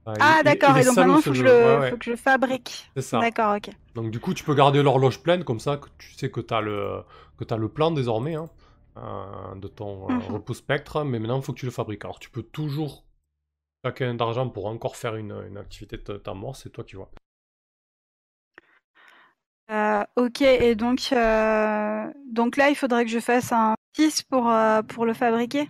Ah 0.05 0.43
d'accord, 0.43 0.77
et 0.77 0.83
donc 0.83 0.97
maintenant, 0.97 1.15
il 1.15 1.21
faut, 1.21 1.29
que 1.29 1.37
je 1.37 1.45
jeu. 1.45 1.47
le... 1.47 1.65
Ouais, 1.65 1.79
ouais, 1.79 1.89
faut 1.91 1.97
que 1.97 2.03
je 2.11 2.15
fabrique. 2.17 2.89
c'est 2.97 3.01
ça. 3.01 3.21
D'accord, 3.21 3.55
ok. 3.55 3.69
Donc 3.95 4.11
du 4.11 4.19
coup, 4.19 4.33
tu 4.33 4.43
peux 4.43 4.53
garder 4.53 4.83
l'horloge 4.83 5.21
pleine 5.21 5.45
comme 5.45 5.61
ça, 5.61 5.77
que 5.77 5.87
tu 5.97 6.11
sais 6.15 6.29
que 6.29 6.41
tu 6.41 6.53
as 6.53 6.59
le 6.59 7.03
que 7.37 7.45
t'as 7.45 7.55
le 7.55 7.69
plan 7.69 7.91
désormais 7.91 8.35
hein, 8.35 8.49
euh, 8.97 9.55
de 9.55 9.69
ton 9.69 10.09
euh, 10.09 10.13
Mhm. 10.15 10.33
repos 10.33 10.53
spectre, 10.53 11.05
mais 11.05 11.19
maintenant 11.19 11.37
il 11.37 11.43
faut 11.43 11.53
que 11.53 11.59
tu 11.59 11.65
le 11.65 11.71
fabriques. 11.71 12.03
Alors 12.03 12.19
tu 12.19 12.29
peux 12.29 12.43
toujours 12.43 13.05
claquer 13.81 14.03
un 14.03 14.15
d'argent 14.15 14.49
pour 14.49 14.65
encore 14.65 14.97
faire 14.97 15.15
une, 15.15 15.33
une 15.47 15.57
activité 15.57 15.95
de 15.95 16.17
ta 16.17 16.33
mort, 16.33 16.57
c'est 16.57 16.69
toi 16.69 16.83
qui 16.83 16.97
vois. 16.97 17.09
Euh, 19.71 20.03
ok, 20.17 20.41
et 20.41 20.75
donc, 20.75 21.13
donc 22.27 22.57
là, 22.57 22.69
il 22.69 22.75
faudrait 22.75 23.05
que 23.05 23.11
je 23.11 23.19
fasse 23.19 23.53
un 23.53 23.75
6 23.95 24.23
pour, 24.23 24.49
euh, 24.49 24.81
pour 24.81 25.05
le 25.05 25.13
fabriquer 25.13 25.69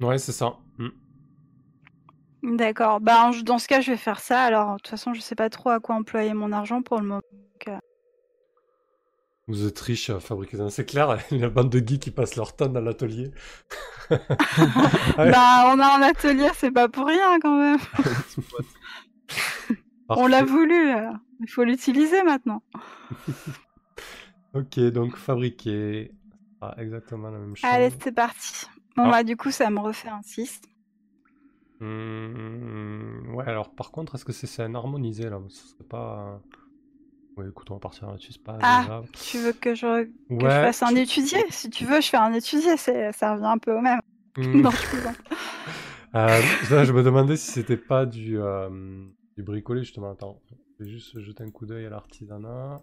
Ouais, 0.00 0.18
c'est 0.18 0.32
ça. 0.32 0.56
Mm. 0.78 2.56
D'accord. 2.56 3.00
Bah, 3.00 3.24
en- 3.26 3.42
dans 3.42 3.58
ce 3.58 3.68
cas, 3.68 3.80
je 3.80 3.90
vais 3.90 3.96
faire 3.98 4.20
ça. 4.20 4.42
Alors, 4.42 4.72
de 4.72 4.76
toute 4.78 4.88
façon, 4.88 5.12
je 5.12 5.20
sais 5.20 5.34
pas 5.34 5.50
trop 5.50 5.70
à 5.70 5.80
quoi 5.80 5.94
employer 5.96 6.32
mon 6.34 6.52
argent 6.52 6.82
pour 6.82 6.98
le 6.98 7.06
moment. 7.06 7.20
Vous 9.46 9.66
êtes 9.66 9.80
riche 9.80 10.10
à 10.10 10.20
fabriquer 10.20 10.56
c'est 10.70 10.86
clair. 10.86 11.18
La 11.32 11.50
bande 11.50 11.70
de 11.70 11.84
geeks 11.86 12.00
qui 12.02 12.10
passent 12.12 12.36
leur 12.36 12.54
temps 12.54 12.68
dans 12.68 12.80
l'atelier. 12.80 13.32
Bah, 15.16 15.70
on 15.72 15.78
a 15.78 15.96
un 15.98 16.02
atelier, 16.02 16.48
c'est 16.56 16.70
pas 16.70 16.88
pour 16.88 17.06
rien 17.06 17.38
quand 17.40 17.56
même. 17.56 17.78
On 20.08 20.26
l'a 20.26 20.44
voulu. 20.44 20.90
euh, 20.90 21.10
Il 21.40 21.48
faut 21.48 21.62
l'utiliser 21.64 22.22
maintenant. 22.24 22.62
Ok, 24.54 24.78
donc 24.92 25.16
fabriquer. 25.16 26.12
Ah, 26.60 26.74
exactement 26.78 27.30
la 27.30 27.38
même 27.38 27.56
chose. 27.56 27.70
Allez, 27.70 27.90
c'est 28.02 28.12
parti. 28.12 28.66
Bon, 28.96 29.06
Ah. 29.06 29.10
bah, 29.10 29.24
du 29.24 29.36
coup, 29.36 29.50
ça 29.50 29.70
me 29.70 29.80
refait 29.80 30.08
un 30.08 30.22
6. 30.22 30.60
Hmm, 31.80 33.34
ouais, 33.34 33.46
alors 33.46 33.74
par 33.74 33.90
contre, 33.90 34.14
est-ce 34.14 34.24
que 34.24 34.32
c'est 34.32 34.46
c'est 34.46 34.62
un 34.62 34.74
harmonisé 34.74 35.30
là? 35.30 35.40
Ce 35.48 35.68
serait 35.68 35.84
pas. 35.84 36.40
Ouais, 37.36 37.48
écoute, 37.48 37.70
on 37.70 37.74
va 37.74 37.80
partir 37.80 38.08
là-dessus, 38.10 38.32
c'est 38.32 38.42
pas 38.42 38.58
Ah, 38.60 38.82
grave. 38.84 39.06
Tu 39.30 39.38
veux 39.38 39.52
que 39.52 39.74
je, 39.74 40.04
que 40.04 40.10
je 40.40 40.46
fasse 40.46 40.82
un 40.82 40.94
étudié 40.94 41.38
Si 41.50 41.70
tu 41.70 41.86
veux, 41.86 42.00
je 42.02 42.08
fais 42.08 42.18
un 42.18 42.32
étudier. 42.34 42.76
c'est- 42.76 43.12
Ça 43.12 43.32
revient 43.34 43.46
un 43.46 43.58
peu 43.58 43.72
au 43.72 43.80
même. 43.80 44.00
Hmm. 44.36 44.42
Non, 44.62 44.70
je. 44.70 44.76
Euh, 46.16 46.42
ça, 46.64 46.84
je 46.84 46.92
me 46.92 47.02
demandais 47.04 47.36
si 47.36 47.52
c'était 47.52 47.76
pas 47.76 48.04
du, 48.04 48.38
euh, 48.40 48.68
du 49.36 49.42
bricolé 49.44 49.82
justement. 49.84 50.10
Attends, 50.10 50.40
je 50.80 50.84
vais 50.84 50.90
juste 50.90 51.18
jeter 51.20 51.44
un 51.44 51.50
coup 51.50 51.66
d'œil 51.66 51.86
à 51.86 51.90
l'artisanat. 51.90 52.82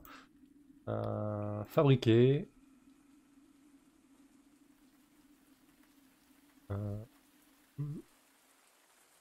Euh, 0.88 1.64
fabriquer. 1.66 2.48
Euh. 6.72 6.98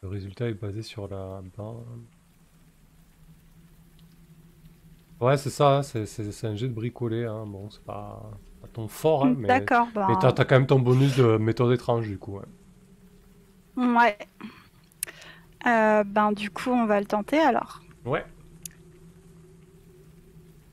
Le 0.03 0.09
résultat 0.09 0.49
est 0.49 0.55
basé 0.55 0.83
sur 0.83 1.09
la. 1.09 1.43
Ouais, 5.21 5.37
c'est 5.39 5.51
ça, 5.51 5.83
c'est 5.83 6.45
un 6.47 6.55
jet 6.57 6.69
de 6.69 6.75
bricolé. 6.75 7.25
Hein. 7.25 7.47
Bon, 7.47 7.71
c'est 7.71 7.83
pas, 7.85 8.31
pas 8.61 8.69
ton 8.69 8.89
fort, 8.89 9.27
hein, 9.27 9.35
mais. 9.37 9.49
Bah, 9.49 9.87
mais 10.09 10.15
t'as 10.21 10.33
t'as 10.33 10.45
quand 10.45 10.57
même 10.57 10.67
ton 10.67 10.79
bonus 10.79 11.17
de 11.17 11.37
méthode 11.39 11.73
étrange 11.73 12.09
du 12.09 12.19
coup. 12.19 12.39
ouais. 12.39 12.45
Ouais. 13.77 14.19
Euh, 15.67 16.05
ben, 16.05 16.33
du 16.33 16.51
coup, 16.51 16.71
on 16.71 16.87
va 16.87 17.01
le 17.01 17.07
tenter 17.07 17.39
alors. 17.39 17.83
Ouais. 18.05 18.25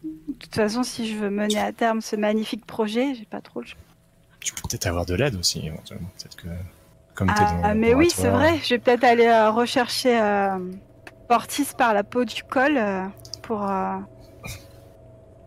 De 0.03 0.33
toute 0.33 0.55
façon, 0.55 0.83
si 0.83 1.07
je 1.07 1.17
veux 1.17 1.29
mener 1.29 1.59
à 1.59 1.71
terme 1.73 2.01
ce 2.01 2.15
magnifique 2.15 2.65
projet, 2.65 3.15
j'ai 3.15 3.25
pas 3.25 3.41
trop 3.41 3.61
le 3.61 3.67
choix. 3.67 3.79
Tu 4.43 4.53
peux 4.53 4.61
peut-être 4.69 4.87
avoir 4.87 5.05
de 5.05 5.15
l'aide 5.15 5.35
aussi, 5.35 5.65
éventuellement. 5.65 6.09
Peut-être 6.17 6.35
que, 6.35 6.47
comme 7.15 7.27
t'es 7.27 7.33
Ah, 7.37 7.61
dans 7.61 7.67
le 7.69 7.75
mais 7.75 7.93
oui, 7.93 8.09
c'est 8.09 8.29
vrai. 8.29 8.59
Je 8.63 8.69
vais 8.69 8.79
peut-être 8.79 9.03
aller 9.03 9.27
euh, 9.27 9.51
rechercher 9.51 10.19
euh, 10.19 10.57
Portis 11.27 11.67
par 11.77 11.93
la 11.93 12.03
peau 12.03 12.25
du 12.25 12.43
col 12.43 12.77
euh, 12.77 13.05
pour, 13.41 13.65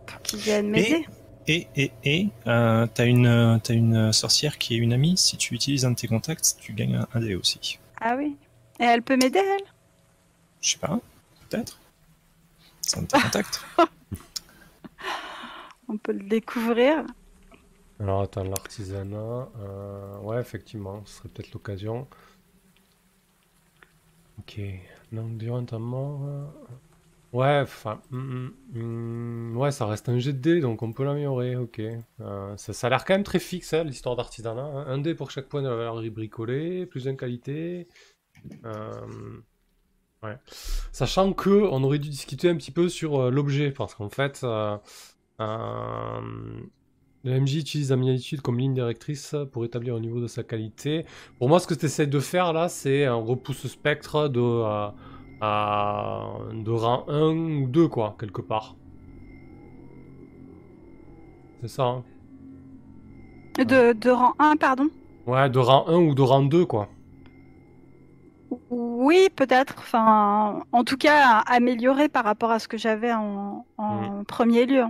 pour 0.06 0.22
qu'il 0.22 0.38
vienne 0.38 0.70
m'aider. 0.70 1.06
Et, 1.48 1.68
et, 1.76 1.92
et, 2.04 2.28
t'as 2.44 3.04
une, 3.06 3.60
une 3.68 4.12
sorcière 4.12 4.58
qui 4.58 4.74
est 4.74 4.78
une 4.78 4.92
amie. 4.92 5.16
Si 5.16 5.36
tu 5.36 5.54
utilises 5.54 5.84
un 5.84 5.92
de 5.92 5.96
tes 5.96 6.08
contacts, 6.08 6.56
tu 6.58 6.72
gagnes 6.72 6.96
un, 6.96 7.06
un 7.14 7.20
dé 7.20 7.34
aussi. 7.36 7.78
Ah 8.00 8.14
oui. 8.16 8.36
Et 8.80 8.84
elle 8.84 9.02
peut 9.02 9.16
m'aider, 9.16 9.38
elle? 9.38 9.64
Je 10.60 10.70
sais 10.70 10.78
pas, 10.78 10.98
peut-être. 11.48 11.78
C'est 12.82 12.98
un 12.98 13.02
de 13.02 13.06
tes 13.06 13.20
contacts. 13.22 13.60
On 15.88 15.96
peut 15.98 16.12
le 16.12 16.24
découvrir. 16.24 17.04
Alors 18.00 18.22
attends, 18.22 18.44
l'artisanat. 18.44 19.50
euh, 19.58 20.18
Ouais, 20.20 20.40
effectivement, 20.40 21.02
ce 21.04 21.18
serait 21.18 21.28
peut-être 21.28 21.52
l'occasion. 21.52 22.06
Ok. 24.38 24.60
Donc 25.12 25.36
durant 25.38 25.64
mort. 25.78 26.52
Ouais, 27.32 27.60
enfin. 27.62 28.00
hum, 28.12 28.52
hum, 28.74 29.52
hum, 29.52 29.56
Ouais, 29.58 29.70
ça 29.72 29.86
reste 29.86 30.08
un 30.08 30.18
jet 30.18 30.32
de 30.32 30.38
dés, 30.38 30.60
donc 30.60 30.82
on 30.82 30.92
peut 30.92 31.04
l'améliorer. 31.04 31.56
Ok. 31.56 31.80
Euh, 32.20 32.56
ça, 32.56 32.72
ça 32.72 32.86
a 32.88 32.90
l'air 32.90 33.04
quand 33.04 33.14
même 33.14 33.24
très 33.24 33.38
fixe, 33.40 33.74
hein, 33.74 33.84
l'histoire 33.84 34.16
d'artisanat. 34.16 34.62
hein. 34.62 34.86
Un 34.88 34.98
dé 34.98 35.14
pour 35.14 35.30
chaque 35.30 35.48
point 35.48 35.62
de 35.62 35.68
la 35.68 35.76
valeur 35.76 36.02
bricolée, 36.10 36.86
plus 36.86 37.06
une 37.06 37.16
qualité. 37.16 37.88
Euh, 38.66 39.40
Ouais. 40.22 40.36
Sachant 40.92 41.32
que 41.32 41.50
on 41.50 41.82
aurait 41.84 41.98
dû 41.98 42.08
discuter 42.10 42.48
un 42.48 42.56
petit 42.56 42.70
peu 42.72 42.88
sur 42.88 43.30
l'objet, 43.30 43.70
parce 43.70 43.94
qu'en 43.94 44.08
fait. 44.10 44.40
euh, 44.44 44.76
le 47.26 47.32
MJ 47.40 47.56
utilise 47.58 47.90
la 47.90 47.96
mini-attitude 47.96 48.40
comme 48.40 48.58
ligne 48.58 48.74
directrice 48.74 49.34
pour 49.52 49.64
établir 49.64 49.94
au 49.96 50.00
niveau 50.00 50.20
de 50.20 50.28
sa 50.28 50.44
qualité. 50.44 51.04
Pour 51.38 51.48
moi, 51.48 51.60
ce 51.60 51.66
que 51.66 51.74
tu 51.74 51.86
essaies 51.86 52.06
de 52.06 52.20
faire 52.20 52.52
là, 52.52 52.68
c'est 52.68 53.04
un 53.04 53.14
repousse 53.16 53.66
spectre 53.66 54.28
de, 54.28 54.40
euh, 54.40 54.88
à- 55.40 56.38
de 56.54 56.70
rang 56.70 57.04
1 57.08 57.34
ou 57.62 57.66
2, 57.68 57.88
quoi, 57.88 58.16
quelque 58.18 58.40
part. 58.42 58.76
C'est 61.60 61.68
ça, 61.68 61.84
hein 61.84 62.04
De, 63.58 63.92
de 63.92 64.10
rang 64.10 64.34
1, 64.38 64.56
pardon? 64.56 64.88
Ouais, 65.26 65.50
de 65.50 65.58
rang 65.58 65.86
1 65.88 65.96
ou 65.98 66.14
de 66.14 66.22
rang 66.22 66.42
2, 66.42 66.64
quoi. 66.64 66.88
Oui, 68.70 69.28
peut-être. 69.34 69.74
Enfin, 69.78 70.62
en 70.72 70.84
tout 70.84 70.96
cas, 70.96 71.38
amélioré 71.46 72.08
par 72.08 72.24
rapport 72.24 72.50
à 72.50 72.58
ce 72.58 72.68
que 72.68 72.78
j'avais 72.78 73.12
en, 73.12 73.66
en 73.78 74.24
premier 74.24 74.66
lieu. 74.66 74.84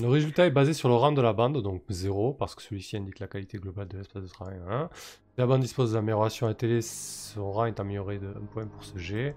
Le 0.00 0.08
résultat 0.08 0.46
est 0.46 0.50
basé 0.50 0.72
sur 0.72 0.88
le 0.88 0.94
rang 0.94 1.12
de 1.12 1.20
la 1.20 1.32
bande, 1.32 1.62
donc 1.62 1.82
0, 1.88 2.32
parce 2.32 2.54
que 2.54 2.62
celui-ci 2.62 2.96
indique 2.96 3.18
la 3.18 3.26
qualité 3.26 3.58
globale 3.58 3.88
de 3.88 3.98
l'espace 3.98 4.22
de 4.22 4.28
travail. 4.28 4.56
1. 4.68 4.88
Si 4.94 5.08
la 5.38 5.46
bande 5.46 5.60
dispose 5.60 5.92
d'amélioration 5.92 6.46
à 6.46 6.54
télé, 6.54 6.80
son 6.82 7.52
rang 7.52 7.66
est 7.66 7.78
amélioré 7.78 8.18
de 8.18 8.28
1 8.28 8.30
point 8.52 8.66
pour 8.66 8.84
ce 8.84 8.96
G. 8.98 9.34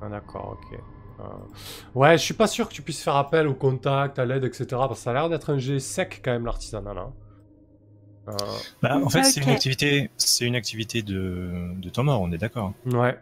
Ah, 0.00 0.08
d'accord, 0.08 0.58
ok. 0.60 0.78
Euh, 1.20 1.22
Ouais, 1.94 2.18
je 2.18 2.22
suis 2.22 2.34
pas 2.34 2.48
sûr 2.48 2.68
que 2.68 2.74
tu 2.74 2.82
puisses 2.82 3.02
faire 3.02 3.14
appel 3.16 3.46
au 3.46 3.54
contact, 3.54 4.18
à 4.18 4.24
l'aide, 4.24 4.44
etc. 4.44 4.66
Parce 4.70 4.94
que 4.98 5.04
ça 5.04 5.10
a 5.10 5.14
l'air 5.14 5.28
d'être 5.28 5.50
un 5.50 5.58
G 5.58 5.78
sec 5.78 6.20
quand 6.24 6.32
même, 6.32 6.46
l'artisanat 6.46 6.94
là. 6.94 7.10
Euh, 8.28 8.32
Bah, 8.82 8.98
en 8.98 9.08
fait, 9.08 9.22
c'est 9.24 9.40
une 9.40 9.50
activité, 9.50 10.10
c'est 10.16 10.46
une 10.46 10.56
activité 10.56 11.02
de, 11.02 11.72
de 11.76 11.88
temps 11.90 12.04
mort, 12.04 12.20
on 12.20 12.32
est 12.32 12.38
d'accord. 12.38 12.72
ouais. 12.86 13.16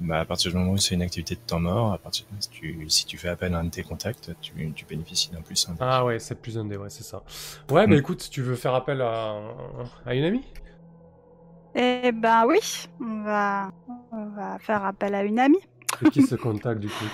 Bah, 0.00 0.20
à 0.20 0.24
partir 0.24 0.50
du 0.50 0.56
moment 0.56 0.72
où 0.72 0.76
c'est 0.78 0.94
une 0.94 1.02
activité 1.02 1.34
de 1.34 1.40
temps 1.40 1.60
mort, 1.60 1.92
à 1.92 1.98
partir 1.98 2.24
si 2.40 2.48
tu, 2.50 2.90
si 2.90 3.06
tu 3.06 3.18
fais 3.18 3.28
appel 3.28 3.54
à 3.54 3.58
un 3.58 3.64
de 3.64 3.70
tes 3.70 3.82
contacts, 3.82 4.30
tu, 4.40 4.72
tu 4.74 4.84
bénéficies 4.84 5.30
d'un 5.30 5.42
plus 5.42 5.68
un 5.68 5.72
dé. 5.72 5.78
Ah 5.80 6.04
ouais, 6.04 6.18
c'est 6.18 6.34
plus 6.40 6.58
un 6.58 6.64
D, 6.64 6.76
ouais, 6.76 6.90
c'est 6.90 7.04
ça. 7.04 7.22
Ouais, 7.70 7.86
bah 7.86 7.96
Mm. 7.96 7.98
écoute, 7.98 8.22
si 8.22 8.30
tu 8.30 8.42
veux 8.42 8.56
faire 8.56 8.74
appel 8.74 9.00
à, 9.00 9.36
à 10.06 10.14
une 10.14 10.24
amie? 10.24 10.44
Eh 11.74 12.12
ben 12.12 12.44
oui, 12.46 12.58
on 13.00 13.22
va, 13.22 13.70
on 14.12 14.26
va 14.30 14.58
faire 14.58 14.84
appel 14.84 15.14
à 15.14 15.22
une 15.24 15.38
amie. 15.38 15.60
C'est 16.00 16.08
qui 16.08 16.22
ce 16.22 16.34
contact 16.34 16.80
du 16.80 16.90
coup? 16.90 17.12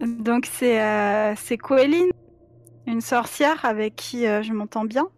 Donc 0.00 0.46
c'est 0.46 0.82
euh, 0.82 1.34
c'est 1.36 1.58
Coéline, 1.58 2.10
une 2.86 3.00
sorcière 3.00 3.64
avec 3.64 3.96
qui 3.96 4.26
euh, 4.26 4.42
je 4.42 4.52
m'entends 4.54 4.84
bien. 4.86 5.08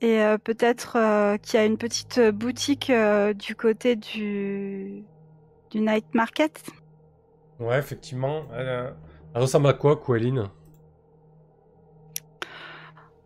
Et 0.00 0.20
euh, 0.22 0.36
peut-être 0.38 0.96
euh, 0.96 1.36
qui 1.38 1.56
a 1.56 1.64
une 1.64 1.78
petite 1.78 2.20
boutique 2.20 2.90
euh, 2.90 3.32
du 3.34 3.54
côté 3.54 3.94
du, 3.96 5.04
du 5.72 5.80
night 5.80 6.04
market? 6.14 6.62
Ouais, 7.58 7.78
effectivement. 7.78 8.42
Elle, 8.54 8.68
euh, 8.68 8.90
elle 9.34 9.42
ressemble 9.42 9.68
à 9.68 9.72
quoi, 9.72 9.96
Queline? 9.96 10.48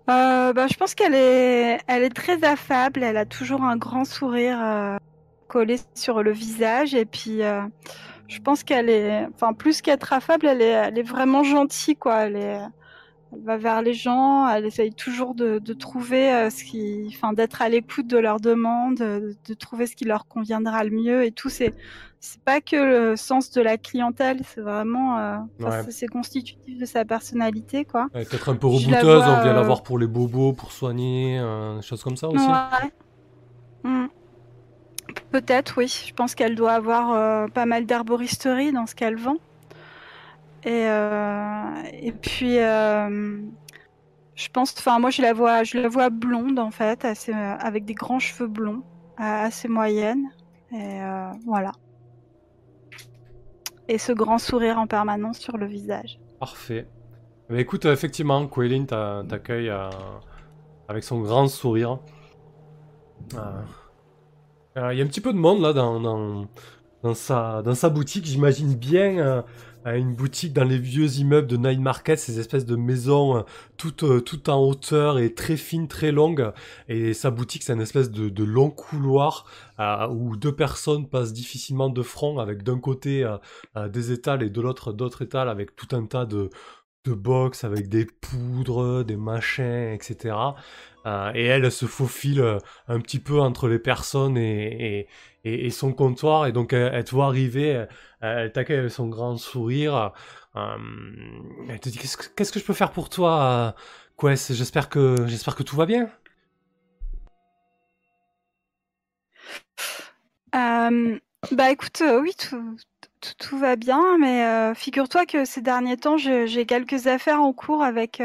Euh, 0.09 0.53
bah, 0.53 0.69
je 0.69 0.75
pense 0.75 0.95
qu'elle 0.95 1.15
est, 1.15 1.81
elle 1.89 2.05
est 2.05 2.15
très 2.15 2.45
affable. 2.45 3.03
Elle 3.03 3.17
a 3.17 3.27
toujours 3.27 3.65
un 3.65 3.77
grand 3.77 4.05
sourire 4.05 4.59
euh, 4.63 4.97
collé 5.49 5.79
sur 5.95 6.23
le 6.23 6.31
visage. 6.31 6.95
Et 6.95 7.05
puis, 7.05 7.43
euh, 7.43 7.63
je 8.29 8.39
pense 8.41 8.63
qu'elle 8.63 8.89
est, 8.89 9.27
enfin, 9.35 9.53
plus 9.53 9.83
qu'être 9.83 10.13
affable, 10.13 10.47
elle 10.47 10.63
est, 10.63 10.71
elle 10.71 10.99
est 10.99 11.03
vraiment 11.03 11.43
gentille, 11.43 11.97
quoi. 11.97 12.27
Elle 12.27 12.37
est, 12.37 12.61
elle 13.33 13.43
va 13.43 13.57
vers 13.57 13.83
les 13.83 13.95
gens. 13.95 14.49
Elle 14.49 14.67
essaye 14.67 14.93
toujours 14.95 15.35
de, 15.35 15.59
de 15.59 15.73
trouver 15.73 16.49
ce 16.51 16.63
qui, 16.63 17.13
enfin, 17.17 17.33
d'être 17.33 17.61
à 17.61 17.69
l'écoute 17.69 18.07
de 18.07 18.19
leurs 18.19 18.39
demandes, 18.39 18.99
de, 18.99 19.37
de 19.45 19.55
trouver 19.55 19.89
ce 19.89 19.97
qui 19.97 20.05
leur 20.05 20.29
conviendra 20.29 20.85
le 20.85 20.91
mieux 20.91 21.25
et 21.25 21.33
tout. 21.33 21.49
C'est, 21.49 21.75
c'est 22.27 22.41
pas 22.43 22.61
que 22.61 22.75
le 23.11 23.17
sens 23.17 23.53
de 23.53 23.61
la 23.61 23.79
clientèle. 23.79 24.41
C'est 24.53 24.61
vraiment, 24.61 25.17
euh, 25.19 25.37
Ouais. 25.61 25.83
c'est- 25.91 26.09
constitutif 26.09 26.77
de 26.77 26.85
sa 26.85 27.05
personnalité, 27.05 27.85
quoi. 27.85 28.09
Est 28.15 28.29
peut-être 28.29 28.49
un 28.49 28.57
peu 28.57 28.67
la 28.67 28.73
rebouteuse, 28.73 29.25
vois, 29.25 29.39
on 29.39 29.43
vient 29.45 29.53
la 29.53 29.61
euh, 29.61 29.63
voir 29.63 29.85
pour 29.85 29.97
les 29.97 30.09
bobos, 30.09 30.53
pour 30.53 30.73
soigner, 30.73 31.39
euh, 31.39 31.77
des 31.77 31.83
choses 31.83 32.03
comme 32.03 32.17
ça 32.17 32.29
aussi. 32.29 32.45
Ouais. 32.45 32.91
Hmm. 33.85 34.07
Peut-être, 35.31 35.79
oui. 35.79 35.87
Je 36.09 36.13
pense 36.15 36.35
qu'elle 36.35 36.57
doit 36.57 36.73
avoir 36.73 37.13
euh, 37.13 37.47
pas 37.47 37.65
mal 37.65 37.87
d'herboristerie 37.87 38.73
dans 38.73 38.87
ce 38.87 38.97
qu'elle 38.97 39.17
vend. 39.17 39.37
Et, 40.65 40.87
et 42.03 42.13
puis, 42.13 42.57
je 42.57 44.49
pense, 44.53 44.75
enfin, 44.77 44.99
moi, 44.99 45.11
je 45.11 45.23
la 45.23 45.33
vois, 45.33 45.63
je 45.63 45.79
la 45.79 45.89
vois 45.89 46.11
blonde 46.11 46.59
en 46.59 46.73
fait, 46.73 47.05
assez, 47.05 47.33
avec 47.33 47.85
des 47.85 47.95
grands 47.95 48.19
cheveux 48.19 48.49
blonds, 48.49 48.83
assez 49.17 49.69
moyenne. 49.69 50.29
Et 50.73 50.99
voilà. 51.47 51.71
Et 53.89 53.99
ce 53.99 54.13
grand 54.13 54.39
sourire 54.39 54.79
en 54.79 54.87
permanence 54.87 55.39
sur 55.39 55.57
le 55.57 55.67
visage. 55.67 56.19
Parfait. 56.41 56.87
Bah 57.49 57.61
écoute, 57.61 57.87
euh, 57.87 57.93
effectivement, 57.93 58.47
Quéline 58.49 58.87
t'a- 58.87 59.23
t'accueille 59.29 59.71
euh, 59.71 59.89
avec 60.89 61.05
son 61.05 61.21
grand 61.21 61.47
sourire. 61.47 62.01
Euh, 63.35 63.39
euh, 64.77 64.93
Il 64.93 64.99
y 64.99 65.03
a 65.03 65.05
un 65.05 65.09
petit 65.09 65.21
peu 65.21 65.33
de 65.33 65.39
monde 65.39 65.61
là 65.61 65.73
dans, 65.73 67.15
sa, 67.15 67.89
boutique. 67.91 68.25
J'imagine 68.27 68.75
bien 68.75 69.45
une 69.95 70.15
boutique 70.15 70.53
dans 70.53 70.65
les 70.65 70.79
vieux 70.79 71.19
immeubles 71.19 71.47
de 71.47 71.57
Night 71.57 71.79
Market, 71.79 72.19
ces 72.19 72.41
espèces 72.41 72.65
de 72.65 72.75
maisons 72.77 73.39
euh, 73.39 73.43
toutes, 73.77 74.03
euh, 74.03 74.21
toutes 74.21 74.49
en 74.49 74.61
hauteur 74.61 75.19
et 75.19 75.33
très 75.33 75.57
fines, 75.57 75.87
très 75.87 76.11
longues. 76.11 76.53
Et 76.89 77.15
sa 77.15 77.31
boutique, 77.31 77.63
c'est 77.63 77.73
une 77.73 77.81
espèce 77.81 78.11
de, 78.11 78.45
long 78.45 78.71
couloir 78.71 79.47
euh, 79.79 80.09
où 80.09 80.37
deux 80.37 80.55
personnes 80.55 81.09
passent 81.09 81.33
difficilement 81.33 81.89
de 81.89 82.03
front 82.03 82.39
avec 82.39 82.63
d'un 82.63 82.79
côté 82.79 83.27
des 83.77 84.13
étals 84.13 84.43
et 84.43 84.51
de 84.51 84.61
l'autre 84.61 84.93
d'autres 84.93 85.23
étals 85.23 85.49
avec 85.49 85.75
tout 85.75 85.95
un 85.95 86.07
tas 86.07 86.27
de, 86.27 86.51
de 87.05 87.13
box 87.13 87.65
avec 87.65 87.89
des 87.89 88.07
poudres, 88.07 89.05
des 89.05 89.17
machins, 89.17 89.93
etc. 89.93 90.35
Et 91.35 91.45
elle, 91.45 91.71
se 91.71 91.87
faufile 91.87 92.59
un 92.89 93.01
petit 93.01 93.19
peu 93.19 93.41
entre 93.41 93.69
les 93.69 93.79
personnes 93.79 94.37
et, 94.37 95.07
et- 95.47 95.71
son 95.71 95.93
comptoir. 95.93 96.47
Et 96.47 96.53
donc, 96.53 96.73
elle, 96.73 97.05
te 97.05 97.11
voit 97.11 97.27
arriver, 97.27 97.87
elle 98.21 98.53
t'accueille 98.53 98.79
avec 98.79 98.91
son 98.91 99.09
grand 99.09 99.37
sourire. 99.37 100.13
euh, 100.57 100.77
elle 101.69 101.81
te 101.81 101.89
dit 101.89 101.99
Qu'est-ce 101.99 102.53
que, 102.53 102.59
je 102.59 102.65
peux 102.65 102.73
faire 102.73 102.93
pour 102.93 103.09
toi, 103.09 103.43
euh, 103.43 103.73
Quest? 104.19 104.55
J'espère 104.55 104.89
que, 104.89 105.27
j'espère 105.27 105.55
que 105.55 105.63
tout 105.63 105.77
va 105.77 105.87
bien. 105.87 106.11
Euh, 110.55 111.19
bah 111.53 111.71
écoute, 111.71 112.03
oui, 112.23 112.33
tout, 112.35 112.77
tout, 113.39 113.59
va 113.59 113.77
bien, 113.77 114.17
mais 114.19 114.75
figure-toi 114.75 115.27
que 115.27 115.45
ces 115.45 115.61
derniers 115.61 115.99
temps, 115.99 116.17
j'ai 116.17 116.65
quelques 116.67 117.07
affaires 117.07 117.43
en 117.43 117.53
cours 117.53 117.83
avec, 117.83 118.23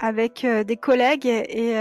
avec 0.00 0.46
des 0.46 0.76
collègues 0.76 1.26
et, 1.26 1.74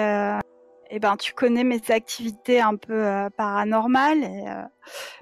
et 0.89 0.99
ben 0.99 1.17
tu 1.17 1.33
connais 1.33 1.63
mes 1.63 1.81
activités 1.89 2.61
un 2.61 2.75
peu 2.75 3.05
euh, 3.05 3.29
paranormales 3.29 4.23
et 4.23 4.45
euh, 4.47 4.63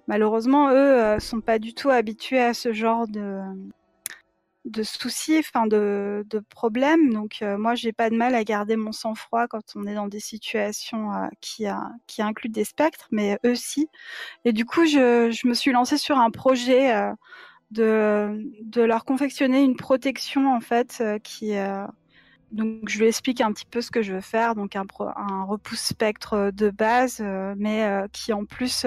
malheureusement 0.07 0.69
eux 0.71 0.75
euh, 0.75 1.19
sont 1.19 1.41
pas 1.41 1.59
du 1.59 1.73
tout 1.73 1.89
habitués 1.89 2.41
à 2.41 2.53
ce 2.53 2.73
genre 2.73 3.07
de 3.07 3.39
de 4.65 4.83
soucis, 4.83 5.37
enfin 5.39 5.65
de, 5.65 6.25
de 6.29 6.39
problèmes. 6.39 7.13
Donc 7.13 7.41
moi, 7.41 7.73
j'ai 7.75 7.93
pas 7.93 8.09
de 8.09 8.17
mal 8.17 8.35
à 8.35 8.43
garder 8.43 8.75
mon 8.75 8.91
sang-froid 8.91 9.47
quand 9.47 9.63
on 9.77 9.87
est 9.87 9.95
dans 9.95 10.09
des 10.09 10.19
situations 10.19 11.09
qui, 11.39 11.67
qui 12.05 12.21
incluent 12.21 12.49
des 12.49 12.65
spectres, 12.65 13.07
mais 13.09 13.39
eux 13.45 13.55
si. 13.55 13.87
Et 14.43 14.51
du 14.51 14.65
coup, 14.65 14.85
je, 14.85 15.31
je 15.31 15.47
me 15.47 15.53
suis 15.53 15.71
lancée 15.71 15.97
sur 15.97 16.17
un 16.17 16.31
projet 16.31 16.93
de, 17.71 18.41
de 18.61 18.81
leur 18.81 19.05
confectionner 19.05 19.63
une 19.63 19.77
protection 19.77 20.53
en 20.53 20.59
fait 20.59 21.01
qui 21.23 21.53
donc 22.51 22.87
je 22.87 22.99
lui 22.99 23.07
explique 23.07 23.41
un 23.41 23.51
petit 23.51 23.65
peu 23.65 23.81
ce 23.81 23.91
que 23.91 24.01
je 24.01 24.13
veux 24.13 24.21
faire, 24.21 24.55
donc 24.55 24.75
un, 24.75 24.85
repousse 25.45 25.81
spectre 25.81 26.51
de 26.51 26.69
base, 26.69 27.21
mais 27.57 27.89
qui 28.13 28.33
en 28.33 28.45
plus 28.45 28.85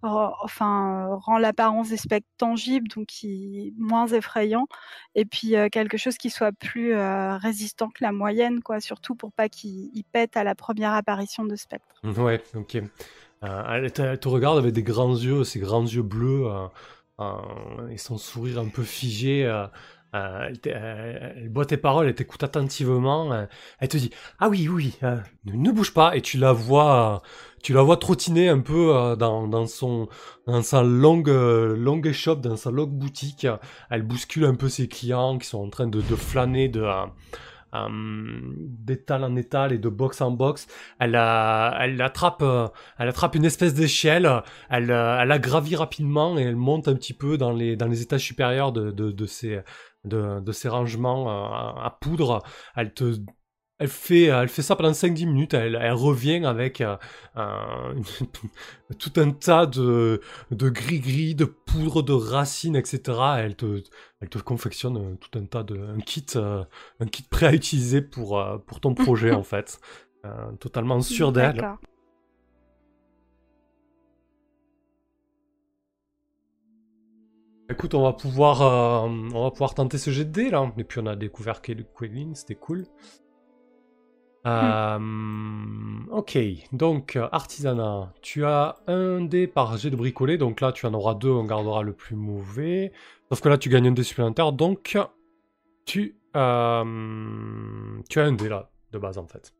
enfin 0.00 1.08
rend 1.16 1.38
l'apparence 1.38 1.88
des 1.90 1.96
spectres 1.96 2.28
tangibles, 2.38 2.88
donc 2.88 3.06
qui 3.06 3.74
moins 3.78 4.06
effrayant, 4.06 4.66
et 5.14 5.24
puis 5.24 5.54
quelque 5.72 5.96
chose 5.96 6.16
qui 6.16 6.30
soit 6.30 6.52
plus 6.52 6.94
résistant 6.96 7.88
que 7.88 8.02
la 8.02 8.12
moyenne, 8.12 8.62
quoi, 8.62 8.80
surtout 8.80 9.14
pour 9.14 9.32
pas 9.32 9.48
qu'il 9.48 10.04
pète 10.12 10.36
à 10.36 10.44
la 10.44 10.54
première 10.54 10.92
apparition 10.92 11.44
de 11.44 11.56
spectre. 11.56 12.00
Ouais, 12.18 12.42
ok. 12.54 12.78
elle, 13.42 13.92
te, 13.92 14.28
regarde 14.28 14.58
avec 14.58 14.72
des 14.72 14.82
grands 14.82 15.14
yeux, 15.14 15.44
ses 15.44 15.60
grands 15.60 15.84
yeux 15.84 16.02
bleus. 16.02 16.46
Euh, 17.20 17.88
et 17.90 17.98
son 17.98 18.16
sourire 18.16 18.60
un 18.60 18.68
peu 18.68 18.84
figé. 18.84 19.44
Euh, 20.14 20.52
euh, 20.66 21.32
elle, 21.36 21.48
boit 21.50 21.66
tes 21.66 21.76
paroles, 21.76 22.06
elle 22.06 22.14
t'écoute 22.14 22.42
attentivement. 22.42 23.46
elle 23.78 23.88
te 23.88 23.96
dit 23.96 24.10
Ah 24.38 24.48
oui, 24.48 24.68
oui, 24.68 24.98
ne, 25.44 25.70
bouge 25.70 25.92
pas. 25.92 26.16
Et 26.16 26.22
tu 26.22 26.38
la 26.38 26.52
vois, 26.52 27.22
tu 27.62 27.72
la 27.72 27.82
vois 27.82 27.96
trottiner 27.96 28.48
un 28.48 28.60
peu 28.60 29.16
dans, 29.18 29.46
dans, 29.46 29.66
son, 29.66 30.08
dans 30.46 30.62
sa 30.62 30.82
longue, 30.82 31.28
longue 31.28 32.12
shop, 32.12 32.36
dans 32.36 32.56
sa 32.56 32.70
longue 32.70 32.92
boutique. 32.92 33.46
Elle 33.90 34.02
bouscule 34.02 34.44
un 34.44 34.54
peu 34.54 34.68
ses 34.68 34.88
clients 34.88 35.38
qui 35.38 35.46
sont 35.46 35.62
en 35.62 35.70
train 35.70 35.86
de, 35.86 36.00
de 36.00 36.16
flâner 36.16 36.68
de 36.68 36.82
euh, 37.74 38.40
d'étal 38.56 39.24
en 39.24 39.36
étal 39.36 39.74
et 39.74 39.78
de 39.78 39.90
box 39.90 40.22
en 40.22 40.30
box. 40.30 40.66
Elle, 41.00 41.14
elle, 41.14 42.00
attrape, 42.00 42.40
euh, 42.40 42.66
elle 42.98 43.08
attrape 43.08 43.34
une 43.34 43.44
espèce 43.44 43.74
d'échelle, 43.74 44.26
elle, 44.70 44.90
euh, 44.90 45.18
elle 45.20 45.28
la 45.28 45.38
gravit 45.38 45.76
rapidement 45.76 46.38
et 46.38 46.42
elle 46.44 46.56
monte 46.56 46.88
un 46.88 46.94
petit 46.94 47.12
peu 47.12 47.36
dans 47.36 47.52
les, 47.52 47.76
dans 47.76 47.86
les 47.86 48.00
étages 48.00 48.22
supérieurs 48.22 48.72
de, 48.72 48.90
de, 48.90 49.10
de 49.10 49.26
ces, 49.26 49.60
de, 50.08 50.40
de, 50.40 50.52
ces 50.52 50.68
rangements 50.68 51.28
à 51.30 51.96
poudre. 52.00 52.42
Elle 52.74 52.92
te 52.92 53.14
elle 53.78 53.88
fait, 53.88 54.24
elle 54.24 54.48
fait 54.48 54.62
ça 54.62 54.74
pendant 54.74 54.90
5-10 54.90 55.26
minutes, 55.26 55.54
elle, 55.54 55.78
elle, 55.80 55.92
revient 55.92 56.44
avec 56.44 56.80
euh, 56.80 56.96
tout 58.98 59.12
un 59.16 59.30
tas 59.30 59.66
de, 59.66 60.20
de 60.50 60.68
gris-gris, 60.68 61.36
de 61.36 61.44
poudre, 61.44 62.02
de 62.02 62.12
racines, 62.12 62.74
etc. 62.74 63.00
Elle 63.38 63.54
te, 63.54 63.82
elle 64.20 64.28
te 64.28 64.38
confectionne 64.38 65.16
tout 65.18 65.38
un 65.38 65.44
tas 65.44 65.62
de... 65.62 65.78
un 65.78 66.00
kit, 66.00 66.26
euh, 66.34 66.64
un 66.98 67.06
kit 67.06 67.22
prêt 67.22 67.46
à 67.46 67.54
utiliser 67.54 68.02
pour, 68.02 68.40
euh, 68.40 68.58
pour 68.58 68.80
ton 68.80 68.94
projet 68.94 69.30
en 69.30 69.42
fait. 69.44 69.80
totalement 70.58 71.00
sûr 71.00 71.30
d'elle. 71.30 71.64
Écoute, 77.70 77.94
on 77.94 78.02
va 78.02 78.12
pouvoir, 78.14 78.62
on 79.04 79.42
va 79.42 79.50
pouvoir 79.50 79.74
tenter 79.74 79.98
ce 79.98 80.10
jet 80.10 80.24
de 80.24 80.30
dés 80.30 80.50
là. 80.50 80.72
Et 80.78 80.84
puis 80.84 81.00
on 81.00 81.06
a 81.06 81.16
découvert 81.16 81.60
Quellin, 81.60 82.34
c'était 82.34 82.54
cool. 82.54 82.86
Euh, 84.46 84.98
ok, 86.10 86.38
donc 86.72 87.18
artisanat, 87.32 88.12
tu 88.22 88.44
as 88.44 88.76
un 88.86 89.20
dé 89.20 89.46
par 89.46 89.76
jet 89.76 89.90
de 89.90 89.96
bricolé, 89.96 90.38
donc 90.38 90.60
là 90.60 90.72
tu 90.72 90.86
en 90.86 90.94
auras 90.94 91.14
deux, 91.14 91.30
on 91.30 91.44
gardera 91.44 91.82
le 91.82 91.92
plus 91.92 92.16
mauvais. 92.16 92.92
Sauf 93.28 93.40
que 93.42 93.48
là 93.48 93.58
tu 93.58 93.68
gagnes 93.68 93.88
un 93.88 93.92
dé 93.92 94.02
supplémentaire, 94.02 94.52
donc 94.52 94.96
tu, 95.84 96.16
euh, 96.36 98.02
tu 98.08 98.20
as 98.20 98.24
un 98.24 98.32
dé 98.32 98.48
là, 98.48 98.70
de 98.92 98.98
base 98.98 99.18
en 99.18 99.26
fait. 99.26 99.52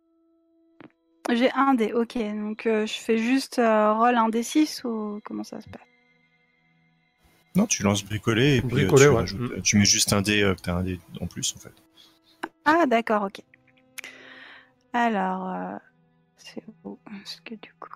J'ai 1.31 1.51
un 1.53 1.75
dé, 1.75 1.93
ok, 1.93 2.17
donc 2.17 2.65
euh, 2.67 2.87
je 2.87 2.95
fais 2.95 3.19
juste 3.19 3.57
roll 3.57 4.17
un 4.17 4.31
dé 4.31 4.43
6 4.43 4.85
ou 4.85 5.21
comment 5.25 5.45
ça 5.45 5.61
se 5.61 5.69
passe? 5.69 5.88
Non, 7.55 7.67
tu 7.67 7.83
lances 7.83 8.05
bricolé 8.05 8.57
et 8.57 8.63
puis 8.63 8.87
tu, 8.87 9.63
tu, 9.63 9.79
mets 9.79 9.85
juste 9.85 10.13
un 10.13 10.23
dé, 10.23 10.53
tu 10.63 10.71
as 10.71 10.75
un 10.75 10.83
dé 10.83 11.01
en 11.21 11.27
plus 11.27 11.55
en 11.57 11.61
fait. 11.61 11.73
Ah 12.65 12.87
d'accord, 12.87 13.23
ok. 13.23 13.43
Alors, 14.93 15.49
euh, 15.49 15.77
c'est 16.37 16.63
où 16.85 16.99
Est-ce 17.23 17.41
que 17.43 17.55
du 17.55 17.73
coup. 17.75 17.91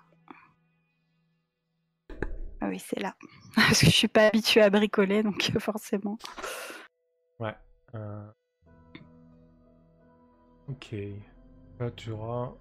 Ah 2.61 2.67
oui, 2.67 2.79
c'est 2.79 2.99
là. 2.99 3.15
Parce 3.55 3.79
que 3.79 3.87
je 3.87 3.91
suis 3.91 4.07
pas 4.07 4.27
habituée 4.27 4.61
à 4.61 4.69
bricoler, 4.69 5.21
donc 5.23 5.51
forcément. 5.59 6.17
Ouais. 7.39 7.55
Euh... 7.95 8.25
Ok. 10.69 10.95
Là, 11.79 11.91
tu 11.91 12.11
auras. 12.11 12.53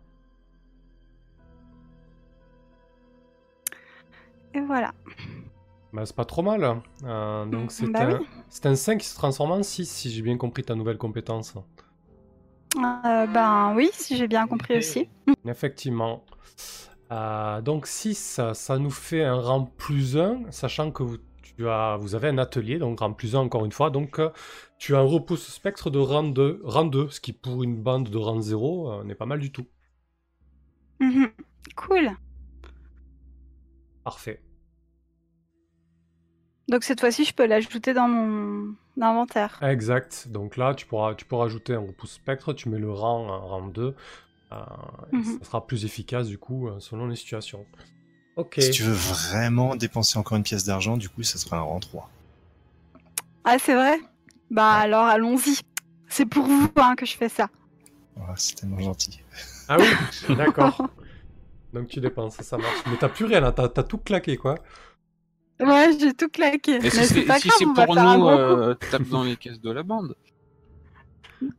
Et 4.55 4.61
voilà. 4.61 4.93
Bah, 5.93 6.07
c'est 6.07 6.17
pas 6.17 6.25
trop 6.25 6.43
mal. 6.43 6.65
Hein. 6.65 6.83
Euh, 7.05 7.45
donc, 7.45 7.71
c'est 7.71 7.87
bah 7.87 8.19
un... 8.65 8.71
un 8.71 8.75
5 8.75 8.99
qui 8.99 9.07
se 9.07 9.15
transforme 9.15 9.53
en 9.53 9.63
6, 9.63 9.87
si 9.87 10.11
j'ai 10.11 10.23
bien 10.23 10.39
compris 10.39 10.65
ta 10.65 10.75
nouvelle 10.75 10.97
compétence. 10.97 11.55
Euh, 12.77 13.27
ben 13.27 13.75
oui, 13.77 13.91
si 13.93 14.17
j'ai 14.17 14.27
bien 14.27 14.47
compris 14.47 14.79
aussi. 14.79 15.09
Effectivement. 15.45 16.25
Euh, 17.11 17.61
donc 17.61 17.87
6, 17.87 18.41
ça 18.55 18.79
nous 18.79 18.91
fait 18.91 19.23
un 19.23 19.39
rang 19.39 19.65
plus 19.65 20.17
1, 20.17 20.51
sachant 20.51 20.91
que 20.91 21.03
vous, 21.03 21.19
tu 21.43 21.69
as, 21.69 21.99
vous 21.99 22.15
avez 22.15 22.29
un 22.29 22.39
atelier, 22.39 22.79
donc 22.79 23.01
rang 23.01 23.13
plus 23.13 23.37
1 23.37 23.41
encore 23.41 23.67
une 23.67 23.73
fois. 23.73 23.91
Donc 23.91 24.19
tu 24.79 24.97
as 24.97 25.01
un 25.01 25.03
repousse 25.03 25.47
spectre 25.47 25.91
de 25.91 25.99
rang 25.99 26.23
2, 26.23 26.63
rang 26.65 26.87
2 26.87 27.11
ce 27.11 27.21
qui 27.21 27.35
pour 27.35 27.63
une 27.63 27.77
bande 27.77 28.09
de 28.09 28.17
rang 28.17 28.41
0 28.41 29.05
n'est 29.05 29.15
pas 29.15 29.27
mal 29.27 29.41
du 29.41 29.53
tout. 29.53 29.67
Mhm. 31.01 31.31
Cool. 31.77 32.11
Parfait. 34.05 34.41
Donc 36.69 36.85
cette 36.85 37.01
fois-ci, 37.01 37.25
je 37.25 37.35
peux 37.35 37.47
l'ajouter 37.47 37.93
dans 37.93 38.09
mon 38.09 38.75
inventaire. 39.01 39.59
Exact. 39.63 40.29
Donc 40.29 40.57
là, 40.57 40.75
tu 40.75 40.87
pourras, 40.87 41.15
tu 41.15 41.25
pourras 41.25 41.47
ajouter 41.47 41.75
un 41.75 41.81
repousse 41.81 42.13
spectre, 42.13 42.53
tu 42.53 42.69
mets 42.69 42.79
le 42.79 42.91
rang 42.91 43.29
en 43.29 43.47
rang 43.47 43.67
2. 43.67 43.95
Euh, 44.53 44.57
mhm. 45.13 45.39
Ça 45.39 45.45
sera 45.45 45.67
plus 45.67 45.85
efficace 45.85 46.29
du 46.29 46.39
coup 46.39 46.69
euh, 46.69 46.79
selon 46.79 47.07
les 47.07 47.17
situations. 47.17 47.65
Ok. 48.37 48.57
Si 48.59 48.71
tu 48.71 48.83
veux 48.83 48.93
vraiment 48.93 49.77
dépenser 49.77 50.19
encore 50.19 50.37
une 50.37 50.43
pièce 50.43 50.65
d'argent, 50.65 50.97
du 50.97 51.09
coup, 51.09 51.23
ça 51.23 51.39
sera 51.39 51.59
un 51.59 51.63
rang 51.63 51.81
3. 51.81 52.09
Ah, 53.45 53.59
c'est 53.59 53.75
vrai? 53.75 53.99
Bah 54.51 54.73
alors 54.75 55.05
allons-y. 55.05 55.59
C'est 56.09 56.27
pour 56.27 56.45
vous 56.45 56.71
hein, 56.77 56.95
que 56.95 57.07
je 57.07 57.17
fais 57.17 57.29
ça. 57.29 57.49
Ah, 58.17 58.35
c'est 58.37 58.55
tellement 58.55 58.79
gentil. 58.79 59.21
Ah 59.69 59.79
oui? 59.79 59.87
D'accord. 60.37 60.89
Donc 61.73 61.89
tu 61.89 62.01
dépenses, 62.01 62.37
ça 62.37 62.59
marche. 62.59 62.83
Mais 62.87 62.97
t'as 62.99 63.09
plus 63.09 63.25
rien 63.25 63.41
là, 63.41 63.51
t'as 63.53 63.83
tout 63.83 63.99
claqué 63.99 64.37
quoi. 64.37 64.57
Ouais, 65.61 65.91
j'ai 65.99 66.13
tout 66.13 66.29
claqué. 66.29 66.77
Et 66.77 66.91
si 66.91 67.07
c'est 67.07 67.25
pour 67.25 67.95
nous, 67.95 68.29
euh, 68.29 68.75
tape 68.75 69.09
dans 69.09 69.23
les 69.23 69.37
caisses 69.37 69.61
de 69.61 69.71
la 69.71 69.83
bande. 69.83 70.17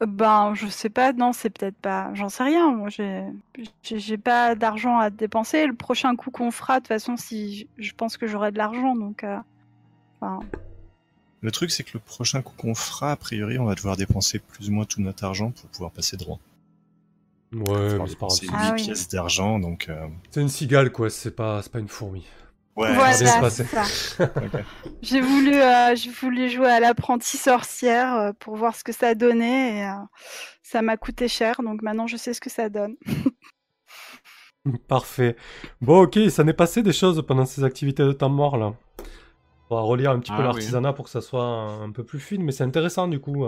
Ben, 0.05 0.53
je 0.53 0.67
sais 0.67 0.89
pas, 0.89 1.13
non, 1.13 1.33
c'est 1.33 1.49
peut-être 1.49 1.75
pas. 1.75 2.13
J'en 2.13 2.29
sais 2.29 2.43
rien. 2.43 2.71
Moi, 2.71 2.89
j'ai 2.89 4.17
pas 4.17 4.55
d'argent 4.55 4.97
à 4.97 5.09
dépenser. 5.09 5.67
Le 5.67 5.75
prochain 5.75 6.15
coup 6.15 6.31
qu'on 6.31 6.51
fera, 6.51 6.75
de 6.75 6.79
toute 6.79 6.87
façon, 6.89 7.17
si 7.17 7.67
je 7.77 7.91
pense 7.93 8.17
que 8.17 8.27
j'aurai 8.27 8.51
de 8.51 8.57
l'argent, 8.57 8.95
donc. 8.95 9.23
Euh, 9.23 9.37
le 11.41 11.51
truc, 11.51 11.71
c'est 11.71 11.83
que 11.83 11.91
le 11.95 11.99
prochain 11.99 12.41
coup 12.41 12.53
qu'on 12.55 12.75
fera, 12.75 13.11
a 13.11 13.15
priori, 13.17 13.59
on 13.59 13.65
va 13.65 13.75
devoir 13.75 13.97
dépenser 13.97 14.39
plus 14.39 14.69
ou 14.69 14.71
moins 14.71 14.85
tout 14.85 15.01
notre 15.01 15.25
argent 15.25 15.51
pour 15.51 15.69
pouvoir 15.69 15.91
passer 15.91 16.15
droit. 16.15 16.39
Ouais, 17.53 17.97
c'est 18.29 18.47
8 18.47 18.51
ah 18.53 18.73
pièces 18.73 19.09
d'argent, 19.09 19.59
donc. 19.59 19.87
Euh, 19.89 20.07
c'est 20.31 20.41
une 20.41 20.49
cigale, 20.49 20.91
quoi. 20.91 21.09
C'est 21.09 21.35
pas, 21.35 21.61
pas 21.63 21.79
une 21.79 21.89
fourmi. 21.89 22.25
Ouais, 22.75 22.91
voilà, 22.93 23.13
c'est 23.49 23.65
ça. 23.65 23.83
J'ai 25.03 25.21
voulu, 25.21 25.53
euh, 25.53 25.95
voulu 26.21 26.49
jouer 26.49 26.69
à 26.69 26.79
l'apprenti 26.79 27.37
sorcière 27.37 28.15
euh, 28.15 28.31
pour 28.39 28.55
voir 28.55 28.75
ce 28.75 28.83
que 28.83 28.91
ça 28.91 29.13
donnait 29.13 29.77
et 29.77 29.85
euh, 29.85 29.93
ça 30.63 30.81
m'a 30.81 30.97
coûté 30.97 31.27
cher, 31.27 31.61
donc 31.63 31.83
maintenant 31.83 32.07
je 32.07 32.17
sais 32.17 32.33
ce 32.33 32.41
que 32.41 32.49
ça 32.49 32.69
donne. 32.69 32.95
Parfait. 34.87 35.35
Bon, 35.81 36.03
ok, 36.03 36.17
ça 36.29 36.43
n'est 36.43 36.53
passé 36.53 36.81
des 36.81 36.93
choses 36.93 37.23
pendant 37.27 37.45
ces 37.45 37.63
activités 37.63 38.03
de 38.03 38.13
temps 38.13 38.29
mort 38.29 38.57
là. 38.57 38.73
On 39.69 39.75
va 39.75 39.81
relire 39.81 40.11
un 40.11 40.19
petit 40.19 40.31
peu 40.31 40.39
ah 40.39 40.45
l'artisanat 40.45 40.93
pour 40.93 41.05
que 41.05 41.11
ça 41.11 41.21
soit 41.21 41.45
un, 41.45 41.91
peu 41.91 42.03
plus 42.03 42.19
fine, 42.19 42.43
mais 42.43 42.51
c'est 42.51 42.63
intéressant 42.63 43.07
du 43.07 43.19
coup. 43.19 43.45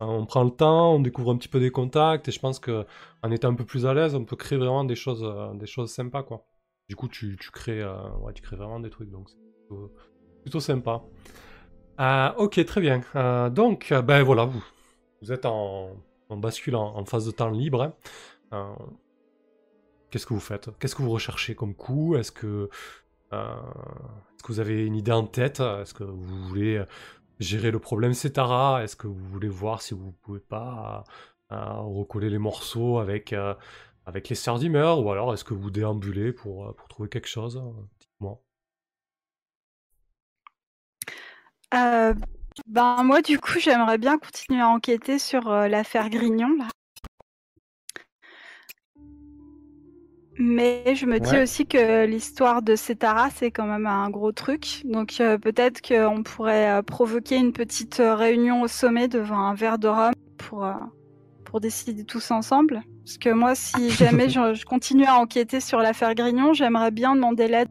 on 0.00 0.26
prend 0.26 0.44
le 0.44 0.50
temps, 0.50 0.94
on 0.94 1.00
découvre 1.00 1.32
un 1.32 1.36
petit 1.36 1.48
peu 1.48 1.60
des 1.60 1.70
contacts 1.70 2.28
et 2.28 2.32
je 2.32 2.40
pense 2.40 2.58
que 2.58 2.84
en 3.22 3.30
étant 3.30 3.48
un 3.48 3.54
peu 3.54 3.64
plus 3.64 3.86
à 3.86 3.94
l'aise, 3.94 4.14
on 4.14 4.24
peut 4.24 4.36
créer 4.36 4.58
vraiment 4.58 4.84
des 4.84 4.96
choses, 4.96 5.24
des 5.54 5.66
choses 5.66 5.92
sympas 5.92 6.22
quoi. 6.22 6.44
Du 6.90 6.96
coup, 6.96 7.06
tu, 7.06 7.36
crées, 7.52 7.80
euh, 7.80 7.94
tu 8.34 8.42
crées 8.42 8.56
vraiment 8.56 8.80
des 8.80 8.90
trucs, 8.90 9.12
donc 9.12 9.28
c'est 9.30 9.36
plutôt, 10.42 10.58
sympa. 10.58 11.04
Euh, 12.00 12.32
ok, 12.36 12.64
très 12.64 12.80
bien. 12.80 13.00
Euh, 13.14 13.48
donc, 13.48 13.94
ben 14.04 14.24
voilà, 14.24 14.44
vous, 14.44 14.64
vous 15.22 15.30
êtes 15.30 15.46
en, 15.46 15.90
en 16.30 16.36
bascule 16.36 16.74
en, 16.74 17.04
phase 17.04 17.26
de 17.26 17.30
temps 17.30 17.48
libre. 17.48 17.94
Hein. 18.50 18.74
Qu'est-ce 20.10 20.26
que 20.26 20.34
vous 20.34 20.40
faites? 20.40 20.68
Qu'est-ce 20.80 20.96
que 20.96 21.02
vous 21.02 21.12
recherchez 21.12 21.54
comme 21.54 21.76
coup? 21.76 22.16
Est-ce 22.16 22.32
que, 22.32 22.68
est-ce 23.30 24.42
que 24.42 24.48
vous 24.48 24.58
avez 24.58 24.84
une 24.84 24.96
idée 24.96 25.12
en 25.12 25.26
tête? 25.26 25.60
Est-ce 25.60 25.94
que 25.94 26.02
vous 26.02 26.42
voulez 26.48 26.84
gérer 27.38 27.70
le 27.70 27.78
problème 27.78 28.14
Cetara? 28.14 28.82
Est-ce 28.82 28.96
que 28.96 29.06
vous 29.06 29.28
voulez 29.28 29.48
voir 29.48 29.80
si 29.80 29.94
vous 29.94 30.10
pouvez 30.22 30.40
pas 30.40 31.04
recoller 31.50 32.30
les 32.30 32.38
morceaux 32.38 32.98
avec 32.98 33.32
avec 34.10 34.28
les 34.28 34.34
sœurs 34.34 34.58
ou 34.98 35.10
alors 35.12 35.32
est-ce 35.32 35.44
que 35.44 35.54
vous 35.54 35.70
déambulez 35.70 36.32
pour, 36.32 36.66
euh, 36.66 36.72
pour 36.72 36.88
trouver 36.88 37.08
quelque 37.08 37.28
chose 37.28 37.56
euh, 37.56 37.82
Dites-moi. 38.00 38.42
Euh, 41.74 42.12
ben 42.66 43.04
moi 43.04 43.22
du 43.22 43.38
coup 43.38 43.60
j'aimerais 43.60 43.98
bien 43.98 44.18
continuer 44.18 44.60
à 44.60 44.68
enquêter 44.68 45.20
sur 45.20 45.48
euh, 45.48 45.68
l'affaire 45.68 46.10
Grignon 46.10 46.56
là. 46.58 46.66
Mais 50.36 50.94
je 50.96 51.06
me 51.06 51.20
dis 51.20 51.38
aussi 51.38 51.66
que 51.66 52.06
l'histoire 52.06 52.62
de 52.62 52.74
Cetara 52.74 53.30
c'est 53.30 53.52
quand 53.52 53.66
même 53.66 53.86
un 53.86 54.10
gros 54.10 54.32
truc. 54.32 54.82
Donc 54.84 55.20
euh, 55.20 55.38
peut-être 55.38 55.82
qu'on 55.82 56.24
pourrait 56.24 56.82
provoquer 56.82 57.36
une 57.36 57.52
petite 57.52 58.02
réunion 58.04 58.62
au 58.62 58.68
sommet 58.68 59.06
devant 59.06 59.38
un 59.38 59.54
verre 59.54 59.78
de 59.78 59.86
rhum 59.86 60.14
pour, 60.38 60.66
pour 61.44 61.60
décider 61.60 62.04
tous 62.04 62.32
ensemble. 62.32 62.82
Parce 63.10 63.18
que 63.18 63.30
moi 63.30 63.56
si 63.56 63.90
jamais 63.90 64.28
je, 64.28 64.54
je 64.54 64.64
continue 64.64 65.04
à 65.04 65.16
enquêter 65.16 65.58
sur 65.58 65.78
l'affaire 65.78 66.14
Grignon, 66.14 66.52
j'aimerais 66.52 66.92
bien 66.92 67.16
demander 67.16 67.48
l'aide 67.48 67.66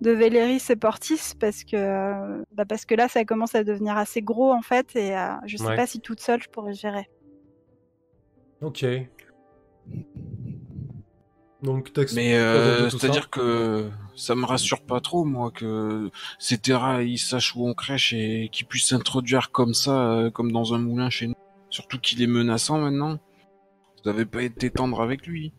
de 0.00 0.12
Véléris 0.12 0.62
et 0.70 0.76
Portis 0.76 1.34
parce 1.40 1.64
que 1.64 2.44
bah 2.54 2.64
parce 2.64 2.84
que 2.84 2.94
là 2.94 3.08
ça 3.08 3.24
commence 3.24 3.56
à 3.56 3.64
devenir 3.64 3.96
assez 3.96 4.22
gros 4.22 4.52
en 4.52 4.62
fait 4.62 4.94
et 4.94 5.16
euh, 5.18 5.30
je 5.46 5.56
sais 5.56 5.66
Ouais. 5.66 5.74
pas 5.74 5.88
si 5.88 5.98
toute 5.98 6.20
seule 6.20 6.40
je 6.40 6.48
pourrais 6.48 6.74
gérer. 6.74 7.10
Ok. 8.60 8.86
Donc, 11.62 11.90
Mais 12.14 12.36
euh, 12.36 12.88
c'est-à-dire 12.88 13.30
que 13.30 13.90
ça 14.14 14.36
me 14.36 14.44
rassure 14.44 14.82
pas 14.82 15.00
trop, 15.00 15.24
moi, 15.24 15.50
que 15.52 16.10
ces 16.38 16.58
terrains, 16.58 17.02
ils 17.02 17.18
sachent 17.18 17.54
où 17.56 17.66
on 17.66 17.74
crèche 17.74 18.12
et 18.12 18.48
qu'ils 18.52 18.66
puissent 18.66 18.88
s'introduire 18.88 19.50
comme 19.52 19.74
ça, 19.74 20.12
euh, 20.12 20.30
comme 20.30 20.50
dans 20.50 20.74
un 20.74 20.78
moulin 20.78 21.08
chez 21.08 21.28
nous. 21.28 21.34
Surtout 21.70 21.98
qu'il 21.98 22.20
est 22.20 22.26
menaçant 22.26 22.78
maintenant. 22.78 23.18
Vous 24.04 24.10
avez 24.10 24.24
pas 24.24 24.42
été 24.42 24.70
tendre 24.70 25.00
avec 25.00 25.26
lui. 25.26 25.52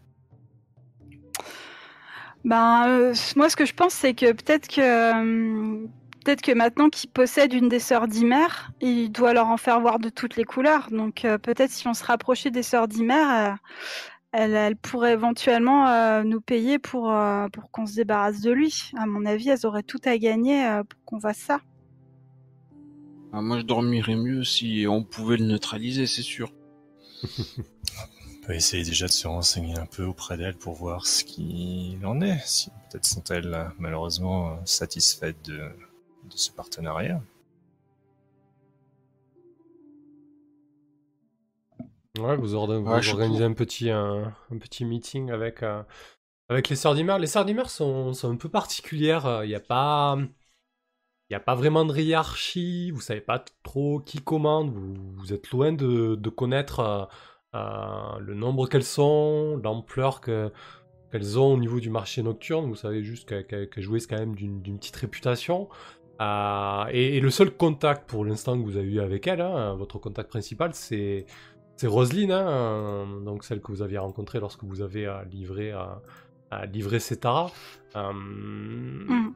Ben 2.44 2.88
euh, 2.88 3.14
moi 3.38 3.50
ce 3.50 3.56
que 3.56 3.66
je 3.66 3.74
pense 3.74 3.94
c'est 3.94 4.14
que 4.14 4.34
peut-être 4.34 4.68
que 4.68 4.82
euh, 4.82 5.88
peut-être 6.24 6.42
que 6.42 6.52
maintenant 6.52 6.90
qu'il 6.90 7.10
possède 7.10 7.54
une 7.54 7.70
des 7.70 7.80
sœurs 7.80 8.08
d'Imer, 8.08 8.48
il 8.82 9.10
doit 9.10 9.34
leur 9.34 9.48
en 9.48 9.56
faire 9.56 9.80
voir 9.80 10.00
de 10.00 10.10
toutes 10.10 10.36
les 10.36 10.44
couleurs. 10.44 10.90
Donc 10.92 11.24
euh, 11.24 11.38
peut-être 11.38 11.72
si 11.72 11.88
on 11.88 11.94
se 11.94 12.04
rapprochait 12.04 12.52
des 12.52 12.64
sœurs 12.64 12.90
d'Imer, 12.90 13.14
euh, 13.14 13.54
elles, 14.34 14.56
elles 14.56 14.76
pourraient 14.76 15.14
éventuellement 15.14 15.88
euh, 15.88 16.24
nous 16.24 16.42
payer 16.42 16.80
pour 16.80 17.12
euh, 17.12 17.48
pour 17.50 17.72
qu'on 17.72 17.86
se 17.86 17.96
débarrasse 17.96 18.42
de 18.42 18.52
lui. 18.52 18.92
À 18.98 19.06
mon 19.06 19.26
avis, 19.26 19.50
elles 19.50 19.66
auraient 19.66 19.84
tout 19.84 20.02
à 20.06 20.18
gagner 20.18 20.66
euh, 20.66 20.84
pour 20.84 21.00
qu'on 21.06 21.20
fasse 21.20 21.38
ça. 21.38 21.62
Ah, 23.32 23.42
moi, 23.42 23.60
je 23.60 23.64
dormirais 23.64 24.16
mieux 24.16 24.44
si 24.44 24.86
on 24.88 25.04
pouvait 25.04 25.38
le 25.38 25.46
neutraliser, 25.46 26.08
c'est 26.08 26.22
sûr. 26.24 26.52
On 28.44 28.48
peut 28.48 28.56
essayer 28.56 28.84
déjà 28.84 29.08
de 29.08 29.12
se 29.12 29.26
renseigner 29.26 29.78
un 29.78 29.86
peu 29.86 30.04
auprès 30.04 30.36
d'elles 30.38 30.58
pour 30.58 30.74
voir 30.74 31.08
ce 31.08 31.24
qu'il 31.24 32.06
en 32.06 32.20
est. 32.20 32.40
Si 32.46 32.70
peut-être 32.92 33.06
sont-elles 33.06 33.54
euh, 33.54 33.64
malheureusement 33.80 34.50
euh, 34.52 34.56
satisfaites 34.66 35.42
de, 35.46 35.60
de 35.60 36.36
ce 36.36 36.52
partenariat. 36.52 37.22
Ouais, 42.20 42.36
vous, 42.36 42.54
ordonnez- 42.54 42.84
vous 42.84 42.92
Ouais, 42.92 43.02
je 43.02 43.08
suis 43.08 43.14
organisez 43.14 43.46
un 43.46 43.54
petit, 43.54 43.90
un, 43.90 44.36
un 44.52 44.58
petit 44.58 44.84
meeting 44.84 45.32
avec, 45.32 45.64
euh, 45.64 45.82
avec 46.50 46.68
les 46.68 46.76
sœurs 46.76 46.96
d'Imer. 46.96 47.18
Les 47.20 47.28
sœurs 47.28 47.46
d'Imer 47.46 47.70
sont, 47.70 48.12
sont 48.14 48.30
un 48.30 48.36
peu 48.36 48.50
particulières. 48.50 49.42
Il 49.44 49.48
n'y 49.48 49.56
a 49.56 49.62
pas. 49.62 50.18
Il 50.20 51.34
n'y 51.34 51.38
a 51.38 51.40
pas 51.40 51.56
vraiment 51.56 51.86
de 51.86 51.98
hiérarchie, 51.98 52.92
vous 52.92 53.00
savez 53.00 53.22
pas 53.22 53.44
trop 53.64 54.02
qui 54.02 54.20
commande, 54.22 54.72
vous, 54.72 54.94
vous 55.16 55.34
êtes 55.34 55.50
loin 55.52 55.72
de, 55.72 56.16
de 56.16 56.30
connaître 56.30 56.80
euh, 56.82 57.06
le 57.54 58.34
nombre 58.34 58.68
qu'elles 58.68 58.84
sont, 58.84 59.60
l'ampleur 59.64 60.22
que, 60.22 60.52
qu'elles 61.12 61.38
ont 61.40 61.54
au 61.54 61.58
niveau 61.58 61.80
du 61.80 61.90
marché 61.90 62.24
nocturne. 62.24 62.68
Vous 62.68 62.76
savez 62.76 63.04
juste 63.04 63.28
qu'elles 63.48 63.70
jouissent 63.78 64.08
quand 64.08 64.20
même 64.20 64.36
d'une 64.36 64.78
petite 64.78 64.96
réputation. 64.96 65.70
Euh, 66.22 66.86
et, 66.92 67.18
et 67.18 67.20
le 67.20 67.30
seul 67.32 67.52
contact 67.52 68.08
pour 68.10 68.24
l'instant 68.24 68.58
que 68.58 68.64
vous 68.64 68.78
avez 68.78 68.88
eu 68.88 69.00
avec 69.02 69.28
elle, 69.28 69.42
hein, 69.42 69.74
votre 69.76 69.98
contact 70.00 70.30
principal, 70.30 70.72
c'est 70.74 71.26
Roselyne, 71.84 72.32
hein, 72.32 72.48
euh, 72.48 73.20
donc 73.26 73.44
celle 73.44 73.60
que 73.62 73.72
vous 73.72 73.82
aviez 73.82 73.98
rencontrée 73.98 74.40
lorsque 74.40 74.64
vous 74.64 74.82
avez 74.82 75.06
euh, 75.06 75.24
livré, 75.32 75.74
euh, 75.74 75.80
euh, 76.54 76.66
livré 76.68 77.00
Cetara. 77.00 77.52
Euh, 77.96 78.12
Mm. 78.14 79.34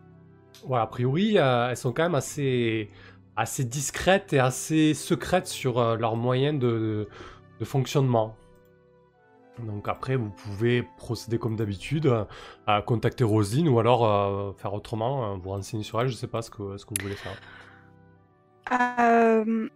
voilà, 0.65 0.83
a 0.83 0.87
priori, 0.87 1.37
euh, 1.37 1.69
elles 1.69 1.77
sont 1.77 1.91
quand 1.93 2.03
même 2.03 2.15
assez, 2.15 2.89
assez 3.35 3.63
discrètes 3.65 4.33
et 4.33 4.39
assez 4.39 4.93
secrètes 4.93 5.47
sur 5.47 5.79
euh, 5.79 5.97
leurs 5.97 6.15
moyens 6.15 6.59
de, 6.59 6.67
de 6.67 7.07
fonctionnement. 7.65 8.35
Donc 9.59 9.87
après, 9.87 10.15
vous 10.15 10.29
pouvez 10.29 10.83
procéder 10.97 11.39
comme 11.39 11.55
d'habitude, 11.55 12.05
euh, 12.05 12.25
à 12.67 12.81
contacter 12.83 13.23
Roselyne 13.23 13.67
ou 13.69 13.79
alors 13.79 14.05
euh, 14.05 14.51
faire 14.53 14.73
autrement, 14.73 15.33
euh, 15.33 15.37
vous 15.41 15.49
renseigner 15.49 15.83
sur 15.83 15.99
elle, 15.99 16.09
je 16.09 16.15
sais 16.15 16.27
pas 16.27 16.43
ce 16.43 16.51
que, 16.51 16.77
ce 16.77 16.85
que 16.85 16.91
vous 16.97 17.03
voulez 17.03 17.15
faire. 17.15 17.35
Euh... 18.71 19.67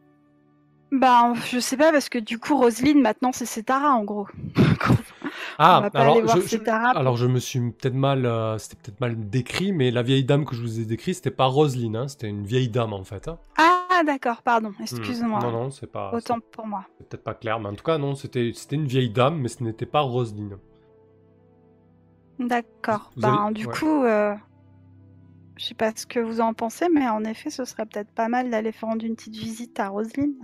Ben, 0.91 1.34
je 1.49 1.58
sais 1.60 1.78
pas 1.78 1.94
parce 1.94 2.10
que 2.10 2.20
du 2.20 2.38
coup 2.38 2.58
Roselyne 2.58 3.02
maintenant 3.02 3.32
c'est 3.32 3.45
Cetara 3.45 3.91
en 3.94 4.03
gros. 4.03 4.28
Ah, 5.58 5.78
On 5.78 5.82
va 5.82 5.91
pas 5.91 5.99
alors, 5.99 6.14
aller 6.16 6.24
voir 6.24 6.38
je, 6.38 6.41
Cetara 6.48 6.90
alors 6.90 7.18
je 7.18 7.28
me 7.28 7.38
suis 7.40 7.60
peut-être 7.60 7.94
mal, 7.94 8.26
euh, 8.26 8.58
c'était 8.58 8.78
peut-être 8.82 8.99
mal 8.99 9.30
décrit, 9.30 9.72
mais 9.74 9.91
la 9.91 10.02
vieille 10.02 10.24
dame 10.24 10.44
que 10.44 10.56
je 10.56 10.62
vous 10.62 10.80
ai 10.80 10.86
décrit, 10.86 11.14
c'était 11.14 11.30
pas 11.30 11.45
Roselyne, 11.45 11.95
hein, 11.95 12.08
c'était 12.08 12.28
une 12.28 12.45
vieille 12.45 12.68
dame 12.70 12.94
en 12.94 13.03
fait. 13.03 13.28
hein. 13.28 13.38
Ah 13.58 13.81
d'accord, 14.03 14.41
pardon, 14.41 14.72
excuse-moi. 14.80 15.40
Non, 15.40 15.52
non, 15.52 15.72
c'est 15.72 15.88
pas, 15.88 16.11
Autant 16.14 16.40
pour 16.40 16.65
moi. 16.68 16.86
c'est 16.98 17.07
peut-être 17.07 17.23
pas 17.23 17.34
clair, 17.34 17.60
mais 17.60 17.69
en 17.69 17.76
tout 17.76 17.84
cas, 17.84 17.98
non, 17.98 18.15
c'était, 18.15 18.52
c'était 18.53 18.76
une 18.76 18.88
vieille 18.88 19.10
dame, 19.10 19.40
mais 19.40 19.48
ce 19.48 19.64
n'était 19.64 19.86
pas 19.86 20.02
Roselyne. 20.02 20.57
D'accord. 22.40 23.11
Ben 23.18 23.34
avez- 23.34 23.53
du 23.53 23.65
ouais. 23.68 23.73
coup, 23.73 24.03
euh... 24.03 24.34
je 25.57 25.65
sais 25.65 25.76
pas 25.76 25.91
ce 25.95 26.06
que 26.06 26.19
vous 26.19 26.41
en 26.41 26.53
pensez, 26.53 26.90
mais 26.90 27.07
en 27.07 27.23
effet, 27.23 27.49
ce 27.49 27.65
serait 27.65 27.86
peut-être 27.86 28.11
pas 28.11 28.28
mal 28.30 28.49
d'aller 28.49 28.72
faire 28.72 28.90
une 28.90 29.15
petite 29.15 29.36
visite 29.36 29.80
à 29.80 29.90
Roselyne. 29.90 30.36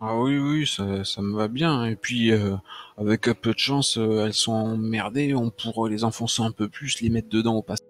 Ah 0.00 0.16
oui, 0.16 0.38
oui, 0.38 0.66
ça, 0.66 1.04
ça 1.04 1.22
me 1.22 1.34
va 1.36 1.48
bien. 1.48 1.84
Et 1.86 1.96
puis, 1.96 2.30
euh, 2.30 2.54
avec 2.96 3.26
un 3.26 3.34
peu 3.34 3.52
de 3.52 3.58
chance, 3.58 3.98
euh, 3.98 4.24
elles 4.24 4.32
sont 4.32 4.52
emmerdées, 4.52 5.34
on 5.34 5.50
pourra 5.50 5.88
les 5.88 6.04
enfoncer 6.04 6.42
un 6.42 6.52
peu 6.52 6.68
plus, 6.68 7.00
les 7.00 7.10
mettre 7.10 7.28
dedans 7.28 7.56
au 7.56 7.62
passage. 7.62 7.84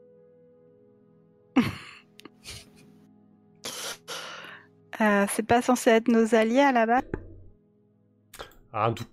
Euh, 5.01 5.27
c'est 5.31 5.47
pas 5.47 5.63
censé 5.63 5.91
être 5.91 6.09
nos 6.09 6.35
alliés 6.35 6.61
à 6.61 6.73
la 6.73 6.87
base? 6.87 7.05
Ah, 8.73 8.91
en 8.91 8.95
tout- 8.95 9.05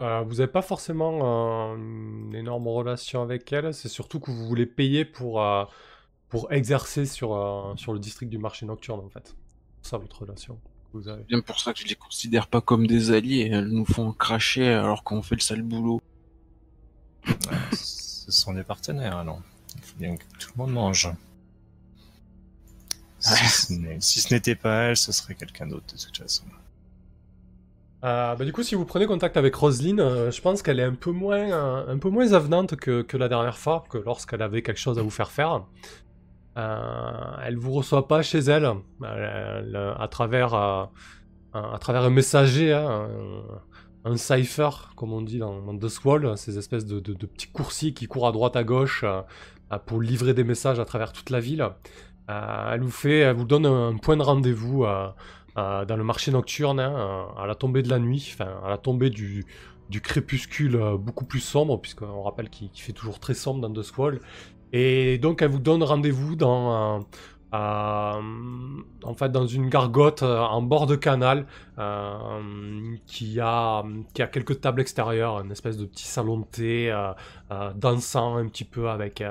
euh, 0.00 0.22
vous 0.22 0.34
n'avez 0.34 0.46
pas 0.46 0.62
forcément 0.62 1.72
euh, 1.72 1.76
une 1.76 2.34
énorme 2.34 2.68
relation 2.68 3.22
avec 3.22 3.52
elle, 3.52 3.74
c'est 3.74 3.88
surtout 3.88 4.20
que 4.20 4.30
vous 4.30 4.46
voulez 4.46 4.66
payer 4.66 5.04
pour, 5.04 5.42
euh, 5.42 5.64
pour 6.28 6.52
exercer 6.52 7.06
sur, 7.06 7.34
euh, 7.34 7.74
sur 7.76 7.92
le 7.92 7.98
district 7.98 8.30
du 8.30 8.38
marché 8.38 8.66
nocturne, 8.66 9.00
en 9.00 9.08
fait. 9.08 9.34
C'est 9.82 9.90
ça 9.90 9.98
votre 9.98 10.20
relation 10.22 10.54
que 10.54 10.98
vous 10.98 11.08
avez. 11.08 11.24
Bien 11.24 11.40
pour 11.40 11.58
ça 11.60 11.72
que 11.72 11.80
je 11.80 11.86
les 11.86 11.94
considère 11.94 12.46
pas 12.46 12.60
comme 12.60 12.86
des 12.86 13.10
alliés. 13.10 13.50
Elles 13.52 13.68
nous 13.68 13.84
font 13.84 14.12
cracher 14.12 14.68
alors 14.68 15.04
qu'on 15.04 15.22
fait 15.22 15.34
le 15.34 15.40
sale 15.40 15.62
boulot. 15.62 16.00
Ce 17.72 18.30
sont 18.32 18.54
des 18.54 18.64
partenaires, 18.64 19.16
alors. 19.16 19.40
Il 19.76 19.82
faut 19.82 19.98
bien 19.98 20.16
que 20.16 20.24
tout 20.38 20.50
le 20.56 20.62
monde 20.62 20.72
mange. 20.72 21.08
Si 23.24 23.48
ce 23.48 23.72
n'est- 23.72 24.00
si 24.00 24.20
ce 24.20 24.34
n'était 24.34 24.54
pas 24.54 24.82
elle, 24.84 24.96
ce 24.96 25.12
serait 25.12 25.34
quelqu'un 25.34 25.66
d'autre 25.66 25.86
de 25.94 25.98
toute 26.00 26.18
façon. 26.18 26.44
Euh, 28.04 28.34
bah, 28.34 28.44
du 28.44 28.52
coup, 28.52 28.62
si 28.62 28.74
vous 28.74 28.84
prenez 28.84 29.06
contact 29.06 29.36
avec 29.38 29.54
Roselyne, 29.54 30.00
euh, 30.00 30.30
je 30.30 30.40
pense 30.42 30.60
qu'elle 30.62 30.78
est 30.78 30.84
un 30.84 30.94
peu 30.94 31.10
moins, 31.10 31.50
euh, 31.50 31.92
un 31.94 31.98
peu 31.98 32.10
moins 32.10 32.32
avenante 32.32 32.76
que, 32.76 33.00
que 33.00 33.16
la 33.16 33.28
dernière 33.28 33.56
fois, 33.56 33.84
que 33.88 33.96
lorsqu'elle 33.96 34.42
avait 34.42 34.60
quelque 34.62 34.78
chose 34.80 34.98
à 34.98 35.02
vous 35.02 35.10
faire 35.10 35.30
faire. 35.30 35.62
Euh, 36.56 37.36
elle 37.42 37.56
vous 37.56 37.72
reçoit 37.72 38.06
pas 38.06 38.22
chez 38.22 38.38
elle, 38.40 38.64
Elle- 39.02 39.64
elle- 39.74 39.94
à 39.98 40.06
travers, 40.08 40.52
euh, 40.54 40.84
un- 41.54 41.72
à 41.72 41.78
travers 41.78 42.02
un 42.02 42.10
messager, 42.10 42.72
hein, 42.74 43.08
un, 44.04 44.12
un 44.12 44.16
cipher, 44.18 44.68
comme 44.96 45.12
on 45.14 45.22
dit 45.22 45.38
dans, 45.38 45.62
dans 45.62 45.76
The 45.78 45.88
Squall, 45.88 46.36
ces 46.36 46.58
espèces 46.58 46.84
de, 46.84 47.00
de- 47.00 47.14
de 47.14 47.26
petits 47.26 47.48
coursiers 47.48 47.94
qui 47.94 48.06
courent 48.06 48.28
à 48.28 48.32
droite 48.32 48.54
à 48.54 48.64
gauche 48.64 49.04
pour 49.86 50.00
livrer 50.02 50.34
des 50.34 50.44
messages 50.44 50.78
à 50.78 50.84
travers 50.84 51.12
toute 51.12 51.30
la 51.30 51.40
ville. 51.40 51.66
Euh, 52.30 52.72
elle 52.72 52.80
vous 52.80 52.90
fait, 52.90 53.18
elle 53.18 53.36
vous 53.36 53.44
donne 53.44 53.66
un, 53.66 53.96
point 53.96 54.16
de 54.16 54.22
rendez-vous. 54.22 54.84
dans 55.56 55.96
le 55.96 56.04
marché 56.04 56.30
nocturne, 56.32 56.80
hein, 56.80 57.28
à 57.38 57.46
la 57.46 57.54
tombée 57.54 57.82
de 57.82 57.88
la 57.88 57.98
nuit, 57.98 58.34
enfin 58.34 58.50
à 58.64 58.70
la 58.70 58.78
tombée 58.78 59.10
du, 59.10 59.44
crépuscule 60.02 60.76
euh, 60.76 60.96
beaucoup 60.96 61.24
plus 61.24 61.40
sombre, 61.40 61.80
puisqu'on 61.80 62.22
rappelle 62.22 62.48
qu'il 62.50 62.70
fait 62.74 62.92
toujours 62.92 63.18
très 63.20 63.34
sombre 63.34 63.60
dans 63.60 63.72
The 63.72 63.82
Squall. 63.82 64.20
Et 64.72 65.18
donc 65.18 65.42
elle 65.42 65.50
vous 65.50 65.60
donne 65.60 65.82
rendez-vous 65.84 66.34
dans, 66.34 67.06
euh, 67.54 68.20
en 69.04 69.14
fait, 69.14 69.30
dans 69.30 69.46
une 69.46 69.68
gargote 69.68 70.24
euh, 70.24 70.40
en 70.40 70.62
bord 70.62 70.86
de 70.86 70.96
canal 70.96 71.46
qui, 73.06 73.38
a, 73.40 73.84
quelques 74.14 74.60
tables 74.60 74.80
extérieures, 74.80 75.40
une 75.40 75.52
espèce 75.52 75.76
de 75.76 75.84
petit 75.84 76.06
salon 76.06 76.38
de 76.38 76.44
thé 76.44 77.12
dansant 77.76 78.36
un 78.36 78.48
petit 78.48 78.64
peu 78.64 78.88
avec, 78.88 79.22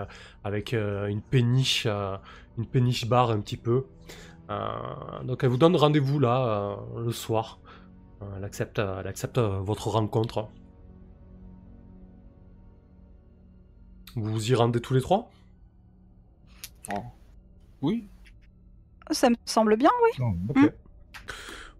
une 0.73 1.21
péniche, 1.21 1.87
une 2.57 2.65
péniche 2.65 3.07
bar 3.07 3.31
un 3.31 3.39
petit 3.39 3.57
peu. 3.57 3.85
Euh, 4.49 5.23
donc 5.23 5.43
elle 5.43 5.49
vous 5.49 5.57
donne 5.57 5.75
rendez-vous 5.75 6.19
là 6.19 6.45
euh, 6.45 7.03
le 7.05 7.11
soir. 7.11 7.59
Euh, 8.21 8.25
elle 8.37 8.43
accepte, 8.43 8.79
elle 8.79 9.07
accepte 9.07 9.37
euh, 9.37 9.59
votre 9.59 9.87
rencontre. 9.89 10.49
Vous 14.15 14.31
vous 14.31 14.51
y 14.51 14.55
rendez 14.55 14.79
tous 14.79 14.93
les 14.93 15.01
trois? 15.01 15.29
Oui. 17.81 18.07
Ça 19.11 19.29
me 19.29 19.35
semble 19.45 19.75
bien, 19.75 19.89
oui. 20.03 20.23
Ok. 20.49 20.73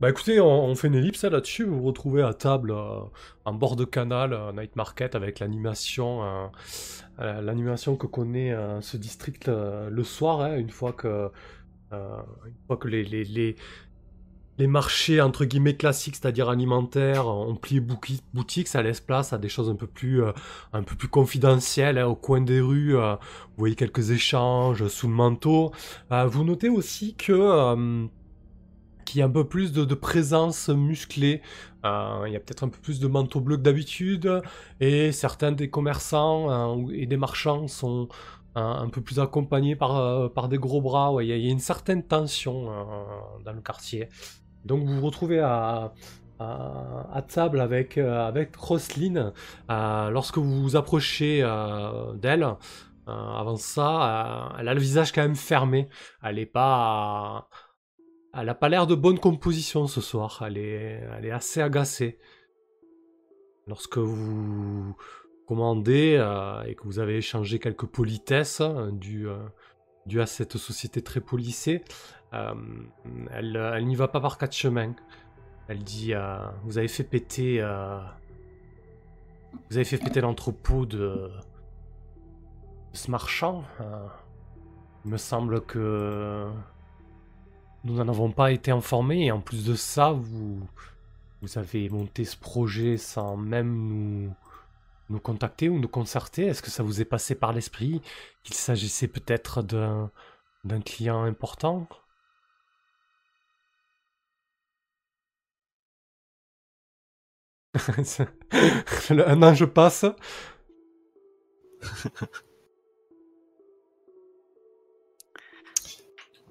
Bah 0.01 0.09
écoutez, 0.09 0.41
on, 0.41 0.75
fait 0.75 0.87
une 0.87 0.95
ellipse 0.95 1.23
hein, 1.23 1.29
là-dessus. 1.29 1.63
Vous 1.63 1.77
vous 1.77 1.83
retrouvez 1.83 2.23
à 2.23 2.33
table 2.33 2.71
euh, 2.71 3.01
en 3.45 3.53
bord 3.53 3.75
de 3.75 3.85
canal, 3.85 4.33
euh, 4.33 4.51
Night 4.51 4.75
Market, 4.75 5.15
avec 5.15 5.39
l'animation, 5.39 6.23
euh, 6.23 6.47
euh, 7.19 7.41
l'animation 7.41 7.95
que 7.95 8.07
connaît 8.07 8.55
ce 8.81 8.97
district 8.97 9.47
le 9.47 10.03
soir, 10.03 10.41
hein, 10.41 10.57
une 10.57 10.69
fois 10.69 10.93
que, 10.93 11.29
une 11.91 12.53
fois 12.67 12.77
que 12.77 12.87
les, 12.87 13.03
les, 13.03 13.55
les, 14.57 14.67
marchés 14.67 15.21
entre 15.21 15.45
guillemets 15.45 15.75
classiques, 15.75 16.15
c'est-à-dire 16.15 16.49
alimentaires, 16.49 17.27
ont 17.27 17.55
plié 17.55 17.79
boutique, 18.33 18.67
ça 18.67 18.81
laisse 18.81 18.99
place 18.99 19.31
à 19.31 19.37
des 19.37 19.49
choses 19.49 19.69
un 19.69 19.75
peu 19.75 19.87
plus, 19.87 20.23
un 20.73 20.83
peu 20.83 20.95
plus 20.95 21.07
confidentielles 21.07 21.99
hein, 21.99 22.07
au 22.07 22.15
coin 22.15 22.41
des 22.41 22.61
rues. 22.61 22.95
vous 22.95 23.17
voyez 23.57 23.75
quelques 23.75 24.09
échanges 24.09 24.87
sous 24.87 25.07
le 25.07 25.13
manteau. 25.13 25.71
Vous 26.09 26.43
notez 26.43 26.69
aussi 26.69 27.13
que 27.13 28.07
un 29.21 29.29
peu 29.29 29.45
plus 29.45 29.71
de, 29.71 29.93
présence 29.95 30.69
musclée. 30.69 31.41
Euh, 31.85 32.23
il 32.27 32.33
y 32.33 32.35
a 32.35 32.39
peut-être 32.39 32.63
un 32.63 32.69
peu 32.69 32.79
plus 32.79 32.99
de 32.99 33.07
manteaux 33.07 33.41
bleus 33.41 33.57
que 33.57 33.61
d'habitude. 33.61 34.41
Et 34.79 35.11
certains 35.11 35.51
des 35.51 35.69
commerçants 35.69 36.81
euh, 36.81 36.91
et 36.93 37.05
des 37.05 37.17
marchands 37.17 37.67
sont 37.67 38.07
euh, 38.57 38.61
un 38.61 38.89
peu 38.89 39.01
plus 39.01 39.19
accompagnés 39.19 39.75
par, 39.75 40.31
par 40.33 40.49
des 40.49 40.57
gros 40.57 40.81
bras. 40.81 41.13
Il 41.21 41.27
y, 41.27 41.31
a- 41.31 41.51
une 41.51 41.59
certaine 41.59 42.03
tension 42.03 42.65
dans 43.43 43.53
le 43.53 43.61
quartier. 43.61 44.09
Donc 44.65 44.83
vous 44.83 44.95
vous 44.95 45.05
retrouvez 45.05 45.39
à, 45.39 45.93
table 47.27 47.61
avec, 47.61 47.97
avec 47.97 48.55
Roselyne. 48.55 49.31
Euh, 49.69 50.09
lorsque 50.09 50.37
vous 50.37 50.61
vous 50.61 50.75
approchez 50.75 51.41
d'elle, 52.15 52.47
avant 53.05 53.57
ça, 53.57 54.53
elle 54.57 54.69
a 54.69 54.73
le 54.73 54.79
visage 54.79 55.11
quand 55.11 55.21
même 55.21 55.35
fermé. 55.35 55.89
Elle 56.23 56.39
est 56.39 56.45
pas... 56.45 57.49
Elle 58.35 58.49
a 58.49 58.55
pas 58.55 58.67
l'air 58.67 58.87
de 58.87 58.95
bonne 58.95 59.19
composition 59.19 59.85
ce 59.85 60.01
soir. 60.01 60.43
Elle 60.45 60.57
est, 60.57 61.31
assez 61.31 61.61
agacée. 61.61 62.17
Lorsque 63.67 63.99
vous 63.99 64.95
commandez 65.47 66.15
euh, 66.17 66.63
et 66.63 66.73
que 66.75 66.83
vous 66.83 66.99
avez 66.99 67.17
échangé 67.17 67.59
quelques 67.59 67.85
politesses 67.85 68.61
euh, 68.61 68.91
dues, 68.91 69.29
euh, 69.29 70.21
à 70.21 70.25
cette 70.25 70.57
société 70.57 71.01
très 71.01 71.21
policée, 71.21 71.83
elle, 72.31 73.85
n'y 73.85 73.95
va 73.95 74.07
pas 74.07 74.19
par 74.19 74.39
quatre 74.39 74.55
chemins. 74.55 74.95
Elle 75.67 75.83
dit 75.83 76.13
Vous 76.63 76.79
avez 76.79 76.87
fait 76.87 77.03
péter. 77.03 77.61
vous 79.69 79.77
avez 79.77 79.85
fait 79.85 79.99
péter 79.99 80.19
l'entrepôt 80.19 80.87
de, 80.87 80.97
de 80.97 81.31
ce 82.93 83.11
marchand. 83.11 83.63
il 85.05 85.11
me 85.11 85.17
semble 85.17 85.61
que 85.61 86.49
nous 87.83 87.95
n'en 87.95 88.07
avons 88.07 88.31
pas 88.31 88.51
été 88.51 88.71
informés 88.71 89.25
et 89.25 89.31
en 89.31 89.41
plus 89.41 89.65
de 89.65 89.75
ça, 89.75 90.11
vous, 90.11 90.59
vous 91.41 91.57
avez 91.57 91.89
monté 91.89 92.25
ce 92.25 92.37
projet 92.37 92.97
sans 92.97 93.35
même 93.37 93.87
nous, 93.87 94.33
nous 95.09 95.19
contacter 95.19 95.69
ou 95.69 95.79
nous 95.79 95.87
concerter. 95.87 96.45
Est-ce 96.45 96.61
que 96.61 96.71
ça 96.71 96.83
vous 96.83 97.01
est 97.01 97.05
passé 97.05 97.35
par 97.35 97.53
l'esprit 97.53 98.01
qu'il 98.43 98.55
s'agissait 98.55 99.07
peut-être 99.07 99.61
d'un, 99.61 100.11
d'un 100.63 100.81
client 100.81 101.23
important? 101.23 101.87
Un 109.09 109.43
an 109.43 109.53
je 109.53 109.65
passe. 109.65 110.05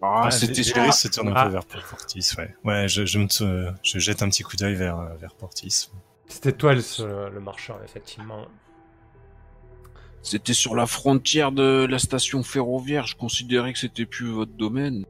Ah, 0.05 0.23
Ah, 0.27 0.31
c'était 0.33 0.62
sur 0.65 0.74
Géris 0.77 0.93
se 0.93 1.07
tourne 1.09 1.29
un 1.29 1.35
Ah. 1.37 1.45
peu 1.47 1.51
vers 1.53 1.65
Portis, 1.65 2.31
ouais. 2.39 2.55
Ouais, 2.65 2.89
je, 2.89 3.07
je, 3.07 3.19
me 3.20 3.29
te- 3.29 3.73
je 3.85 3.99
jette 4.01 4.23
un 4.23 4.29
petit 4.29 4.43
coup 4.43 4.57
d'œil 4.57 4.74
vers, 4.74 4.99
euh, 4.99 5.15
vers 5.16 5.35
Portis. 5.35 5.89
C'était 6.27 6.53
toi 6.53 6.74
le, 6.74 7.31
le 7.31 7.41
marchand, 7.41 7.77
effectivement. 7.85 8.47
C'était 10.23 10.55
sur 10.55 10.74
la 10.74 10.87
frontière 10.87 11.53
de 11.53 11.87
la 11.89 11.99
station 11.99 12.43
ferroviaire. 12.43 13.07
Je 13.07 13.16
considérais 13.16 13.73
que 13.73 13.79
c'était 13.79 14.07
plus 14.07 14.31
votre 14.31 14.53
domaine. 14.53 15.05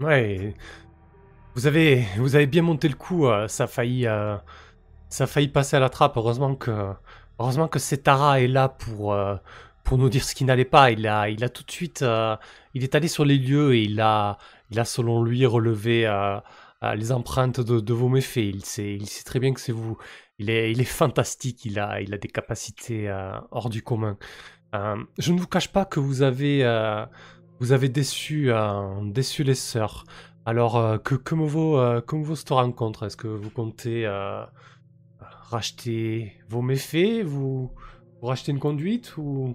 Ouais. 0.00 0.54
Vous 1.54 1.66
avez, 1.66 2.06
vous 2.16 2.34
avez 2.34 2.46
bien 2.46 2.62
monté 2.62 2.88
le 2.88 2.94
coup. 2.94 3.26
euh, 3.26 3.46
ça 3.48 3.64
a 3.64 3.66
failli, 3.66 4.06
euh, 4.06 4.36
ça 5.08 5.24
a 5.24 5.26
failli 5.26 5.48
passer 5.48 5.76
à 5.76 5.80
la 5.80 5.90
trappe. 5.90 6.16
Heureusement 6.16 6.54
que, 6.54 6.92
heureusement 7.38 7.68
que 7.68 7.78
Setara 7.78 8.40
est 8.40 8.48
là 8.48 8.68
pour, 8.68 9.12
euh, 9.12 9.36
pour 9.84 9.98
nous 9.98 10.08
dire 10.08 10.24
ce 10.24 10.34
qui 10.34 10.44
n'allait 10.44 10.64
pas. 10.64 10.90
Il 10.90 11.06
a, 11.06 11.28
il 11.28 11.42
a 11.44 11.48
tout 11.48 11.62
de 11.64 11.70
suite, 11.70 12.02
euh, 12.02 12.36
il 12.74 12.84
est 12.84 12.94
allé 12.94 13.08
sur 13.08 13.24
les 13.24 13.38
lieux 13.38 13.74
et 13.74 13.82
il 13.82 14.00
a, 14.00 14.38
il 14.70 14.78
a 14.80 14.84
selon 14.84 15.22
lui 15.22 15.44
relevé 15.46 16.06
euh, 16.06 16.38
euh, 16.82 16.94
les 16.94 17.12
empreintes 17.12 17.60
de, 17.60 17.92
vos 17.92 18.08
méfaits. 18.08 18.38
Il 18.38 18.64
sait, 18.64 18.94
il 18.94 19.06
sait 19.08 19.24
très 19.24 19.38
bien 19.38 19.52
que 19.52 19.60
c'est 19.60 19.72
vous. 19.72 19.98
Il 20.38 20.50
est, 20.50 20.72
il 20.72 20.80
est 20.80 20.84
fantastique. 20.84 21.64
Il 21.64 21.78
a, 21.78 22.00
il 22.00 22.14
a 22.14 22.18
des 22.18 22.28
capacités 22.28 23.10
hors 23.50 23.68
du 23.68 23.82
commun. 23.82 24.16
Je 24.72 25.32
ne 25.32 25.38
vous 25.38 25.46
cache 25.46 25.68
pas 25.68 25.84
que 25.84 26.00
vous 26.00 26.22
avez, 26.22 26.64
vous 27.60 27.72
avez 27.72 27.88
déçu, 27.88 28.50
déçu 29.02 29.44
les 29.44 29.54
sœurs. 29.54 30.04
Alors, 30.44 31.00
que, 31.04 31.14
que 31.14 31.34
me 31.36 31.46
vaut, 31.46 31.78
que 32.02 32.34
cette 32.34 32.48
rencontre? 32.50 33.04
Est-ce 33.04 33.16
que 33.16 33.28
vous 33.28 33.50
comptez 33.50 34.08
racheter 35.20 36.32
vos 36.48 36.62
méfaits? 36.62 37.22
Vous, 37.22 37.70
vous 38.20 38.26
rachetez 38.26 38.52
une 38.52 38.58
conduite 38.58 39.16
ou, 39.16 39.54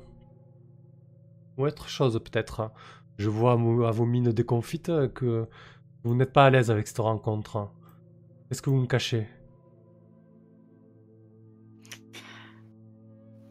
ou 1.58 1.66
autre 1.66 1.90
chose 1.90 2.20
peut-être 2.24 2.72
Je 3.18 3.30
vois 3.30 3.54
à, 3.54 3.56
vos 3.92 4.06
mines 4.06 4.32
déconfites 4.32 4.92
que 5.14 5.48
vous 6.04 6.16
n'êtes 6.16 6.34
pas 6.34 6.46
à 6.46 6.50
l'aise 6.50 6.72
avec 6.72 6.88
cette 6.88 7.00
rencontre. 7.00 7.70
Qu'est-ce 8.48 8.62
que 8.62 8.70
vous 8.70 8.82
me 8.82 8.88
cachez? 8.88 9.28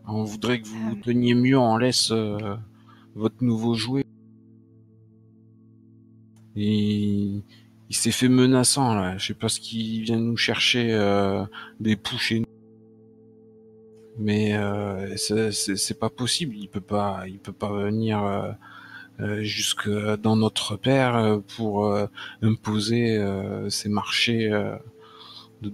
On 0.09 0.23
voudrait 0.23 0.61
que 0.61 0.69
vous 0.69 0.95
teniez 0.95 1.35
mieux 1.35 1.59
en 1.59 1.77
laisse 1.77 2.12
euh, 2.12 2.57
votre 3.15 3.43
nouveau 3.43 3.74
jouet. 3.74 4.05
Et 6.55 7.43
il 7.91 7.97
s'est 7.97 8.12
fait 8.12 8.28
menaçant 8.28 8.95
là. 8.95 9.19
Je 9.19 9.27
sais 9.27 9.35
pas 9.35 9.49
ce 9.49 9.59
qu'il 9.61 10.03
vient 10.03 10.19
nous 10.19 10.37
chercher 10.37 10.93
euh, 10.95 11.45
des 11.81 11.97
poux 11.97 12.19
chez. 12.19 12.45
Mais 14.18 14.56
euh, 14.56 15.16
c'est- 15.16 15.98
pas 15.98 16.10
possible. 16.10 16.55
Il 16.56 16.68
peut 16.68 16.80
pas, 16.80 17.24
il 17.26 17.38
peut 17.38 17.52
pas 17.52 17.70
venir 17.72 18.22
euh, 18.24 18.51
euh, 19.20 19.43
jusque 19.43 19.88
dans 19.90 20.36
notre 20.36 20.76
père 20.76 21.40
pour 21.56 21.94
imposer 22.43 23.18
ses 23.70 23.88
marchés 23.88 24.51
de 25.62 25.72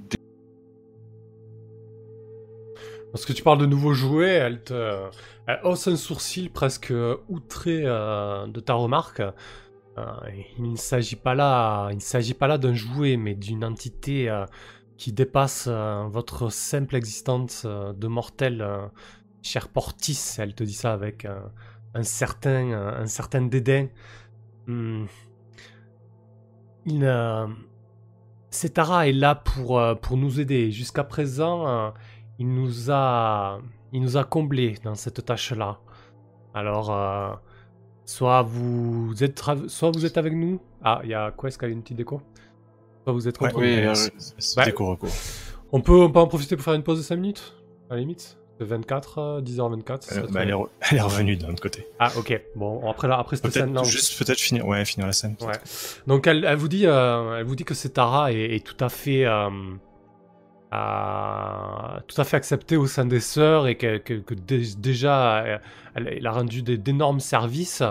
Lorsque 3.13 3.35
tu 3.35 3.43
parles 3.43 3.59
de 3.59 3.67
nouveaux 3.67 3.93
jouets, 3.93 4.31
elle 4.31 4.63
te 4.63 5.11
hausse 5.65 5.87
un 5.89 5.97
sourcil 5.97 6.51
presque 6.51 6.93
outré 7.29 7.83
de 7.83 8.61
ta 8.61 8.75
remarque. 8.75 9.23
Il 10.59 10.71
ne 10.71 10.77
s'agit 10.77 11.17
pas 11.17 11.35
là, 11.35 11.89
il 11.91 11.97
ne 11.97 12.01
s'agit 12.01 12.33
pas 12.35 12.47
là 12.47 12.57
d'un 12.57 12.75
jouet, 12.75 13.17
mais 13.19 13.35
d'une 13.35 13.65
entité 13.65 14.31
qui 14.97 15.13
dépasse 15.13 15.67
euh, 15.69 16.05
votre 16.09 16.51
simple 16.51 16.97
existence 16.97 17.65
euh, 17.67 17.93
de 17.93 18.07
mortel, 18.07 18.63
euh, 18.63 18.87
cher 19.43 19.69
Portis. 19.69 20.37
Elle 20.39 20.55
te 20.55 20.65
dit 20.65 20.75
ça 20.75 20.93
avec 20.93 21.25
euh, 21.25 21.41
un 21.95 22.03
certain, 22.03 22.73
un 22.73 23.07
certain 23.07 23.43
dédain. 23.43 23.89
Hmm. 24.67 25.07
Il, 26.87 27.05
Setara 28.51 29.09
est 29.09 29.13
là 29.13 29.35
pour, 29.35 29.81
pour 30.01 30.17
nous 30.17 30.41
aider. 30.41 30.71
Jusqu'à 30.71 31.05
présent, 31.05 31.93
il 32.39 32.53
nous 32.53 32.91
a, 32.91 33.61
il 33.93 34.03
nous 34.03 34.17
a 34.17 34.25
comblés 34.25 34.79
dans 34.83 34.95
cette 34.95 35.25
tâche-là. 35.25 35.79
Alors, 36.55 37.41
soit 38.05 38.43
vous 38.43 39.23
êtes, 39.23 39.41
soit 39.69 39.91
vous 39.91 40.07
êtes 40.07 40.19
avec 40.19 40.33
nous. 40.33 40.61
Ah, 40.83 41.01
il 41.05 41.11
y 41.11 41.15
a 41.15 41.31
Quest 41.31 41.59
qui 41.59 41.65
a 41.67 41.69
une 41.69 41.83
petite 41.83 41.99
déco? 41.99 42.21
Soit 43.05 43.13
vous 43.13 43.29
êtes 43.29 43.39
contre 43.39 43.57
ouais, 43.59 43.87
euh, 43.87 43.95
c'est- 43.95 44.13
c'est 44.39 44.57
bah, 44.57 44.65
recours. 44.65 44.99
On 45.73 45.81
peut, 45.81 45.93
on 45.93 46.11
peut 46.11 46.19
en 46.21 46.27
profiter 46.27 46.55
pour 46.57 46.65
faire 46.65 46.75
une 46.75 46.83
pause 46.83 46.99
de 46.99 47.03
5 47.03 47.17
minutes, 47.17 47.55
à 47.91 47.95
la 47.95 48.01
limite. 48.01 48.37
De 48.61 48.65
24, 48.67 49.19
euh, 49.19 49.41
10h24. 49.41 50.03
ça 50.05 50.15
Euh, 50.15 50.21
serait 50.23 50.33
bah, 50.33 50.41
elle, 50.43 50.51
est 50.51 50.53
très- 50.53 50.61
re- 50.63 50.69
elle 50.93 50.99
est 50.99 51.01
revenue 51.01 51.37
d'un 51.37 51.49
autre 51.49 51.63
côté. 51.63 51.87
Ah, 51.99 52.13
ok. 52.17 52.41
Bon, 52.55 52.89
après, 52.89 53.09
là, 53.09 53.19
après 53.19 53.37
cette 53.37 53.51
scène-là. 53.51 53.81
On- 53.81 53.85
juste 53.85 54.17
peut-être 54.19 54.39
finir, 54.39 54.67
ouais, 54.69 54.85
finir 54.85 55.07
la 55.07 55.13
scène. 55.13 55.37
Ouais. 55.41 55.53
Donc 56.07 56.27
elle, 56.27 56.45
elle 56.45 56.57
vous 56.59 56.69
dit, 56.69 56.87
euh, 56.87 57.39
elle 57.39 57.45
vous 57.47 57.57
dit 57.57 57.65
que 57.65 57.75
Setara 57.75 58.33
est, 58.33 58.55
est 58.55 58.65
tout 58.65 58.77
à 58.85 58.89
fait, 58.89 59.25
euh, 59.25 59.49
tout 62.09 62.21
à 62.21 62.25
fait 62.25 62.37
acceptée 62.37 62.77
au 62.77 62.87
sein 62.87 63.05
des 63.05 63.21
sœurs 63.21 63.67
et 63.67 63.77
que, 63.77 63.99
que- 63.99 64.15
que 64.21 64.35
dé- 64.35 64.75
déjà 64.79 65.45
euh, 65.45 65.59
elle, 65.95 66.27
a 66.27 66.31
rendu 66.33 66.63
d'énormes 66.63 67.21
services. 67.21 67.83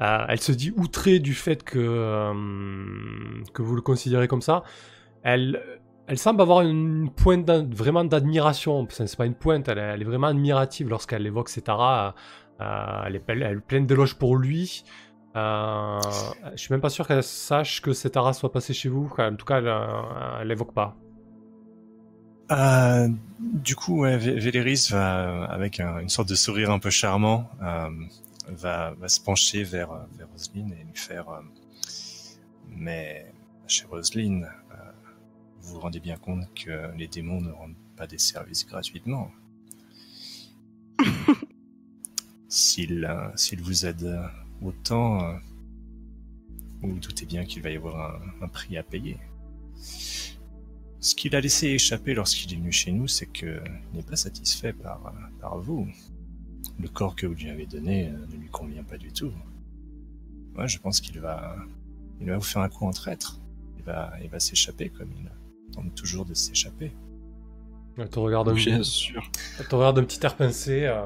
Euh, 0.00 0.24
elle 0.28 0.40
se 0.40 0.52
dit 0.52 0.72
outrée 0.76 1.20
du 1.20 1.34
fait 1.34 1.62
que 1.62 1.78
euh, 1.78 2.32
que 3.52 3.62
vous 3.62 3.76
le 3.76 3.82
considérez 3.82 4.26
comme 4.28 4.42
ça. 4.42 4.64
Elle, 5.22 5.62
elle 6.08 6.18
semble 6.18 6.42
avoir 6.42 6.62
une 6.62 7.08
pointe 7.10 7.48
vraiment 7.74 8.04
d'admiration. 8.04 8.86
Ce 8.90 9.06
C'est 9.06 9.16
pas 9.16 9.26
une 9.26 9.34
pointe, 9.36 9.68
elle, 9.68 9.78
est- 9.78 10.04
vraiment 10.04 10.26
admirative 10.28 10.88
lorsqu'elle 10.88 11.26
évoque 11.26 11.48
Setara. 11.48 12.14
Euh, 12.60 13.02
elle, 13.06 13.16
est, 13.16 13.22
elle 13.28 13.42
est 13.42 13.60
pleine 13.60 13.86
d'éloges 13.86 14.16
pour 14.16 14.36
lui. 14.36 14.84
Euh, 15.36 15.98
je 16.52 16.60
suis 16.60 16.72
même 16.72 16.80
pas 16.80 16.90
sûr 16.90 17.06
qu'elle 17.06 17.22
sache 17.22 17.80
que 17.82 17.92
Setara 17.92 18.32
soit 18.32 18.52
passée 18.52 18.74
chez 18.74 18.88
vous. 18.88 19.08
En 19.18 19.34
tout 19.36 19.46
cas, 19.46 19.58
elle, 19.58 19.72
elle 20.42 20.50
évoque 20.52 20.72
pas. 20.74 20.96
Euh, 22.54 23.08
du 23.40 23.74
coup, 23.74 24.00
ouais, 24.00 24.16
Vé- 24.16 24.38
Véléris 24.38 24.88
va, 24.90 25.44
avec 25.44 25.80
un- 25.80 25.98
une 25.98 26.08
sorte 26.08 26.28
de 26.28 26.34
sourire 26.34 26.70
un 26.70 26.78
peu 26.78 26.90
charmant, 26.90 27.50
euh, 27.62 27.88
va, 28.48 28.92
va 28.92 29.08
se 29.08 29.20
pencher 29.20 29.64
vers, 29.64 29.90
vers 30.16 30.28
Roselyne 30.30 30.72
et 30.72 30.84
lui 30.84 30.94
faire 30.94 31.28
euh, 31.30 31.40
Mais, 32.70 33.32
ma 33.62 33.68
chère 33.68 33.88
Roselyne, 33.90 34.44
euh, 34.72 34.74
vous 35.62 35.74
vous 35.74 35.80
rendez 35.80 36.00
bien 36.00 36.16
compte 36.16 36.46
que 36.54 36.94
les 36.96 37.08
démons 37.08 37.40
ne 37.40 37.50
rendent 37.50 37.74
pas 37.96 38.06
des 38.06 38.18
services 38.18 38.66
gratuitement. 38.66 39.30
S'ils 42.48 43.08
vous 43.62 43.86
aident 43.86 44.28
autant, 44.62 45.38
vous 46.82 46.90
vous 46.92 46.98
doutez 47.00 47.26
bien 47.26 47.44
qu'il 47.44 47.62
va 47.62 47.70
y 47.70 47.76
avoir 47.76 48.14
un, 48.14 48.44
un 48.44 48.48
prix 48.48 48.76
à 48.76 48.82
payer. 48.82 49.16
Ce 51.04 51.14
qu'il 51.14 51.36
a 51.36 51.40
laissé 51.42 51.66
échapper 51.66 52.14
lorsqu'il 52.14 52.50
est 52.54 52.56
venu 52.56 52.72
chez 52.72 52.90
nous, 52.90 53.06
c'est 53.08 53.26
qu'il 53.26 53.60
n'est 53.92 54.02
pas 54.02 54.16
satisfait 54.16 54.72
par, 54.72 55.12
par 55.38 55.58
vous. 55.58 55.86
Le 56.80 56.88
corps 56.88 57.14
que 57.14 57.26
vous 57.26 57.34
lui 57.34 57.50
avez 57.50 57.66
donné 57.66 58.08
euh, 58.08 58.12
ne 58.32 58.40
lui 58.40 58.48
convient 58.48 58.82
pas 58.84 58.96
du 58.96 59.12
tout. 59.12 59.30
Moi, 60.54 60.66
je 60.66 60.78
pense 60.78 61.02
qu'il 61.02 61.20
va, 61.20 61.56
il 62.22 62.28
va 62.30 62.38
vous 62.38 62.42
faire 62.42 62.62
un 62.62 62.70
coup 62.70 62.86
en 62.86 62.90
traître. 62.90 63.38
Il 63.76 63.84
va, 63.84 64.14
il 64.22 64.30
va 64.30 64.40
s'échapper 64.40 64.88
comme 64.88 65.10
il 65.12 65.30
tente 65.72 65.94
toujours 65.94 66.24
de 66.24 66.32
s'échapper. 66.32 66.90
Elle 67.98 68.08
te 68.08 68.18
regarde 68.18 68.48
un, 68.48 68.54
Bien 68.54 68.82
sûr. 68.82 69.30
elle 69.60 69.68
te 69.68 69.74
regarde 69.74 69.98
un 69.98 70.04
petit 70.04 70.24
air 70.24 70.34
pincé. 70.36 70.86
euh, 70.86 71.04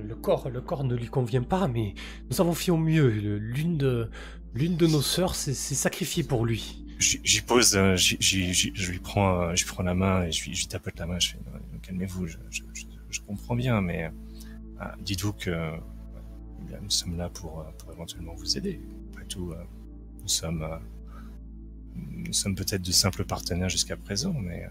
le 0.00 0.14
corps, 0.14 0.48
le 0.48 0.60
corps 0.60 0.84
ne 0.84 0.94
lui 0.94 1.08
convient 1.08 1.42
pas, 1.42 1.66
mais 1.66 1.94
nous 2.30 2.40
avons 2.40 2.54
fait 2.54 2.70
au 2.70 2.76
mieux. 2.76 3.08
L'une 3.08 3.76
de, 3.76 4.10
l'une 4.54 4.76
de 4.76 4.86
nos 4.86 5.02
sœurs 5.02 5.34
s'est 5.34 5.54
sacrifiée 5.54 6.22
pour 6.22 6.44
lui. 6.44 6.84
J'y 7.00 7.40
pose, 7.40 7.76
euh, 7.76 7.96
je 7.96 8.90
lui 8.90 8.98
prends, 8.98 9.40
euh, 9.40 9.54
je 9.54 9.64
prends 9.64 9.82
la 9.82 9.94
main 9.94 10.24
et 10.24 10.32
je 10.32 10.50
lui, 10.50 10.66
tapote 10.66 10.98
la 10.98 11.06
main. 11.06 11.18
Je 11.18 11.30
fais, 11.30 11.38
calmez-vous, 11.80 12.26
je, 12.26 13.20
comprends 13.26 13.56
bien, 13.56 13.80
mais 13.80 14.10
euh, 14.80 14.84
dites-vous 15.00 15.32
que 15.32 15.50
eh 16.70 16.74
nous 16.82 16.90
sommes 16.90 17.16
là 17.16 17.30
pour, 17.30 17.64
éventuellement 17.90 18.34
vous 18.34 18.58
aider. 18.58 18.80
Après 19.12 19.24
tout, 19.24 19.54
nous 20.20 20.28
sommes, 20.28 20.68
peut-être 22.54 22.82
de 22.82 22.92
simples 22.92 23.24
partenaires 23.24 23.70
jusqu'à 23.70 23.96
présent, 23.96 24.34
mais 24.34 24.68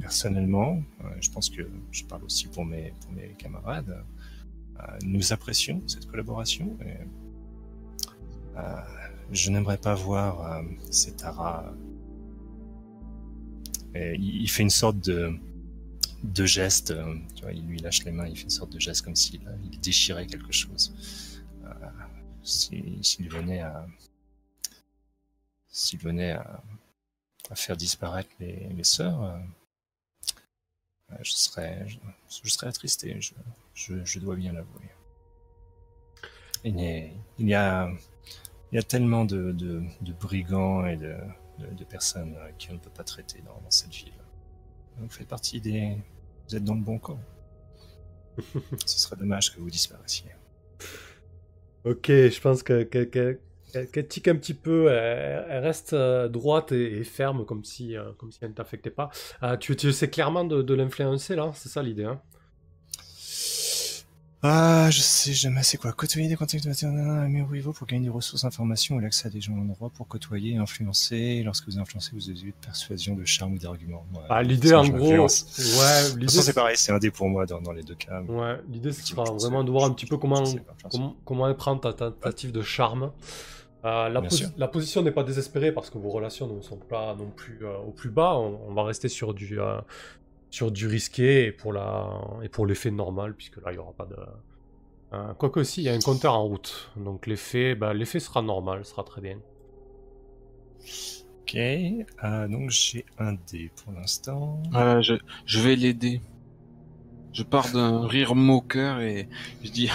personnellement, 0.00 0.82
je 1.20 1.30
pense 1.30 1.50
que 1.50 1.62
je 1.92 2.04
parle 2.04 2.24
aussi 2.24 2.48
pour 2.48 2.64
mes, 2.64 2.92
camarades. 3.38 4.04
nous 5.04 5.32
apprécions 5.32 5.82
cette 5.86 6.06
collaboration 6.06 6.76
je 9.30 9.50
n'aimerais 9.50 9.78
pas 9.78 9.94
voir 9.94 10.40
euh, 10.40 10.62
Setara. 10.90 11.72
Et 13.94 14.14
il, 14.16 14.48
fait 14.50 14.62
une 14.62 14.70
sorte 14.70 14.98
de, 14.98 15.38
geste. 16.44 16.90
euh, 16.90 17.16
il 17.52 17.66
lui 17.66 17.78
lâche 17.78 18.04
les 18.04 18.12
mains, 18.12 18.26
il 18.28 18.36
fait 18.36 18.44
une 18.44 18.50
sorte 18.50 18.72
de 18.72 18.78
geste 18.78 19.02
comme 19.02 19.16
s'il 19.16 19.46
euh, 19.48 19.56
il 19.72 19.80
déchirait 19.80 20.26
quelque 20.26 20.52
chose. 20.52 20.92
Euh, 21.64 21.68
si- 22.42 22.98
S'il 23.02 23.28
venait 23.28 23.60
à, 26.32 26.62
faire 27.54 27.76
disparaître 27.76 28.30
les, 28.40 28.84
sœurs, 28.84 29.22
euh, 29.22 29.38
euh, 31.12 31.16
je 31.22 31.32
serais, 31.32 31.86
je, 31.88 32.50
serais 32.50 32.66
attristé. 32.68 33.18
Je, 33.74 34.18
dois 34.18 34.36
bien 34.36 34.52
l'avouer. 34.52 34.90
Il 36.64 37.12
y 37.38 37.54
a 37.54 37.88
il 38.72 38.76
y 38.76 38.78
a 38.78 38.82
tellement 38.82 39.24
de, 39.24 39.52
de, 39.52 39.82
de 40.00 40.12
brigands 40.12 40.86
et 40.86 40.96
de, 40.96 41.16
personnes 41.88 42.34
euh, 42.36 42.50
qu'on 42.60 42.74
ne 42.74 42.78
peut 42.78 42.90
pas 42.90 43.04
traiter 43.04 43.40
dans, 43.42 43.60
dans 43.62 43.70
cette 43.70 43.94
ville. 43.94 44.12
Vous 44.98 45.08
faites 45.08 45.28
partie 45.28 45.60
des... 45.60 45.96
Vous 46.48 46.56
êtes 46.56 46.64
dans 46.64 46.74
le 46.74 46.80
bon 46.80 46.98
camp. 46.98 47.18
Ce 48.86 48.98
serait 48.98 49.16
dommage 49.16 49.54
que 49.54 49.60
vous 49.60 49.70
disparaissiez. 49.70 50.30
Ok, 51.84 52.06
je 52.08 52.40
pense 52.40 52.62
que- 52.62 52.82
que- 52.82 53.38
tique 54.00 54.28
un 54.28 54.36
petit 54.36 54.54
peu. 54.54 54.88
Elle, 54.88 55.46
elle 55.50 55.64
reste 55.64 55.92
euh, 55.92 56.28
droite 56.28 56.72
et, 56.72 56.98
et 56.98 57.04
ferme, 57.04 57.44
comme 57.44 57.64
si, 57.64 57.96
euh, 57.96 58.12
comme 58.14 58.32
si 58.32 58.38
elle 58.42 58.50
ne 58.50 58.54
t'affectait 58.54 58.90
pas. 58.90 59.10
Euh, 59.42 59.56
tu, 59.56 59.76
tu 59.76 59.88
essaies 59.88 60.10
clairement 60.10 60.44
de, 60.44 60.62
de 60.62 60.74
l'influencer, 60.74 61.36
là 61.36 61.50
C'est 61.54 61.68
ça 61.68 61.82
l'idée, 61.82 62.04
hein? 62.04 62.20
Ah, 64.42 64.90
je 64.90 65.00
sais 65.00 65.32
jamais 65.32 65.62
c'est 65.62 65.76
quoi? 65.78 65.92
Côtoyer 65.92 66.28
des 66.28 66.36
contacts 66.36 66.64
meilleur 66.66 67.48
niveau 67.48 67.72
pour 67.72 67.86
gagner 67.86 68.04
des 68.04 68.10
ressources, 68.10 68.44
informations 68.44 69.00
et 69.00 69.02
l'accès 69.02 69.26
à 69.26 69.30
des 69.30 69.40
gens 69.40 69.54
en 69.54 69.62
endroit 69.62 69.90
pour 69.90 70.06
côtoyer 70.06 70.52
et 70.52 70.56
influencer. 70.56 71.42
Lorsque 71.44 71.66
vous 71.66 71.78
influencez, 71.78 72.10
vous 72.12 72.28
avez 72.28 72.38
de 72.38 72.52
persuasion, 72.60 73.16
de 73.16 73.24
charme 73.24 73.54
ou 73.54 73.58
d'argument. 73.58 74.04
Ouais. 74.12 74.20
Ah, 74.28 74.42
L'idée, 74.42 74.68
Ça, 74.68 74.80
en 74.80 74.88
gros... 74.88 75.10
Ouais, 75.10 76.18
l'idée... 76.18 76.28
c'est 76.28 76.52
pareil, 76.52 76.76
c'est 76.76 76.92
un 76.92 76.98
dé 76.98 77.10
pour 77.10 77.28
moi 77.28 77.46
dans, 77.46 77.60
dans 77.60 77.72
les 77.72 77.82
deux 77.82 77.94
cas. 77.96 78.20
Ouais, 78.22 78.60
l'idée, 78.70 78.92
ce 78.92 78.96
Effectivement, 78.98 79.26
sera 79.26 79.36
je 79.38 79.42
vraiment 79.42 79.64
de 79.64 79.70
voir 79.70 79.84
un 79.84 79.90
petit 79.92 80.06
peu 80.06 80.18
comment, 80.18 80.44
comment, 80.90 81.16
comment 81.24 81.48
elle 81.48 81.56
prend 81.56 81.76
ta 81.78 81.92
tentative 81.94 82.52
de 82.52 82.62
charme. 82.62 83.10
Euh, 83.84 84.08
la, 84.08 84.20
posi- 84.20 84.68
position 84.68 85.02
n'est 85.02 85.12
pas 85.12 85.22
désespérée 85.24 85.72
parce 85.72 85.90
que 85.90 85.98
vos 85.98 86.10
relations 86.10 86.46
ne 86.52 86.60
sont 86.60 86.76
pas 86.76 87.14
non 87.14 87.30
plus 87.30 87.60
euh, 87.62 87.76
au 87.78 87.90
plus 87.92 88.10
bas. 88.10 88.34
On, 88.36 88.60
on 88.68 88.74
va 88.74 88.82
rester 88.84 89.08
sur 89.08 89.32
du, 89.32 89.60
euh, 89.60 89.78
sur 90.56 90.72
du 90.72 90.86
risqué 90.86 91.44
et 91.44 91.52
pour, 91.52 91.74
la, 91.74 92.18
et 92.42 92.48
pour 92.48 92.64
l'effet 92.64 92.90
normal, 92.90 93.34
puisque 93.34 93.56
là, 93.58 93.72
il 93.72 93.74
n'y 93.74 93.78
aura 93.78 93.92
pas 93.92 94.06
de. 94.06 94.16
Euh, 95.12 95.34
Quoique, 95.34 95.62
si, 95.62 95.82
il 95.82 95.84
y 95.84 95.90
a 95.90 95.92
un 95.92 95.98
compteur 95.98 96.32
en 96.32 96.44
route. 96.44 96.90
Donc, 96.96 97.26
l'effet 97.26 97.74
bah, 97.74 97.92
l'effet 97.92 98.20
sera 98.20 98.40
normal, 98.40 98.86
sera 98.86 99.04
très 99.04 99.20
bien. 99.20 99.38
Ok, 101.42 101.56
euh, 101.56 102.48
donc 102.48 102.70
j'ai 102.70 103.04
un 103.18 103.34
dé 103.34 103.70
pour 103.76 103.92
l'instant. 103.92 104.62
Voilà, 104.72 105.02
je, 105.02 105.14
je 105.44 105.60
vais 105.60 105.76
l'aider. 105.76 106.22
Je 107.34 107.42
pars 107.42 107.70
d'un 107.70 108.06
rire 108.06 108.34
moqueur 108.34 109.00
et 109.00 109.28
je 109.62 109.70
dis 109.70 109.90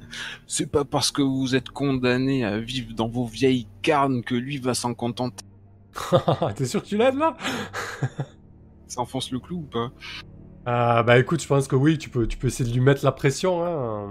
c'est 0.46 0.70
pas 0.70 0.86
parce 0.86 1.12
que 1.12 1.20
vous 1.20 1.54
êtes 1.54 1.68
condamné 1.68 2.42
à 2.42 2.58
vivre 2.58 2.94
dans 2.94 3.06
vos 3.06 3.26
vieilles 3.26 3.68
carnes 3.82 4.22
que 4.22 4.34
lui 4.34 4.56
va 4.56 4.72
s'en 4.72 4.94
contenter. 4.94 5.44
T'es 6.56 6.64
sûr 6.64 6.82
que 6.82 6.88
tu 6.88 6.96
l'aides 6.96 7.16
là? 7.16 7.36
Ça 8.86 9.00
enfonce 9.00 9.30
le 9.32 9.38
clou 9.40 9.58
ou 9.58 9.62
pas? 9.66 9.92
Euh, 10.68 11.02
Bah 11.02 11.18
écoute, 11.18 11.42
je 11.42 11.46
pense 11.46 11.68
que 11.68 11.76
oui, 11.76 11.98
tu 11.98 12.10
peux, 12.10 12.26
tu 12.26 12.36
peux 12.38 12.48
essayer 12.48 12.68
de 12.68 12.74
lui 12.74 12.82
mettre 12.84 13.04
la 13.04 13.12
pression. 13.12 13.64
Hein. 13.64 14.10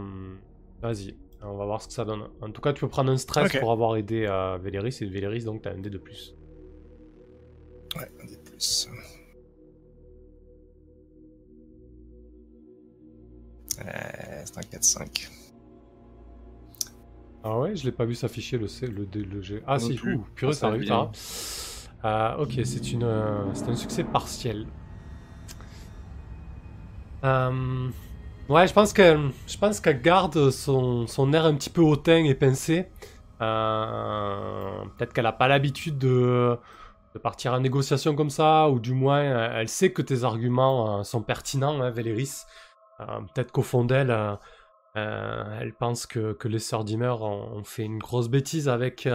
Vas-y, 0.82 1.16
on 1.42 1.56
va 1.58 1.66
voir 1.66 1.82
ce 1.82 1.88
que 1.88 1.94
ça 1.94 2.06
donne. 2.06 2.24
En 2.42 2.52
tout 2.52 2.62
cas, 2.62 2.74
tu 2.74 2.82
peux 2.82 2.90
prendre 2.90 3.12
un 3.12 3.18
stress 3.18 3.56
pour 3.58 3.72
avoir 3.72 3.96
aidé 3.98 4.26
euh, 4.28 4.58
Véléris, 4.62 4.98
et 5.02 5.06
Véléris, 5.06 5.44
donc 5.44 5.62
t'as 5.64 5.72
un 5.74 5.78
dé 5.80 5.90
de 5.90 5.98
plus. 5.98 6.36
Ouais, 7.96 8.10
un 8.22 8.26
dé 8.26 8.36
de 8.36 8.42
plus. 8.50 8.90
Euh, 13.80 14.42
c'est 14.46 14.58
un 14.58 14.62
4-5. 14.62 15.30
Ah 17.44 17.60
ouais, 17.60 17.76
je 17.76 17.86
l'ai 17.86 17.92
pas 17.92 18.06
vu 18.06 18.16
s'afficher 18.16 18.58
le 18.58 18.68
C, 18.68 18.88
le 18.88 19.06
D, 19.06 19.20
le 19.24 19.42
G. 19.42 19.62
Ah 19.68 19.78
Non 19.80 19.80
si, 19.80 19.96
plus. 19.96 20.16
ouh, 20.16 20.26
purée, 20.34 20.52
Ah, 20.52 20.54
ça 20.54 20.60
ça 20.62 20.68
arrive. 20.70 21.10
Euh, 22.06 22.36
ok, 22.38 22.60
c'est 22.64 22.92
une, 22.92 23.04
euh, 23.04 23.54
c'est 23.54 23.68
un 23.68 23.76
succès 23.76 24.04
partiel. 24.04 24.68
Euh, 27.24 27.90
ouais, 28.48 28.68
je 28.68 28.74
pense 28.74 28.94
qu'elle, 28.94 29.32
je 29.48 29.58
pense 29.58 29.80
qu'elle 29.80 30.02
garde 30.02 30.52
son, 30.52 31.08
son 31.08 31.34
air 31.34 31.46
un 31.46 31.56
petit 31.56 31.72
peu 31.72 31.82
hautain 31.82 32.24
et 32.26 32.36
pincé. 32.36 32.92
Euh, 33.42 34.86
peut-être 34.98 35.14
qu'elle 35.14 35.26
a 35.26 35.32
pas 35.32 35.48
l'habitude 35.48 35.98
de, 35.98 36.58
partir 37.24 37.54
en 37.54 37.60
négociation 37.60 38.16
comme 38.16 38.30
ça, 38.30 38.70
ou 38.70 38.80
du 38.80 38.94
moins, 38.94 39.22
elle 39.22 39.70
sait 39.70 39.92
que 39.92 40.02
tes 40.02 40.26
arguments 40.26 41.04
sont 41.04 41.22
pertinents, 41.22 41.82
hein, 41.82 41.90
Véléris. 41.90 42.44
Peut-être 43.00 43.52
qu'au 43.52 43.62
fond 43.62 43.84
d'elle, 43.86 44.14
elle 44.96 45.74
pense 45.80 46.06
que, 46.06 46.34
que 46.34 46.48
les 46.48 46.60
sœurs 46.60 46.84
Dimmer 46.84 47.16
ont, 47.22 47.64
fait 47.64 47.84
une 47.84 48.00
grosse 48.00 48.28
bêtise 48.28 48.68
avec, 48.68 49.08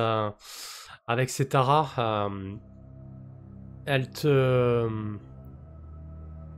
avec 1.11 1.29
Setara. 1.29 1.89
Euh, 1.99 2.55
elle 3.91 4.09
te. 4.11 4.89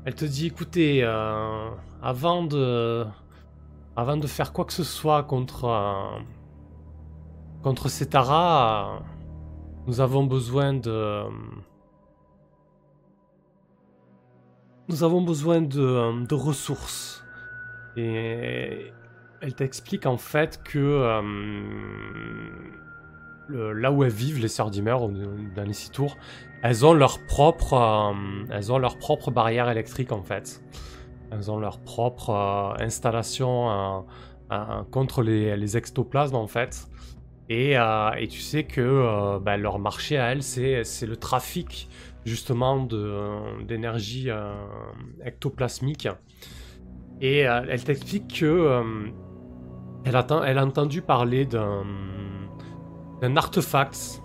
Elle 0.04 0.14
te 0.14 0.24
dit 0.24 0.46
écoutez, 0.48 1.02
euh, 1.02 1.70
avant 2.02 2.44
de. 2.44 3.04
Avant 3.96 4.16
de 4.16 4.26
faire 4.26 4.52
quoi 4.52 4.64
que 4.64 4.72
ce 4.72 4.84
soit 4.84 5.22
contre. 5.24 5.64
euh, 5.64 6.20
contre 7.62 7.88
Setara, 7.88 8.96
euh, 8.96 9.00
nous 9.86 10.00
avons 10.00 10.24
besoin 10.24 10.74
de. 10.74 11.24
Nous 14.88 15.02
avons 15.02 15.22
besoin 15.22 15.60
de, 15.62 16.26
de 16.26 16.34
ressources. 16.34 17.24
Et 17.96 18.92
elle 19.40 19.54
t'explique 19.54 20.06
en 20.06 20.18
fait 20.18 20.62
que 20.64 20.78
euh, 20.78 21.22
là 23.48 23.92
où 23.92 24.04
elles 24.04 24.12
vivent, 24.12 24.40
les 24.40 24.48
sœurs 24.48 24.70
Dimmer, 24.70 24.92
au- 24.92 25.10
dans 25.10 25.64
les 25.64 25.72
six 25.72 25.90
tours, 25.90 26.16
elles 26.62 26.86
ont 26.86 26.94
leur 26.94 27.18
propre, 27.26 27.74
euh, 27.74 28.12
elles 28.50 28.72
ont 28.72 28.78
leur 28.78 28.96
propre 28.96 29.30
barrière 29.30 29.68
électrique 29.68 30.12
en 30.12 30.22
fait. 30.22 30.62
Elles 31.30 31.50
ont 31.50 31.58
leur 31.58 31.80
propre 31.80 32.30
euh, 32.30 32.84
installation 32.84 34.04
euh, 34.52 34.82
contre 34.90 35.22
les, 35.22 35.56
les, 35.56 35.76
ectoplasmes 35.76 36.36
en 36.36 36.46
fait. 36.46 36.86
Et, 37.48 37.76
tu 38.30 38.40
sais 38.40 38.64
que 38.64 39.38
bah, 39.38 39.58
leur 39.58 39.78
marché 39.78 40.16
à 40.16 40.32
elles, 40.32 40.42
c'est 40.42 41.06
le 41.06 41.16
trafic 41.16 41.88
justement 42.24 42.86
d'énergie 43.66 44.30
ectoplasmique. 45.22 46.08
Et 47.20 47.40
elle 47.40 47.84
t'explique 47.84 48.40
que 48.40 48.82
elle 50.04 50.16
a, 50.16 50.26
elle 50.46 50.58
a 50.58 50.64
entendu 50.64 51.02
parler 51.02 51.44
d'un 51.44 51.84
artefact. 53.22 54.22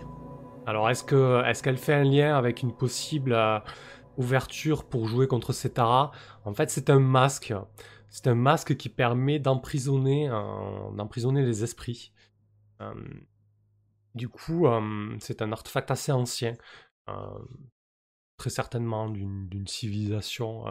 Alors 0.65 0.89
est-ce 0.89 1.03
que 1.03 1.43
est-ce 1.45 1.63
qu'elle 1.63 1.77
fait 1.77 1.93
un 1.93 2.03
lien 2.03 2.35
avec 2.35 2.61
une 2.61 2.75
possible 2.75 3.33
ouverture 4.17 4.83
pour 4.83 5.07
jouer 5.07 5.27
contre 5.27 5.53
Setara. 5.53 6.11
En 6.43 6.53
fait, 6.53 6.69
c'est 6.69 6.89
un 6.89 6.99
masque. 6.99 7.53
C'est 8.09 8.27
un 8.27 8.35
masque 8.35 8.75
qui 8.75 8.89
permet 8.89 9.39
d'emprisonner, 9.39 10.29
euh, 10.29 10.91
d'emprisonner 10.95 11.43
les 11.43 11.63
esprits. 11.63 12.11
Euh, 12.81 12.93
du 14.15 14.27
coup, 14.27 14.67
euh, 14.67 15.15
c'est 15.19 15.41
un 15.41 15.51
artefact 15.51 15.91
assez 15.91 16.11
ancien, 16.11 16.55
très 18.37 18.49
certainement 18.49 19.09
d'une 19.09 19.67
civilisation 19.67 20.65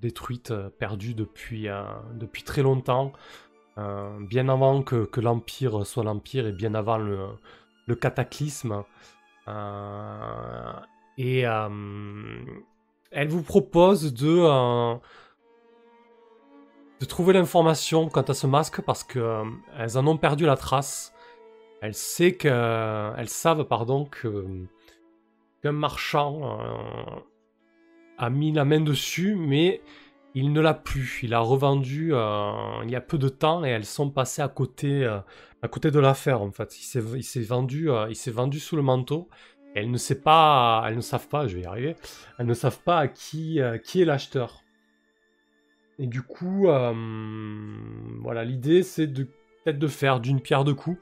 détruite, 0.00 0.54
perdue 0.78 1.14
depuis, 1.14 1.66
depuis 2.14 2.42
très 2.42 2.62
longtemps, 2.62 3.12
bien 3.76 4.48
avant 4.48 4.82
que, 4.82 5.20
l'Empire 5.20 5.86
soit 5.86 6.04
l'Empire 6.04 6.46
et 6.46 6.52
bien 6.52 6.74
avant 6.74 6.98
le, 6.98 7.94
cataclysme. 7.94 8.84
Et 11.18 11.46
euh, 11.46 12.44
elle 13.10 13.28
vous 13.28 13.42
propose 13.42 14.12
de, 14.12 14.38
euh, 14.38 14.94
de 17.00 17.04
trouver 17.06 17.32
l'information 17.32 18.08
quant 18.08 18.22
à 18.22 18.34
ce 18.34 18.46
masque 18.46 18.82
parce 18.82 19.02
qu'elles 19.02 19.22
euh, 19.22 19.96
en 19.96 20.06
ont 20.06 20.16
perdu 20.16 20.44
la 20.44 20.56
trace. 20.56 21.14
Elles, 21.82 21.94
que, 22.38 23.12
elles 23.16 23.28
savent 23.28 23.64
pardon, 23.64 24.06
que, 24.06 24.46
qu'un 25.62 25.72
marchand 25.72 26.58
a 28.16 28.30
mis 28.30 28.50
la 28.50 28.64
main 28.64 28.80
dessus, 28.80 29.36
mais 29.36 29.82
il 30.36 30.52
ne 30.52 30.60
l'a 30.60 30.74
plus. 30.74 31.20
Il 31.24 31.34
a 31.34 31.40
revendu 31.40 32.12
il 32.12 32.90
y 32.90 32.94
a 32.94 33.00
peu 33.00 33.18
de 33.18 33.28
temps 33.28 33.64
et 33.64 33.70
elles 33.70 33.84
sont 33.84 34.10
passées 34.10 34.42
à 34.42 34.48
côté, 34.48 35.04
à 35.04 35.68
côté 35.68 35.90
de 35.90 35.98
l'affaire 35.98 36.42
en 36.42 36.52
fait. 36.52 36.78
Il 36.78 36.84
s'est, 37.24 37.40
vendu, 37.40 37.88
il 38.08 38.14
s'est 38.14 38.30
vendu 38.30 38.60
sous 38.60 38.76
le 38.76 38.82
manteau 38.82 39.28
elles 39.76 39.90
ne 39.90 39.98
sait 39.98 40.20
pas, 40.20 40.84
elles 40.86 40.96
ne 40.96 41.02
savent 41.02 41.28
pas, 41.28 41.46
je 41.46 41.56
vais 41.56 41.62
y 41.62 41.66
arriver, 41.66 41.96
elles 42.38 42.46
ne 42.46 42.54
savent 42.54 42.80
pas 42.80 43.08
qui, 43.08 43.60
euh, 43.60 43.76
qui 43.76 44.00
est 44.00 44.04
l'acheteur. 44.06 44.62
Et 45.98 46.06
du 46.06 46.22
coup, 46.22 46.68
euh, 46.68 46.94
voilà, 48.22 48.44
l'idée 48.44 48.82
c'est 48.82 49.06
de 49.06 49.24
peut-être 49.24 49.78
de 49.78 49.88
faire 49.88 50.20
d'une 50.20 50.40
pierre 50.40 50.64
deux 50.64 50.74
coups, 50.74 50.98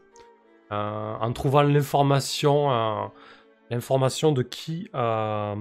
euh, 0.73 1.15
en 1.21 1.33
trouvant 1.33 1.63
l'information, 1.63 3.11
l'information 3.71 4.33
de 4.33 4.43
qui 4.43 4.89
a 4.93 5.55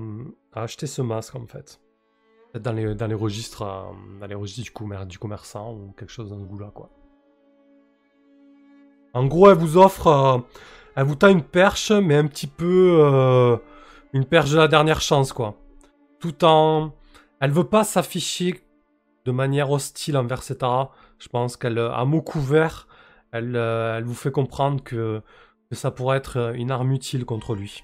acheté 0.53 0.87
ce 0.87 1.01
masque 1.01 1.35
en 1.35 1.45
fait. 1.45 1.82
Dans 2.55 2.71
les, 2.71 2.93
dans 2.93 3.07
les 3.07 3.15
registres, 3.15 3.63
dans 4.19 4.27
les 4.27 4.35
registres 4.35 4.61
du, 4.61 5.05
du 5.07 5.19
commerçant 5.19 5.73
ou 5.73 5.93
quelque 5.97 6.11
chose 6.11 6.29
dans 6.29 6.39
ce 6.39 6.45
goût-là, 6.45 6.71
quoi. 6.73 6.89
En 9.13 9.25
gros, 9.25 9.49
elle 9.49 9.57
vous 9.57 9.77
offre 9.77 10.43
elle 10.95 11.05
vous 11.05 11.15
tend 11.15 11.29
une 11.29 11.43
perche, 11.43 11.91
mais 11.91 12.15
un 12.15 12.27
petit 12.27 12.47
peu 12.47 12.99
euh, 12.99 13.57
une 14.13 14.25
perche 14.25 14.51
de 14.51 14.57
la 14.57 14.67
dernière 14.67 15.01
chance, 15.01 15.33
quoi. 15.33 15.55
Tout 16.19 16.45
en... 16.45 16.93
Elle 17.39 17.51
veut 17.51 17.63
pas 17.63 17.83
s'afficher 17.83 18.61
de 19.25 19.31
manière 19.31 19.71
hostile 19.71 20.17
envers 20.17 20.43
Setara. 20.43 20.91
Je 21.17 21.27
pense 21.29 21.57
qu'elle, 21.57 21.79
à 21.79 22.05
mot 22.05 22.21
couvert, 22.21 22.87
elle, 23.31 23.55
euh, 23.55 23.97
elle 23.97 24.03
vous 24.03 24.13
fait 24.13 24.31
comprendre 24.31 24.83
que, 24.83 25.21
que 25.69 25.75
ça 25.75 25.91
pourrait 25.91 26.17
être 26.17 26.53
une 26.55 26.71
arme 26.71 26.91
utile 26.91 27.25
contre 27.25 27.55
lui. 27.55 27.83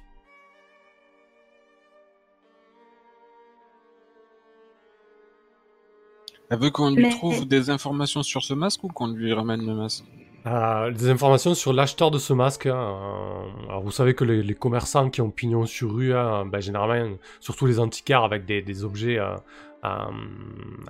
Elle 6.49 6.59
veut 6.59 6.71
qu'on 6.71 6.91
lui 6.91 7.09
trouve 7.09 7.47
des 7.47 7.69
informations 7.69 8.23
sur 8.23 8.43
ce 8.43 8.53
masque 8.53 8.83
ou 8.83 8.87
qu'on 8.87 9.07
lui 9.07 9.33
ramène 9.33 9.65
le 9.65 9.75
masque 9.75 10.05
euh, 10.47 10.91
des 10.91 11.09
informations 11.09 11.53
sur 11.53 11.73
l'acheteur 11.73 12.11
de 12.11 12.17
ce 12.17 12.31
masque. 12.31 12.65
Hein, 12.65 12.77
euh, 12.77 13.67
alors 13.67 13.83
vous 13.83 13.91
savez 13.91 14.15
que 14.15 14.23
les, 14.23 14.55
commerçants 14.55 15.09
qui 15.09 15.19
ont 15.19 15.31
pignon 15.31 15.65
sur 15.65 15.93
rue, 15.93 16.15
hein, 16.15 16.45
ben, 16.45 16.61
généralement, 16.61 17.17
surtout 17.41 17.65
les 17.65 17.79
antiquaires 17.79 18.23
avec 18.23 18.45
des, 18.45 18.83
objets 18.85 19.19
euh, 19.19 19.35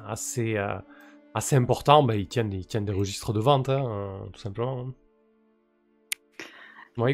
assez, 0.08 0.56
assez 1.34 1.56
importants, 1.56 2.04
ben, 2.04 2.14
ils, 2.14 2.28
tiennent, 2.28 2.54
ils 2.54 2.68
tiennent 2.68 2.86
des 2.86 2.94
registres 2.94 3.34
de 3.34 3.40
vente, 3.40 3.70
hein, 3.70 4.30
tout 4.32 4.40
simplement. 4.40 4.86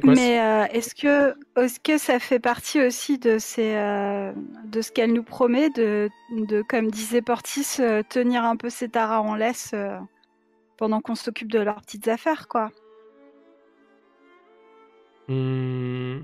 Mais 0.03 0.35
est-ce 0.71 0.95
que, 0.95 1.35
est 1.61 1.83
que 1.83 1.97
ça 1.97 2.19
fait 2.19 2.39
partie 2.39 2.81
aussi 2.81 3.17
de, 3.17 3.37
ces, 3.37 3.73
de 4.65 4.81
ce 4.81 4.91
qu'elle 4.91 5.13
nous 5.13 5.23
promet, 5.23 5.69
de, 5.69 6.09
de, 6.31 6.61
comme 6.61 6.89
disait 6.89 7.21
Portis, 7.21 7.77
tenir 8.09 8.43
un 8.43 8.55
peu 8.55 8.69
ses 8.69 8.89
taras 8.89 9.19
en 9.19 9.35
laisse 9.35 9.73
pendant 10.77 11.01
qu'on 11.01 11.15
s'occupe 11.15 11.51
de 11.51 11.59
leurs 11.59 11.81
petites 11.81 12.07
affaires, 12.07 12.47
quoi? 12.47 12.71
Mmh. 15.27 16.19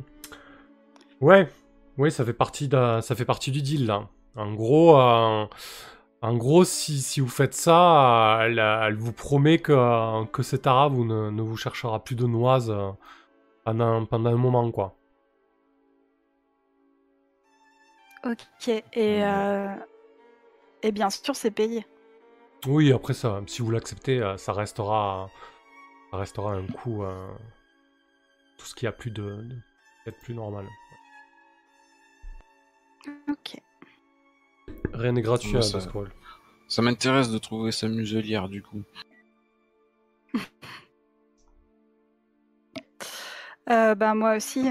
Ouais, 1.22 1.50
oui, 1.98 2.12
ça 2.12 2.26
fait 2.26 2.34
partie 2.34 2.70
ça 2.70 3.16
fait 3.16 3.26
partie 3.26 3.52
du 3.52 3.62
deal 3.62 3.86
là. 3.86 4.08
En 4.36 4.54
gros, 4.54 4.98
euh, 5.00 5.46
en 6.22 6.38
gros, 6.38 6.64
si, 6.64 7.02
si, 7.02 7.20
vous 7.20 7.28
faites 7.28 7.54
ça, 7.54 8.40
elle, 8.44 8.96
vous 8.96 9.12
promet 9.12 9.60
que 9.60 10.26
que 10.26 10.44
cet 10.44 10.68
arabe 10.68 10.98
ne, 10.98 11.30
ne, 11.32 11.42
vous 11.42 11.58
cherchera 11.58 12.04
plus 12.04 12.16
de 12.16 12.26
noises 12.26 12.70
euh, 12.72 12.92
pendant 13.64 14.06
pendant 14.06 14.32
un 14.32 14.38
moment, 14.38 14.72
quoi. 14.72 14.98
Ok, 18.24 18.68
et 18.68 18.84
euh, 19.24 19.76
et 20.84 20.92
bien 20.92 21.10
sûr, 21.10 21.36
c'est 21.36 21.52
payé. 21.52 21.86
Oui, 22.68 22.92
après 22.92 23.14
ça, 23.14 23.42
si 23.48 23.62
vous 23.62 23.72
l'acceptez, 23.72 24.22
euh, 24.22 24.38
ça 24.38 24.54
restera, 24.54 25.30
ça 26.12 26.18
restera 26.18 26.54
un 26.54 26.68
coup, 26.68 27.04
euh, 27.04 27.28
tout 28.58 28.66
ce 28.66 28.76
qui 28.76 28.86
a 28.86 28.92
plus 28.92 29.10
de, 29.10 29.44
de 30.06 30.12
plus 30.22 30.36
normal. 30.36 30.68
Ok. 33.28 33.60
Rien 34.94 35.14
n'est 35.14 35.22
gratuit 35.24 35.58
à 35.58 35.64
ça, 35.64 35.80
Ça 36.68 36.82
m'intéresse 36.84 37.32
de 37.32 37.38
trouver 37.40 37.72
sa 37.72 37.88
muselière 37.88 38.48
du 38.50 38.62
coup. 38.62 38.84
euh, 43.70 43.96
bah 43.96 44.14
moi 44.14 44.36
aussi. 44.36 44.70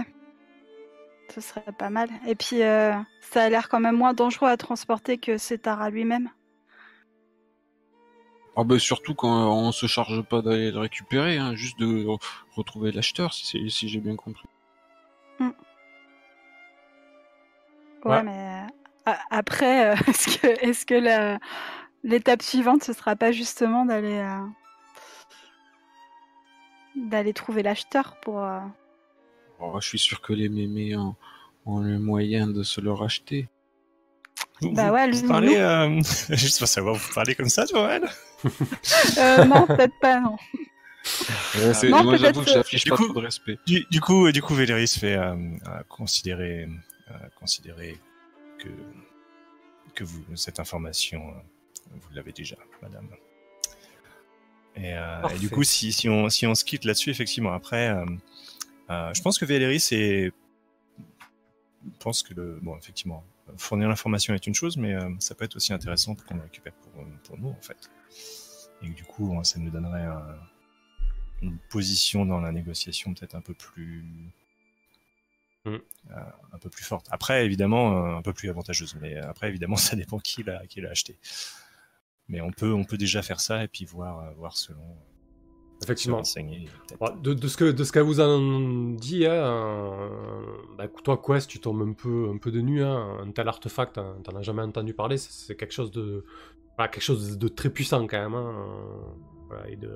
Ce 1.35 1.41
serait 1.41 1.65
pas 1.79 1.91
mal. 1.91 2.09
Et 2.27 2.35
puis 2.35 2.62
euh, 2.62 2.93
ça 3.21 3.45
a 3.45 3.49
l'air 3.49 3.69
quand 3.69 3.81
même 3.81 3.97
moins 3.97 4.15
dangereux 4.15 4.49
à 4.49 4.57
transporter 4.57 5.19
que 5.19 5.39
Setara 5.39 5.91
lui-même. 5.91 6.31
Ah 8.57 8.65
bah 8.65 8.79
surtout 8.79 9.15
quand 9.15 9.29
on 9.29 9.71
se 9.73 9.87
charge 9.87 10.23
pas 10.23 10.43
d'aller 10.43 10.73
le 10.73 10.79
récupérer, 10.79 11.39
hein, 11.39 11.55
juste 11.55 11.79
de 11.79 12.05
retrouver 12.57 12.91
l'acheteur, 12.91 13.33
si, 13.33 13.71
si 13.71 13.89
j'ai 13.89 14.01
bien 14.01 14.17
compris. 14.17 14.49
Hmm. 15.39 15.51
Ouais, 18.05 18.23
mais 18.23 18.67
euh, 19.09 19.12
après, 19.31 19.93
euh, 19.93 19.95
est-ce 20.09 20.39
que, 20.39 20.47
est 20.47 20.85
que 20.85 21.39
l'étape 22.03 22.43
suivante, 22.43 22.83
ce 22.83 22.93
sera 22.93 23.17
pas 23.17 23.33
justement 23.33 23.85
d'aller 23.85 24.19
euh, 24.19 24.47
d'aller 26.97 27.33
trouver 27.33 27.62
l'acheteur 27.62 28.17
pour. 28.21 28.47
Oh, 29.61 29.78
je 29.81 29.87
suis 29.87 29.99
sûr 29.99 30.20
que 30.20 30.32
les 30.32 30.49
mémés 30.49 30.97
ont 30.97 31.81
le 31.81 31.99
moyen 31.99 32.47
de 32.47 32.62
se 32.62 32.81
le 32.81 32.93
racheter. 32.93 33.49
Vous, 34.61 34.73
bah 34.73 34.93
ouais, 34.93 35.11
vous, 35.11 35.27
parlez, 35.27 35.57
euh, 35.57 36.01
juste 36.31 36.59
pour 36.59 36.69
savoir, 36.69 36.95
vous 36.95 37.15
parlez 37.15 37.35
comme 37.35 37.49
ça, 37.49 37.65
Joël 37.66 38.09
euh, 39.19 39.45
Non, 39.45 39.66
peut-être 39.66 39.95
pas, 40.01 40.20
non. 40.20 40.37
non, 41.85 42.05
moi, 42.05 42.16
j'avoue 42.16 42.43
que 42.43 42.51
j'affiche 42.51 42.85
pas 42.89 42.97
trop 42.97 43.12
de 43.12 43.19
respect. 43.19 43.59
Du, 43.66 43.87
du, 43.91 44.01
coup, 44.01 44.31
du 44.32 44.43
coup, 44.43 44.55
Véléris 44.55 44.99
fait 44.99 45.16
euh, 45.16 45.35
considérer, 45.89 46.69
euh, 47.11 47.15
considérer 47.39 47.99
que 48.59 48.69
que 49.95 50.05
vous 50.05 50.24
cette 50.37 50.61
information, 50.61 51.20
euh, 51.28 51.95
vous 51.95 52.15
l'avez 52.15 52.32
déjà, 52.32 52.57
Madame. 52.82 53.09
Et, 54.77 54.95
euh, 54.95 55.28
et, 55.35 55.39
du 55.39 55.51
coup, 55.51 55.65
si, 55.65 55.93
si 55.93 56.09
on 56.09 56.28
si 56.28 56.47
on 56.47 56.55
se 56.55 56.65
quitte 56.65 56.85
là-dessus, 56.85 57.11
effectivement, 57.11 57.53
après, 57.53 57.93
je 58.91 59.23
pense 59.23 59.39
que 59.39 59.45
Véléris 59.45 59.89
est 59.93 60.33
je 61.83 61.99
pense 61.99 62.23
que 62.23 62.35
le 62.35 62.59
bon 62.61 62.77
effectivement 62.77 63.25
fournir 63.57 63.89
l'information 63.89 64.35
est 64.35 64.47
une 64.47 64.55
chose, 64.55 64.77
mais 64.77 64.95
euh, 64.95 65.11
ça 65.19 65.35
peut 65.35 65.45
être 65.45 65.57
aussi 65.57 65.73
intéressant 65.73 66.15
qu'on 66.15 66.37
le 66.37 66.43
récupère 66.43 66.73
pour, 66.75 67.05
pour, 67.25 67.39
nous, 67.39 67.49
en 67.49 67.61
fait. 67.61 67.91
Et 68.83 68.89
du 68.89 69.05
coup, 69.05 69.37
ça 69.43 69.59
nous 69.59 69.71
donnerait 69.71 70.07
une 71.43 71.59
position 71.71 72.25
dans 72.25 72.41
la 72.41 72.53
négociation 72.53 73.15
peut-être 73.15 73.35
un 73.35 73.41
peu 73.41 73.55
plus. 73.55 74.05
Mm. 75.65 75.77
Euh, 76.12 76.17
un 76.53 76.59
peu 76.59 76.71
plus 76.71 76.85
forte. 76.85 77.07
Après, 77.11 77.45
évidemment, 77.45 78.07
euh, 78.07 78.17
un 78.17 78.23
peu 78.23 78.33
plus 78.33 78.49
avantageuse. 78.49 78.97
Mais 79.01 79.17
après, 79.17 79.49
évidemment, 79.49 79.77
ça 79.77 79.97
dépend 79.97 80.19
qui 80.19 80.43
l'a 80.43 80.62
l'a 80.77 80.91
acheté. 80.91 81.19
mais 82.29 82.41
on 82.41 82.51
peut, 82.51 82.73
on 82.73 82.85
peut 82.85 82.97
déjà 82.97 83.23
faire 83.23 83.41
ça 83.41 83.65
et 83.65 83.69
puis 83.69 83.85
voir, 83.85 84.21
euh, 84.21 84.33
voir 84.35 84.57
selon. 84.57 84.97
Effectivement. 85.82 86.20
De, 87.23 87.32
de 87.32 87.48
ce 87.48 87.57
que 87.57 87.65
de 87.70 87.85
ce 87.85 87.93
qu'elle 87.93 88.02
vous 88.02 88.20
a 88.20 88.39
dit, 88.98 89.24
hein, 89.27 90.11
bah, 90.77 90.89
toi 91.02 91.20
Quest, 91.24 91.48
tu 91.48 91.59
tombes 91.59 91.82
un 91.82 91.93
peu 91.93 92.28
un 92.32 92.36
peu 92.36 92.51
de 92.51 92.61
nu, 92.61 92.82
hein, 92.85 93.16
un 93.23 93.31
tel 93.31 93.48
artefact, 93.48 93.97
hein, 93.98 94.16
t'en 94.23 94.36
as 94.36 94.43
jamais 94.43 94.62
entendu 94.62 94.93
parler, 94.93 95.16
c'est- 95.16 95.32
c'est 95.47 95.57
quelque 95.57 95.73
chose 95.73 95.90
de 95.90 96.24
voilà, 96.77 96.89
quelque 96.90 97.02
chose 97.02 97.39
de 97.39 97.48
très 97.48 97.70
puissant 97.70 98.07
quand 98.07 98.19
même. 98.20 98.35
hein, 98.35 98.52
euh, 98.55 99.47
voilà, 99.48 99.69
et 99.70 99.77
de... 99.77 99.90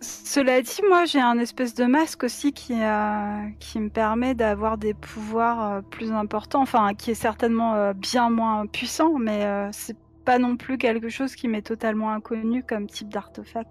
Cela 0.00 0.62
dit, 0.62 0.80
moi 0.88 1.04
j'ai 1.04 1.20
un 1.20 1.38
espèce 1.38 1.74
de 1.74 1.84
masque 1.84 2.24
aussi 2.24 2.52
qui, 2.52 2.74
euh, 2.74 3.48
qui 3.60 3.78
me 3.78 3.88
permet 3.88 4.34
d'avoir 4.34 4.76
des 4.78 4.94
pouvoirs 4.94 5.72
euh, 5.74 5.80
plus 5.82 6.10
importants, 6.12 6.62
enfin 6.62 6.94
qui 6.94 7.10
est 7.12 7.14
certainement 7.14 7.74
euh, 7.74 7.92
bien 7.92 8.30
moins 8.30 8.66
puissant, 8.66 9.18
mais 9.18 9.44
euh, 9.44 9.68
c'est 9.72 9.96
pas 10.24 10.38
non 10.38 10.56
plus 10.56 10.78
quelque 10.78 11.08
chose 11.08 11.34
qui 11.34 11.46
m'est 11.48 11.62
totalement 11.62 12.10
inconnu 12.10 12.64
comme 12.64 12.86
type 12.88 13.08
d'artefact. 13.10 13.70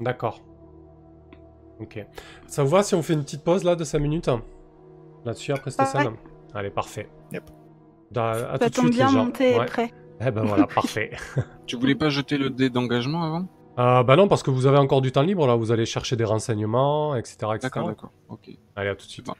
D'accord. 0.00 0.40
Ok. 1.80 2.04
Ça 2.46 2.62
vous 2.62 2.70
va 2.70 2.82
si 2.82 2.94
on 2.94 3.02
fait 3.02 3.14
une 3.14 3.22
petite 3.22 3.42
pause 3.44 3.64
là 3.64 3.74
de 3.76 3.84
5 3.84 3.98
minutes 3.98 4.28
hein, 4.28 4.42
là-dessus 5.24 5.52
après 5.52 5.70
cette 5.70 5.80
Ouais. 5.80 5.86
scène? 6.02 6.14
Allez, 6.54 6.70
parfait. 6.70 7.08
Yep. 7.32 7.44
Da- 8.10 8.30
à 8.52 8.58
Ça 8.58 8.58
tout 8.58 8.68
de 8.70 8.74
tombe 8.74 8.84
suite, 8.86 8.96
bien, 8.96 9.06
les 9.06 9.12
gens. 9.12 9.24
mon 9.24 9.30
thé 9.30 9.58
Ouais. 9.58 9.66
prêt. 9.66 9.92
Eh 10.20 10.30
ben 10.30 10.42
voilà, 10.44 10.66
parfait. 10.74 11.10
Tu 11.66 11.76
voulais 11.76 11.94
pas 11.94 12.08
jeter 12.10 12.36
le 12.36 12.50
dé 12.50 12.68
d'engagement 12.70 13.22
avant? 13.22 13.46
Euh, 13.78 14.02
bah 14.02 14.16
non, 14.16 14.28
parce 14.28 14.42
que 14.42 14.50
vous 14.50 14.66
avez 14.66 14.76
encore 14.78 15.00
du 15.00 15.12
temps 15.12 15.22
libre 15.22 15.46
là, 15.46 15.54
vous 15.54 15.70
allez 15.72 15.86
chercher 15.86 16.16
des 16.16 16.24
renseignements, 16.24 17.14
etc. 17.16 17.36
etc. 17.54 17.58
D'accord, 17.62 17.86
d'accord. 17.88 18.10
Ok. 18.28 18.50
Allez, 18.76 18.90
à 18.90 18.96
tout 18.96 19.06
de 19.06 19.10
suite. 19.10 19.26
Bon. 19.26 19.34